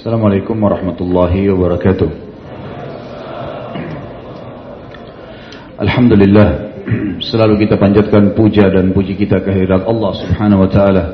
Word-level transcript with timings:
Assalamualaikum 0.00 0.56
warahmatullahi 0.56 1.52
wabarakatuh. 1.52 2.08
Alhamdulillah 5.76 6.48
Selalu 7.20 7.68
kita 7.68 7.76
panjatkan 7.76 8.32
puja 8.32 8.72
dan 8.72 8.96
puji 8.96 9.12
kita 9.12 9.44
kehadirat 9.44 9.84
Allah 9.84 10.12
subhanahu 10.16 10.64
wa 10.64 10.70
ta'ala. 10.72 11.04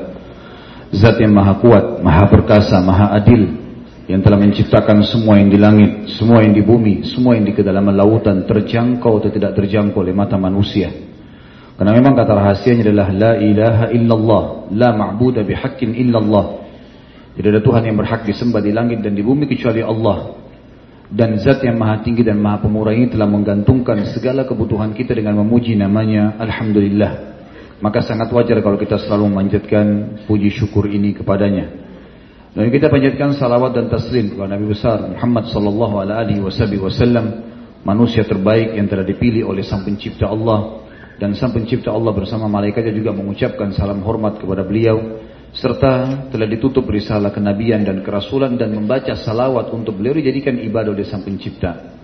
Zat 0.95 1.19
yang 1.19 1.35
maha 1.35 1.59
kuat, 1.59 1.99
maha 1.99 2.31
perkasa, 2.31 2.79
maha 2.79 3.11
adil 3.11 3.59
Yang 4.07 4.23
telah 4.23 4.39
menciptakan 4.39 5.03
semua 5.03 5.35
yang 5.35 5.51
di 5.51 5.59
langit, 5.59 5.91
semua 6.15 6.47
yang 6.47 6.55
di 6.55 6.63
bumi 6.63 7.03
Semua 7.11 7.35
yang 7.35 7.43
di 7.43 7.51
kedalaman 7.51 7.91
lautan 7.91 8.47
terjangkau 8.47 9.19
atau 9.19 9.27
tidak 9.27 9.51
terjangkau 9.51 9.99
oleh 9.99 10.15
mata 10.15 10.39
manusia. 10.39 10.95
Karena 11.75 11.91
memang 11.91 12.15
kata 12.15 12.31
rahasianya 12.39 12.87
adalah 12.87 13.11
La 13.11 13.31
ilaha 13.35 13.91
illallah, 13.91 14.71
la 14.71 14.95
ma'budah 14.95 15.43
bihaqqin 15.43 15.91
illallah 15.91 16.66
tidak 17.37 17.49
ada 17.53 17.61
Tuhan 17.61 17.83
yang 17.85 17.97
berhak 18.01 18.25
disembah 18.25 18.65
di 18.65 18.73
langit 18.73 19.05
dan 19.05 19.13
di 19.13 19.21
bumi 19.21 19.45
kecuali 19.45 19.85
Allah. 19.85 20.41
Dan 21.07 21.37
zat 21.37 21.61
yang 21.61 21.77
maha 21.77 22.01
tinggi 22.01 22.25
dan 22.25 22.41
maha 22.41 22.65
pemurah 22.65 22.91
ini 22.91 23.13
telah 23.13 23.29
menggantungkan 23.29 24.09
segala 24.09 24.43
kebutuhan 24.49 24.91
kita 24.97 25.13
dengan 25.13 25.37
memuji 25.45 25.77
namanya 25.77 26.33
Alhamdulillah. 26.41 27.37
Maka 27.77 28.01
sangat 28.01 28.33
wajar 28.33 28.57
kalau 28.65 28.81
kita 28.81 28.97
selalu 28.97 29.29
memanjatkan 29.29 29.85
puji 30.25 30.49
syukur 30.49 30.89
ini 30.89 31.13
kepadanya. 31.13 31.69
Dan 32.57 32.73
kita 32.73 32.89
panjatkan 32.89 33.37
salawat 33.37 33.77
dan 33.77 33.85
taslim 33.85 34.33
kepada 34.33 34.57
Nabi 34.57 34.65
besar 34.73 34.97
Muhammad 35.05 35.45
sallallahu 35.53 35.95
alaihi 36.01 36.41
wasallam, 36.41 37.45
manusia 37.85 38.25
terbaik 38.25 38.73
yang 38.73 38.89
telah 38.89 39.05
dipilih 39.05 39.45
oleh 39.45 39.61
Sang 39.61 39.85
Pencipta 39.85 40.25
Allah 40.25 40.89
dan 41.21 41.37
Sang 41.37 41.53
Pencipta 41.53 41.93
Allah 41.93 42.17
bersama 42.17 42.49
malaikatnya 42.49 42.97
juga 42.97 43.13
mengucapkan 43.13 43.69
salam 43.77 44.01
hormat 44.01 44.41
kepada 44.41 44.65
beliau 44.65 45.21
serta 45.57 46.29
telah 46.29 46.45
ditutup 46.45 46.85
risalah 46.85 47.33
kenabian 47.33 47.81
dan 47.81 48.05
kerasulan 48.05 48.53
dan 48.55 48.69
membaca 48.77 49.17
salawat 49.17 49.73
untuk 49.73 49.97
beliau 49.97 50.13
dijadikan 50.13 50.53
ibadah 50.61 50.93
oleh 50.93 51.05
Sang 51.05 51.25
Pencipta. 51.25 51.97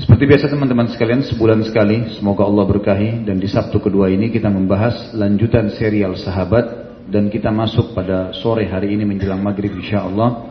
Seperti 0.00 0.24
biasa 0.24 0.50
teman-teman 0.50 0.88
sekalian 0.88 1.22
sebulan 1.22 1.62
sekali 1.68 2.16
semoga 2.18 2.48
Allah 2.48 2.64
berkahi 2.64 3.22
dan 3.28 3.38
di 3.38 3.46
Sabtu 3.46 3.78
kedua 3.78 4.08
ini 4.08 4.32
kita 4.32 4.48
membahas 4.48 5.12
lanjutan 5.14 5.68
serial 5.76 6.16
sahabat 6.18 6.96
dan 7.12 7.28
kita 7.28 7.52
masuk 7.52 7.94
pada 7.94 8.34
sore 8.40 8.66
hari 8.66 8.96
ini 8.96 9.04
menjelang 9.04 9.44
maghrib 9.44 9.70
insya 9.76 10.02
Allah 10.02 10.48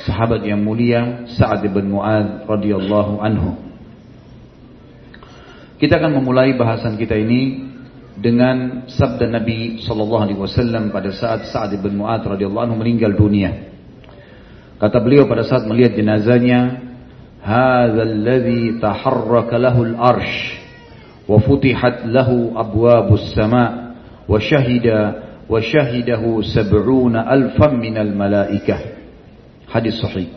sahabat 0.00 0.42
yang 0.48 0.64
mulia 0.64 1.28
Sa'ad 1.28 1.60
bin 1.70 1.92
Mu'ad 1.92 2.48
radhiyallahu 2.48 3.20
anhu. 3.20 3.52
Kita 5.76 6.00
akan 6.00 6.20
memulai 6.20 6.56
bahasan 6.56 6.96
kita 6.96 7.14
ini 7.14 7.69
dengan 8.18 8.86
sabda 8.90 9.30
Nabi 9.30 9.84
sallallahu 9.86 10.22
alaihi 10.26 10.40
wasallam 10.40 10.90
pada 10.90 11.14
saat 11.14 11.46
Sa'ad 11.48 11.78
bin 11.78 12.00
Mu'adz 12.00 12.26
radhiyallahu 12.26 12.64
anhu 12.70 12.78
meninggal 12.80 13.14
dunia. 13.14 13.70
Kata 14.80 14.96
beliau 14.98 15.28
pada 15.28 15.44
saat 15.44 15.68
melihat 15.68 15.94
jenazahnya, 15.94 16.80
"Hadzal 17.44 18.14
ladzi 18.24 18.80
taharraka 18.80 19.60
lahu 19.60 19.92
al-arsh 19.92 20.56
wa 21.28 21.36
futihat 21.38 22.08
lahu 22.08 22.56
abwabus 22.56 23.36
sama' 23.36 23.94
wa 24.24 24.36
syahida 24.40 25.28
wa 25.44 25.60
syahidahu 25.60 26.40
sab'una 26.40 27.28
alfan 27.28 27.76
minal 27.76 28.10
malaikah." 28.16 28.80
Hadis 29.68 30.00
sahih. 30.00 30.32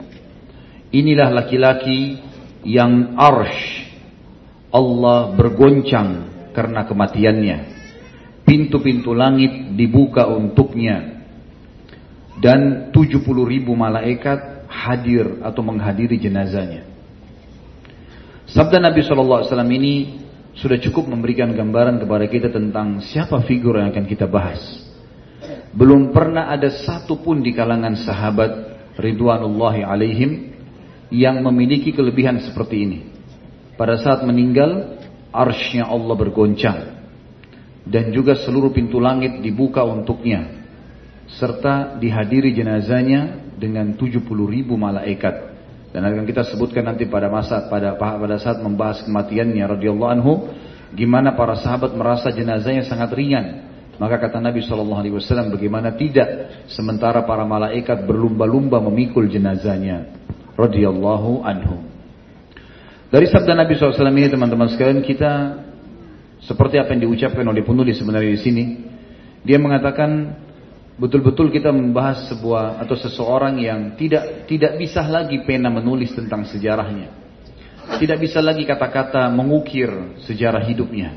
Inilah 0.93 1.33
laki-laki 1.33 2.21
yang 2.67 3.17
arsh 3.17 3.89
Allah 4.73 5.33
bergoncang 5.37 6.32
karena 6.53 6.85
kematiannya 6.85 7.83
pintu-pintu 8.47 9.15
langit 9.15 9.73
dibuka 9.75 10.27
untuknya 10.27 11.25
dan 12.39 12.91
70 12.91 13.23
ribu 13.45 13.73
malaikat 13.73 14.67
hadir 14.67 15.39
atau 15.45 15.61
menghadiri 15.61 16.17
jenazahnya. 16.19 16.85
Sabda 18.49 18.83
Nabi 18.83 18.99
SAW 19.05 19.47
ini 19.71 20.19
sudah 20.53 20.77
cukup 20.77 21.09
memberikan 21.09 21.49
gambaran 21.55 21.97
kepada 22.03 22.25
kita 22.29 22.49
tentang 22.51 23.01
siapa 23.01 23.41
figur 23.47 23.79
yang 23.79 23.89
akan 23.89 24.05
kita 24.05 24.29
bahas. 24.29 24.61
Belum 25.73 26.13
pernah 26.13 26.53
ada 26.53 26.69
satu 26.69 27.17
pun 27.17 27.41
di 27.41 27.49
kalangan 27.49 27.97
sahabat 27.97 28.51
Ridwanullahi 28.93 29.81
alaihim 29.81 30.53
yang 31.09 31.41
memiliki 31.41 31.89
kelebihan 31.93 32.37
seperti 32.45 32.75
ini. 32.85 32.99
Pada 33.73 33.97
saat 33.97 34.21
meninggal, 34.21 35.01
arsnya 35.33 35.89
Allah 35.89 36.15
bergoncang. 36.15 36.79
Dan 37.83 38.15
juga 38.15 38.37
seluruh 38.39 38.71
pintu 38.71 39.01
langit 39.01 39.43
dibuka 39.43 39.83
untuknya. 39.83 40.63
Serta 41.27 41.99
dihadiri 41.99 42.55
jenazahnya 42.55 43.51
dengan 43.59 43.91
70 43.97 44.23
ribu 44.47 44.79
malaikat. 44.79 45.51
Dan 45.91 46.05
akan 46.05 46.23
kita 46.23 46.47
sebutkan 46.47 46.87
nanti 46.87 47.05
pada 47.05 47.29
masa 47.29 47.69
pada 47.69 47.93
pada 47.97 48.37
saat 48.41 48.63
membahas 48.63 49.05
kematiannya 49.05 49.61
radhiyallahu 49.77 50.11
anhu 50.13 50.33
gimana 50.93 51.37
para 51.37 51.53
sahabat 51.53 51.93
merasa 51.93 52.33
jenazahnya 52.33 52.85
sangat 52.87 53.13
ringan. 53.13 53.69
Maka 54.01 54.17
kata 54.17 54.41
Nabi 54.41 54.65
saw 54.65 54.81
bagaimana 55.53 55.93
tidak 55.93 56.65
sementara 56.65 57.21
para 57.29 57.45
malaikat 57.45 58.09
berlumba-lumba 58.09 58.81
memikul 58.81 59.29
jenazahnya? 59.29 60.09
Radhiyallahu 60.57 61.45
anhu 61.45 61.92
dari 63.13 63.29
sabda 63.29 63.53
Nabi 63.53 63.77
SAW 63.77 64.09
ini 64.09 64.25
teman-teman 64.25 64.73
sekalian 64.73 65.05
kita 65.05 65.61
seperti 66.41 66.81
apa 66.81 66.97
yang 66.97 67.05
diucapkan 67.05 67.45
oleh 67.45 67.61
penulis 67.61 68.01
sebenarnya 68.01 68.33
di 68.33 68.41
sini. 68.41 68.63
Dia 69.45 69.61
mengatakan 69.61 70.33
betul-betul 70.97 71.53
kita 71.53 71.69
membahas 71.69 72.25
sebuah 72.33 72.81
atau 72.81 72.97
seseorang 72.97 73.61
yang 73.61 73.93
tidak 74.01 74.49
tidak 74.49 74.81
bisa 74.81 75.05
lagi 75.05 75.45
pena 75.45 75.69
menulis 75.69 76.09
tentang 76.17 76.41
sejarahnya. 76.49 77.13
Tidak 78.01 78.17
bisa 78.17 78.41
lagi 78.41 78.65
kata-kata 78.65 79.29
mengukir 79.29 80.17
sejarah 80.25 80.65
hidupnya. 80.65 81.13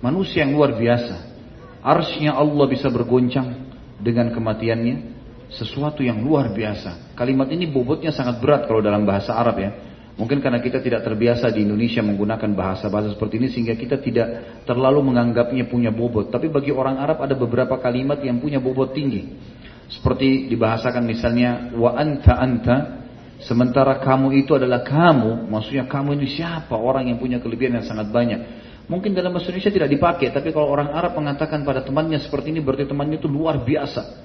Manusia 0.00 0.40
yang 0.40 0.56
luar 0.56 0.72
biasa. 0.72 1.36
Arsnya 1.84 2.32
Allah 2.32 2.64
bisa 2.64 2.88
bergoncang 2.88 3.76
dengan 4.00 4.32
kematiannya. 4.32 5.12
Sesuatu 5.52 6.00
yang 6.00 6.24
luar 6.24 6.48
biasa. 6.48 7.12
Kalimat 7.12 7.52
ini 7.52 7.68
bobotnya 7.68 8.08
sangat 8.08 8.40
berat 8.40 8.64
kalau 8.64 8.80
dalam 8.80 9.04
bahasa 9.04 9.36
Arab 9.36 9.60
ya. 9.60 9.70
Mungkin 10.16 10.40
karena 10.40 10.64
kita 10.64 10.80
tidak 10.80 11.04
terbiasa 11.04 11.52
di 11.52 11.68
Indonesia 11.68 12.00
menggunakan 12.00 12.56
bahasa-bahasa 12.56 13.12
seperti 13.12 13.36
ini 13.36 13.52
sehingga 13.52 13.76
kita 13.76 14.00
tidak 14.00 14.28
terlalu 14.64 15.12
menganggapnya 15.12 15.68
punya 15.68 15.92
bobot. 15.92 16.32
Tapi 16.32 16.48
bagi 16.48 16.72
orang 16.72 16.96
Arab 16.96 17.20
ada 17.20 17.36
beberapa 17.36 17.76
kalimat 17.76 18.24
yang 18.24 18.40
punya 18.40 18.56
bobot 18.56 18.96
tinggi. 18.96 19.36
Seperti 19.92 20.48
dibahasakan 20.48 21.04
misalnya 21.04 21.68
wa 21.76 21.92
anta 22.00 22.32
anta 22.32 22.76
sementara 23.44 24.00
kamu 24.00 24.40
itu 24.40 24.56
adalah 24.56 24.80
kamu, 24.80 25.52
maksudnya 25.52 25.84
kamu 25.84 26.16
ini 26.16 26.32
siapa? 26.32 26.72
Orang 26.72 27.12
yang 27.12 27.20
punya 27.20 27.36
kelebihan 27.36 27.76
yang 27.76 27.84
sangat 27.84 28.08
banyak. 28.08 28.40
Mungkin 28.88 29.12
dalam 29.12 29.36
bahasa 29.36 29.52
Indonesia 29.52 29.84
tidak 29.84 29.90
dipakai, 29.92 30.32
tapi 30.32 30.48
kalau 30.48 30.72
orang 30.72 30.96
Arab 30.96 31.12
mengatakan 31.12 31.60
pada 31.60 31.84
temannya 31.84 32.24
seperti 32.24 32.56
ini 32.56 32.64
berarti 32.64 32.88
temannya 32.88 33.20
itu 33.20 33.28
luar 33.28 33.60
biasa. 33.60 34.24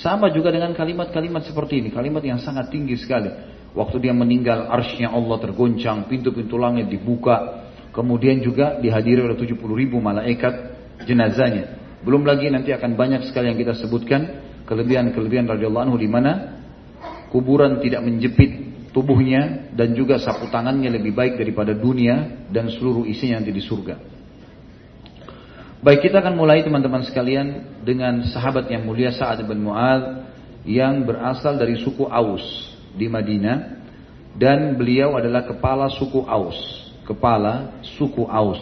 Sama 0.00 0.32
juga 0.32 0.48
dengan 0.48 0.72
kalimat-kalimat 0.72 1.44
seperti 1.44 1.84
ini, 1.84 1.88
kalimat 1.92 2.24
yang 2.24 2.40
sangat 2.40 2.72
tinggi 2.72 2.96
sekali. 2.96 3.59
Waktu 3.70 4.02
dia 4.02 4.10
meninggal 4.10 4.66
arsnya 4.66 5.14
Allah 5.14 5.38
tergoncang, 5.38 6.10
pintu-pintu 6.10 6.58
langit 6.58 6.90
dibuka. 6.90 7.66
Kemudian 7.94 8.42
juga 8.42 8.78
dihadiri 8.78 9.22
oleh 9.22 9.38
70 9.38 9.58
ribu 9.74 10.02
malaikat 10.02 10.74
jenazahnya. 11.06 11.78
Belum 12.02 12.22
lagi 12.26 12.50
nanti 12.50 12.74
akan 12.74 12.94
banyak 12.98 13.26
sekali 13.30 13.50
yang 13.50 13.58
kita 13.58 13.74
sebutkan 13.78 14.42
kelebihan-kelebihan 14.66 15.46
radhiyallahu 15.50 15.84
anhu 15.90 15.98
di 15.98 16.08
mana 16.10 16.62
kuburan 17.34 17.82
tidak 17.82 18.02
menjepit 18.06 18.70
tubuhnya 18.94 19.70
dan 19.74 19.94
juga 19.94 20.18
sapu 20.18 20.50
tangannya 20.50 20.90
lebih 20.90 21.14
baik 21.14 21.38
daripada 21.38 21.74
dunia 21.74 22.46
dan 22.50 22.70
seluruh 22.70 23.06
isinya 23.06 23.42
nanti 23.42 23.54
di 23.54 23.62
surga. 23.62 23.94
Baik 25.80 26.10
kita 26.10 26.20
akan 26.20 26.36
mulai 26.36 26.60
teman-teman 26.60 27.02
sekalian 27.06 27.80
dengan 27.82 28.22
sahabat 28.28 28.68
yang 28.68 28.84
mulia 28.84 29.10
Sa'ad 29.16 29.42
bin 29.48 29.64
Mu'ad 29.64 30.28
yang 30.68 31.08
berasal 31.08 31.56
dari 31.56 31.80
suku 31.80 32.04
Aus 32.04 32.69
di 33.00 33.08
Madinah 33.08 33.80
dan 34.36 34.76
beliau 34.76 35.16
adalah 35.16 35.48
kepala 35.48 35.88
suku 35.96 36.22
Aus, 36.28 36.56
kepala 37.08 37.80
suku 37.96 38.28
Aus. 38.28 38.60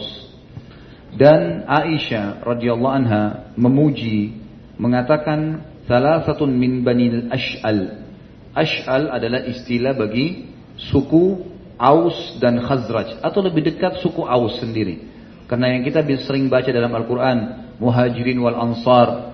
Dan 1.13 1.65
Aisyah 1.67 2.45
radhiyallahu 2.47 2.95
anha 2.95 3.23
memuji 3.59 4.39
mengatakan 4.79 5.65
salah 5.89 6.23
satu 6.23 6.47
min 6.47 6.85
banil 6.85 7.27
ash'al. 7.27 8.07
Ash'al 8.55 9.11
adalah 9.11 9.43
istilah 9.45 9.97
bagi 9.97 10.49
suku 10.77 11.43
Aus 11.79 12.37
dan 12.39 12.61
Khazraj 12.61 13.21
atau 13.25 13.39
lebih 13.43 13.73
dekat 13.73 13.99
suku 13.99 14.21
Aus 14.21 14.61
sendiri. 14.61 15.09
Karena 15.49 15.73
yang 15.73 15.81
kita 15.81 16.05
sering 16.21 16.45
baca 16.45 16.69
dalam 16.69 16.93
Al-Quran, 16.93 17.37
Muhajirin 17.81 18.37
wal 18.37 18.53
Ansar, 18.53 19.28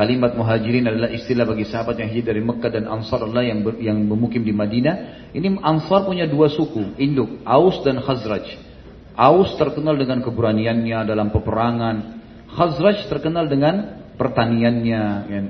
Kalimat 0.00 0.32
muhajirin 0.32 0.88
adalah 0.88 1.12
istilah 1.12 1.44
bagi 1.44 1.68
sahabat 1.68 2.00
yang 2.00 2.08
hijrah 2.08 2.32
dari 2.32 2.40
Mekah 2.40 2.72
dan 2.72 2.88
Ansar 2.88 3.20
adalah 3.20 3.44
yang 3.44 3.60
ber, 3.60 3.76
yang 3.76 4.00
bermukim 4.08 4.40
di 4.40 4.48
Madinah. 4.48 5.28
Ini 5.36 5.60
Ansar 5.60 6.08
punya 6.08 6.24
dua 6.24 6.48
suku, 6.48 6.96
induk, 6.96 7.44
Aus 7.44 7.84
dan 7.84 8.00
Khazraj. 8.00 8.48
Aus 9.12 9.60
terkenal 9.60 10.00
dengan 10.00 10.24
keberaniannya 10.24 11.04
dalam 11.04 11.28
peperangan. 11.28 11.96
Khazraj 12.48 13.12
terkenal 13.12 13.44
dengan 13.52 14.00
pertaniannya. 14.16 15.04
Kan? 15.28 15.44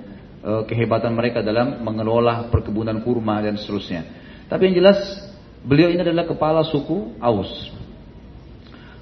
uh, 0.45 0.63
kehebatan 0.67 1.13
mereka 1.15 1.45
dalam 1.45 1.85
mengelola 1.85 2.49
perkebunan 2.49 3.01
kurma 3.05 3.41
dan 3.45 3.55
seterusnya. 3.55 4.03
Tapi 4.51 4.71
yang 4.71 4.83
jelas 4.83 4.99
beliau 5.63 5.93
ini 5.93 6.03
adalah 6.03 6.27
kepala 6.27 6.67
suku 6.67 7.21
Aus. 7.23 7.71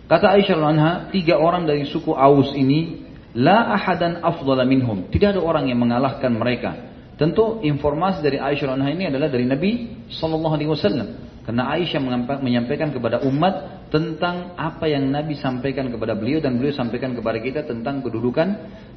Kata 0.09 0.37
Aisyah 0.37 0.57
anha, 0.61 0.93
tiga 1.13 1.37
orang 1.37 1.69
dari 1.69 1.85
suku 1.85 2.17
Aus 2.17 2.53
ini 2.57 3.08
la 3.37 3.75
ahadan 3.77 4.25
afdala 4.25 4.65
minhum. 4.65 5.09
Tidak 5.13 5.37
ada 5.37 5.41
orang 5.43 5.69
yang 5.69 5.81
mengalahkan 5.81 6.33
mereka. 6.33 6.89
Tentu 7.19 7.59
informasi 7.67 8.23
dari 8.23 8.39
Aisyah 8.39 8.79
anha 8.79 8.95
ini 8.95 9.11
adalah 9.11 9.27
dari 9.27 9.43
Nabi 9.43 9.71
Shallallahu 10.07 10.55
Alaihi 10.55 10.71
Wasallam. 10.71 11.09
Karena 11.43 11.65
Aisyah 11.75 11.99
menyampaikan 12.45 12.93
kepada 12.93 13.25
umat 13.25 13.89
tentang 13.89 14.53
apa 14.55 14.85
yang 14.85 15.09
Nabi 15.09 15.35
sampaikan 15.35 15.89
kepada 15.89 16.13
beliau 16.13 16.45
dan 16.45 16.61
beliau 16.61 16.77
sampaikan 16.77 17.17
kepada 17.17 17.41
kita 17.41 17.65
tentang 17.65 18.05
kedudukan 18.05 18.49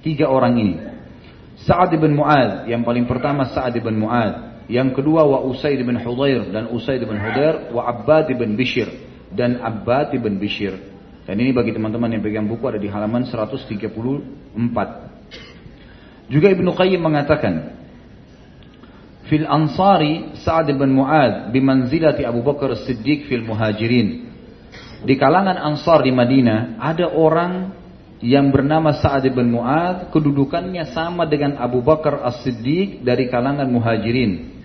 tiga 0.03 0.27
orang 0.27 0.53
ini. 0.59 0.75
Sa'ad 1.63 1.95
bin 1.95 2.13
Mu'ad 2.19 2.67
yang 2.67 2.83
paling 2.83 3.07
pertama 3.07 3.47
Sa'ad 3.49 3.79
bin 3.79 4.03
Mu'ad, 4.03 4.67
yang 4.67 4.91
kedua 4.91 5.23
wa 5.23 5.39
Usaid 5.47 5.79
bin 5.79 5.95
Hudair 5.95 6.51
dan 6.51 6.67
Usaid 6.69 7.01
bin 7.07 7.17
Hudair 7.17 7.71
wa 7.71 7.87
Abbad 7.87 8.33
bin 8.35 8.59
Bishir 8.59 8.87
dan 9.31 9.63
Abbad 9.63 10.11
bin 10.19 10.35
Bishir. 10.37 10.90
Dan 11.25 11.37
ini 11.37 11.53
bagi 11.53 11.69
teman-teman 11.71 12.09
yang 12.17 12.23
pegang 12.25 12.49
buku 12.49 12.65
ada 12.65 12.81
di 12.81 12.89
halaman 12.89 13.29
134. 13.29 13.77
Juga 16.31 16.47
Ibnu 16.49 16.71
Qayyim 16.73 17.01
mengatakan, 17.03 17.81
Fil 19.29 19.47
Ansari 19.47 20.35
Sa'ad 20.43 20.67
bin 20.75 20.91
Mu'ad 20.91 21.55
bimanzilati 21.55 22.27
Abu 22.27 22.43
Bakar 22.43 22.75
Siddiq 22.75 23.31
fil 23.31 23.47
Muhajirin. 23.47 24.27
Di 25.07 25.15
kalangan 25.15 25.55
Ansar 25.55 26.03
di 26.03 26.11
Madinah 26.11 26.77
ada 26.77 27.09
orang 27.09 27.71
yang 28.21 28.53
bernama 28.53 28.93
Sa'ad 28.93 29.25
bin 29.33 29.49
Mu'ad 29.49 30.13
kedudukannya 30.13 30.93
sama 30.93 31.25
dengan 31.25 31.57
Abu 31.57 31.81
Bakar 31.81 32.21
As-Siddiq 32.21 33.01
dari 33.01 33.31
kalangan 33.31 33.71
Muhajirin. 33.71 34.61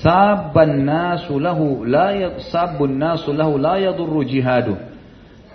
Sabban 0.00 0.86
nasu 0.86 1.36
lahu 1.36 1.84
la 1.84 2.40
sabun 2.48 2.96
nasu 2.96 3.36
lahu 3.36 3.60
la 3.60 3.76
yadurru. 3.76 4.24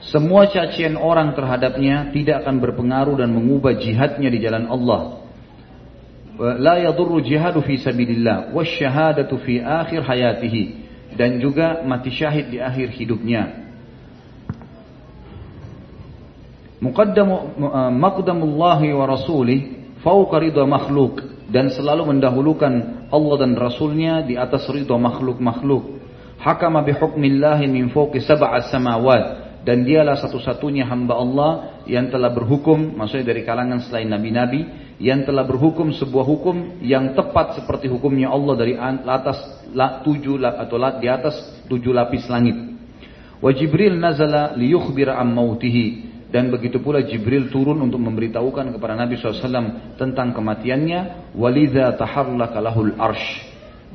Semua 0.04 0.46
cacian 0.52 1.00
orang 1.00 1.32
terhadapnya 1.34 2.12
tidak 2.12 2.44
akan 2.44 2.60
berpengaruh 2.60 3.16
dan 3.16 3.32
mengubah 3.32 3.80
jihadnya 3.80 4.28
di 4.28 4.40
jalan 4.44 4.68
Allah. 4.68 5.24
La 6.36 6.76
yadurru 6.84 7.24
jihadu 7.24 7.64
fi 7.64 7.80
sabilillah 7.80 8.52
wasyahadatu 8.52 9.40
fi 9.40 9.64
akhir 9.64 10.04
hayatihi 10.04 10.64
dan 11.16 11.40
juga 11.40 11.80
mati 11.88 12.12
syahid 12.12 12.52
di 12.52 12.60
akhir 12.60 12.92
hidupnya. 12.92 13.72
Muqaddamu 16.84 17.56
maqdamullahi 17.96 18.92
wa 18.92 19.06
rasulih 19.08 19.60
fauqa 20.04 20.44
ridha 20.44 20.68
makhluk 20.68 21.24
dan 21.48 21.72
selalu 21.72 22.12
mendahulukan 22.12 23.08
Allah 23.10 23.36
dan 23.40 23.56
Rasulnya 23.56 24.26
di 24.28 24.36
atas 24.36 24.68
ridha 24.68 24.98
makhluk-makhluk. 25.00 26.04
Hakama 26.36 26.84
bihukmillahi 26.84 27.66
min 27.72 27.90
fawqi 27.90 28.20
sab'a 28.22 28.60
samawat 28.70 29.45
dan 29.66 29.82
dialah 29.82 30.22
satu-satunya 30.22 30.86
hamba 30.86 31.18
Allah 31.18 31.52
yang 31.90 32.14
telah 32.14 32.30
berhukum, 32.30 32.94
maksudnya 32.94 33.34
dari 33.34 33.42
kalangan 33.42 33.82
selain 33.82 34.06
nabi-nabi, 34.14 34.62
yang 35.02 35.26
telah 35.26 35.42
berhukum 35.42 35.90
sebuah 35.90 36.22
hukum 36.22 36.80
yang 36.86 37.18
tepat 37.18 37.60
seperti 37.60 37.90
hukumnya 37.90 38.30
Allah 38.30 38.54
dari 38.56 38.78
atas 38.78 39.42
tujuh 40.06 40.38
atau 40.40 40.78
di 41.02 41.08
atas 41.10 41.66
tujuh 41.66 41.92
lapis 41.92 42.30
langit. 42.30 42.56
Wa 43.42 43.52
Jibril 43.52 43.98
nazala 43.98 44.54
liyukhbira 44.54 45.18
am 45.18 45.34
mautihi 45.34 46.14
dan 46.30 46.48
begitu 46.54 46.80
pula 46.80 47.04
Jibril 47.04 47.52
turun 47.52 47.82
untuk 47.82 48.00
memberitahukan 48.00 48.72
kepada 48.72 48.94
Nabi 48.96 49.20
SAW 49.20 49.98
tentang 50.00 50.32
kematiannya. 50.32 51.34
Walidha 51.36 51.92
taharlaka 52.00 52.62
arsh 52.96 53.28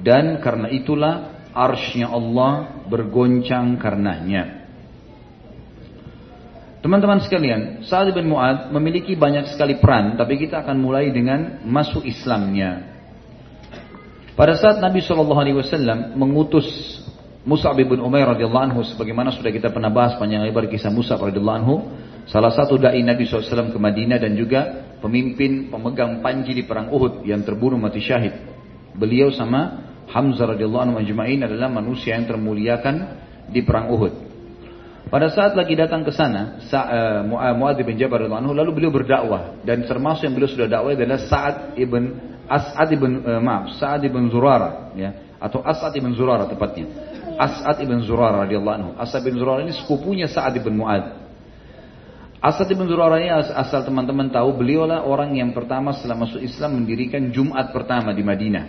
dan 0.02 0.42
karena 0.44 0.68
itulah 0.68 1.46
arshnya 1.54 2.12
Allah 2.12 2.84
bergoncang 2.90 3.80
karenanya. 3.80 4.59
Teman-teman 6.80 7.20
sekalian, 7.20 7.84
Sa'ad 7.84 8.08
bin 8.16 8.32
Mu'ad 8.32 8.72
memiliki 8.72 9.12
banyak 9.12 9.52
sekali 9.52 9.76
peran, 9.76 10.16
tapi 10.16 10.40
kita 10.40 10.64
akan 10.64 10.80
mulai 10.80 11.12
dengan 11.12 11.60
masuk 11.68 12.08
Islamnya. 12.08 12.88
Pada 14.32 14.56
saat 14.56 14.80
Nabi 14.80 15.04
SAW 15.04 16.16
mengutus 16.16 16.64
Mus'ab 17.44 17.76
bin 17.76 18.00
Umair 18.00 18.32
radhiyallahu 18.32 18.64
anhu 18.72 18.80
sebagaimana 18.80 19.28
sudah 19.28 19.52
kita 19.52 19.68
pernah 19.68 19.92
bahas 19.92 20.16
panjang 20.16 20.40
lebar 20.40 20.64
kisah 20.72 20.88
Mus'ab 20.88 21.20
radhiyallahu 21.20 21.58
anhu, 21.60 21.74
salah 22.24 22.48
satu 22.48 22.80
dai 22.80 23.04
Nabi 23.04 23.28
SAW 23.28 23.68
ke 23.68 23.76
Madinah 23.76 24.16
dan 24.16 24.32
juga 24.32 24.88
pemimpin 25.04 25.68
pemegang 25.68 26.24
panji 26.24 26.56
di 26.56 26.64
perang 26.64 26.88
Uhud 26.88 27.28
yang 27.28 27.44
terbunuh 27.44 27.76
mati 27.76 28.00
syahid. 28.00 28.32
Beliau 28.96 29.28
sama 29.28 29.84
Hamzah 30.08 30.56
radhiyallahu 30.56 30.84
anhu 30.88 30.96
adalah 30.96 31.68
manusia 31.68 32.16
yang 32.16 32.24
termuliakan 32.24 32.96
di 33.52 33.60
perang 33.60 33.92
Uhud. 33.92 34.29
Pada 35.10 35.26
saat 35.26 35.58
lagi 35.58 35.74
datang 35.74 36.06
ke 36.06 36.14
sana, 36.14 36.62
uh, 36.70 37.52
Muadz 37.58 37.82
bin 37.82 37.98
Jabal 37.98 38.30
anhu 38.30 38.54
lalu 38.54 38.78
beliau 38.78 38.94
berdakwah 38.94 39.58
dan 39.66 39.82
termasuk 39.82 40.30
yang 40.30 40.38
beliau 40.38 40.50
sudah 40.54 40.70
dakwah 40.70 40.94
adalah 40.94 41.18
Sa'ad 41.18 41.74
ibn 41.74 42.14
As'ad 42.46 42.90
ibn 42.94 43.26
uh, 43.26 43.42
maaf, 43.42 43.74
Sa'ad 43.74 44.06
ibn 44.06 44.30
Zurara 44.30 44.94
ya 44.94 45.10
atau 45.42 45.66
As'ad 45.66 45.94
ibn 45.98 46.14
Zurara 46.14 46.46
tepatnya. 46.46 46.86
As'ad 47.38 47.82
ibn 47.82 48.06
Zurara 48.06 48.46
radhiyallahu 48.46 48.76
anhu. 48.78 48.90
As'ad 49.02 49.26
ibn 49.26 49.38
Zurara 49.38 49.66
ini 49.66 49.74
sepupunya 49.74 50.30
Sa'ad 50.30 50.54
ibn 50.58 50.78
Mu'ad. 50.78 51.20
As'ad 52.38 52.70
ibn 52.70 52.86
Zurara 52.86 53.18
ini 53.18 53.34
asal 53.34 53.82
teman-teman 53.82 54.30
tahu 54.30 54.56
beliaulah 54.56 55.04
orang 55.04 55.36
yang 55.36 55.50
pertama 55.52 55.90
setelah 55.92 56.24
masuk 56.24 56.40
Islam 56.40 56.80
mendirikan 56.80 57.34
Jumat 57.34 57.74
pertama 57.74 58.14
di 58.14 58.22
Madinah. 58.22 58.64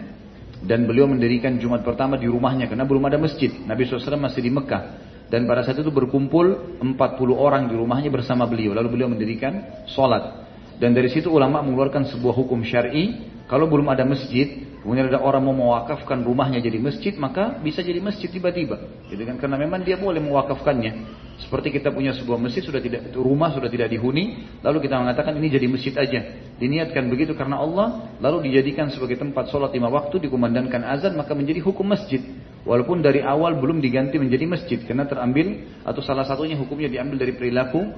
Dan 0.62 0.86
beliau 0.86 1.06
mendirikan 1.06 1.58
Jumat 1.58 1.82
pertama 1.82 2.18
di 2.18 2.30
rumahnya 2.30 2.66
karena 2.66 2.86
belum 2.86 3.02
ada 3.08 3.18
masjid. 3.18 3.50
Nabi 3.66 3.86
SAW 3.86 4.20
masih 4.20 4.42
di 4.46 4.52
Mekah. 4.54 5.11
Dan 5.32 5.48
pada 5.48 5.64
saat 5.64 5.80
itu 5.80 5.88
berkumpul 5.88 6.76
40 6.84 6.92
orang 7.32 7.72
di 7.72 7.80
rumahnya 7.80 8.12
bersama 8.12 8.44
beliau. 8.44 8.76
Lalu 8.76 9.00
beliau 9.00 9.08
mendirikan 9.08 9.88
sholat. 9.88 10.44
Dan 10.76 10.92
dari 10.92 11.08
situ 11.08 11.32
ulama 11.32 11.64
mengeluarkan 11.64 12.12
sebuah 12.12 12.36
hukum 12.36 12.60
syari. 12.68 13.32
Kalau 13.48 13.72
belum 13.72 13.88
ada 13.92 14.04
masjid, 14.04 14.64
kemudian 14.84 15.08
ada 15.08 15.24
orang 15.24 15.44
mau 15.48 15.56
mewakafkan 15.56 16.24
rumahnya 16.24 16.60
jadi 16.60 16.80
masjid, 16.84 17.16
maka 17.16 17.60
bisa 17.64 17.80
jadi 17.80 18.04
masjid 18.04 18.28
tiba-tiba. 18.28 18.80
Gitu 19.08 19.24
kan? 19.24 19.40
Karena 19.40 19.56
memang 19.56 19.84
dia 19.88 19.96
boleh 19.96 20.20
mewakafkannya. 20.20 21.20
Seperti 21.48 21.80
kita 21.80 21.92
punya 21.92 22.16
sebuah 22.16 22.40
masjid 22.40 22.64
sudah 22.64 22.80
tidak 22.80 23.12
rumah 23.16 23.52
sudah 23.52 23.68
tidak 23.68 23.92
dihuni, 23.92 24.48
lalu 24.64 24.88
kita 24.88 25.00
mengatakan 25.00 25.36
ini 25.36 25.48
jadi 25.52 25.68
masjid 25.68 25.92
aja. 26.00 26.20
Diniatkan 26.60 27.12
begitu 27.12 27.36
karena 27.36 27.60
Allah, 27.60 28.16
lalu 28.24 28.52
dijadikan 28.52 28.88
sebagai 28.88 29.20
tempat 29.20 29.52
sholat 29.52 29.76
lima 29.76 29.92
waktu, 29.92 30.16
dikumandangkan 30.28 30.86
azan, 30.88 31.20
maka 31.20 31.36
menjadi 31.36 31.60
hukum 31.60 31.92
masjid. 31.92 32.24
Walaupun 32.62 33.02
dari 33.02 33.26
awal 33.26 33.58
belum 33.58 33.82
diganti 33.82 34.22
menjadi 34.22 34.46
masjid 34.46 34.80
karena 34.86 35.10
terambil 35.10 35.66
atau 35.82 35.98
salah 36.06 36.22
satunya 36.30 36.54
hukumnya 36.54 36.94
diambil 36.94 37.18
dari 37.26 37.34
perilaku 37.34 37.90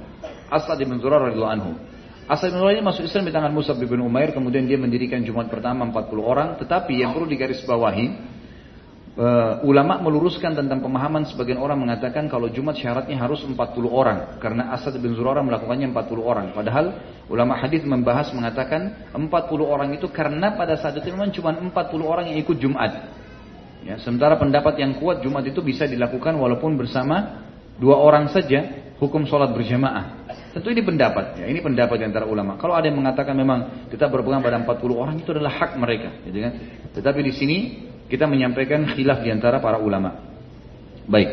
Asad 0.48 0.79
bin 0.79 1.03
Zurar 1.03 1.27
radhiyallahu 1.27 1.53
anhu. 1.60 1.72
Asad 2.32 2.55
bin 2.55 2.63
Zurar 2.63 2.79
masuk 2.79 3.03
Islam 3.03 3.27
di 3.27 3.34
tangan 3.36 3.51
Musa 3.51 3.75
bin 3.75 4.00
Umair 4.00 4.32
kemudian 4.32 4.63
dia 4.63 4.79
mendirikan 4.79 5.20
Jumat 5.20 5.51
pertama 5.51 5.84
40 5.91 6.15
orang. 6.24 6.50
Tetapi 6.63 6.96
yang 6.96 7.12
perlu 7.12 7.27
digarisbawahi 7.27 8.05
uh, 9.20 9.67
ulama 9.67 10.00
meluruskan 10.00 10.55
tentang 10.55 10.79
pemahaman 10.79 11.27
sebagian 11.27 11.60
orang 11.60 11.84
mengatakan 11.84 12.32
kalau 12.32 12.48
Jumat 12.48 12.79
syaratnya 12.79 13.20
harus 13.20 13.43
40 13.43 13.60
orang 13.91 14.39
karena 14.39 14.72
Asad 14.72 14.96
bin 14.96 15.12
Zurara 15.12 15.43
melakukannya 15.43 15.91
40 15.91 16.24
orang. 16.24 16.55
Padahal 16.55 16.86
ulama 17.27 17.60
hadis 17.60 17.84
membahas 17.84 18.32
mengatakan 18.32 19.12
40 19.12 19.27
orang 19.60 19.91
itu 19.91 20.08
karena 20.08 20.55
pada 20.55 20.79
saat 20.79 20.96
itu 21.03 21.12
memang 21.12 21.36
cuma 21.36 21.51
40 21.51 21.75
orang 22.00 22.32
yang 22.32 22.39
ikut 22.39 22.55
Jumat 22.63 23.23
Ya, 23.84 24.00
sementara 24.00 24.40
pendapat 24.40 24.80
yang 24.80 24.96
kuat 24.96 25.20
Jumat 25.20 25.44
itu 25.44 25.60
bisa 25.60 25.84
dilakukan 25.84 26.40
walaupun 26.40 26.80
bersama 26.80 27.44
dua 27.75 28.00
orang 28.00 28.32
saja 28.32 28.92
hukum 28.96 29.28
sholat 29.28 29.52
berjamaah. 29.52 30.24
Tentu 30.56 30.72
ini 30.72 30.86
pendapat, 30.86 31.44
ya, 31.44 31.46
ini 31.50 31.60
pendapat 31.60 32.00
di 32.00 32.06
antara 32.08 32.24
ulama. 32.24 32.56
Kalau 32.56 32.78
ada 32.78 32.88
yang 32.88 32.96
mengatakan 32.96 33.36
memang 33.36 33.90
kita 33.92 34.08
berpegang 34.08 34.40
pada 34.40 34.62
40 34.62 34.80
orang 34.96 35.16
itu 35.20 35.34
adalah 35.34 35.52
hak 35.52 35.75
mereka, 35.75 36.13
gitu 36.24 36.38
kan? 36.40 36.54
Tetapi 36.94 37.20
di 37.25 37.34
sini 37.34 37.58
kita 38.08 38.30
menyampaikan 38.30 38.86
khilaf 38.94 39.25
di 39.25 39.34
antara 39.34 39.58
para 39.60 39.82
ulama. 39.82 40.13
Baik, 41.10 41.30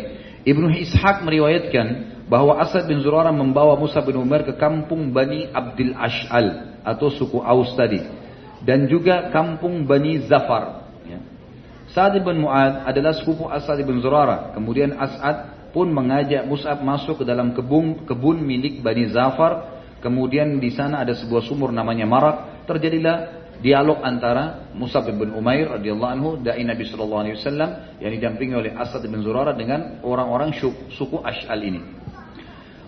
Ibnu 0.49 0.73
Ishaq 0.73 1.23
meriwayatkan 1.23 1.87
bahwa 2.33 2.59
Asad 2.63 2.89
bin 2.89 3.05
Zurara 3.05 3.31
membawa 3.31 3.77
Musa 3.77 4.01
bin 4.01 4.17
Umar 4.17 4.43
ke 4.43 4.57
kampung 4.57 5.13
Bani 5.13 5.51
Abdul 5.53 5.93
Ash'al 5.93 6.81
atau 6.81 7.13
suku 7.13 7.45
Aus 7.45 7.77
tadi 7.77 8.01
dan 8.65 8.89
juga 8.89 9.29
kampung 9.35 9.85
Bani 9.85 10.25
Zafar 10.25 10.80
Sa'ad 11.91 12.23
bin 12.23 12.47
Mu'ad 12.47 12.87
adalah 12.87 13.13
sepupu 13.19 13.51
As'ad 13.51 13.83
bin 13.83 13.99
Zurara. 13.99 14.55
Kemudian 14.55 14.95
As'ad 14.95 15.71
pun 15.75 15.91
mengajak 15.91 16.47
Mus'ab 16.47 16.79
masuk 16.87 17.23
ke 17.23 17.25
dalam 17.27 17.51
kebun, 17.51 18.07
kebun 18.07 18.39
milik 18.43 18.79
Bani 18.79 19.11
Zafar. 19.11 19.83
Kemudian 19.99 20.63
di 20.63 20.71
sana 20.71 21.03
ada 21.03 21.13
sebuah 21.19 21.43
sumur 21.45 21.75
namanya 21.75 22.07
Marak. 22.07 22.67
Terjadilah 22.71 23.17
dialog 23.59 24.01
antara 24.01 24.71
Mus'ab 24.73 25.11
bin 25.11 25.35
Umair 25.35 25.77
radhiyallahu 25.77 26.13
anhu 26.15 26.31
dai 26.41 26.63
Nabi 26.65 26.87
sallallahu 26.89 27.23
alaihi 27.27 27.37
wasallam 27.37 27.71
yang 27.99 28.13
didampingi 28.15 28.55
oleh 28.55 28.73
As'ad 28.73 29.05
bin 29.05 29.21
Zurara 29.21 29.53
dengan 29.53 29.99
orang-orang 30.07 30.55
suku 30.95 31.19
Ash'al 31.21 31.61
ini. 31.61 32.00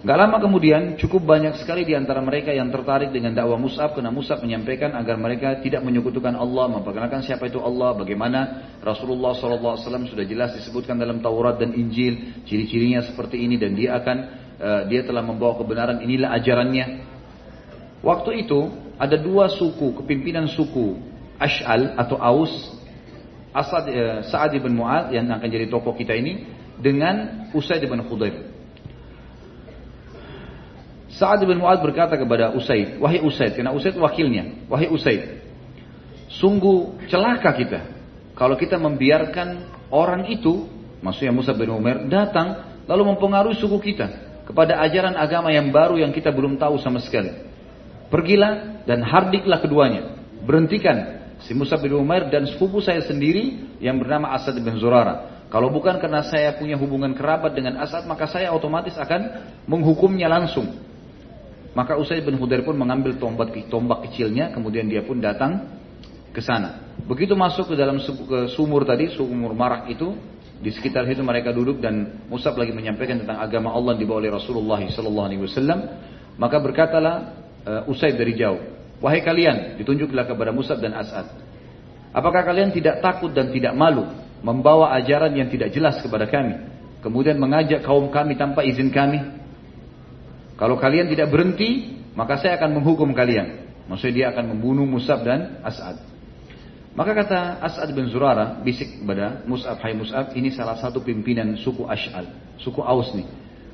Gak 0.02 0.18
lama 0.18 0.42
kemudian 0.42 0.99
cukup 0.99 1.23
banyak 1.23 1.62
sekali 1.62 1.87
di 1.87 1.94
antara 1.94 2.18
mereka 2.18 2.50
yang 2.50 2.75
tertarik 2.75 3.14
dengan 3.14 3.38
dakwah 3.38 3.54
Mus'ab 3.54 3.94
karena 3.94 4.11
Mus'ab 4.11 4.42
menyampaikan 4.42 4.99
agar 4.99 5.14
mereka 5.14 5.62
tidak 5.62 5.78
menyekutukan 5.87 6.35
Allah, 6.35 6.75
memperkenalkan 6.75 7.23
siapa 7.23 7.47
itu 7.47 7.62
Allah, 7.62 7.94
bagaimana 7.94 8.66
Rasulullah 8.82 9.30
SAW 9.38 9.78
sudah 10.11 10.26
jelas 10.26 10.59
disebutkan 10.59 10.99
dalam 10.99 11.23
Taurat 11.23 11.54
dan 11.62 11.71
Injil, 11.78 12.42
ciri-cirinya 12.42 13.06
seperti 13.06 13.47
ini 13.47 13.54
dan 13.62 13.78
dia 13.78 13.94
akan 14.02 14.16
uh, 14.59 14.82
dia 14.90 15.06
telah 15.06 15.23
membawa 15.23 15.54
kebenaran 15.62 16.02
inilah 16.02 16.35
ajarannya. 16.35 16.87
Waktu 18.02 18.42
itu 18.42 18.75
ada 18.99 19.14
dua 19.14 19.54
suku, 19.54 20.02
kepimpinan 20.02 20.50
suku 20.50 20.99
Ash'al 21.38 21.94
atau 21.94 22.18
Aus, 22.18 22.75
Asad, 23.54 23.87
uh, 23.87 24.26
Sa'ad 24.26 24.50
ibn 24.59 24.75
Mu'ad 24.75 25.14
yang 25.14 25.30
akan 25.30 25.47
jadi 25.47 25.71
tokoh 25.71 25.94
kita 25.94 26.11
ini 26.18 26.42
dengan 26.82 27.47
Usaid 27.54 27.87
ibn 27.87 28.02
Khudair. 28.02 28.51
Sa'ad 31.12 31.45
bin 31.45 31.61
Mu'ad 31.61 31.85
berkata 31.85 32.16
kepada 32.16 32.57
Usaid, 32.57 32.97
wahai 32.97 33.21
Usaid, 33.21 33.52
karena 33.52 33.73
Usaid 33.76 33.95
wakilnya, 34.00 34.64
wahai 34.69 34.88
Usaid, 34.88 35.45
sungguh 36.33 37.04
celaka 37.12 37.52
kita 37.52 37.81
kalau 38.33 38.57
kita 38.57 38.81
membiarkan 38.81 39.69
orang 39.92 40.26
itu, 40.33 40.66
maksudnya 41.04 41.31
Musa 41.37 41.52
bin 41.52 41.69
Umar, 41.69 42.09
datang 42.09 42.81
lalu 42.88 43.12
mempengaruhi 43.12 43.54
suku 43.61 43.92
kita 43.92 44.09
kepada 44.49 44.81
ajaran 44.83 45.14
agama 45.14 45.52
yang 45.52 45.69
baru 45.69 46.00
yang 46.00 46.11
kita 46.11 46.33
belum 46.33 46.57
tahu 46.57 46.81
sama 46.81 46.99
sekali. 47.04 47.31
Pergilah 48.09 48.85
dan 48.88 49.04
hardiklah 49.04 49.61
keduanya. 49.61 50.19
Berhentikan 50.42 51.23
si 51.45 51.54
Musa 51.54 51.78
bin 51.78 51.95
Umar 51.95 52.28
dan 52.33 52.49
sepupu 52.49 52.81
saya 52.83 53.04
sendiri 53.04 53.78
yang 53.78 54.00
bernama 54.00 54.33
Asad 54.35 54.57
bin 54.59 54.75
Zurara. 54.81 55.47
Kalau 55.52 55.69
bukan 55.69 56.00
karena 56.00 56.25
saya 56.25 56.57
punya 56.57 56.81
hubungan 56.81 57.12
kerabat 57.12 57.52
dengan 57.52 57.78
Asad, 57.85 58.09
maka 58.09 58.25
saya 58.25 58.49
otomatis 58.57 58.97
akan 58.97 59.52
menghukumnya 59.69 60.26
langsung. 60.26 60.73
Maka 61.73 61.97
Usaid 61.97 62.25
bin 62.29 62.37
Hudair 62.37 62.61
pun 62.61 62.76
mengambil 62.76 63.17
tombak, 63.17 63.57
tombak 63.73 64.05
kecilnya, 64.09 64.52
kemudian 64.52 64.85
dia 64.93 65.00
pun 65.00 65.17
datang 65.25 65.81
ke 66.33 66.45
sana. 66.45 66.93
Begitu 67.09 67.33
masuk 67.33 67.73
ke 67.73 67.75
dalam 67.76 67.97
ke 68.05 68.52
sumur 68.52 68.85
tadi, 68.85 69.09
sumur 69.12 69.57
marak 69.57 69.88
itu, 69.88 70.12
di 70.62 70.69
sekitar 70.69 71.09
itu 71.09 71.25
mereka 71.25 71.50
duduk 71.50 71.81
dan 71.81 72.23
Musab 72.29 72.55
lagi 72.61 72.71
menyampaikan 72.71 73.25
tentang 73.25 73.41
agama 73.41 73.73
Allah 73.73 73.97
dibawa 73.97 74.21
oleh 74.21 74.31
Rasulullah 74.31 74.79
Wasallam. 74.79 75.81
Maka 76.37 76.57
berkatalah 76.61 77.17
uh, 77.64 77.91
Usaid 77.91 78.21
dari 78.21 78.37
jauh, 78.37 78.61
wahai 79.00 79.25
kalian, 79.25 79.81
ditunjuklah 79.81 80.29
kepada 80.29 80.52
Musab 80.52 80.79
dan 80.79 80.93
As'ad. 80.93 81.29
Apakah 82.12 82.45
kalian 82.45 82.71
tidak 82.71 83.00
takut 83.00 83.33
dan 83.33 83.49
tidak 83.49 83.73
malu 83.73 84.05
membawa 84.45 84.93
ajaran 85.00 85.33
yang 85.33 85.49
tidak 85.49 85.73
jelas 85.73 85.97
kepada 86.05 86.29
kami, 86.29 86.61
kemudian 87.00 87.41
mengajak 87.41 87.81
kaum 87.81 88.12
kami 88.12 88.37
tanpa 88.37 88.61
izin 88.62 88.93
kami? 88.93 89.41
Kalau 90.62 90.78
kalian 90.78 91.11
tidak 91.11 91.26
berhenti, 91.35 91.99
maka 92.14 92.38
saya 92.38 92.54
akan 92.62 92.78
menghukum 92.78 93.11
kalian. 93.11 93.66
Maksudnya 93.90 94.14
dia 94.14 94.26
akan 94.31 94.54
membunuh 94.54 94.87
Musab 94.87 95.26
dan 95.26 95.59
As'ad. 95.66 95.99
Maka 96.95 97.19
kata 97.19 97.59
As'ad 97.59 97.90
bin 97.90 98.07
Zurara, 98.07 98.62
bisik 98.62 99.02
kepada 99.02 99.42
Mus'ab, 99.42 99.83
hai 99.83 99.90
Mus'ab, 99.99 100.38
ini 100.38 100.54
salah 100.54 100.78
satu 100.78 101.02
pimpinan 101.02 101.59
suku 101.59 101.83
Ash'al, 101.83 102.31
suku 102.62 102.78
Aus 102.78 103.11
nih. 103.11 103.26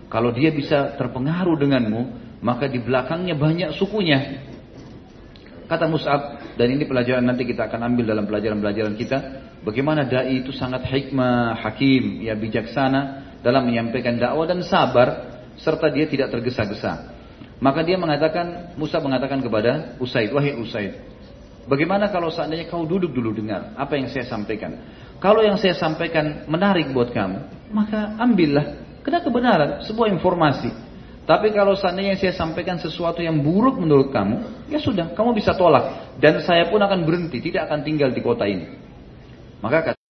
Kalau 0.09 0.33
dia 0.33 0.49
bisa 0.49 0.97
terpengaruh 0.97 1.61
denganmu, 1.61 2.03
maka 2.41 2.65
di 2.65 2.81
belakangnya 2.81 3.37
banyak 3.37 3.77
sukunya. 3.77 4.49
Kata 5.69 5.85
Mus'ab, 5.93 6.57
dan 6.57 6.73
ini 6.73 6.89
pelajaran 6.89 7.21
nanti 7.21 7.45
kita 7.45 7.69
akan 7.69 7.93
ambil 7.93 8.17
dalam 8.17 8.25
pelajaran-pelajaran 8.25 8.97
kita, 8.97 9.19
bagaimana 9.61 10.09
da'i 10.09 10.41
itu 10.41 10.57
sangat 10.57 10.89
hikmah, 10.89 11.61
hakim, 11.69 12.25
ya 12.25 12.33
bijaksana 12.33 13.29
dalam 13.45 13.69
menyampaikan 13.69 14.17
dakwah 14.17 14.49
dan 14.49 14.65
sabar 14.65 15.28
serta 15.59 15.91
dia 15.91 16.07
tidak 16.07 16.33
tergesa-gesa. 16.33 17.15
Maka 17.59 17.83
dia 17.83 17.99
mengatakan, 17.99 18.79
Musa 18.79 19.03
mengatakan 19.03 19.43
kepada 19.43 19.99
Usaid, 19.99 20.31
wahai 20.31 20.55
Usaid, 20.55 20.95
bagaimana 21.67 22.07
kalau 22.09 22.31
seandainya 22.31 22.71
kau 22.71 22.87
duduk 22.87 23.11
dulu 23.11 23.35
dengar 23.35 23.75
apa 23.75 23.99
yang 23.99 24.07
saya 24.07 24.31
sampaikan. 24.31 24.79
Kalau 25.19 25.43
yang 25.43 25.59
saya 25.59 25.75
sampaikan 25.75 26.47
menarik 26.47 26.95
buat 26.95 27.11
kamu, 27.11 27.71
maka 27.75 28.15
ambillah. 28.23 28.87
Kena 29.03 29.19
kebenaran, 29.25 29.83
sebuah 29.83 30.15
informasi. 30.15 30.71
Tapi 31.27 31.51
kalau 31.53 31.75
seandainya 31.75 32.15
saya 32.17 32.33
sampaikan 32.33 32.79
sesuatu 32.79 33.21
yang 33.21 33.43
buruk 33.43 33.77
menurut 33.77 34.15
kamu, 34.15 34.69
ya 34.71 34.79
sudah, 34.79 35.13
kamu 35.13 35.35
bisa 35.35 35.53
tolak. 35.59 36.17
Dan 36.23 36.41
saya 36.47 36.71
pun 36.71 36.79
akan 36.79 37.03
berhenti, 37.03 37.43
tidak 37.43 37.69
akan 37.69 37.83
tinggal 37.83 38.15
di 38.15 38.23
kota 38.23 38.47
ini. 38.47 38.65
Maka 39.59 39.93
kata 39.93 40.01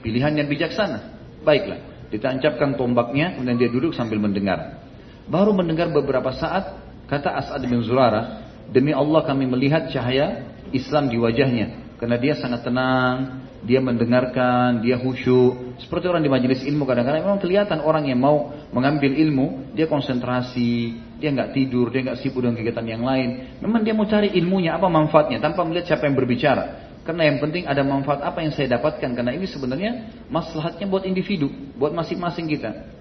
pilihan 0.00 0.32
yang 0.38 0.46
bijaksana. 0.46 1.18
Baiklah, 1.42 2.08
ditancapkan 2.14 2.78
tombaknya, 2.78 3.34
kemudian 3.34 3.58
dia 3.58 3.68
duduk 3.68 3.92
sambil 3.92 4.22
mendengar. 4.22 4.83
Baru 5.24 5.56
mendengar 5.56 5.88
beberapa 5.88 6.32
saat, 6.36 6.76
kata 7.08 7.32
As'ad 7.32 7.64
bin 7.64 7.80
Zurara, 7.80 8.44
demi 8.68 8.92
Allah 8.92 9.24
kami 9.24 9.48
melihat 9.48 9.88
cahaya 9.88 10.52
Islam 10.72 11.08
di 11.08 11.16
wajahnya. 11.16 11.96
Karena 11.96 12.20
dia 12.20 12.34
sangat 12.36 12.66
tenang, 12.66 13.44
dia 13.64 13.80
mendengarkan, 13.80 14.84
dia 14.84 15.00
khusyuk. 15.00 15.80
Seperti 15.80 16.04
orang 16.12 16.20
di 16.20 16.28
majelis 16.28 16.60
ilmu 16.60 16.84
kadang-kadang 16.84 17.24
memang 17.24 17.40
kelihatan 17.40 17.80
orang 17.80 18.04
yang 18.04 18.20
mau 18.20 18.52
mengambil 18.76 19.16
ilmu, 19.16 19.72
dia 19.72 19.88
konsentrasi, 19.88 21.00
dia 21.16 21.32
nggak 21.32 21.56
tidur, 21.56 21.88
dia 21.88 22.04
nggak 22.04 22.20
sibuk 22.20 22.44
dengan 22.44 22.60
kegiatan 22.60 22.84
yang 22.84 23.00
lain. 23.00 23.56
Memang 23.64 23.80
dia 23.80 23.96
mau 23.96 24.04
cari 24.04 24.36
ilmunya, 24.36 24.76
apa 24.76 24.92
manfaatnya, 24.92 25.40
tanpa 25.40 25.64
melihat 25.64 25.96
siapa 25.96 26.04
yang 26.04 26.14
berbicara. 26.14 26.92
Karena 27.04 27.28
yang 27.28 27.40
penting 27.40 27.68
ada 27.68 27.84
manfaat 27.84 28.24
apa 28.24 28.40
yang 28.44 28.52
saya 28.52 28.80
dapatkan. 28.80 29.12
Karena 29.12 29.32
ini 29.32 29.44
sebenarnya 29.48 30.24
maslahatnya 30.28 30.84
buat 30.88 31.04
individu, 31.08 31.48
buat 31.76 31.92
masing-masing 31.92 32.48
kita. 32.48 32.93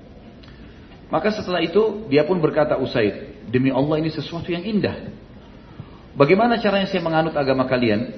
Maka 1.14 1.30
setelah 1.30 1.62
itu 1.62 2.10
dia 2.10 2.26
pun 2.26 2.42
berkata 2.42 2.74
Usaid, 2.82 3.46
demi 3.46 3.70
Allah 3.70 4.02
ini 4.02 4.10
sesuatu 4.10 4.50
yang 4.50 4.66
indah. 4.66 5.14
Bagaimana 6.18 6.58
caranya 6.58 6.90
saya 6.90 7.06
menganut 7.06 7.38
agama 7.38 7.70
kalian? 7.70 8.18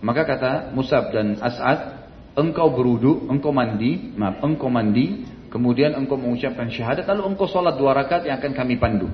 Maka 0.00 0.24
kata 0.24 0.72
Musab 0.72 1.12
dan 1.12 1.36
As'ad, 1.44 2.08
engkau 2.32 2.72
berudu, 2.72 3.28
engkau 3.28 3.52
mandi, 3.52 4.16
maaf, 4.16 4.40
engkau 4.40 4.72
mandi, 4.72 5.28
kemudian 5.52 5.92
engkau 5.92 6.16
mengucapkan 6.16 6.72
syahadat, 6.72 7.04
lalu 7.04 7.36
engkau 7.36 7.44
sholat 7.44 7.76
dua 7.76 7.92
rakaat 7.92 8.24
yang 8.24 8.40
akan 8.40 8.56
kami 8.56 8.80
pandu. 8.80 9.12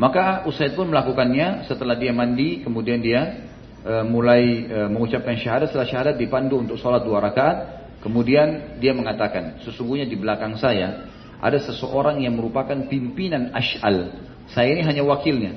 Maka 0.00 0.48
Usaid 0.48 0.72
pun 0.72 0.88
melakukannya 0.88 1.68
setelah 1.68 2.00
dia 2.00 2.16
mandi, 2.16 2.64
kemudian 2.64 3.04
dia 3.04 3.44
e, 3.84 3.92
mulai 4.08 4.64
e, 4.64 4.78
mengucapkan 4.88 5.36
syahadat, 5.36 5.68
setelah 5.68 5.88
syahadat 5.90 6.16
dipandu 6.16 6.64
untuk 6.64 6.80
sholat 6.80 7.04
dua 7.04 7.20
rakaat, 7.20 7.56
kemudian 8.00 8.80
dia 8.80 8.96
mengatakan, 8.96 9.60
sesungguhnya 9.68 10.08
di 10.08 10.16
belakang 10.16 10.56
saya 10.56 11.17
ada 11.38 11.58
seseorang 11.62 12.22
yang 12.22 12.34
merupakan 12.34 12.74
pimpinan 12.90 13.54
Ash'al. 13.54 14.26
Saya 14.50 14.74
ini 14.74 14.82
hanya 14.82 15.06
wakilnya. 15.06 15.54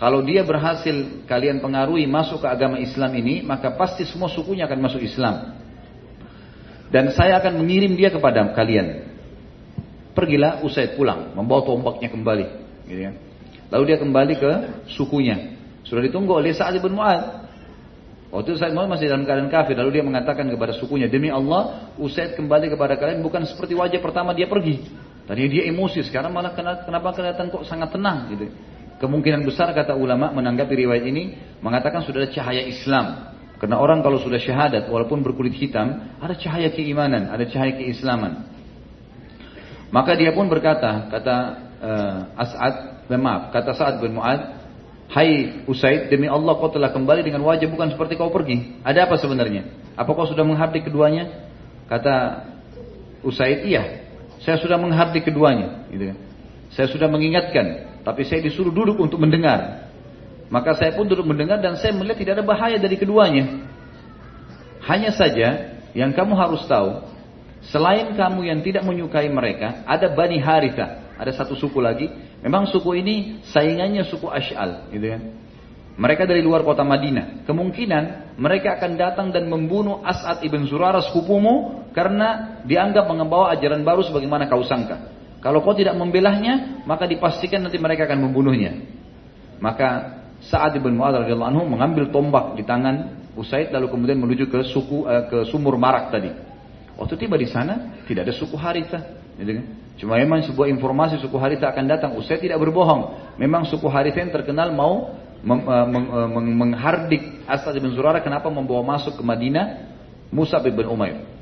Kalau 0.00 0.24
dia 0.24 0.40
berhasil 0.42 1.22
kalian 1.28 1.60
pengaruhi 1.60 2.08
masuk 2.08 2.40
ke 2.40 2.48
agama 2.48 2.80
Islam 2.80 3.12
ini, 3.20 3.44
maka 3.44 3.76
pasti 3.76 4.08
semua 4.08 4.32
sukunya 4.32 4.64
akan 4.64 4.80
masuk 4.80 5.04
Islam. 5.04 5.60
Dan 6.88 7.12
saya 7.14 7.38
akan 7.38 7.60
mengirim 7.60 7.94
dia 7.94 8.08
kepada 8.08 8.50
kalian. 8.56 9.12
Pergilah 10.16 10.64
Usaid 10.66 10.98
pulang, 10.98 11.36
membawa 11.36 11.62
tombaknya 11.62 12.08
kembali. 12.10 12.46
Gitu 12.88 13.00
ya. 13.06 13.12
Lalu 13.70 13.94
dia 13.94 13.98
kembali 14.00 14.34
ke 14.40 14.50
sukunya. 14.90 15.54
Sudah 15.86 16.02
ditunggu 16.02 16.32
oleh 16.34 16.50
Sa'ad 16.50 16.80
bin 16.82 16.96
Mu'ad. 16.96 17.46
Waktu 18.34 18.56
bin 18.56 18.74
Mu'ad 18.74 18.88
masih 18.90 19.06
dalam 19.06 19.22
keadaan 19.28 19.52
kafir. 19.52 19.78
Lalu 19.78 20.00
dia 20.00 20.04
mengatakan 20.06 20.48
kepada 20.48 20.74
sukunya, 20.80 21.06
Demi 21.06 21.28
Allah, 21.28 21.92
Usaid 22.00 22.34
kembali 22.34 22.72
kepada 22.72 22.96
kalian 22.98 23.22
bukan 23.22 23.46
seperti 23.46 23.76
wajah 23.76 24.00
pertama 24.02 24.32
dia 24.32 24.48
pergi. 24.48 24.82
Tadi 25.26 25.42
dia 25.46 25.62
emosi, 25.68 26.04
sekarang 26.06 26.34
malah 26.34 26.52
kenapa 26.56 27.14
kelihatan 27.14 27.48
kok 27.50 27.64
sangat 27.66 27.94
tenang 27.94 28.30
gitu. 28.34 28.50
Kemungkinan 29.00 29.48
besar 29.48 29.72
kata 29.72 29.96
ulama 29.96 30.28
menanggapi 30.28 30.76
riwayat 30.84 31.04
ini 31.08 31.32
mengatakan 31.64 32.04
sudah 32.04 32.26
ada 32.26 32.30
cahaya 32.30 32.62
Islam. 32.68 33.32
Karena 33.56 33.76
orang 33.80 34.00
kalau 34.00 34.20
sudah 34.20 34.40
syahadat 34.40 34.88
walaupun 34.88 35.20
berkulit 35.20 35.56
hitam 35.56 36.16
ada 36.20 36.36
cahaya 36.36 36.68
keimanan, 36.72 37.28
ada 37.32 37.44
cahaya 37.48 37.76
keislaman. 37.76 38.48
Maka 39.90 40.16
dia 40.16 40.30
pun 40.30 40.46
berkata, 40.46 41.10
kata 41.10 41.36
uh, 41.82 42.40
As'ad, 42.40 43.08
maaf, 43.10 43.50
kata 43.50 43.70
Sa'ad 43.74 43.96
bin 44.00 44.16
Mu'ad, 44.16 44.60
Hai 45.10 45.66
Usaid, 45.66 46.06
demi 46.06 46.30
Allah 46.30 46.54
kau 46.54 46.70
telah 46.70 46.94
kembali 46.94 47.26
dengan 47.26 47.42
wajah 47.42 47.66
bukan 47.66 47.90
seperti 47.90 48.14
kau 48.14 48.30
pergi. 48.30 48.78
Ada 48.86 49.10
apa 49.10 49.18
sebenarnya? 49.18 49.66
Apa 49.98 50.14
kau 50.14 50.22
sudah 50.22 50.46
menghardik 50.46 50.86
keduanya? 50.86 51.50
Kata 51.90 52.46
Usaid, 53.26 53.66
iya. 53.66 53.99
Saya 54.40 54.56
sudah 54.56 54.80
menghardik 54.80 55.28
keduanya, 55.28 55.84
gitu 55.92 56.14
kan. 56.14 56.18
Saya 56.72 56.86
sudah 56.88 57.08
mengingatkan, 57.10 57.98
tapi 58.06 58.24
saya 58.24 58.40
disuruh 58.40 58.72
duduk 58.72 58.96
untuk 58.96 59.20
mendengar. 59.20 59.90
Maka 60.50 60.74
saya 60.74 60.96
pun 60.96 61.06
duduk 61.06 61.26
mendengar 61.28 61.62
dan 61.62 61.78
saya 61.78 61.94
melihat 61.94 62.18
tidak 62.18 62.32
ada 62.40 62.44
bahaya 62.46 62.76
dari 62.80 62.96
keduanya. 62.98 63.68
Hanya 64.82 65.14
saja 65.14 65.78
yang 65.92 66.10
kamu 66.16 66.34
harus 66.34 66.64
tahu, 66.66 67.04
selain 67.68 68.16
kamu 68.16 68.48
yang 68.48 68.60
tidak 68.64 68.82
menyukai 68.82 69.28
mereka, 69.28 69.84
ada 69.84 70.10
Bani 70.10 70.40
Haritha, 70.40 71.14
ada 71.14 71.30
satu 71.36 71.54
suku 71.54 71.78
lagi. 71.78 72.08
Memang 72.40 72.66
suku 72.72 72.96
ini 72.96 73.44
saingannya 73.52 74.08
suku 74.08 74.24
Ash'al, 74.24 74.88
gitu 74.90 75.06
kan. 75.06 75.22
Mereka 76.00 76.24
dari 76.24 76.40
luar 76.40 76.64
kota 76.64 76.80
Madinah. 76.80 77.44
Kemungkinan 77.44 78.34
mereka 78.40 78.80
akan 78.80 78.96
datang 78.96 79.28
dan 79.36 79.52
membunuh 79.52 80.00
As'ad 80.00 80.40
ibn 80.40 80.64
Zurara 80.64 81.04
sepupumu 81.04 81.79
karena 81.90 82.60
dianggap 82.66 83.06
membawa 83.10 83.54
ajaran 83.54 83.82
baru 83.82 84.06
sebagaimana 84.06 84.46
kau 84.46 84.62
sangka. 84.62 85.10
Kalau 85.40 85.64
kau 85.64 85.72
tidak 85.72 85.96
membelahnya, 85.96 86.84
maka 86.84 87.08
dipastikan 87.08 87.64
nanti 87.64 87.80
mereka 87.80 88.04
akan 88.04 88.28
membunuhnya. 88.28 88.76
Maka 89.60 90.20
Sa'ad 90.40 90.72
radhiyallahu 90.80 91.50
anhu 91.52 91.68
mengambil 91.68 92.08
tombak 92.08 92.56
di 92.56 92.64
tangan 92.64 93.20
Usaid 93.36 93.70
lalu 93.70 93.92
kemudian 93.92 94.18
menuju 94.18 94.50
ke 94.50 94.66
suku 94.68 95.06
uh, 95.06 95.28
ke 95.30 95.38
sumur 95.52 95.78
Marak 95.78 96.10
tadi. 96.10 96.32
Waktu 96.98 97.14
tiba 97.16 97.38
di 97.38 97.46
sana 97.46 98.02
tidak 98.04 98.28
ada 98.28 98.34
suku 98.34 98.56
Haritha, 98.58 99.00
kan? 99.36 99.64
Cuma 99.96 100.16
memang 100.16 100.42
sebuah 100.44 100.66
informasi 100.72 101.20
suku 101.20 101.36
Haritha 101.36 101.70
akan 101.70 101.84
datang. 101.86 102.10
Usaid 102.16 102.42
tidak 102.42 102.58
berbohong. 102.58 103.36
Memang 103.38 103.68
suku 103.68 103.86
Haritha 103.86 104.20
yang 104.20 104.32
terkenal 104.34 104.74
mau 104.74 105.14
uh, 105.46 105.86
meng, 105.86 106.56
menghardik 106.58 107.44
Asad 107.46 107.76
bin 107.78 107.94
Zurara 107.94 108.20
kenapa 108.20 108.48
membawa 108.50 108.96
masuk 108.96 109.16
ke 109.16 109.22
Madinah 109.22 109.92
Musa 110.34 110.58
bin 110.60 110.76
Umair. 110.84 111.39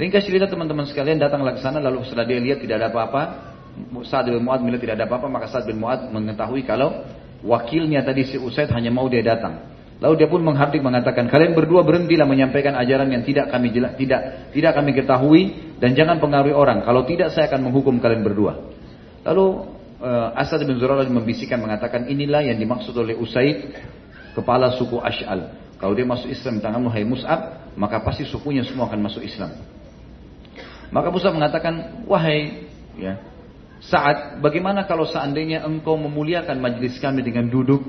Ringkas 0.00 0.24
cerita 0.24 0.48
teman-teman 0.48 0.88
sekalian 0.88 1.20
datang 1.20 1.44
ke 1.44 1.60
sana 1.60 1.76
lalu 1.76 2.08
setelah 2.08 2.24
dia 2.24 2.40
lihat 2.40 2.64
tidak 2.64 2.80
ada 2.80 2.88
apa-apa, 2.88 3.22
Sa'ad 4.00 4.32
bin 4.32 4.40
Mu'ad 4.40 4.64
melihat 4.64 4.80
tidak 4.88 4.94
ada 4.96 5.04
apa-apa, 5.04 5.28
maka 5.28 5.52
Sa'ad 5.52 5.68
bin 5.68 5.76
Mu'ad 5.76 6.08
mengetahui 6.08 6.64
kalau 6.64 7.04
wakilnya 7.44 8.00
tadi 8.00 8.24
si 8.24 8.40
Usaid 8.40 8.72
hanya 8.72 8.88
mau 8.88 9.04
dia 9.12 9.20
datang. 9.20 9.60
Lalu 10.00 10.24
dia 10.24 10.28
pun 10.32 10.40
menghardik 10.40 10.80
mengatakan, 10.80 11.28
kalian 11.28 11.52
berdua 11.52 11.84
berhentilah 11.84 12.24
menyampaikan 12.24 12.72
ajaran 12.80 13.12
yang 13.12 13.20
tidak 13.28 13.52
kami 13.52 13.68
jelas, 13.76 13.92
tidak 14.00 14.48
tidak 14.56 14.72
kami 14.72 14.96
ketahui 14.96 15.42
dan 15.76 15.92
jangan 15.92 16.16
pengaruhi 16.16 16.56
orang. 16.56 16.80
Kalau 16.80 17.04
tidak 17.04 17.36
saya 17.36 17.52
akan 17.52 17.68
menghukum 17.68 18.00
kalian 18.00 18.24
berdua. 18.24 18.56
Lalu 19.28 19.68
uh, 20.00 20.32
Asad 20.32 20.64
bin 20.64 20.80
Zurarah 20.80 21.04
membisikkan 21.04 21.60
mengatakan 21.60 22.08
inilah 22.08 22.40
yang 22.40 22.56
dimaksud 22.56 22.96
oleh 22.96 23.12
Usaid 23.20 23.76
kepala 24.32 24.72
suku 24.80 24.96
Ash'al. 24.96 25.52
Kalau 25.76 25.92
dia 25.92 26.08
masuk 26.08 26.32
Islam 26.32 26.64
tanganmu 26.64 26.88
hai 26.88 27.04
Mus'ab, 27.04 27.68
maka 27.76 28.00
pasti 28.00 28.24
sukunya 28.24 28.64
semua 28.64 28.88
akan 28.88 29.00
masuk 29.04 29.20
Islam. 29.20 29.52
Maka 30.90 31.08
Musa 31.14 31.30
mengatakan, 31.30 32.04
wahai 32.10 32.66
ya, 32.98 33.22
saat 33.80 34.42
bagaimana 34.42 34.84
kalau 34.84 35.06
seandainya 35.06 35.64
engkau 35.64 35.96
memuliakan 35.96 36.58
majlis 36.60 36.98
kami 36.98 37.24
dengan 37.24 37.48
duduk, 37.48 37.80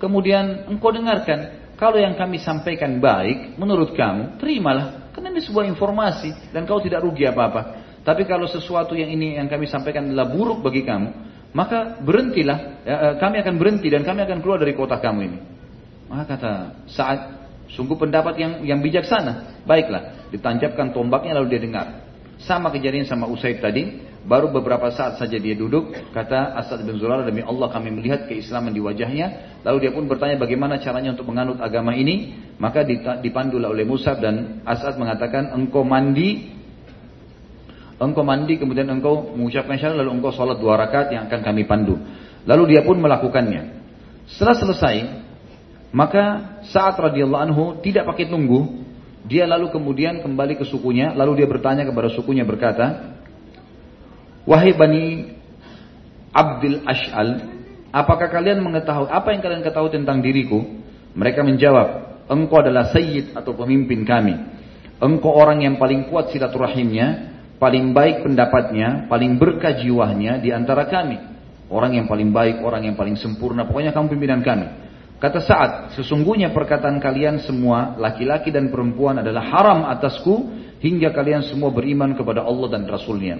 kemudian 0.00 0.66
engkau 0.66 0.90
dengarkan, 0.90 1.72
kalau 1.78 2.00
yang 2.00 2.18
kami 2.18 2.42
sampaikan 2.42 2.98
baik, 2.98 3.54
menurut 3.54 3.94
kamu, 3.94 4.42
terimalah. 4.42 5.14
Karena 5.14 5.30
ini 5.30 5.42
sebuah 5.46 5.66
informasi 5.70 6.50
dan 6.50 6.66
kau 6.66 6.82
tidak 6.82 7.06
rugi 7.06 7.28
apa-apa. 7.28 7.86
Tapi 8.02 8.26
kalau 8.26 8.50
sesuatu 8.50 8.98
yang 8.98 9.12
ini 9.12 9.38
yang 9.38 9.46
kami 9.46 9.70
sampaikan 9.70 10.10
adalah 10.10 10.26
buruk 10.26 10.64
bagi 10.64 10.82
kamu, 10.82 11.08
maka 11.52 12.00
berhentilah. 12.02 12.82
Ya, 12.82 12.96
eh, 12.96 13.14
kami 13.20 13.38
akan 13.44 13.54
berhenti 13.60 13.92
dan 13.92 14.02
kami 14.02 14.24
akan 14.24 14.42
keluar 14.42 14.58
dari 14.58 14.74
kota 14.74 14.98
kamu 14.98 15.20
ini. 15.22 15.38
Maka 16.08 16.24
kata 16.34 16.52
saat 16.88 17.18
sungguh 17.76 17.94
pendapat 17.94 18.40
yang 18.40 18.52
yang 18.64 18.80
bijaksana. 18.80 19.62
Baiklah, 19.68 20.32
ditancapkan 20.32 20.90
tombaknya 20.96 21.36
lalu 21.36 21.46
dia 21.52 21.60
dengar. 21.62 22.07
Sama 22.38 22.70
kejadian 22.70 23.02
sama 23.02 23.26
Usaid 23.26 23.58
tadi, 23.58 23.98
baru 24.22 24.54
beberapa 24.54 24.94
saat 24.94 25.18
saja 25.18 25.34
dia 25.42 25.58
duduk, 25.58 25.90
kata 26.14 26.54
Asad 26.54 26.86
bin 26.86 26.94
Zurarah 27.02 27.26
demi 27.26 27.42
Allah 27.42 27.66
kami 27.66 27.90
melihat 27.90 28.30
keislaman 28.30 28.70
di 28.70 28.78
wajahnya, 28.78 29.58
lalu 29.66 29.88
dia 29.88 29.90
pun 29.90 30.06
bertanya 30.06 30.38
bagaimana 30.38 30.78
caranya 30.78 31.18
untuk 31.18 31.26
menganut 31.26 31.58
agama 31.58 31.98
ini, 31.98 32.38
maka 32.62 32.86
dipandulah 33.18 33.74
oleh 33.74 33.82
Musa 33.82 34.14
dan 34.14 34.62
Asad 34.62 34.94
mengatakan 35.02 35.50
engkau 35.50 35.82
mandi. 35.82 36.54
Engkau 37.98 38.22
mandi 38.22 38.54
kemudian 38.54 38.86
engkau 38.86 39.34
mengucapkan 39.34 39.74
syahadat 39.74 40.06
lalu 40.06 40.22
engkau 40.22 40.30
sholat 40.30 40.62
dua 40.62 40.78
rakaat 40.78 41.10
yang 41.10 41.26
akan 41.26 41.40
kami 41.42 41.66
pandu. 41.66 41.98
Lalu 42.46 42.78
dia 42.78 42.86
pun 42.86 43.02
melakukannya. 43.02 43.74
Setelah 44.30 44.54
selesai, 44.54 44.96
maka 45.90 46.54
saat 46.70 46.94
radhiyallahu 46.94 47.42
anhu 47.50 47.64
tidak 47.82 48.06
pakai 48.06 48.30
tunggu, 48.30 48.86
dia 49.28 49.44
lalu 49.44 49.68
kemudian 49.68 50.24
kembali 50.24 50.56
ke 50.56 50.64
sukunya, 50.64 51.12
lalu 51.12 51.44
dia 51.44 51.48
bertanya 51.48 51.84
kepada 51.84 52.08
sukunya 52.08 52.48
berkata, 52.48 53.14
Wahai 54.48 54.72
Bani 54.72 55.28
Abdul 56.32 56.80
Ash'al, 56.88 57.44
apakah 57.92 58.32
kalian 58.32 58.64
mengetahui, 58.64 59.12
apa 59.12 59.28
yang 59.36 59.44
kalian 59.44 59.60
ketahui 59.60 59.92
tentang 59.92 60.24
diriku? 60.24 60.64
Mereka 61.12 61.44
menjawab, 61.44 61.88
engkau 62.32 62.64
adalah 62.64 62.88
sayyid 62.88 63.36
atau 63.36 63.52
pemimpin 63.52 64.08
kami. 64.08 64.34
Engkau 64.98 65.36
orang 65.36 65.60
yang 65.60 65.76
paling 65.76 66.08
kuat 66.08 66.32
silaturahimnya, 66.32 67.36
paling 67.60 67.92
baik 67.92 68.24
pendapatnya, 68.24 69.04
paling 69.12 69.36
berkah 69.36 69.76
jiwanya 69.76 70.40
di 70.40 70.48
antara 70.48 70.88
kami. 70.88 71.20
Orang 71.68 71.92
yang 71.92 72.08
paling 72.08 72.32
baik, 72.32 72.64
orang 72.64 72.88
yang 72.88 72.96
paling 72.96 73.20
sempurna, 73.20 73.68
pokoknya 73.68 73.92
kamu 73.92 74.16
pimpinan 74.16 74.40
kami. 74.40 74.87
Kata 75.18 75.42
saat 75.42 75.70
sesungguhnya 75.98 76.54
perkataan 76.54 77.02
kalian 77.02 77.42
semua, 77.42 77.98
laki-laki 77.98 78.54
dan 78.54 78.70
perempuan 78.70 79.18
adalah 79.18 79.50
haram 79.50 79.82
atasku 79.90 80.46
hingga 80.78 81.10
kalian 81.10 81.42
semua 81.42 81.74
beriman 81.74 82.14
kepada 82.14 82.46
Allah 82.46 82.78
dan 82.78 82.86
Rasulnya. 82.86 83.34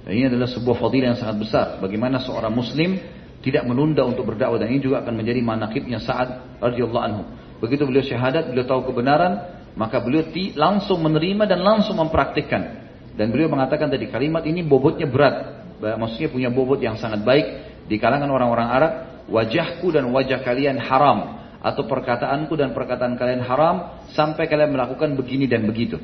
Dan 0.00 0.12
ini 0.16 0.32
adalah 0.32 0.48
sebuah 0.48 0.80
fadilah 0.80 1.12
yang 1.12 1.20
sangat 1.20 1.36
besar. 1.44 1.66
Bagaimana 1.76 2.24
seorang 2.24 2.48
muslim 2.56 2.96
tidak 3.44 3.68
menunda 3.68 4.00
untuk 4.00 4.32
berdakwah 4.32 4.56
dan 4.56 4.72
ini 4.72 4.80
juga 4.80 5.04
akan 5.04 5.12
menjadi 5.12 5.44
manakibnya 5.44 6.00
saat 6.00 6.56
radhiyallahu 6.56 7.04
anhu. 7.04 7.22
Begitu 7.60 7.84
beliau 7.84 8.00
syahadat, 8.00 8.48
beliau 8.48 8.64
tahu 8.64 8.88
kebenaran, 8.88 9.60
maka 9.76 10.00
beliau 10.00 10.24
langsung 10.56 11.04
menerima 11.04 11.44
dan 11.44 11.60
langsung 11.60 12.00
mempraktikkan. 12.00 12.88
Dan 13.12 13.28
beliau 13.28 13.52
mengatakan 13.52 13.92
tadi 13.92 14.08
kalimat 14.08 14.40
ini 14.48 14.64
bobotnya 14.64 15.04
berat, 15.04 15.68
maksudnya 16.00 16.32
punya 16.32 16.48
bobot 16.48 16.80
yang 16.80 16.96
sangat 16.96 17.20
baik 17.20 17.46
di 17.84 18.00
kalangan 18.00 18.32
orang-orang 18.32 18.68
Arab 18.72 18.92
wajahku 19.30 19.94
dan 19.94 20.10
wajah 20.10 20.42
kalian 20.42 20.76
haram 20.76 21.40
atau 21.60 21.84
perkataanku 21.86 22.56
dan 22.56 22.72
perkataan 22.72 23.14
kalian 23.20 23.44
haram 23.44 24.04
sampai 24.12 24.48
kalian 24.48 24.74
melakukan 24.74 25.14
begini 25.14 25.46
dan 25.46 25.64
begitu. 25.68 26.00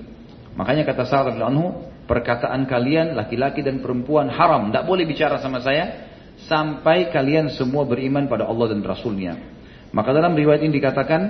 Makanya 0.56 0.88
kata 0.88 1.04
Sa'ad 1.04 1.36
anhu, 1.36 1.84
perkataan 2.08 2.64
kalian 2.64 3.12
laki-laki 3.12 3.60
dan 3.60 3.84
perempuan 3.84 4.32
haram, 4.32 4.72
tidak 4.72 4.84
boleh 4.88 5.04
bicara 5.04 5.36
sama 5.36 5.60
saya 5.60 6.08
sampai 6.48 7.12
kalian 7.12 7.52
semua 7.52 7.84
beriman 7.84 8.28
pada 8.28 8.48
Allah 8.48 8.72
dan 8.72 8.80
Rasulnya. 8.84 9.36
Maka 9.92 10.12
dalam 10.12 10.36
riwayat 10.36 10.64
ini 10.64 10.76
dikatakan 10.76 11.20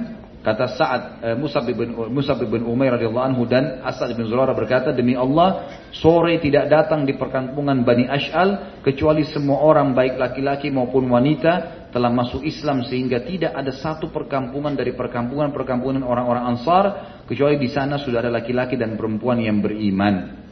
kata 0.47 0.67
Sa'ad 0.79 1.03
eh, 1.27 1.37
Musa 1.39 1.59
bin 1.63 1.91
Musa 1.95 2.39
bin 2.39 2.63
Umair 2.67 2.95
radhiyallahu 2.95 3.27
anhu 3.35 3.43
dan 3.51 3.83
Asad 3.83 4.15
bin 4.15 4.31
Zurara 4.31 4.55
berkata 4.55 4.95
demi 4.95 5.19
Allah 5.19 5.83
sore 5.91 6.39
tidak 6.39 6.71
datang 6.71 7.03
di 7.03 7.19
perkampungan 7.19 7.83
Bani 7.83 8.07
Ash'al 8.07 8.83
kecuali 8.87 9.27
semua 9.27 9.59
orang 9.67 9.91
baik 9.91 10.15
laki-laki 10.15 10.71
maupun 10.71 11.11
wanita 11.11 11.86
telah 11.97 12.13
masuk 12.13 12.45
Islam 12.45 12.85
sehingga 12.85 13.25
tidak 13.25 13.57
ada 13.57 13.73
satu 13.73 14.13
perkampungan 14.13 14.77
dari 14.77 14.93
perkampungan-perkampungan 14.93 16.05
orang-orang 16.05 16.45
Ansar 16.53 16.85
kecuali 17.25 17.57
di 17.57 17.73
sana 17.73 17.97
sudah 17.97 18.21
ada 18.21 18.29
laki-laki 18.29 18.77
dan 18.77 19.01
perempuan 19.01 19.41
yang 19.41 19.65
beriman. 19.65 20.45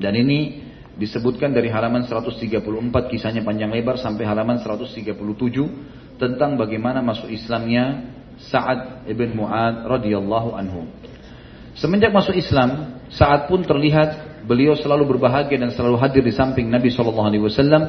Dan 0.00 0.16
ini 0.16 0.64
disebutkan 0.96 1.52
dari 1.52 1.68
halaman 1.68 2.08
134 2.08 2.64
kisahnya 3.12 3.44
panjang 3.44 3.68
lebar 3.68 4.00
sampai 4.00 4.24
halaman 4.24 4.64
137 4.64 5.12
tentang 6.16 6.56
bagaimana 6.56 7.04
masuk 7.04 7.28
Islamnya 7.28 8.08
Sa'ad 8.40 9.04
ibn 9.12 9.36
Mu'ad 9.36 9.84
radhiyallahu 9.84 10.56
anhu. 10.56 10.88
Semenjak 11.76 12.16
masuk 12.16 12.32
Islam, 12.32 12.96
saat 13.12 13.44
pun 13.44 13.60
terlihat 13.60 14.40
beliau 14.48 14.72
selalu 14.72 15.04
berbahagia 15.04 15.60
dan 15.60 15.68
selalu 15.68 16.00
hadir 16.00 16.24
di 16.24 16.32
samping 16.32 16.72
Nabi 16.72 16.88
Shallallahu 16.88 17.28
Alaihi 17.28 17.44
Wasallam 17.44 17.82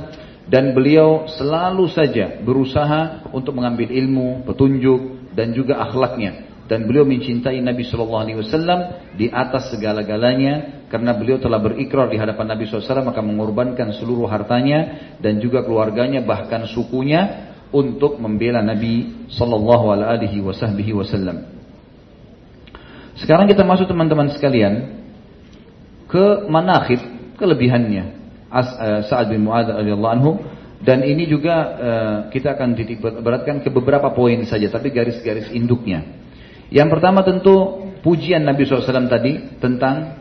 dan 0.43 0.75
beliau 0.75 1.23
selalu 1.39 1.87
saja 1.87 2.43
berusaha 2.43 3.31
untuk 3.31 3.55
mengambil 3.55 3.87
ilmu, 3.87 4.43
petunjuk 4.43 5.31
dan 5.31 5.55
juga 5.55 5.79
akhlaknya. 5.79 6.51
Dan 6.67 6.87
beliau 6.87 7.03
mencintai 7.03 7.59
Nabi 7.59 7.83
Shallallahu 7.83 8.23
Alaihi 8.23 8.39
Wasallam 8.39 8.79
di 9.15 9.27
atas 9.31 9.71
segala-galanya. 9.71 10.85
Karena 10.87 11.15
beliau 11.15 11.39
telah 11.39 11.59
berikrar 11.59 12.05
di 12.05 12.21
hadapan 12.21 12.53
Nabi 12.53 12.69
SAW 12.69 13.01
maka 13.01 13.17
mengorbankan 13.17 13.97
seluruh 13.97 14.29
hartanya 14.29 15.11
dan 15.17 15.41
juga 15.41 15.65
keluarganya 15.65 16.21
bahkan 16.21 16.69
sukunya 16.69 17.49
untuk 17.73 18.21
membela 18.21 18.61
Nabi 18.61 19.25
Shallallahu 19.33 19.85
Alaihi 19.89 20.37
Wasallam. 20.45 21.49
Sekarang 23.17 23.49
kita 23.49 23.65
masuk 23.65 23.89
teman-teman 23.89 24.29
sekalian 24.37 25.01
ke 26.05 26.45
manakhib 26.45 27.01
kelebihannya 27.41 28.22
Sa'ad 29.09 29.33
bin 29.33 29.49
Mu'adz 29.49 29.73
radhiyallahu 29.73 30.13
anhu. 30.13 30.31
Dan 30.83 30.99
ini 31.07 31.25
juga 31.25 31.55
uh, 31.55 32.17
kita 32.27 32.59
akan 32.59 32.75
titik 32.75 32.99
beratkan 32.99 33.63
ke 33.63 33.71
beberapa 33.71 34.11
poin 34.11 34.43
saja 34.43 34.67
tapi 34.67 34.91
garis-garis 34.91 35.47
induknya. 35.55 36.03
Yang 36.67 36.99
pertama 36.99 37.23
tentu 37.23 37.87
pujian 38.03 38.43
Nabi 38.43 38.67
SAW 38.67 39.07
tadi 39.07 39.63
tentang 39.63 40.19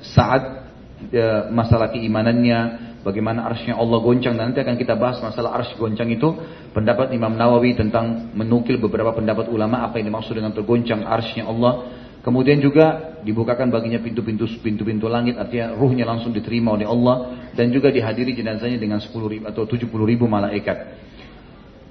saat 0.00 0.64
uh, 1.12 1.52
masalah 1.52 1.92
keimanannya, 1.92 2.58
bagaimana 3.04 3.52
arsnya 3.52 3.76
Allah 3.76 4.00
goncang. 4.00 4.32
Dan 4.32 4.50
nanti 4.50 4.64
akan 4.64 4.80
kita 4.80 4.96
bahas 4.96 5.20
masalah 5.20 5.60
arsy 5.60 5.76
goncang 5.76 6.08
itu 6.08 6.28
pendapat 6.72 7.12
Imam 7.12 7.36
Nawawi 7.36 7.76
tentang 7.76 8.32
menukil 8.32 8.80
beberapa 8.80 9.12
pendapat 9.12 9.52
ulama 9.52 9.84
apa 9.84 10.00
yang 10.00 10.08
dimaksud 10.08 10.32
dengan 10.32 10.56
tergoncang 10.56 11.04
arsnya 11.04 11.44
Allah 11.44 11.84
Kemudian 12.18 12.58
juga 12.58 13.16
dibukakan 13.22 13.70
baginya 13.70 14.02
pintu-pintu 14.02 14.46
pintu-pintu 14.58 15.06
langit 15.06 15.38
artinya 15.38 15.74
ruhnya 15.74 16.06
langsung 16.06 16.34
diterima 16.34 16.74
oleh 16.74 16.86
Allah 16.86 17.48
dan 17.54 17.70
juga 17.70 17.94
dihadiri 17.94 18.34
jenazahnya 18.34 18.78
dengan 18.78 18.98
10 18.98 19.10
ribu 19.26 19.44
atau 19.46 19.62
70 19.64 19.86
ribu 19.86 20.26
malaikat. 20.26 20.98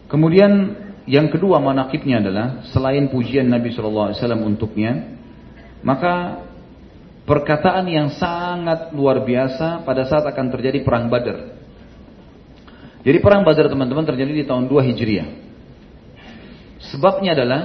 Kemudian 0.08 0.52
yang 1.08 1.32
kedua 1.32 1.64
manakibnya 1.64 2.20
adalah 2.20 2.68
selain 2.72 3.08
pujian 3.08 3.48
Nabi 3.48 3.72
SAW 3.72 4.12
untuknya, 4.44 5.16
maka 5.80 6.44
perkataan 7.28 7.88
yang 7.88 8.12
sangat 8.16 8.92
luar 8.92 9.24
biasa 9.24 9.84
pada 9.84 10.08
saat 10.08 10.28
akan 10.28 10.48
terjadi 10.52 10.84
perang 10.84 11.08
Badar. 11.12 11.56
Jadi 13.04 13.18
perang 13.24 13.48
Badar 13.48 13.72
teman-teman 13.72 14.04
terjadi 14.04 14.32
di 14.32 14.44
tahun 14.44 14.68
2 14.68 14.88
Hijriah. 14.92 15.28
Sebabnya 16.92 17.36
adalah 17.36 17.62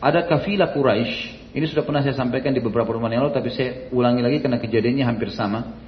ada 0.00 0.24
kafilah 0.28 0.72
Quraisy. 0.72 1.43
Ini 1.54 1.70
sudah 1.70 1.86
pernah 1.86 2.02
saya 2.02 2.18
sampaikan 2.18 2.50
di 2.50 2.58
beberapa 2.58 2.90
rumah 2.90 3.06
yang 3.06 3.30
lalu, 3.30 3.38
tapi 3.38 3.54
saya 3.54 3.86
ulangi 3.94 4.26
lagi 4.26 4.42
karena 4.42 4.58
kejadiannya 4.58 5.04
hampir 5.06 5.30
sama. 5.30 5.78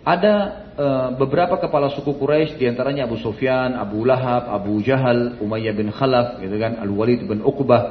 Ada 0.00 0.34
e, 0.72 0.86
beberapa 1.20 1.60
kepala 1.60 1.92
suku 1.92 2.16
Quraisy 2.16 2.56
di 2.56 2.64
antaranya 2.64 3.04
Abu 3.04 3.20
Sufyan, 3.20 3.76
Abu 3.76 4.08
Lahab, 4.08 4.48
Abu 4.48 4.80
Jahal, 4.80 5.36
Umayyah 5.44 5.76
bin 5.76 5.92
Khalaf, 5.92 6.40
gitu 6.40 6.56
kan, 6.56 6.80
Al 6.80 6.88
Walid 6.88 7.28
bin 7.28 7.44
Uqbah, 7.44 7.82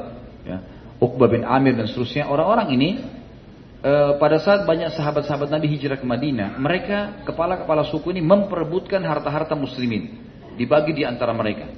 ya, 0.42 0.58
Uqbah 0.98 1.28
bin 1.30 1.46
Amir 1.46 1.78
dan 1.78 1.86
seterusnya. 1.86 2.26
Orang-orang 2.26 2.74
ini 2.74 2.90
e, 3.86 3.94
pada 4.18 4.42
saat 4.42 4.66
banyak 4.66 4.90
sahabat-sahabat 4.98 5.54
Nabi 5.54 5.70
hijrah 5.70 6.02
ke 6.02 6.08
Madinah, 6.08 6.58
mereka 6.58 7.22
kepala-kepala 7.30 7.86
suku 7.94 8.10
ini 8.10 8.26
memperebutkan 8.26 9.06
harta-harta 9.06 9.54
muslimin, 9.54 10.18
dibagi 10.58 10.98
di 10.98 11.06
antara 11.06 11.30
mereka. 11.30 11.70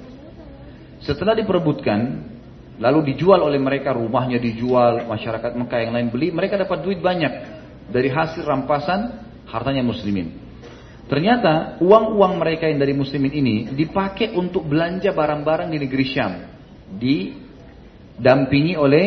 Setelah 1.04 1.36
diperebutkan, 1.36 2.00
lalu 2.78 3.14
dijual 3.14 3.42
oleh 3.42 3.58
mereka, 3.58 3.94
rumahnya 3.94 4.38
dijual, 4.38 5.06
masyarakat 5.06 5.52
Mekah 5.54 5.78
yang 5.82 5.92
lain 5.94 6.08
beli, 6.08 6.30
mereka 6.30 6.54
dapat 6.58 6.82
duit 6.82 7.02
banyak 7.02 7.32
dari 7.90 8.08
hasil 8.08 8.46
rampasan 8.46 9.28
hartanya 9.50 9.82
muslimin. 9.82 10.48
Ternyata 11.08 11.80
uang-uang 11.80 12.36
mereka 12.36 12.68
yang 12.68 12.78
dari 12.78 12.92
muslimin 12.92 13.32
ini 13.32 13.56
dipakai 13.72 14.36
untuk 14.36 14.68
belanja 14.68 15.08
barang-barang 15.16 15.72
di 15.72 15.78
negeri 15.80 16.04
Syam. 16.04 16.32
Didampingi 17.00 18.76
oleh 18.76 19.04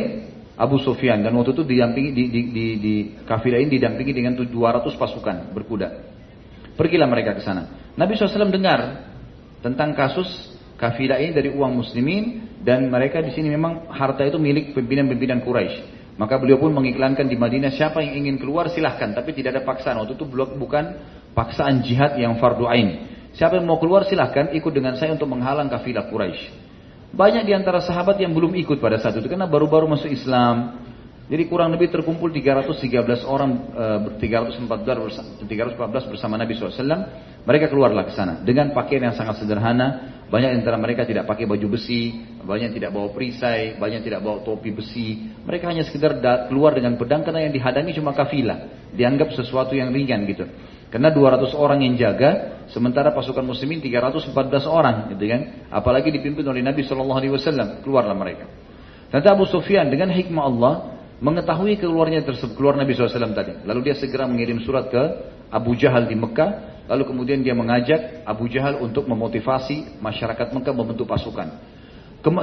Abu 0.57 0.81
Sufyan 0.81 1.21
dan 1.21 1.33
waktu 1.37 1.53
itu 1.53 1.63
didampingi 1.65 2.09
di, 2.13 2.23
di, 2.29 2.41
di, 2.49 2.65
di 2.81 2.95
kafilah 3.21 3.61
ini 3.61 3.77
didampingi 3.77 4.13
dengan 4.17 4.33
200 4.33 4.49
pasukan 4.97 5.53
berkuda. 5.53 5.87
Pergilah 6.73 7.05
mereka 7.05 7.37
ke 7.37 7.41
sana. 7.45 7.93
Nabi 7.93 8.17
SAW 8.17 8.49
dengar 8.49 9.09
tentang 9.61 9.93
kasus 9.93 10.27
kafilah 10.81 11.21
ini 11.21 11.31
dari 11.31 11.53
uang 11.53 11.77
muslimin 11.77 12.57
dan 12.65 12.89
mereka 12.89 13.21
di 13.21 13.29
sini 13.29 13.53
memang 13.53 13.93
harta 13.93 14.25
itu 14.25 14.41
milik 14.41 14.73
pimpinan-pimpinan 14.73 15.45
Quraisy. 15.45 16.01
Maka 16.17 16.41
beliau 16.41 16.57
pun 16.57 16.73
mengiklankan 16.73 17.29
di 17.29 17.37
Madinah 17.37 17.71
siapa 17.73 18.01
yang 18.01 18.25
ingin 18.25 18.41
keluar 18.41 18.73
silahkan 18.73 19.13
tapi 19.13 19.37
tidak 19.37 19.57
ada 19.57 19.61
paksaan. 19.63 20.01
Waktu 20.01 20.17
itu 20.17 20.25
bukan 20.57 20.85
paksaan 21.37 21.85
jihad 21.85 22.17
yang 22.17 22.41
fardu 22.41 22.65
ain. 22.65 23.07
Siapa 23.37 23.61
yang 23.61 23.69
mau 23.69 23.79
keluar 23.79 24.03
silahkan 24.09 24.51
ikut 24.51 24.73
dengan 24.73 24.97
saya 24.97 25.15
untuk 25.15 25.29
menghalang 25.29 25.69
kafilah 25.69 26.09
Quraisy. 26.09 26.73
Banyak 27.11 27.43
di 27.43 27.53
antara 27.55 27.79
sahabat 27.83 28.19
yang 28.19 28.31
belum 28.31 28.55
ikut 28.59 28.79
pada 28.79 28.99
saat 28.99 29.19
itu 29.19 29.27
karena 29.27 29.47
baru-baru 29.47 29.87
masuk 29.87 30.11
Islam. 30.11 30.81
Jadi 31.31 31.47
kurang 31.47 31.71
lebih 31.71 31.87
terkumpul 31.87 32.27
313 32.27 33.23
orang, 33.23 33.71
314 34.19 35.39
314 35.47 36.11
bersama 36.11 36.35
Nabi 36.35 36.59
SAW. 36.59 36.75
Mereka 37.47 37.71
keluarlah 37.71 38.03
ke 38.03 38.11
sana 38.11 38.43
dengan 38.43 38.75
pakaian 38.75 39.07
yang 39.07 39.15
sangat 39.15 39.39
sederhana. 39.39 40.19
Banyak 40.27 40.59
antara 40.59 40.75
mereka 40.75 41.07
tidak 41.07 41.31
pakai 41.31 41.47
baju 41.47 41.79
besi, 41.79 42.19
banyak 42.43 42.75
tidak 42.75 42.91
bawa 42.91 43.15
perisai, 43.15 43.79
banyak 43.79 44.03
tidak 44.03 44.19
bawa 44.19 44.43
topi 44.43 44.75
besi. 44.75 45.31
Mereka 45.47 45.71
hanya 45.71 45.87
sekedar 45.87 46.19
keluar 46.51 46.75
dengan 46.75 46.99
pedang 46.99 47.23
karena 47.23 47.47
yang 47.47 47.55
dihadang 47.55 47.87
cuma 47.95 48.11
kafilah. 48.11 48.91
Dianggap 48.91 49.31
sesuatu 49.31 49.71
yang 49.71 49.95
ringan 49.95 50.27
gitu. 50.27 50.43
Karena 50.91 51.15
200 51.15 51.55
orang 51.55 51.79
yang 51.79 51.95
jaga, 51.95 52.59
sementara 52.67 53.15
pasukan 53.15 53.47
muslimin 53.47 53.79
314 53.79 54.35
orang, 54.67 55.15
gitu 55.15 55.23
kan? 55.31 55.71
Apalagi 55.71 56.11
dipimpin 56.11 56.43
oleh 56.43 56.59
Nabi 56.59 56.83
SAW, 56.83 57.79
keluarlah 57.87 58.15
mereka. 58.19 58.51
Nanti 59.15 59.27
Abu 59.31 59.47
Sufyan 59.47 59.87
dengan 59.87 60.11
hikmah 60.11 60.43
Allah 60.43 60.73
mengetahui 61.21 61.77
keluarnya 61.77 62.25
tersebut 62.25 62.57
keluar 62.57 62.75
Nabi 62.75 62.97
SAW 62.97 63.31
tadi. 63.31 63.61
Lalu 63.63 63.79
dia 63.87 63.95
segera 63.95 64.25
mengirim 64.25 64.59
surat 64.65 64.89
ke 64.89 65.03
Abu 65.53 65.77
Jahal 65.77 66.09
di 66.09 66.17
Mekah. 66.17 66.83
Lalu 66.89 67.07
kemudian 67.07 67.39
dia 67.45 67.53
mengajak 67.55 68.25
Abu 68.25 68.49
Jahal 68.49 68.81
untuk 68.81 69.07
memotivasi 69.07 70.01
masyarakat 70.01 70.51
Mekah 70.51 70.73
membentuk 70.73 71.07
pasukan. 71.07 71.71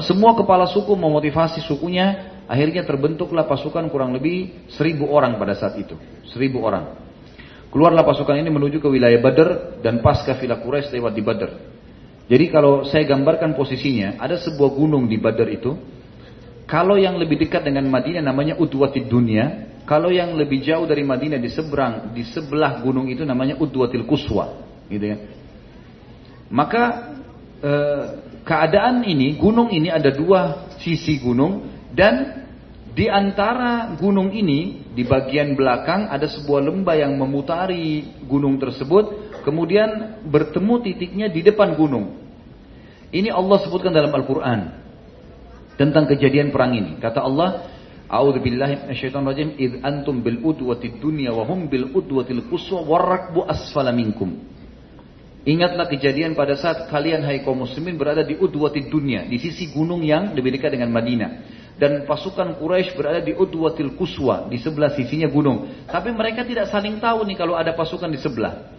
semua 0.03 0.33
kepala 0.39 0.65
suku 0.71 0.95
memotivasi 0.95 1.61
sukunya. 1.67 2.39
Akhirnya 2.49 2.81
terbentuklah 2.81 3.45
pasukan 3.45 3.93
kurang 3.93 4.17
lebih 4.17 4.71
seribu 4.73 5.13
orang 5.13 5.37
pada 5.37 5.53
saat 5.53 5.77
itu. 5.77 5.93
Seribu 6.33 6.65
orang. 6.65 6.97
Keluarlah 7.69 8.01
pasukan 8.01 8.41
ini 8.41 8.49
menuju 8.49 8.81
ke 8.81 8.89
wilayah 8.89 9.21
Badr 9.21 9.85
dan 9.85 10.01
pas 10.01 10.25
kafilah 10.25 10.65
Quraisy 10.65 10.97
lewat 10.97 11.13
di 11.13 11.21
Badr. 11.21 11.51
Jadi 12.29 12.45
kalau 12.49 12.89
saya 12.89 13.05
gambarkan 13.05 13.53
posisinya, 13.53 14.17
ada 14.17 14.41
sebuah 14.41 14.73
gunung 14.73 15.05
di 15.05 15.21
Badr 15.21 15.49
itu 15.53 15.77
kalau 16.69 17.01
yang 17.01 17.17
lebih 17.17 17.41
dekat 17.41 17.65
dengan 17.65 17.89
Madinah 17.89 18.21
namanya 18.21 18.61
Udwatid 18.61 19.09
Dunia. 19.09 19.73
Kalau 19.89 20.13
yang 20.13 20.37
lebih 20.37 20.61
jauh 20.61 20.85
dari 20.85 21.01
Madinah 21.01 21.41
di 21.41 21.49
seberang, 21.49 22.13
di 22.13 22.21
sebelah 22.29 22.85
gunung 22.85 23.09
itu 23.09 23.25
namanya 23.25 23.57
Udwatil 23.57 24.05
Kuswa. 24.05 24.61
Gitu 24.85 25.01
ya. 25.01 25.17
Maka 26.53 27.17
e, 27.57 27.73
keadaan 28.45 29.01
ini, 29.09 29.41
gunung 29.41 29.73
ini 29.73 29.89
ada 29.89 30.13
dua 30.13 30.69
sisi 30.77 31.17
gunung 31.17 31.73
dan 31.97 32.45
di 32.93 33.09
antara 33.09 33.97
gunung 33.97 34.29
ini 34.29 34.93
di 34.93 35.09
bagian 35.09 35.57
belakang 35.57 36.13
ada 36.13 36.29
sebuah 36.29 36.69
lembah 36.69 37.09
yang 37.09 37.17
memutari 37.17 38.13
gunung 38.29 38.61
tersebut, 38.61 39.41
kemudian 39.41 40.21
bertemu 40.29 40.75
titiknya 40.85 41.33
di 41.33 41.41
depan 41.41 41.73
gunung. 41.73 42.13
Ini 43.09 43.33
Allah 43.33 43.57
sebutkan 43.65 43.89
dalam 43.89 44.13
Al-Qur'an 44.13 44.88
tentang 45.79 46.11
kejadian 46.11 46.51
perang 46.51 46.75
ini. 46.75 46.99
Kata 46.99 47.23
Allah, 47.23 47.71
id 48.11 49.73
antum 49.87 50.21
bil 50.21 50.43
udwatid 50.43 50.99
dunya 50.99 51.31
wa 51.31 51.47
hum 51.47 51.71
bil 51.71 51.95
udwatil 51.95 52.51
quswa 52.51 52.83
asfala 53.47 53.95
minkum." 53.95 54.59
Ingatlah 55.49 55.89
kejadian 55.89 56.37
pada 56.37 56.59
saat 56.59 56.93
kalian 56.93 57.25
hai 57.25 57.41
kaum 57.41 57.65
muslimin 57.65 57.97
berada 57.97 58.21
di 58.21 58.37
udwatid 58.37 58.91
dunya, 58.93 59.25
di 59.25 59.41
sisi 59.41 59.73
gunung 59.73 60.05
yang 60.05 60.37
lebih 60.37 60.53
dekat 60.53 60.77
dengan 60.77 60.93
Madinah. 60.93 61.57
Dan 61.79 62.11
pasukan 62.11 62.59
Quraisy 62.59 62.99
berada 62.99 63.23
di 63.23 63.31
udwatil 63.39 63.95
kuswa, 63.95 64.51
di 64.51 64.59
sebelah 64.59 64.99
sisinya 64.99 65.31
gunung. 65.31 65.87
Tapi 65.87 66.11
mereka 66.11 66.43
tidak 66.43 66.67
saling 66.75 66.99
tahu 66.99 67.23
nih 67.23 67.39
kalau 67.39 67.55
ada 67.55 67.71
pasukan 67.71 68.11
di 68.11 68.19
sebelah. 68.19 68.78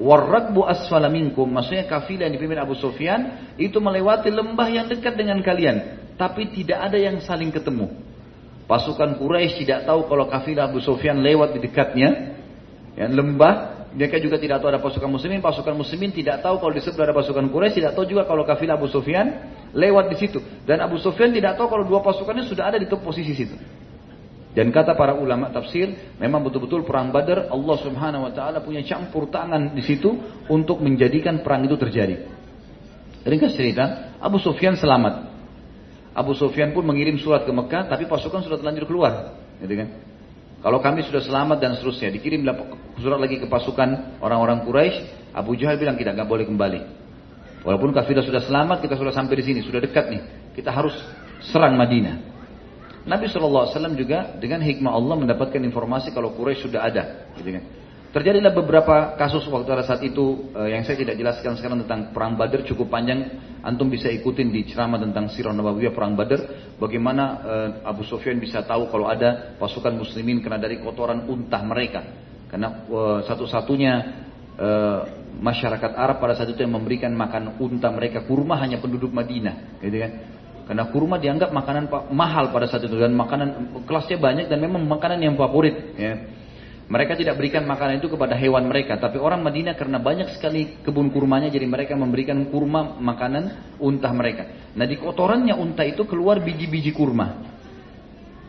Warrakbu 0.00 0.64
asfala 0.64 1.12
minkum, 1.12 1.44
maksudnya 1.44 1.84
kafilah 1.84 2.24
yang 2.24 2.40
dipimpin 2.40 2.56
Abu 2.56 2.72
Sufyan 2.72 3.52
itu 3.60 3.76
melewati 3.84 4.32
lembah 4.32 4.68
yang 4.72 4.88
dekat 4.88 5.12
dengan 5.12 5.44
kalian 5.44 6.00
tapi 6.20 6.52
tidak 6.52 6.92
ada 6.92 7.00
yang 7.00 7.16
saling 7.24 7.48
ketemu. 7.48 7.88
Pasukan 8.68 9.16
Quraisy 9.16 9.64
tidak 9.64 9.88
tahu 9.88 10.04
kalau 10.04 10.28
kafilah 10.28 10.68
Abu 10.68 10.84
Sufyan 10.84 11.24
lewat 11.24 11.56
di 11.56 11.64
dekatnya, 11.64 12.36
ya, 12.92 13.08
lembah. 13.08 13.80
Mereka 13.90 14.22
juga 14.22 14.38
tidak 14.38 14.62
tahu 14.62 14.70
ada 14.70 14.78
pasukan 14.78 15.10
muslimin. 15.10 15.42
Pasukan 15.42 15.74
muslimin 15.74 16.14
tidak 16.14 16.46
tahu 16.46 16.62
kalau 16.62 16.70
di 16.70 16.78
sebelah 16.78 17.10
ada 17.10 17.16
pasukan 17.16 17.42
Quraisy. 17.50 17.82
Tidak 17.82 17.92
tahu 17.96 18.06
juga 18.06 18.22
kalau 18.28 18.46
kafilah 18.46 18.78
Abu 18.78 18.86
Sufyan 18.86 19.50
lewat 19.74 20.14
di 20.14 20.16
situ. 20.20 20.38
Dan 20.62 20.78
Abu 20.84 21.00
Sufyan 21.02 21.34
tidak 21.34 21.58
tahu 21.58 21.66
kalau 21.66 21.82
dua 21.88 21.98
pasukannya 22.04 22.46
sudah 22.46 22.70
ada 22.70 22.78
di 22.78 22.86
posisi 22.86 23.34
situ. 23.34 23.56
Dan 24.50 24.74
kata 24.74 24.98
para 24.98 25.14
ulama 25.14 25.46
tafsir, 25.54 26.14
memang 26.18 26.42
betul-betul 26.42 26.82
perang 26.82 27.14
Badar 27.14 27.46
Allah 27.54 27.76
Subhanahu 27.78 28.26
wa 28.26 28.32
taala 28.34 28.58
punya 28.58 28.82
campur 28.82 29.30
tangan 29.30 29.78
di 29.78 29.82
situ 29.86 30.10
untuk 30.50 30.82
menjadikan 30.82 31.46
perang 31.46 31.62
itu 31.62 31.78
terjadi. 31.78 32.26
Ringkas 33.22 33.54
cerita, 33.54 34.16
Abu 34.18 34.42
Sufyan 34.42 34.74
selamat. 34.74 35.30
Abu 36.10 36.34
Sufyan 36.34 36.74
pun 36.74 36.82
mengirim 36.82 37.14
surat 37.22 37.46
ke 37.46 37.52
Mekah, 37.54 37.86
tapi 37.86 38.10
pasukan 38.10 38.42
sudah 38.42 38.58
terlanjur 38.58 38.90
keluar. 38.90 39.38
Gitu 39.62 39.70
kan? 39.70 39.88
Kalau 40.60 40.82
kami 40.82 41.06
sudah 41.06 41.22
selamat 41.22 41.56
dan 41.62 41.78
seterusnya, 41.78 42.10
dikirim 42.10 42.42
surat 42.98 43.22
lagi 43.22 43.38
ke 43.38 43.46
pasukan 43.46 44.18
orang-orang 44.18 44.66
Quraisy, 44.66 45.30
Abu 45.32 45.54
Jahal 45.54 45.78
bilang 45.78 45.94
kita 45.94 46.10
nggak 46.10 46.26
boleh 46.26 46.44
kembali. 46.44 46.80
Walaupun 47.64 47.92
kafilah 47.92 48.24
sudah 48.24 48.42
selamat, 48.42 48.82
kita 48.82 48.98
sudah 48.98 49.12
sampai 49.14 49.38
di 49.38 49.44
sini, 49.46 49.60
sudah 49.62 49.78
dekat 49.78 50.10
nih. 50.10 50.22
Kita 50.56 50.72
harus 50.74 50.96
serang 51.44 51.76
Madinah. 51.76 52.29
Nabi 53.08 53.32
SAW 53.32 53.72
juga 53.96 54.36
dengan 54.36 54.60
hikmah 54.60 54.92
Allah 54.92 55.16
mendapatkan 55.16 55.60
informasi 55.60 56.12
kalau 56.12 56.36
Quraisy 56.36 56.68
sudah 56.68 56.84
ada. 56.84 57.32
Gitu 57.36 57.48
kan? 57.48 57.64
Terjadilah 58.10 58.50
beberapa 58.50 59.14
kasus 59.14 59.46
waktu 59.46 59.70
pada 59.70 59.86
saat 59.86 60.02
itu 60.02 60.50
uh, 60.50 60.66
yang 60.66 60.82
saya 60.82 60.98
tidak 60.98 61.14
jelaskan 61.14 61.54
sekarang 61.54 61.86
tentang 61.86 62.10
perang 62.10 62.34
Badar 62.34 62.66
cukup 62.66 62.90
panjang. 62.90 63.38
Antum 63.62 63.86
bisa 63.86 64.10
ikutin 64.10 64.50
di 64.50 64.66
ceramah 64.66 64.98
tentang 64.98 65.30
Sirah 65.30 65.54
Nabawiyah 65.54 65.94
perang 65.94 66.18
Badar. 66.18 66.74
Bagaimana 66.74 67.24
uh, 67.38 67.68
Abu 67.86 68.02
Sufyan 68.02 68.42
bisa 68.42 68.66
tahu 68.66 68.90
kalau 68.90 69.06
ada 69.06 69.54
pasukan 69.62 69.94
muslimin 69.94 70.42
kena 70.42 70.58
dari 70.58 70.82
kotoran 70.82 71.22
untah 71.30 71.62
mereka. 71.62 72.02
Karena 72.50 72.82
uh, 72.90 73.22
satu-satunya 73.24 74.26
masyarakat 75.40 75.96
Arab 75.96 76.20
pada 76.20 76.36
saat 76.36 76.52
itu 76.52 76.60
yang 76.60 76.76
memberikan 76.76 77.08
makan 77.16 77.56
unta 77.64 77.88
mereka 77.88 78.28
kurma 78.28 78.60
hanya 78.60 78.76
penduduk 78.76 79.08
Madinah, 79.08 79.80
gitu 79.80 79.96
kan? 79.96 80.12
Karena 80.66 80.86
kurma 80.90 81.18
dianggap 81.18 81.50
makanan 81.50 81.90
mahal 82.14 82.54
pada 82.54 82.70
saat 82.70 82.86
itu 82.86 82.94
dan 82.94 83.12
makanan 83.16 83.74
kelasnya 83.84 84.18
banyak 84.18 84.46
dan 84.46 84.58
memang 84.62 84.86
makanan 84.86 85.18
yang 85.22 85.34
favorit, 85.34 85.96
ya. 85.98 86.14
Mereka 86.90 87.14
tidak 87.14 87.38
berikan 87.38 87.62
makanan 87.70 88.02
itu 88.02 88.10
kepada 88.10 88.34
hewan 88.34 88.66
mereka, 88.66 88.98
tapi 88.98 89.22
orang 89.22 89.46
Madinah 89.46 89.78
karena 89.78 90.02
banyak 90.02 90.34
sekali 90.34 90.82
kebun 90.82 91.14
kurmanya, 91.14 91.46
jadi 91.46 91.62
mereka 91.62 91.94
memberikan 91.94 92.34
kurma 92.50 92.98
makanan 92.98 93.78
unta 93.78 94.10
mereka. 94.10 94.74
Nah 94.74 94.90
di 94.90 94.98
kotorannya 94.98 95.54
unta 95.54 95.86
itu 95.86 96.02
keluar 96.02 96.42
biji-biji 96.42 96.90
kurma. 96.90 97.46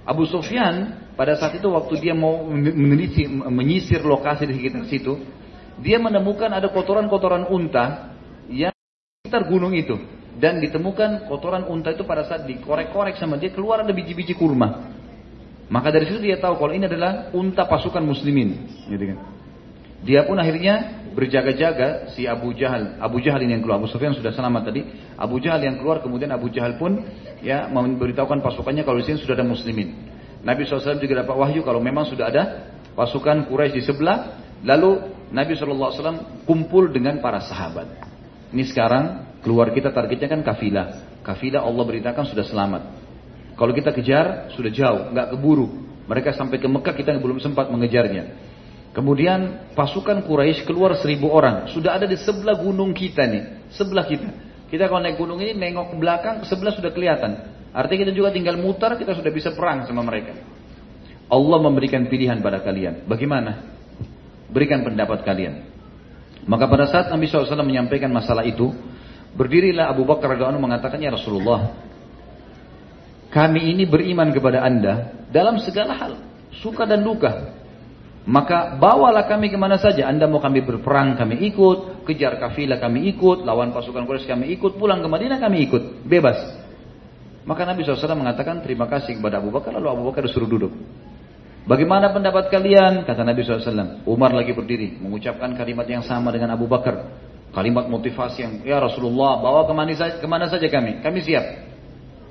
Abu 0.02 0.26
Sufyan 0.26 1.06
pada 1.13 1.38
saat 1.38 1.54
itu 1.54 1.69
waktu 1.69 2.02
dia 2.02 2.17
mau 2.17 2.50
menyisir, 2.50 3.30
menyisir 3.30 4.02
lokasi 4.02 4.50
di 4.50 4.58
sekitar 4.58 4.89
situ, 4.89 5.21
dia 5.78 6.02
menemukan 6.02 6.50
ada 6.50 6.65
kotoran-kotoran 6.74 7.45
unta 7.45 8.10
yang 8.50 8.74
sekitar 9.21 9.45
gunung 9.45 9.78
itu. 9.78 10.02
Dan 10.39 10.63
ditemukan 10.63 11.28
kotoran 11.28 11.67
unta 11.67 11.91
itu 11.91 12.08
pada 12.08 12.24
saat 12.24 12.48
dikorek-korek 12.48 13.20
sama 13.20 13.36
dia 13.36 13.52
keluar 13.52 13.84
ada 13.84 13.91
biji-biji 13.91 14.38
kurma. 14.38 14.91
Maka 15.72 15.88
dari 15.88 16.08
situ 16.08 16.20
dia 16.20 16.39
tahu 16.39 16.60
kalau 16.60 16.76
ini 16.76 16.88
adalah 16.88 17.32
unta 17.32 17.63
pasukan 17.63 18.04
muslimin. 18.04 18.67
Gitu 18.91 19.15
kan. 19.15 19.17
Dia 20.02 20.26
pun 20.26 20.36
akhirnya 20.36 21.04
berjaga-jaga 21.13 22.12
si 22.12 22.26
Abu 22.26 22.52
Jahal. 22.58 22.98
Abu 22.98 23.24
Jahal 23.24 23.46
ini 23.46 23.56
yang 23.56 23.63
keluar. 23.63 23.80
Abu 23.80 23.88
Sufyan 23.88 24.12
sudah 24.17 24.36
selamat 24.36 24.72
tadi. 24.72 24.82
Abu 25.15 25.39
Jahal 25.39 25.62
yang 25.63 25.80
keluar 25.80 26.04
kemudian 26.04 26.32
Abu 26.34 26.50
Jahal 26.50 26.76
pun 26.76 27.00
ya 27.39 27.70
memberitahukan 27.72 28.44
pasukannya 28.44 28.84
kalau 28.84 29.00
di 29.00 29.06
sini 29.08 29.22
sudah 29.24 29.38
ada 29.38 29.48
muslimin. 29.48 29.94
Nabi 30.41 30.65
SAW 30.65 30.98
juga 30.98 31.22
dapat 31.22 31.36
wahyu 31.38 31.62
kalau 31.62 31.78
memang 31.78 32.10
sudah 32.10 32.34
ada 32.34 32.44
pasukan 32.98 33.46
Quraisy 33.46 33.80
di 33.80 33.84
sebelah. 33.86 34.41
Lalu 34.65 35.13
Nabi 35.32 35.56
SAW 35.56 36.44
kumpul 36.44 36.91
dengan 36.91 37.22
para 37.24 37.39
sahabat. 37.39 37.88
Ini 38.52 38.67
sekarang 38.67 39.31
keluar 39.41 39.73
kita 39.73 39.93
targetnya 39.93 40.30
kan 40.30 40.41
kafilah. 40.45 41.19
Kafilah 41.21 41.62
Allah 41.62 41.84
beritakan 41.86 42.25
sudah 42.25 42.45
selamat. 42.45 42.82
Kalau 43.58 43.73
kita 43.75 43.93
kejar 43.93 44.49
sudah 44.58 44.71
jauh, 44.73 45.01
nggak 45.13 45.38
keburu. 45.38 45.67
Mereka 46.10 46.34
sampai 46.34 46.58
ke 46.58 46.65
Mekah 46.65 46.95
kita 46.97 47.13
belum 47.21 47.38
sempat 47.38 47.69
mengejarnya. 47.69 48.49
Kemudian 48.91 49.71
pasukan 49.71 50.25
Quraisy 50.27 50.67
keluar 50.67 50.97
seribu 50.99 51.32
orang. 51.32 51.71
Sudah 51.71 51.95
ada 51.95 52.10
di 52.10 52.19
sebelah 52.19 52.60
gunung 52.60 52.91
kita 52.91 53.23
nih. 53.23 53.71
Sebelah 53.71 54.04
kita. 54.04 54.27
Kita 54.67 54.88
kalau 54.88 55.04
naik 55.04 55.19
gunung 55.19 55.39
ini 55.39 55.56
nengok 55.56 55.95
ke 55.95 55.95
belakang, 55.99 56.36
sebelah 56.43 56.75
sudah 56.75 56.91
kelihatan. 56.91 57.32
Artinya 57.71 58.08
kita 58.08 58.13
juga 58.15 58.36
tinggal 58.36 58.60
mutar, 58.60 58.99
kita 58.99 59.15
sudah 59.15 59.32
bisa 59.32 59.56
perang 59.56 59.88
sama 59.88 60.04
mereka. 60.04 60.36
Allah 61.32 61.60
memberikan 61.63 62.04
pilihan 62.12 62.43
pada 62.43 62.60
kalian. 62.60 63.08
Bagaimana? 63.08 63.71
Berikan 64.51 64.84
pendapat 64.84 65.23
kalian. 65.23 65.63
Maka 66.43 66.67
pada 66.67 66.91
saat 66.91 67.08
Nabi 67.08 67.32
SAW 67.32 67.63
menyampaikan 67.63 68.12
masalah 68.12 68.43
itu, 68.43 68.75
berdirilah 69.36 69.91
Abu 69.91 70.04
Bakar 70.04 70.36
radhiallahu 70.36 70.62
mengatakan, 70.62 71.00
Ya 71.00 71.12
Rasulullah, 71.12 71.76
kami 73.32 73.72
ini 73.72 73.88
beriman 73.88 74.36
kepada 74.36 74.60
anda 74.63 75.24
dalam 75.32 75.56
segala 75.63 75.96
hal, 75.96 76.13
suka 76.60 76.84
dan 76.84 77.02
duka. 77.02 77.62
Maka 78.22 78.78
bawalah 78.78 79.26
kami 79.26 79.50
ke 79.50 79.58
mana 79.58 79.82
saja. 79.82 80.06
Anda 80.06 80.30
mau 80.30 80.38
kami 80.38 80.62
berperang, 80.62 81.17
kami 81.17 81.41
ikut. 81.50 82.06
Kejar 82.06 82.38
kafilah, 82.38 82.78
kami 82.78 83.10
ikut. 83.17 83.41
Lawan 83.41 83.74
pasukan 83.74 84.06
Quraisy, 84.06 84.30
kami 84.30 84.54
ikut. 84.54 84.78
Pulang 84.78 85.02
ke 85.02 85.10
Madinah, 85.10 85.41
kami 85.41 85.65
ikut. 85.65 86.06
Bebas. 86.06 86.38
Maka 87.41 87.65
Nabi 87.65 87.82
SAW 87.82 88.13
mengatakan 88.13 88.62
terima 88.62 88.86
kasih 88.86 89.17
kepada 89.17 89.41
Abu 89.41 89.50
Bakar. 89.50 89.74
Lalu 89.74 89.88
Abu 89.89 90.04
Bakar 90.13 90.22
disuruh 90.30 90.46
duduk. 90.46 90.70
Bagaimana 91.65 92.13
pendapat 92.13 92.54
kalian? 92.54 93.10
Kata 93.10 93.26
Nabi 93.26 93.41
SAW. 93.41 94.06
Umar 94.06 94.38
lagi 94.38 94.54
berdiri. 94.54 95.02
Mengucapkan 95.02 95.58
kalimat 95.58 95.89
yang 95.89 96.06
sama 96.06 96.30
dengan 96.30 96.54
Abu 96.54 96.70
Bakar. 96.70 97.10
Kalimat 97.52 97.92
motivasi 97.92 98.38
yang, 98.40 98.54
ya 98.64 98.80
Rasulullah, 98.80 99.44
bawa 99.44 99.68
ke 99.68 99.74
mana 99.76 99.92
saja, 99.92 100.24
saja 100.24 100.68
kami. 100.72 101.04
Kami 101.04 101.20
siap. 101.20 101.46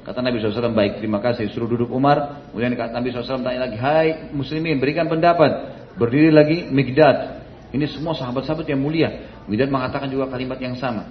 Kata 0.01 0.25
Nabi 0.25 0.41
SAW, 0.41 0.73
baik 0.73 0.97
terima 0.97 1.21
kasih. 1.21 1.53
Suruh 1.53 1.69
duduk 1.69 1.93
Umar. 1.93 2.49
Kemudian 2.49 2.73
Nabi 2.73 3.13
SAW 3.13 3.45
tanya 3.45 3.69
lagi, 3.69 3.77
hai 3.77 4.33
muslimin 4.33 4.81
berikan 4.81 5.05
pendapat. 5.13 5.77
Berdiri 6.01 6.33
lagi 6.33 6.73
Migdad. 6.73 7.45
Ini 7.71 7.85
semua 7.93 8.17
sahabat-sahabat 8.17 8.65
yang 8.65 8.81
mulia. 8.81 9.29
Migdad 9.45 9.69
mengatakan 9.69 10.09
juga 10.09 10.33
kalimat 10.33 10.57
yang 10.57 10.73
sama. 10.81 11.05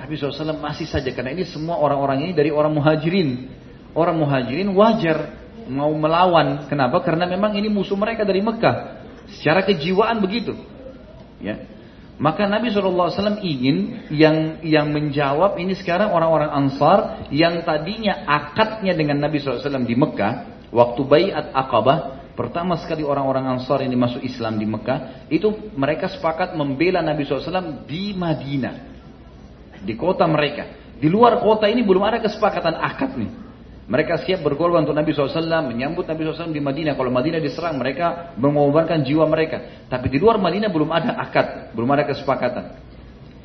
Nabi 0.00 0.16
SAW 0.16 0.56
masih 0.56 0.88
saja 0.88 1.12
karena 1.12 1.36
ini 1.36 1.44
semua 1.44 1.76
orang-orang 1.76 2.24
ini 2.24 2.32
dari 2.32 2.48
orang 2.48 2.72
muhajirin. 2.72 3.52
Orang 3.92 4.16
muhajirin 4.16 4.72
wajar 4.72 5.36
mau 5.68 5.92
melawan. 5.92 6.66
Kenapa? 6.72 7.04
Karena 7.04 7.28
memang 7.28 7.52
ini 7.52 7.68
musuh 7.68 8.00
mereka 8.00 8.24
dari 8.24 8.40
Mekah. 8.40 9.04
Secara 9.38 9.60
kejiwaan 9.62 10.18
begitu. 10.24 10.56
Ya. 11.38 11.71
Maka 12.20 12.44
Nabi 12.44 12.68
SAW 12.68 13.40
ingin 13.40 14.08
yang 14.12 14.60
yang 14.62 14.92
menjawab 14.92 15.56
ini 15.56 15.72
sekarang 15.74 16.12
orang-orang 16.12 16.52
Ansar 16.52 17.28
yang 17.32 17.64
tadinya 17.64 18.28
akadnya 18.28 18.92
dengan 18.92 19.18
Nabi 19.18 19.40
SAW 19.40 19.84
di 19.84 19.96
Mekah 19.96 20.32
waktu 20.70 21.00
bayat 21.08 21.50
Aqabah 21.56 22.22
Pertama 22.32 22.80
sekali 22.80 23.04
orang-orang 23.04 23.44
Ansar 23.44 23.84
ini 23.84 23.92
masuk 23.92 24.24
Islam 24.24 24.56
di 24.56 24.64
Mekah, 24.64 25.28
itu 25.28 25.52
mereka 25.76 26.08
sepakat 26.08 26.56
membela 26.56 27.04
Nabi 27.04 27.28
SAW 27.28 27.84
di 27.84 28.16
Madinah. 28.16 28.76
Di 29.84 29.92
kota 29.92 30.24
mereka. 30.24 30.64
Di 30.96 31.12
luar 31.12 31.44
kota 31.44 31.68
ini 31.68 31.84
belum 31.84 32.00
ada 32.00 32.24
kesepakatan 32.24 32.72
akad 32.80 33.20
nih. 33.20 33.30
Mereka 33.82 34.22
siap 34.22 34.46
berkorban 34.46 34.86
untuk 34.86 34.94
Nabi 34.94 35.10
SAW, 35.10 35.42
menyambut 35.66 36.06
Nabi 36.06 36.22
SAW 36.22 36.54
di 36.54 36.62
Madinah. 36.62 36.94
Kalau 36.94 37.10
Madinah 37.10 37.42
diserang, 37.42 37.82
mereka 37.82 38.30
mengorbankan 38.38 39.02
jiwa 39.02 39.26
mereka. 39.26 39.86
Tapi 39.90 40.06
di 40.06 40.22
luar 40.22 40.38
Madinah 40.38 40.70
belum 40.70 40.90
ada 40.94 41.18
akad, 41.18 41.74
belum 41.74 41.90
ada 41.90 42.06
kesepakatan. 42.06 42.78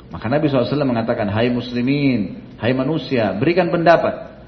Maka 0.08 0.26
Nabi 0.30 0.46
SAW 0.48 0.72
mengatakan, 0.86 1.26
Hai 1.28 1.50
muslimin, 1.50 2.54
hai 2.62 2.70
manusia, 2.70 3.34
berikan 3.34 3.68
pendapat. 3.68 4.40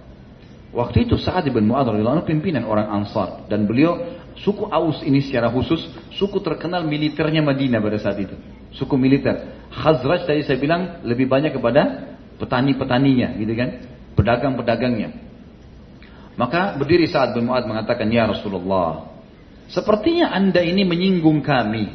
Waktu 0.71 1.11
itu 1.11 1.19
Sa'ad 1.19 1.51
bin 1.51 1.67
Mu'adh 1.67 1.91
pimpinan 2.23 2.63
orang 2.63 2.87
Ansar. 3.03 3.51
Dan 3.51 3.67
beliau 3.67 3.99
Suku 4.41 4.71
Aus 4.71 5.05
ini 5.05 5.21
secara 5.21 5.53
khusus, 5.53 5.85
suku 6.17 6.41
terkenal 6.41 6.87
militernya 6.87 7.45
Madinah 7.45 7.83
pada 7.83 7.99
saat 8.01 8.17
itu. 8.23 8.33
Suku 8.73 8.97
militer. 8.97 9.69
Khazraj 9.69 10.25
tadi 10.25 10.47
saya 10.47 10.57
bilang 10.57 11.03
lebih 11.05 11.29
banyak 11.29 11.53
kepada 11.53 12.15
petani-petaninya, 12.41 13.37
gitu 13.37 13.53
kan? 13.53 13.69
Pedagang-pedagangnya. 14.17 15.30
Maka 16.41 16.81
berdiri 16.81 17.05
saat 17.05 17.37
bin 17.37 17.45
Mu'ad 17.53 17.69
mengatakan, 17.69 18.09
Ya 18.09 18.25
Rasulullah, 18.25 19.13
sepertinya 19.69 20.33
anda 20.33 20.65
ini 20.65 20.89
menyinggung 20.89 21.45
kami. 21.45 21.93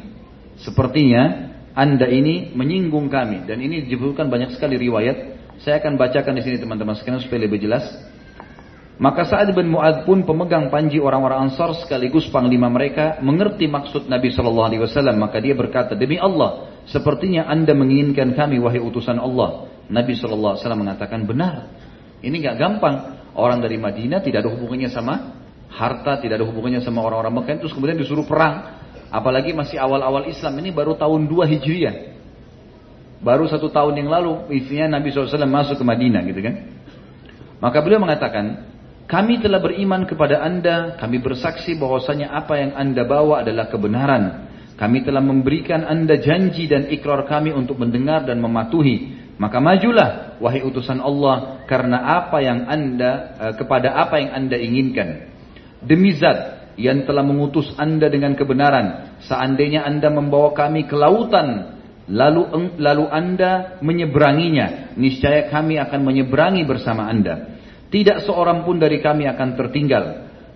Sepertinya 0.62 1.50
anda 1.74 2.06
ini 2.06 2.54
menyinggung 2.54 3.10
kami. 3.10 3.42
Dan 3.42 3.58
ini 3.58 3.82
disebutkan 3.90 4.30
banyak 4.30 4.54
sekali 4.54 4.78
riwayat. 4.78 5.34
Saya 5.66 5.82
akan 5.82 5.98
bacakan 5.98 6.38
di 6.38 6.42
sini 6.46 6.56
teman-teman 6.62 6.94
sekalian 6.94 7.26
supaya 7.26 7.42
lebih 7.42 7.58
jelas. 7.58 7.90
Maka 9.02 9.26
Sa'ad 9.26 9.50
bin 9.50 9.74
Mu'ad 9.74 10.06
pun 10.06 10.22
pemegang 10.22 10.70
panji 10.70 11.02
orang-orang 11.02 11.50
Ansar 11.50 11.74
sekaligus 11.82 12.30
panglima 12.30 12.70
mereka 12.70 13.18
mengerti 13.20 13.66
maksud 13.66 14.06
Nabi 14.06 14.30
Shallallahu 14.30 14.68
Alaihi 14.72 14.82
Wasallam. 14.86 15.18
Maka 15.18 15.42
dia 15.42 15.58
berkata, 15.58 15.98
demi 15.98 16.22
Allah, 16.22 16.70
sepertinya 16.86 17.50
anda 17.50 17.74
menginginkan 17.74 18.32
kami 18.38 18.62
wahai 18.62 18.78
utusan 18.78 19.18
Allah. 19.18 19.68
Nabi 19.90 20.14
Shallallahu 20.14 20.54
Alaihi 20.54 20.62
Wasallam 20.62 20.82
mengatakan 20.86 21.20
benar. 21.26 21.66
Ini 22.22 22.36
nggak 22.40 22.56
gampang. 22.56 23.15
Orang 23.36 23.60
dari 23.60 23.76
Madinah 23.76 24.24
tidak 24.24 24.48
ada 24.48 24.50
hubungannya 24.56 24.88
sama 24.88 25.44
harta, 25.68 26.16
tidak 26.24 26.40
ada 26.40 26.46
hubungannya 26.48 26.80
sama 26.80 27.04
orang-orang 27.04 27.44
Mekah. 27.44 27.60
Terus 27.60 27.76
kemudian 27.76 28.00
disuruh 28.00 28.24
perang. 28.24 28.80
Apalagi 29.12 29.52
masih 29.52 29.76
awal-awal 29.76 30.26
Islam 30.26 30.56
ini 30.64 30.72
baru 30.72 30.96
tahun 30.96 31.28
2 31.28 31.52
Hijriah. 31.52 31.94
Baru 33.20 33.44
satu 33.48 33.68
tahun 33.72 33.96
yang 34.00 34.08
lalu 34.12 34.50
isinya 34.56 34.98
Nabi 34.98 35.12
SAW 35.12 35.46
masuk 35.48 35.80
ke 35.80 35.84
Madinah 35.84 36.22
gitu 36.26 36.40
kan. 36.40 36.54
Maka 37.60 37.80
beliau 37.80 38.00
mengatakan, 38.00 38.68
kami 39.08 39.40
telah 39.40 39.62
beriman 39.62 40.04
kepada 40.04 40.42
anda, 40.44 40.98
kami 41.00 41.22
bersaksi 41.22 41.78
bahwasanya 41.78 42.34
apa 42.34 42.60
yang 42.60 42.72
anda 42.76 43.06
bawa 43.08 43.40
adalah 43.40 43.70
kebenaran. 43.72 44.50
Kami 44.76 45.08
telah 45.08 45.24
memberikan 45.24 45.88
anda 45.88 46.20
janji 46.20 46.68
dan 46.68 46.92
ikrar 46.92 47.24
kami 47.24 47.48
untuk 47.48 47.80
mendengar 47.80 48.28
dan 48.28 48.36
mematuhi. 48.44 49.15
Maka 49.36 49.60
majulah, 49.60 50.40
wahai 50.40 50.64
utusan 50.64 50.96
Allah, 50.96 51.60
karena 51.68 52.24
apa 52.24 52.40
yang 52.40 52.64
anda, 52.72 53.36
eh, 53.36 53.54
kepada 53.60 53.92
apa 53.92 54.16
yang 54.16 54.32
anda 54.32 54.56
inginkan. 54.56 55.28
Demi 55.84 56.16
zat 56.16 56.72
yang 56.80 57.04
telah 57.04 57.20
mengutus 57.20 57.68
anda 57.76 58.08
dengan 58.08 58.32
kebenaran, 58.32 59.20
seandainya 59.28 59.84
anda 59.84 60.08
membawa 60.08 60.56
kami 60.56 60.88
ke 60.88 60.96
lautan, 60.96 61.76
lalu 62.08 62.72
lalu 62.80 63.04
anda 63.12 63.76
menyeberanginya, 63.84 64.96
niscaya 64.96 65.52
kami 65.52 65.76
akan 65.84 66.00
menyeberangi 66.00 66.64
bersama 66.64 67.04
anda. 67.04 67.60
Tidak 67.92 68.24
seorang 68.24 68.64
pun 68.64 68.80
dari 68.80 69.04
kami 69.04 69.28
akan 69.28 69.48
tertinggal. 69.52 70.04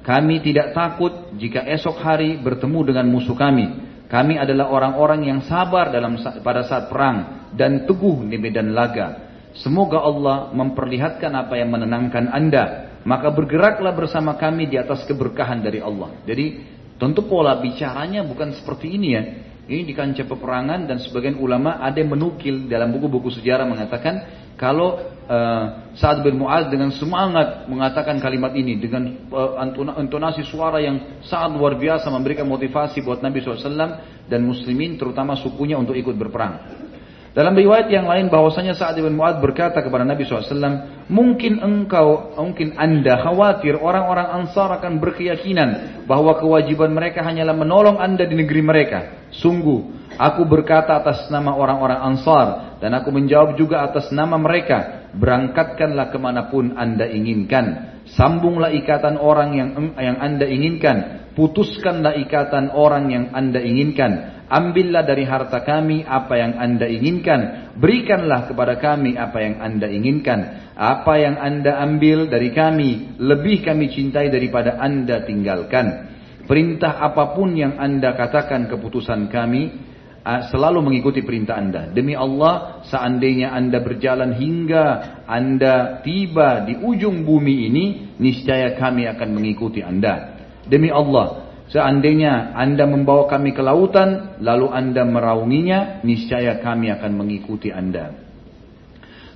Kami 0.00 0.40
tidak 0.40 0.72
takut 0.72 1.36
jika 1.36 1.68
esok 1.68 2.00
hari 2.00 2.40
bertemu 2.40 2.92
dengan 2.92 3.06
musuh 3.12 3.36
kami. 3.36 3.92
Kami 4.08 4.40
adalah 4.40 4.72
orang-orang 4.72 5.28
yang 5.28 5.40
sabar 5.44 5.92
dalam 5.92 6.16
pada 6.42 6.66
saat 6.66 6.90
perang 6.90 7.39
dan 7.54 7.86
teguh 7.86 8.26
di 8.26 8.36
medan 8.38 8.74
laga. 8.74 9.30
Semoga 9.58 9.98
Allah 10.00 10.54
memperlihatkan 10.54 11.34
apa 11.34 11.58
yang 11.58 11.74
menenangkan 11.74 12.30
Anda. 12.30 12.94
Maka 13.02 13.32
bergeraklah 13.32 13.96
bersama 13.96 14.36
kami 14.36 14.68
di 14.68 14.76
atas 14.76 15.02
keberkahan 15.08 15.64
dari 15.64 15.80
Allah. 15.80 16.20
Jadi 16.22 16.60
tentu 17.00 17.24
pola 17.24 17.56
bicaranya 17.58 18.22
bukan 18.22 18.52
seperti 18.54 18.86
ini 18.94 19.08
ya. 19.16 19.22
Ini 19.70 19.86
di 19.86 19.94
kancah 19.94 20.26
peperangan 20.26 20.90
dan 20.90 20.98
sebagian 20.98 21.38
ulama 21.38 21.78
ada 21.78 21.94
yang 21.94 22.10
menukil 22.10 22.66
dalam 22.66 22.90
buku-buku 22.90 23.30
sejarah 23.30 23.62
mengatakan 23.70 24.14
kalau 24.58 24.98
uh, 25.30 25.94
Sa'ad 25.94 26.26
bin 26.26 26.42
Mu'ad 26.42 26.74
dengan 26.74 26.90
semangat 26.90 27.70
mengatakan 27.70 28.18
kalimat 28.18 28.50
ini 28.58 28.82
dengan 28.82 29.30
uh, 29.30 29.62
intonasi 30.02 30.42
suara 30.42 30.82
yang 30.82 31.22
sangat 31.22 31.54
luar 31.54 31.78
biasa 31.78 32.10
memberikan 32.10 32.50
motivasi 32.50 32.98
buat 33.06 33.22
Nabi 33.22 33.46
SAW 33.46 34.26
dan 34.26 34.40
muslimin 34.42 34.98
terutama 34.98 35.38
sukunya 35.38 35.78
untuk 35.78 35.94
ikut 35.94 36.18
berperang. 36.18 36.89
Dalam 37.30 37.54
riwayat 37.54 37.86
yang 37.94 38.10
lain 38.10 38.26
bahwasanya 38.26 38.74
Sa'ad 38.74 38.98
bin 38.98 39.14
Mu'ad 39.14 39.38
berkata 39.38 39.78
kepada 39.86 40.02
Nabi 40.02 40.26
SAW, 40.26 41.06
mungkin 41.06 41.62
engkau, 41.62 42.34
mungkin 42.34 42.74
anda 42.74 43.22
khawatir 43.22 43.78
orang-orang 43.78 44.26
Ansar 44.42 44.74
akan 44.82 44.98
berkeyakinan 44.98 46.02
bahwa 46.10 46.34
kewajiban 46.42 46.90
mereka 46.90 47.22
hanyalah 47.22 47.54
menolong 47.54 48.02
anda 48.02 48.26
di 48.26 48.34
negeri 48.34 48.66
mereka. 48.66 49.30
Sungguh, 49.30 49.99
Aku 50.18 50.42
berkata 50.49 50.99
atas 50.99 51.31
nama 51.31 51.55
orang-orang 51.55 52.01
Ansar 52.03 52.79
dan 52.83 52.90
aku 52.96 53.14
menjawab 53.14 53.55
juga 53.55 53.87
atas 53.87 54.11
nama 54.11 54.35
mereka. 54.40 55.07
Berangkatkanlah 55.14 56.11
ke 56.11 56.18
mana 56.18 56.51
pun 56.51 56.75
anda 56.75 57.07
inginkan. 57.07 57.99
Sambunglah 58.11 58.75
ikatan 58.75 59.20
orang 59.20 59.51
yang 59.55 59.70
yang 59.94 60.18
anda 60.18 60.46
inginkan. 60.46 61.31
Putuskanlah 61.38 62.18
ikatan 62.27 62.75
orang 62.75 63.07
yang 63.11 63.25
anda 63.31 63.62
inginkan. 63.62 64.42
Ambillah 64.51 65.07
dari 65.07 65.23
harta 65.23 65.62
kami 65.62 66.03
apa 66.03 66.35
yang 66.35 66.59
anda 66.59 66.90
inginkan. 66.90 67.70
Berikanlah 67.79 68.51
kepada 68.51 68.83
kami 68.83 69.14
apa 69.14 69.38
yang 69.38 69.62
anda 69.62 69.87
inginkan. 69.87 70.40
Apa 70.75 71.23
yang 71.23 71.38
anda 71.38 71.79
ambil 71.87 72.27
dari 72.27 72.51
kami 72.51 73.14
lebih 73.23 73.62
kami 73.62 73.94
cintai 73.94 74.27
daripada 74.27 74.75
anda 74.83 75.23
tinggalkan. 75.23 76.11
Perintah 76.51 76.99
apa 76.99 77.31
pun 77.31 77.55
yang 77.55 77.79
anda 77.79 78.11
katakan 78.18 78.66
keputusan 78.66 79.31
kami 79.31 79.89
selalu 80.24 80.85
mengikuti 80.85 81.24
perintah 81.24 81.56
Anda. 81.56 81.88
Demi 81.88 82.12
Allah, 82.12 82.85
seandainya 82.85 83.56
Anda 83.56 83.80
berjalan 83.80 84.37
hingga 84.37 84.85
Anda 85.24 86.04
tiba 86.04 86.68
di 86.68 86.76
ujung 86.76 87.24
bumi 87.24 87.72
ini, 87.72 87.85
niscaya 88.20 88.76
kami 88.76 89.09
akan 89.09 89.28
mengikuti 89.33 89.80
Anda. 89.80 90.37
Demi 90.68 90.92
Allah, 90.92 91.48
seandainya 91.72 92.52
Anda 92.52 92.85
membawa 92.85 93.33
kami 93.33 93.56
ke 93.56 93.64
lautan, 93.64 94.37
lalu 94.44 94.68
Anda 94.68 95.09
meraunginya, 95.09 96.04
niscaya 96.04 96.61
kami 96.61 96.92
akan 96.92 97.12
mengikuti 97.16 97.72
Anda. 97.72 98.12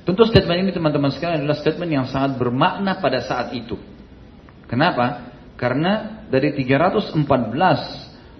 Tentu 0.04 0.28
statement 0.28 0.68
ini 0.68 0.70
teman-teman 0.76 1.08
sekalian 1.16 1.48
adalah 1.48 1.56
statement 1.56 1.88
yang 1.88 2.04
sangat 2.04 2.36
bermakna 2.36 3.00
pada 3.00 3.24
saat 3.24 3.56
itu. 3.56 3.80
Kenapa? 4.68 5.32
Karena 5.56 6.24
dari 6.28 6.52
314 6.52 7.16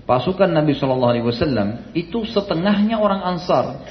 pasukan 0.05 0.49
Nabi 0.49 0.77
Shallallahu 0.77 1.13
Alaihi 1.17 1.27
Wasallam 1.27 1.93
itu 1.97 2.25
setengahnya 2.29 3.01
orang 3.01 3.25
Ansar, 3.25 3.85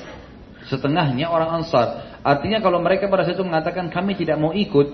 setengahnya 0.69 1.29
orang 1.29 1.61
Ansar. 1.61 2.17
Artinya 2.23 2.63
kalau 2.63 2.79
mereka 2.79 3.11
pada 3.11 3.27
saat 3.27 3.35
itu 3.35 3.45
mengatakan 3.45 3.91
kami 3.91 4.15
tidak 4.15 4.39
mau 4.39 4.55
ikut, 4.55 4.87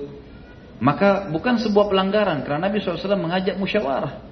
maka 0.82 1.29
bukan 1.29 1.60
sebuah 1.62 1.91
pelanggaran 1.91 2.41
karena 2.47 2.71
Nabi 2.71 2.82
SAW 2.82 3.19
mengajak 3.19 3.60
musyawarah 3.60 4.25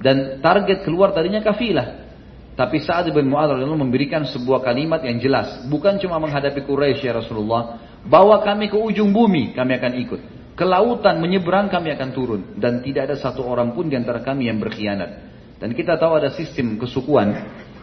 dan 0.00 0.40
target 0.40 0.84
keluar 0.84 1.12
tadinya 1.12 1.44
kafilah. 1.44 2.08
Tapi 2.54 2.76
saat 2.84 3.08
bin 3.08 3.24
Mu'adz 3.32 3.56
radhiyallahu 3.56 3.88
memberikan 3.88 4.20
sebuah 4.28 4.60
kalimat 4.60 5.00
yang 5.00 5.16
jelas, 5.16 5.64
bukan 5.72 5.96
cuma 5.96 6.20
menghadapi 6.20 6.68
Quraisy 6.68 7.08
ya 7.08 7.16
Rasulullah, 7.16 7.80
bawa 8.04 8.44
kami 8.44 8.68
ke 8.68 8.76
ujung 8.76 9.16
bumi, 9.16 9.56
kami 9.56 9.80
akan 9.80 9.92
ikut. 9.96 10.20
Ke 10.60 10.68
lautan 10.68 11.24
menyeberang 11.24 11.72
kami 11.72 11.88
akan 11.96 12.08
turun 12.12 12.40
dan 12.60 12.84
tidak 12.84 13.08
ada 13.08 13.16
satu 13.16 13.40
orang 13.48 13.72
pun 13.72 13.88
di 13.88 13.96
antara 13.96 14.20
kami 14.20 14.52
yang 14.52 14.60
berkhianat. 14.60 15.29
Dan 15.60 15.76
kita 15.76 16.00
tahu 16.00 16.16
ada 16.16 16.32
sistem 16.32 16.80
kesukuan. 16.80 17.36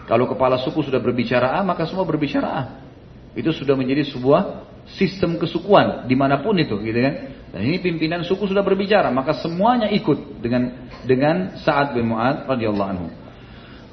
Kalau 0.10 0.26
kepala 0.26 0.58
suku 0.58 0.82
sudah 0.82 0.98
berbicara 0.98 1.54
A, 1.54 1.62
maka 1.62 1.86
semua 1.86 2.04
berbicara 2.04 2.48
A. 2.50 2.64
Itu 3.38 3.54
sudah 3.54 3.78
menjadi 3.78 4.02
sebuah 4.10 4.66
sistem 4.98 5.38
kesukuan 5.38 6.10
di 6.10 6.18
mana 6.18 6.42
pun 6.42 6.58
itu, 6.58 6.74
gitu 6.82 6.98
kan? 6.98 7.14
Dan 7.54 7.62
ini 7.70 7.78
pimpinan 7.78 8.26
suku 8.26 8.50
sudah 8.50 8.66
berbicara, 8.66 9.14
maka 9.14 9.38
semuanya 9.38 9.94
ikut 9.94 10.42
dengan 10.42 10.90
dengan 11.06 11.60
Sa'ad 11.62 11.94
bin 11.94 12.10
Mu'ad 12.10 12.50
radhiyallahu 12.50 12.90
anhu. 12.90 13.08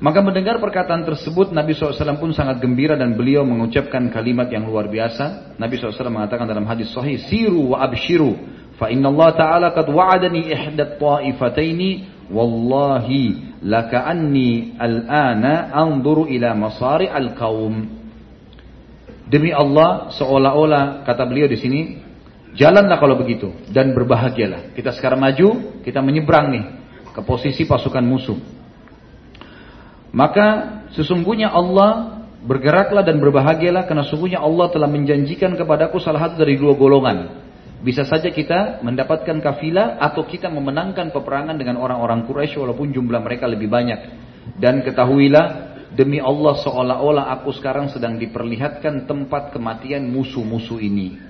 Maka 0.03 0.20
mendengar 0.20 0.59
perkataan 0.59 1.07
tersebut 1.07 1.55
Nabi 1.55 1.73
SAW 1.73 2.18
pun 2.18 2.35
sangat 2.35 2.59
gembira 2.59 2.99
dan 2.99 3.14
beliau 3.14 3.47
mengucapkan 3.47 4.11
kalimat 4.11 4.51
yang 4.51 4.66
luar 4.66 4.90
biasa. 4.90 5.55
Nabi 5.55 5.79
SAW 5.79 6.11
mengatakan 6.11 6.51
dalam 6.51 6.66
hadis 6.66 6.90
sahih, 6.90 7.16
Siru 7.31 7.73
wa 7.73 7.81
abshiru, 7.81 8.35
fa 8.75 8.90
inna 8.90 9.09
Allah 9.09 9.31
Ta'ala 9.38 9.68
qad 9.70 9.87
wa'adani 9.87 10.51
ihdat 10.51 10.99
ta'ifataini 10.99 12.13
Wallahi 12.33 13.57
laka'anni 13.65 14.77
al-ana 14.81 15.73
anzuru 15.73 16.29
ila 16.29 16.53
masari 16.57 17.09
al-qaum. 17.09 18.05
Demi 19.25 19.53
Allah 19.53 20.13
seolah-olah 20.13 21.05
kata 21.09 21.25
beliau 21.25 21.49
di 21.49 21.57
sini 21.57 21.81
jalanlah 22.55 23.01
kalau 23.01 23.17
begitu 23.17 23.53
dan 23.73 23.93
berbahagialah. 23.97 24.77
Kita 24.77 24.93
sekarang 24.93 25.21
maju, 25.21 25.81
kita 25.85 26.05
menyeberang 26.05 26.53
nih 26.53 26.65
ke 27.13 27.21
posisi 27.25 27.65
pasukan 27.65 28.05
musuh. 28.05 28.37
Maka 30.15 30.47
sesungguhnya 30.95 31.51
Allah 31.51 32.23
bergeraklah 32.45 33.03
dan 33.03 33.19
berbahagialah 33.19 33.89
karena 33.89 34.05
sesungguhnya 34.07 34.39
Allah 34.39 34.71
telah 34.71 34.87
menjanjikan 34.87 35.57
kepadaku 35.59 35.99
salah 35.99 36.29
satu 36.29 36.39
dari 36.39 36.55
dua 36.61 36.77
golongan. 36.77 37.43
Bisa 37.85 38.09
saja 38.09 38.33
kita 38.33 38.81
mendapatkan 38.81 39.44
kafilah 39.44 40.01
atau 40.01 40.25
kita 40.25 40.49
memenangkan 40.49 41.12
peperangan 41.12 41.53
dengan 41.61 41.77
orang-orang 41.77 42.25
Quraisy 42.25 42.57
walaupun 42.57 42.97
jumlah 42.97 43.20
mereka 43.20 43.44
lebih 43.44 43.68
banyak. 43.68 44.01
Dan 44.57 44.81
ketahuilah 44.81 45.77
demi 45.92 46.16
Allah 46.16 46.57
seolah-olah 46.64 47.29
aku 47.37 47.53
sekarang 47.53 47.92
sedang 47.92 48.16
diperlihatkan 48.16 49.05
tempat 49.05 49.53
kematian 49.53 50.09
musuh-musuh 50.09 50.81
ini. 50.81 51.20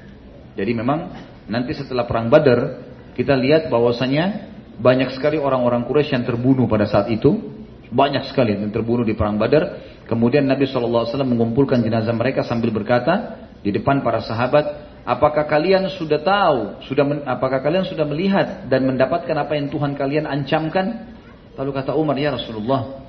Jadi 0.54 0.72
memang 0.78 1.10
nanti 1.50 1.74
setelah 1.74 2.06
perang 2.06 2.30
Badar 2.30 2.86
kita 3.18 3.34
lihat 3.34 3.66
bahwasanya 3.66 4.54
banyak 4.78 5.10
sekali 5.10 5.42
orang-orang 5.42 5.82
Quraisy 5.90 6.14
yang 6.14 6.22
terbunuh 6.22 6.70
pada 6.70 6.86
saat 6.86 7.10
itu. 7.10 7.50
Banyak 7.90 8.30
sekali 8.30 8.54
yang 8.54 8.70
terbunuh 8.70 9.02
di 9.02 9.18
perang 9.18 9.42
Badar. 9.42 9.82
Kemudian 10.06 10.46
Nabi 10.46 10.70
SAW 10.70 11.10
mengumpulkan 11.26 11.82
jenazah 11.82 12.14
mereka 12.14 12.46
sambil 12.46 12.70
berkata 12.70 13.42
di 13.62 13.70
depan 13.70 14.02
para 14.04 14.20
sahabat, 14.20 14.83
Apakah 15.04 15.44
kalian 15.44 15.84
sudah 15.92 16.16
tahu, 16.24 16.80
sudah 16.88 17.04
men, 17.04 17.20
apakah 17.28 17.60
kalian 17.60 17.84
sudah 17.84 18.08
melihat 18.08 18.64
dan 18.72 18.88
mendapatkan 18.88 19.36
apa 19.36 19.52
yang 19.52 19.68
Tuhan 19.68 19.92
kalian 20.00 20.24
ancamkan? 20.24 21.12
Lalu 21.60 21.70
kata 21.76 21.92
Umar, 21.92 22.16
ya 22.16 22.32
Rasulullah, 22.32 23.04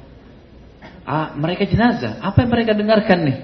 ah, 1.08 1.31
mereka 1.39 1.63
jenazah, 1.63 2.19
apa 2.19 2.43
yang 2.43 2.51
mereka 2.51 2.75
dengarkan 2.75 3.19
nih? 3.23 3.38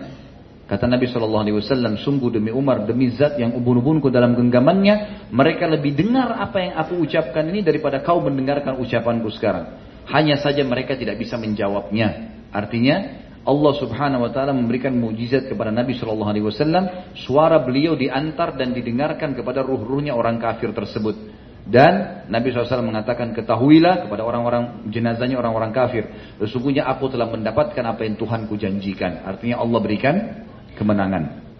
Kata 0.68 0.88
Nabi 0.88 1.08
Shallallahu 1.08 1.44
Alaihi 1.48 1.58
Wasallam, 1.64 2.00
sungguh 2.00 2.32
demi 2.32 2.52
Umar, 2.52 2.84
demi 2.88 3.12
Zat 3.16 3.36
yang 3.36 3.56
ubun-ubunku 3.56 4.08
dalam 4.08 4.36
genggamannya, 4.36 5.28
mereka 5.32 5.68
lebih 5.68 5.96
dengar 5.96 6.36
apa 6.36 6.64
yang 6.64 6.74
aku 6.80 7.08
ucapkan 7.08 7.44
ini 7.52 7.60
daripada 7.60 8.00
kau 8.04 8.24
mendengarkan 8.24 8.80
ucapanku 8.80 9.32
sekarang. 9.36 9.80
Hanya 10.12 10.40
saja 10.40 10.64
mereka 10.64 10.96
tidak 10.96 11.20
bisa 11.20 11.36
menjawabnya. 11.36 12.40
Artinya, 12.56 12.96
Allah 13.42 13.74
Subhanahu 13.74 14.30
wa 14.30 14.32
taala 14.32 14.54
memberikan 14.54 14.94
mujizat 14.94 15.50
kepada 15.50 15.74
Nabi 15.74 15.98
Shallallahu 15.98 16.30
alaihi 16.30 16.46
wasallam, 16.46 17.14
suara 17.18 17.58
beliau 17.62 17.98
diantar 17.98 18.54
dan 18.54 18.70
didengarkan 18.72 19.34
kepada 19.34 19.66
ruh-ruhnya 19.66 20.14
orang 20.14 20.38
kafir 20.38 20.70
tersebut. 20.72 21.42
Dan 21.62 22.26
Nabi 22.26 22.50
SAW 22.50 22.82
mengatakan 22.82 23.38
ketahuilah 23.38 24.10
kepada 24.10 24.26
orang-orang 24.26 24.90
jenazahnya 24.90 25.38
orang-orang 25.38 25.70
kafir. 25.70 26.10
Sesungguhnya 26.42 26.90
aku 26.90 27.14
telah 27.14 27.30
mendapatkan 27.30 27.86
apa 27.86 28.02
yang 28.02 28.18
Tuhanku 28.18 28.58
janjikan. 28.58 29.22
Artinya 29.22 29.62
Allah 29.62 29.80
berikan 29.80 30.16
kemenangan. 30.74 31.51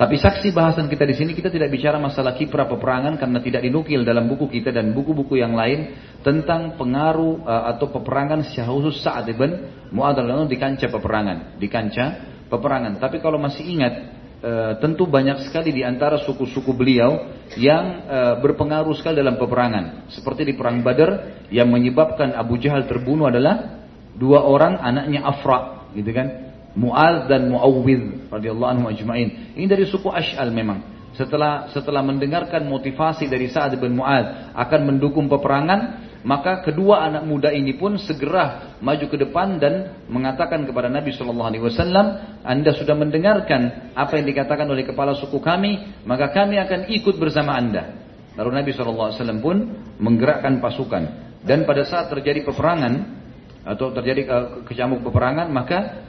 Tapi 0.00 0.16
saksi 0.16 0.56
bahasan 0.56 0.88
kita 0.88 1.04
di 1.04 1.12
sini 1.12 1.36
kita 1.36 1.52
tidak 1.52 1.68
bicara 1.68 2.00
masalah 2.00 2.32
kiprah 2.32 2.64
peperangan 2.64 3.20
karena 3.20 3.36
tidak 3.44 3.60
dinukil 3.60 4.00
dalam 4.00 4.32
buku 4.32 4.48
kita 4.48 4.72
dan 4.72 4.96
buku-buku 4.96 5.36
yang 5.36 5.52
lain 5.52 5.92
tentang 6.24 6.80
pengaruh 6.80 7.44
uh, 7.44 7.68
atau 7.76 7.92
peperangan 7.92 8.40
secara 8.48 8.72
khusus 8.72 9.04
saat 9.04 9.28
ibn 9.28 9.60
Mu'adz 9.92 10.48
di 10.48 10.56
kancah 10.56 10.88
peperangan, 10.88 11.60
di 11.60 11.68
kancah 11.68 12.08
peperangan. 12.48 12.96
Tapi 12.96 13.20
kalau 13.20 13.36
masih 13.36 13.60
ingat 13.60 13.94
uh, 14.40 14.72
tentu 14.80 15.04
banyak 15.04 15.44
sekali 15.44 15.68
di 15.68 15.84
antara 15.84 16.16
suku-suku 16.24 16.72
beliau 16.72 17.36
yang 17.60 18.08
uh, 18.08 18.34
berpengaruh 18.40 18.96
sekali 18.96 19.20
dalam 19.20 19.36
peperangan. 19.36 20.08
Seperti 20.08 20.48
di 20.48 20.56
perang 20.56 20.80
Badar 20.80 21.44
yang 21.52 21.68
menyebabkan 21.68 22.32
Abu 22.32 22.56
Jahal 22.56 22.88
terbunuh 22.88 23.28
adalah 23.28 23.84
dua 24.16 24.48
orang 24.48 24.80
anaknya 24.80 25.28
Afra, 25.28 25.92
gitu 25.92 26.08
kan? 26.16 26.49
Mu'al 26.78 27.26
dan 27.26 27.50
Mu'awwidh 27.50 28.30
radhiyallahu 28.30 28.70
anhu 28.70 28.86
ajma'in. 28.94 29.58
Ini 29.58 29.66
dari 29.66 29.86
suku 29.90 30.06
Ash'al 30.06 30.54
memang. 30.54 31.00
Setelah 31.18 31.66
setelah 31.74 32.06
mendengarkan 32.06 32.62
motivasi 32.70 33.26
dari 33.26 33.50
Sa'ad 33.50 33.74
bin 33.82 33.98
Mu'ad 33.98 34.54
akan 34.54 34.80
mendukung 34.86 35.26
peperangan, 35.26 36.06
maka 36.22 36.62
kedua 36.62 37.02
anak 37.10 37.26
muda 37.26 37.50
ini 37.50 37.74
pun 37.74 37.98
segera 37.98 38.78
maju 38.78 39.06
ke 39.10 39.16
depan 39.18 39.58
dan 39.58 40.04
mengatakan 40.06 40.62
kepada 40.62 40.86
Nabi 40.86 41.10
Shallallahu 41.10 41.50
Alaihi 41.50 41.64
Wasallam, 41.66 42.06
Anda 42.46 42.70
sudah 42.78 42.94
mendengarkan 42.94 43.92
apa 43.98 44.22
yang 44.22 44.30
dikatakan 44.30 44.70
oleh 44.70 44.86
kepala 44.86 45.18
suku 45.18 45.42
kami, 45.42 46.04
maka 46.06 46.30
kami 46.30 46.62
akan 46.62 46.86
ikut 46.94 47.18
bersama 47.18 47.58
Anda. 47.58 47.98
Lalu 48.38 48.50
Nabi 48.54 48.70
Shallallahu 48.70 49.06
Alaihi 49.10 49.18
Wasallam 49.18 49.40
pun 49.42 49.56
menggerakkan 49.98 50.62
pasukan 50.62 51.02
dan 51.42 51.66
pada 51.66 51.82
saat 51.88 52.12
terjadi 52.12 52.46
peperangan 52.46 53.18
atau 53.64 53.92
terjadi 53.92 54.24
kecamuk 54.64 55.04
peperangan 55.04 55.48
maka 55.52 56.08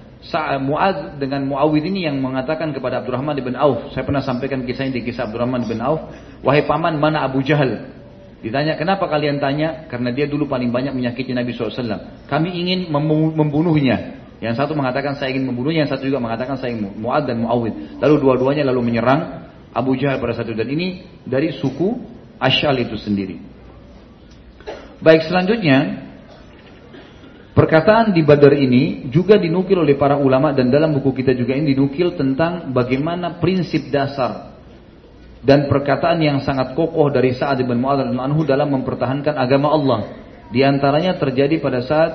Mu'ad 0.61 1.17
dengan 1.17 1.49
Muawid 1.49 1.81
ini 1.89 2.05
yang 2.05 2.21
mengatakan 2.21 2.69
kepada 2.77 3.01
Abdurrahman 3.01 3.33
bin 3.41 3.57
Auf. 3.57 3.89
Saya 3.97 4.05
pernah 4.05 4.21
sampaikan 4.21 4.61
kisah 4.61 4.85
ini 4.85 5.01
di 5.01 5.09
kisah 5.09 5.25
Abdurrahman 5.25 5.65
bin 5.65 5.81
Auf. 5.81 6.13
Wahai 6.45 6.69
paman, 6.69 7.01
mana 7.01 7.25
Abu 7.25 7.41
Jahal? 7.41 7.89
Ditanya, 8.41 8.77
kenapa 8.77 9.09
kalian 9.09 9.41
tanya? 9.41 9.89
Karena 9.89 10.13
dia 10.13 10.29
dulu 10.29 10.45
paling 10.45 10.69
banyak 10.69 10.93
menyakiti 10.93 11.33
Nabi 11.33 11.53
SAW. 11.53 12.25
Kami 12.29 12.49
ingin 12.53 12.89
membunuhnya. 13.33 14.21
Yang 14.41 14.57
satu 14.57 14.73
mengatakan 14.73 15.17
saya 15.17 15.33
ingin 15.33 15.53
membunuhnya, 15.53 15.85
yang 15.85 15.91
satu 15.93 16.05
juga 16.05 16.17
mengatakan 16.17 16.57
saya 16.57 16.73
ingin 16.73 16.97
Mu'ad 16.97 17.29
dan 17.29 17.41
Muawid. 17.41 18.01
Lalu 18.01 18.15
dua-duanya 18.17 18.65
lalu 18.65 18.81
menyerang 18.93 19.49
Abu 19.73 19.93
Jahal 19.97 20.17
pada 20.17 20.33
satu 20.37 20.51
dan 20.57 20.67
ini 20.69 21.05
dari 21.25 21.53
suku 21.55 21.97
Asyal 22.41 22.81
itu 22.81 22.97
sendiri. 22.97 23.37
Baik 24.97 25.29
selanjutnya 25.29 26.09
Perkataan 27.51 28.15
di 28.15 28.23
Badar 28.23 28.55
ini 28.55 29.11
juga 29.11 29.35
dinukil 29.35 29.83
oleh 29.83 29.99
para 29.99 30.15
ulama 30.15 30.55
dan 30.55 30.71
dalam 30.71 30.95
buku 30.95 31.11
kita 31.19 31.35
juga 31.35 31.51
ini 31.51 31.75
dinukil 31.75 32.15
tentang 32.15 32.71
bagaimana 32.71 33.43
prinsip 33.43 33.91
dasar 33.91 34.55
dan 35.43 35.67
perkataan 35.67 36.21
yang 36.23 36.39
sangat 36.45 36.77
kokoh 36.77 37.11
dari 37.11 37.33
Sa'ad 37.35 37.59
bin 37.65 37.81
Mu'adz 37.81 38.07
anhu 38.07 38.47
dalam 38.47 38.71
mempertahankan 38.71 39.35
agama 39.35 39.73
Allah. 39.73 39.99
Di 40.53 40.61
antaranya 40.61 41.19
terjadi 41.19 41.59
pada 41.59 41.83
saat 41.83 42.11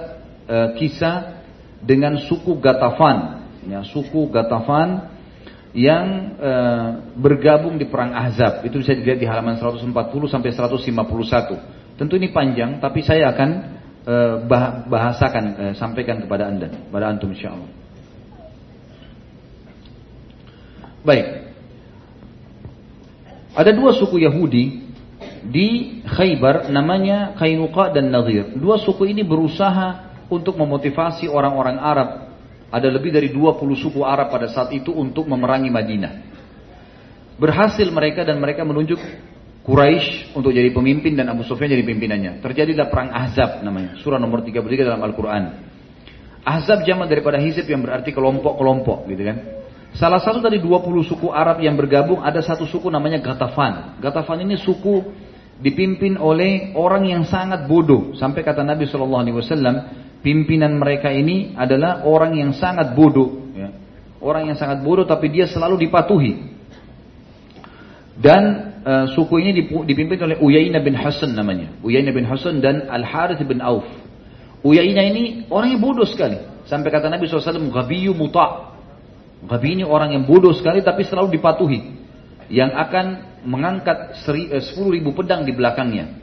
e, 0.47 0.57
kisah 0.81 1.43
dengan 1.83 2.17
suku 2.17 2.57
Gatafan, 2.57 3.45
ya, 3.67 3.85
suku 3.85 4.31
Gatafan 4.33 5.11
yang 5.77 6.37
e, 6.39 6.53
bergabung 7.19 7.77
di 7.77 7.85
perang 7.91 8.15
Ahzab. 8.15 8.65
Itu 8.65 8.81
bisa 8.81 8.95
dilihat 8.95 9.19
di 9.19 9.27
halaman 9.27 9.59
140 9.61 9.91
sampai 10.33 10.51
151. 10.55 12.01
Tentu 12.01 12.15
ini 12.17 12.31
panjang, 12.31 12.79
tapi 12.79 13.03
saya 13.03 13.33
akan 13.35 13.51
bahasakan 14.87 15.45
eh, 15.59 15.75
sampaikan 15.75 16.23
kepada 16.23 16.47
anda 16.47 16.71
pada 16.95 17.11
antum 17.11 17.35
insyaallah. 17.35 17.71
Baik. 21.03 21.27
Ada 23.57 23.71
dua 23.75 23.95
suku 23.95 24.23
Yahudi 24.23 24.87
di 25.47 26.01
Khaybar 26.07 26.71
namanya 26.71 27.35
Kainuqa 27.39 27.95
dan 27.95 28.11
Nadir. 28.11 28.55
Dua 28.59 28.79
suku 28.79 29.11
ini 29.11 29.23
berusaha 29.23 30.07
untuk 30.31 30.59
memotivasi 30.59 31.31
orang-orang 31.31 31.79
Arab. 31.79 32.11
Ada 32.67 32.91
lebih 32.91 33.15
dari 33.15 33.31
20 33.31 33.63
suku 33.79 34.03
Arab 34.03 34.35
pada 34.35 34.51
saat 34.51 34.75
itu 34.75 34.91
untuk 34.91 35.31
memerangi 35.31 35.71
Madinah. 35.71 36.13
Berhasil 37.39 37.87
mereka 37.95 38.27
dan 38.27 38.43
mereka 38.43 38.67
menunjuk 38.67 38.99
Quraisy 39.67 40.39
untuk 40.39 40.55
jadi 40.55 40.71
pemimpin 40.71 41.19
dan 41.19 41.27
Abu 41.27 41.43
Sufyan 41.43 41.67
jadi 41.75 41.83
pimpinannya. 41.83 42.39
Terjadilah 42.39 42.87
perang 42.87 43.11
Ahzab 43.11 43.67
namanya. 43.67 43.99
Surah 43.99 44.23
nomor 44.23 44.47
33 44.47 44.63
dalam 44.87 45.03
Al-Quran. 45.03 45.43
Ahzab 46.47 46.87
jamak 46.87 47.11
daripada 47.11 47.43
hizib 47.43 47.67
yang 47.67 47.83
berarti 47.83 48.15
kelompok-kelompok 48.15 49.11
gitu 49.11 49.23
kan. 49.27 49.37
Salah 49.99 50.23
satu 50.23 50.39
dari 50.39 50.63
20 50.63 50.87
suku 51.03 51.35
Arab 51.35 51.59
yang 51.59 51.75
bergabung 51.75 52.23
ada 52.23 52.39
satu 52.39 52.63
suku 52.63 52.87
namanya 52.95 53.19
Gatafan. 53.19 53.99
Gatafan 53.99 54.47
ini 54.47 54.55
suku 54.55 55.03
dipimpin 55.59 56.15
oleh 56.15 56.71
orang 56.79 57.03
yang 57.11 57.27
sangat 57.27 57.67
bodoh. 57.67 58.15
Sampai 58.15 58.47
kata 58.47 58.63
Nabi 58.63 58.87
SAW, 58.87 59.43
pimpinan 60.23 60.79
mereka 60.79 61.11
ini 61.11 61.59
adalah 61.59 62.07
orang 62.07 62.39
yang 62.39 62.55
sangat 62.55 62.95
bodoh. 62.95 63.51
Ya. 63.51 63.75
Orang 64.23 64.47
yang 64.47 64.55
sangat 64.55 64.87
bodoh 64.87 65.03
tapi 65.03 65.27
dia 65.35 65.51
selalu 65.51 65.91
dipatuhi. 65.91 66.55
Dan 68.15 68.76
uh, 68.87 69.07
suku 69.13 69.43
ini 69.43 69.67
dipimpin 69.67 70.17
oleh 70.23 70.39
Uyainah 70.39 70.81
bin 70.81 70.95
Hasan 70.95 71.35
namanya. 71.35 71.75
Uyainah 71.83 72.15
bin 72.15 72.23
Hasan 72.23 72.63
dan 72.63 72.87
Al 72.87 73.03
Harith 73.03 73.43
bin 73.43 73.59
Auf. 73.59 73.85
Uyainah 74.63 75.05
ini 75.11 75.23
orang 75.51 75.75
yang 75.75 75.83
bodoh 75.83 76.07
sekali. 76.07 76.39
Sampai 76.67 76.91
kata 76.91 77.11
Nabi 77.11 77.27
SAW, 77.27 77.71
Gabiyu 77.71 78.15
muta. 78.15 78.75
Gabi 79.47 79.79
ini 79.79 79.85
orang 79.87 80.15
yang 80.15 80.25
bodoh 80.27 80.55
sekali 80.55 80.83
tapi 80.83 81.07
selalu 81.07 81.39
dipatuhi. 81.39 81.81
Yang 82.47 82.73
akan 82.79 83.07
mengangkat 83.47 84.19
eh, 84.35 84.63
sepuluh 84.63 84.99
ribu 84.99 85.15
pedang 85.15 85.43
di 85.43 85.55
belakangnya. 85.55 86.23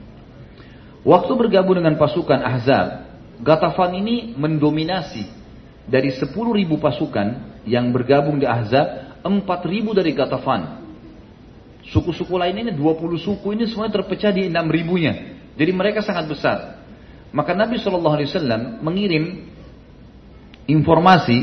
Waktu 1.03 1.31
bergabung 1.35 1.79
dengan 1.79 1.99
pasukan 1.99 2.39
Ahzab, 2.39 3.11
Gatafan 3.43 3.91
ini 3.99 4.35
mendominasi 4.39 5.27
dari 5.83 6.15
sepuluh 6.15 6.55
ribu 6.55 6.79
pasukan 6.79 7.59
yang 7.67 7.91
bergabung 7.91 8.39
di 8.39 8.47
Ahzab, 8.47 9.19
empat 9.23 9.67
ribu 9.67 9.91
dari 9.91 10.15
Gatafan. 10.15 10.82
Suku-suku 11.91 12.39
lain 12.39 12.55
ini 12.55 12.71
20 12.71 13.19
suku 13.19 13.47
ini 13.59 13.67
semuanya 13.67 13.99
terpecah 13.99 14.31
di 14.31 14.47
6 14.47 14.55
ribunya. 14.71 15.35
Jadi 15.59 15.71
mereka 15.75 15.99
sangat 15.99 16.31
besar. 16.31 16.57
Maka 17.33 17.51
Nabi 17.57 17.81
Shallallahu 17.81 18.15
Alaihi 18.15 18.29
Wasallam 18.29 18.61
mengirim 18.85 19.23
informasi 20.69 21.37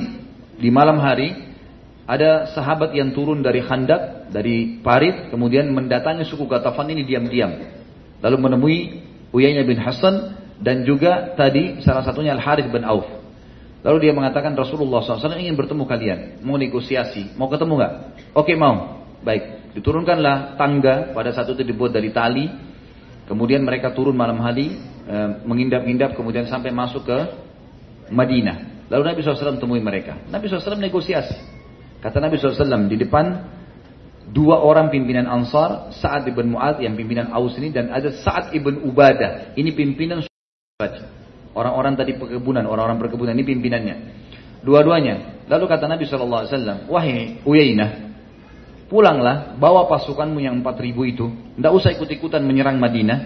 di 0.56 0.70
malam 0.72 1.02
hari 1.02 1.34
ada 2.06 2.50
sahabat 2.50 2.94
yang 2.96 3.14
turun 3.14 3.44
dari 3.44 3.62
Khandak, 3.62 4.32
dari 4.34 4.80
Parit, 4.82 5.30
kemudian 5.30 5.70
mendatangi 5.70 6.26
suku 6.26 6.46
Gatafan 6.46 6.90
ini 6.90 7.06
diam-diam. 7.06 7.54
Lalu 8.22 8.36
menemui 8.38 8.78
Uyainah 9.30 9.66
bin 9.66 9.78
Hasan 9.78 10.34
dan 10.58 10.82
juga 10.82 11.34
tadi 11.38 11.78
salah 11.86 12.02
satunya 12.02 12.34
Al 12.34 12.42
Harith 12.42 12.66
bin 12.70 12.82
Auf. 12.82 13.06
Lalu 13.80 14.10
dia 14.10 14.12
mengatakan 14.12 14.52
Rasulullah 14.52 15.00
SAW 15.00 15.40
ingin 15.40 15.56
bertemu 15.56 15.88
kalian, 15.88 16.18
mau 16.44 16.60
negosiasi, 16.60 17.32
mau 17.38 17.48
ketemu 17.48 17.80
nggak? 17.80 17.92
Oke 18.36 18.52
mau, 18.52 19.06
baik. 19.24 19.59
Diturunkanlah 19.70 20.58
tangga 20.58 21.14
pada 21.14 21.30
saat 21.30 21.50
itu 21.54 21.62
dibuat 21.62 21.94
dari 21.94 22.10
tali. 22.10 22.46
Kemudian 23.30 23.62
mereka 23.62 23.94
turun 23.94 24.18
malam 24.18 24.42
hari, 24.42 24.74
e, 25.06 25.16
mengindap-indap, 25.46 26.18
kemudian 26.18 26.50
sampai 26.50 26.74
masuk 26.74 27.06
ke 27.06 27.18
Madinah. 28.10 28.90
Lalu 28.90 29.02
Nabi 29.06 29.18
SAW 29.22 29.62
temui 29.62 29.78
mereka. 29.78 30.18
Nabi 30.26 30.50
SAW 30.50 30.82
negosiasi. 30.82 31.38
Kata 32.02 32.18
Nabi 32.18 32.42
SAW 32.42 32.90
di 32.90 32.98
depan 32.98 33.24
dua 34.34 34.58
orang 34.58 34.90
pimpinan 34.90 35.30
Ansar, 35.30 35.94
Sa'ad 35.94 36.26
ibn 36.26 36.58
Mu'ad 36.58 36.82
yang 36.82 36.98
pimpinan 36.98 37.30
Aus 37.30 37.54
ini 37.54 37.70
dan 37.70 37.94
ada 37.94 38.10
Sa'ad 38.10 38.50
ibn 38.50 38.82
Ubadah. 38.82 39.54
Ini 39.54 39.70
pimpinan 39.78 40.26
Orang-orang 41.50 41.98
tadi 41.98 42.14
perkebunan, 42.14 42.64
orang-orang 42.64 42.96
perkebunan 42.96 43.34
ini 43.34 43.44
pimpinannya. 43.44 43.94
Dua-duanya. 44.62 45.44
Lalu 45.50 45.64
kata 45.66 45.90
Nabi 45.90 46.06
SAW, 46.06 46.86
wahai 46.86 47.42
Uyainah, 47.42 48.09
pulanglah, 48.90 49.54
bawa 49.54 49.86
pasukanmu 49.86 50.42
yang 50.42 50.58
4000 50.66 51.12
itu, 51.14 51.26
tidak 51.30 51.72
usah 51.72 51.90
ikut-ikutan 51.94 52.42
menyerang 52.42 52.76
Madinah, 52.82 53.18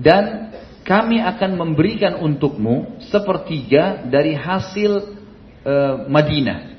dan 0.00 0.50
kami 0.80 1.20
akan 1.20 1.60
memberikan 1.60 2.18
untukmu 2.24 2.98
sepertiga 3.12 4.02
dari 4.08 4.32
hasil 4.32 4.92
e, 5.60 5.74
Madinah. 6.08 6.72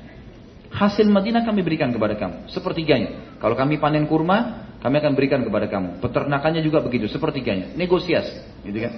Hasil 0.74 1.08
Madinah 1.08 1.46
kami 1.46 1.62
berikan 1.62 1.94
kepada 1.94 2.18
kamu, 2.18 2.52
sepertiganya. 2.52 3.38
Kalau 3.40 3.56
kami 3.56 3.80
panen 3.80 4.10
kurma, 4.10 4.68
kami 4.82 5.00
akan 5.00 5.14
berikan 5.16 5.40
kepada 5.46 5.72
kamu. 5.72 6.04
Peternakannya 6.04 6.60
juga 6.66 6.84
begitu, 6.84 7.08
sepertiganya. 7.08 7.78
Negosiasi, 7.78 8.66
gitu 8.66 8.84
kan? 8.84 8.94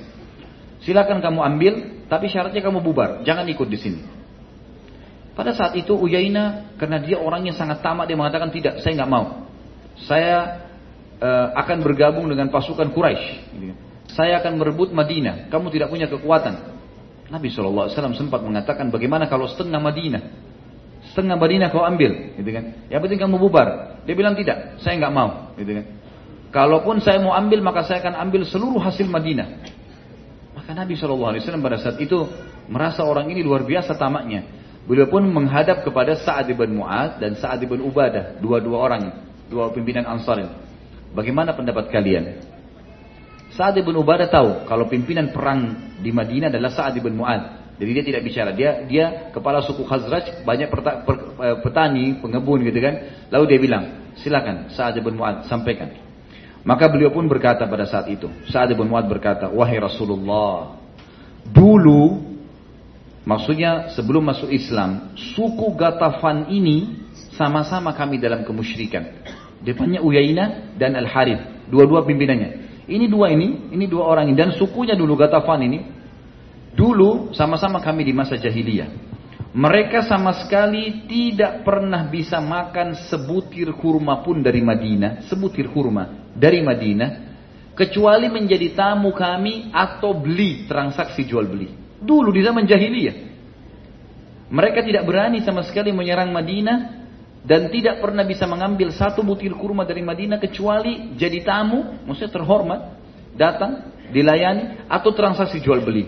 Silakan 0.81 1.19
kamu 1.19 1.39
ambil, 1.43 1.73
tapi 2.07 2.31
syaratnya 2.31 2.63
kamu 2.63 2.79
bubar, 2.79 3.21
jangan 3.27 3.43
ikut 3.51 3.67
di 3.67 3.77
sini. 3.77 4.16
Pada 5.37 5.53
saat 5.53 5.77
itu 5.77 5.93
Uyaina 5.93 6.73
karena 6.81 6.97
dia 6.97 7.21
orangnya 7.21 7.53
sangat 7.53 7.85
tamak 7.85 8.09
dia 8.09 8.17
mengatakan 8.17 8.49
tidak, 8.49 8.81
saya 8.81 8.97
nggak 8.97 9.11
mau. 9.11 9.45
Saya 10.09 10.65
uh, 11.21 11.53
akan 11.53 11.77
bergabung 11.85 12.25
dengan 12.25 12.49
pasukan 12.49 12.89
Quraisy. 12.89 13.53
Saya 14.17 14.41
akan 14.41 14.57
merebut 14.57 14.89
Madinah. 14.89 15.45
Kamu 15.53 15.69
tidak 15.69 15.93
punya 15.93 16.09
kekuatan. 16.09 16.73
Nabi 17.29 17.53
SAW 17.53 17.93
sempat 17.93 18.41
mengatakan 18.41 18.89
bagaimana 18.89 19.29
kalau 19.29 19.45
setengah 19.45 19.77
Madinah. 19.77 20.49
Setengah 21.13 21.37
Madinah 21.37 21.69
kau 21.69 21.85
ambil, 21.85 22.33
gitu 22.33 22.49
kan? 22.49 22.89
Yang 22.89 23.01
penting 23.05 23.19
kamu 23.21 23.35
bubar. 23.37 23.99
Dia 24.09 24.15
bilang 24.17 24.33
tidak, 24.33 24.81
saya 24.81 24.97
nggak 24.97 25.13
mau, 25.13 25.53
gitu 25.53 25.71
kan? 25.77 25.85
Kalaupun 26.49 26.97
saya 27.03 27.21
mau 27.21 27.37
ambil 27.37 27.61
maka 27.61 27.85
saya 27.85 28.01
akan 28.01 28.25
ambil 28.25 28.41
seluruh 28.47 28.81
hasil 28.81 29.05
Madinah. 29.05 29.47
Maka 30.57 30.73
Nabi 30.73 30.97
SAW 30.97 31.37
pada 31.61 31.77
saat 31.77 32.01
itu 32.01 32.25
merasa 32.65 33.05
orang 33.05 33.29
ini 33.29 33.45
luar 33.45 33.67
biasa 33.67 33.93
tamaknya. 33.93 34.47
Beliau 34.87 35.11
pun 35.11 35.19
menghadap 35.27 35.83
kepada 35.83 36.15
Sa'ad 36.15 36.47
bin 36.47 36.79
Mu'ad 36.79 37.19
dan 37.19 37.35
Sa'ad 37.35 37.59
bin 37.67 37.83
Ubadah, 37.83 38.39
dua-dua 38.39 38.77
orang, 38.79 39.03
dua 39.51 39.67
pimpinan 39.75 40.07
Ansar. 40.07 40.47
Bagaimana 41.11 41.51
pendapat 41.51 41.91
kalian? 41.91 42.39
Sa'ad 43.51 43.83
bin 43.83 43.99
Ubadah 43.99 44.31
tahu 44.31 44.63
kalau 44.63 44.87
pimpinan 44.87 45.35
perang 45.35 45.91
di 45.99 46.07
Madinah 46.15 46.47
adalah 46.47 46.71
Sa'ad 46.71 46.95
bin 47.03 47.19
Mu'ad. 47.19 47.75
Jadi 47.77 47.89
dia 47.93 48.03
tidak 48.07 48.21
bicara. 48.23 48.49
Dia 48.55 48.87
dia 48.87 49.05
kepala 49.35 49.59
suku 49.59 49.83
Khazraj, 49.83 50.47
banyak 50.47 50.71
eh, 50.71 51.57
petani, 51.59 52.23
pengebun 52.23 52.63
gitu 52.63 52.79
kan. 52.79 53.27
Lalu 53.27 53.43
dia 53.51 53.59
bilang, 53.59 53.83
silakan 54.23 54.71
Sa'ad 54.71 55.03
bin 55.03 55.19
Mu'ad 55.19 55.51
sampaikan. 55.51 55.91
Maka 56.63 56.87
beliau 56.87 57.11
pun 57.11 57.27
berkata 57.27 57.67
pada 57.67 57.83
saat 57.83 58.07
itu, 58.07 58.31
Sa'ad 58.47 58.71
bin 58.71 58.87
Mu'ad 58.87 59.11
berkata, 59.11 59.51
wahai 59.51 59.83
Rasulullah, 59.83 60.79
dulu 61.43 62.36
Maksudnya 63.27 63.91
sebelum 63.91 64.23
masuk 64.23 64.47
Islam, 64.47 65.11
suku 65.35 65.75
Gatafan 65.75 66.47
ini 66.47 67.03
sama-sama 67.35 67.91
kami 67.91 68.23
dalam 68.23 68.47
kemusyrikan. 68.47 69.03
Depannya 69.59 69.99
Uyaina 69.99 70.71
dan 70.79 70.95
Al-Harith, 70.95 71.67
dua-dua 71.67 72.07
pimpinannya. 72.07 72.79
Ini 72.87 73.11
dua 73.11 73.35
ini, 73.35 73.75
ini 73.75 73.83
dua 73.83 74.07
orang 74.07 74.31
ini 74.31 74.37
dan 74.39 74.55
sukunya 74.55 74.95
dulu 74.95 75.19
Gatafan 75.19 75.59
ini 75.59 75.79
dulu 76.71 77.35
sama-sama 77.35 77.83
kami 77.83 78.07
di 78.07 78.15
masa 78.15 78.39
jahiliyah. 78.39 78.87
Mereka 79.51 80.07
sama 80.07 80.31
sekali 80.31 81.03
tidak 81.11 81.67
pernah 81.67 82.07
bisa 82.07 82.39
makan 82.39 82.95
sebutir 83.11 83.75
kurma 83.75 84.23
pun 84.23 84.39
dari 84.39 84.63
Madinah, 84.63 85.27
sebutir 85.27 85.67
kurma 85.67 86.31
dari 86.31 86.63
Madinah, 86.63 87.09
kecuali 87.75 88.31
menjadi 88.31 88.71
tamu 88.71 89.11
kami 89.11 89.67
atau 89.75 90.15
beli 90.15 90.63
transaksi 90.63 91.27
jual 91.27 91.43
beli. 91.43 91.86
Dulu 91.97 92.29
di 92.29 92.41
zaman 92.45 92.65
jahiliyah. 92.69 93.15
Mereka 94.47 94.79
tidak 94.85 95.03
berani 95.03 95.43
sama 95.43 95.65
sekali 95.67 95.91
menyerang 95.91 96.31
Madinah 96.31 96.77
dan 97.43 97.67
tidak 97.71 97.99
pernah 97.99 98.23
bisa 98.23 98.47
mengambil 98.47 98.91
satu 98.95 99.23
butir 99.23 99.51
kurma 99.55 99.83
dari 99.83 100.03
Madinah 100.03 100.39
kecuali 100.39 101.15
jadi 101.19 101.43
tamu, 101.43 102.03
maksudnya 102.07 102.31
terhormat, 102.31 102.79
datang, 103.35 103.91
dilayani 104.11 104.87
atau 104.87 105.11
transaksi 105.11 105.59
jual 105.59 105.83
beli. 105.83 106.07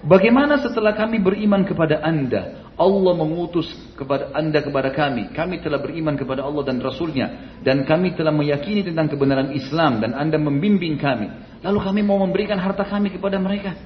Bagaimana 0.00 0.56
setelah 0.64 0.96
kami 0.96 1.20
beriman 1.20 1.60
kepada 1.68 2.00
anda, 2.00 2.72
Allah 2.80 3.12
mengutus 3.12 3.68
kepada 3.92 4.32
anda 4.32 4.64
kepada 4.64 4.88
kami, 4.96 5.36
kami 5.36 5.60
telah 5.60 5.76
beriman 5.76 6.16
kepada 6.16 6.40
Allah 6.40 6.64
dan 6.64 6.80
Rasulnya, 6.80 7.60
dan 7.60 7.84
kami 7.84 8.16
telah 8.16 8.32
meyakini 8.32 8.80
tentang 8.80 9.12
kebenaran 9.12 9.52
Islam, 9.52 10.00
dan 10.00 10.16
anda 10.16 10.40
membimbing 10.40 10.96
kami. 10.96 11.28
Lalu 11.60 11.78
kami 11.84 12.00
mau 12.00 12.16
memberikan 12.24 12.56
harta 12.56 12.88
kami 12.88 13.12
kepada 13.12 13.36
mereka. 13.36 13.76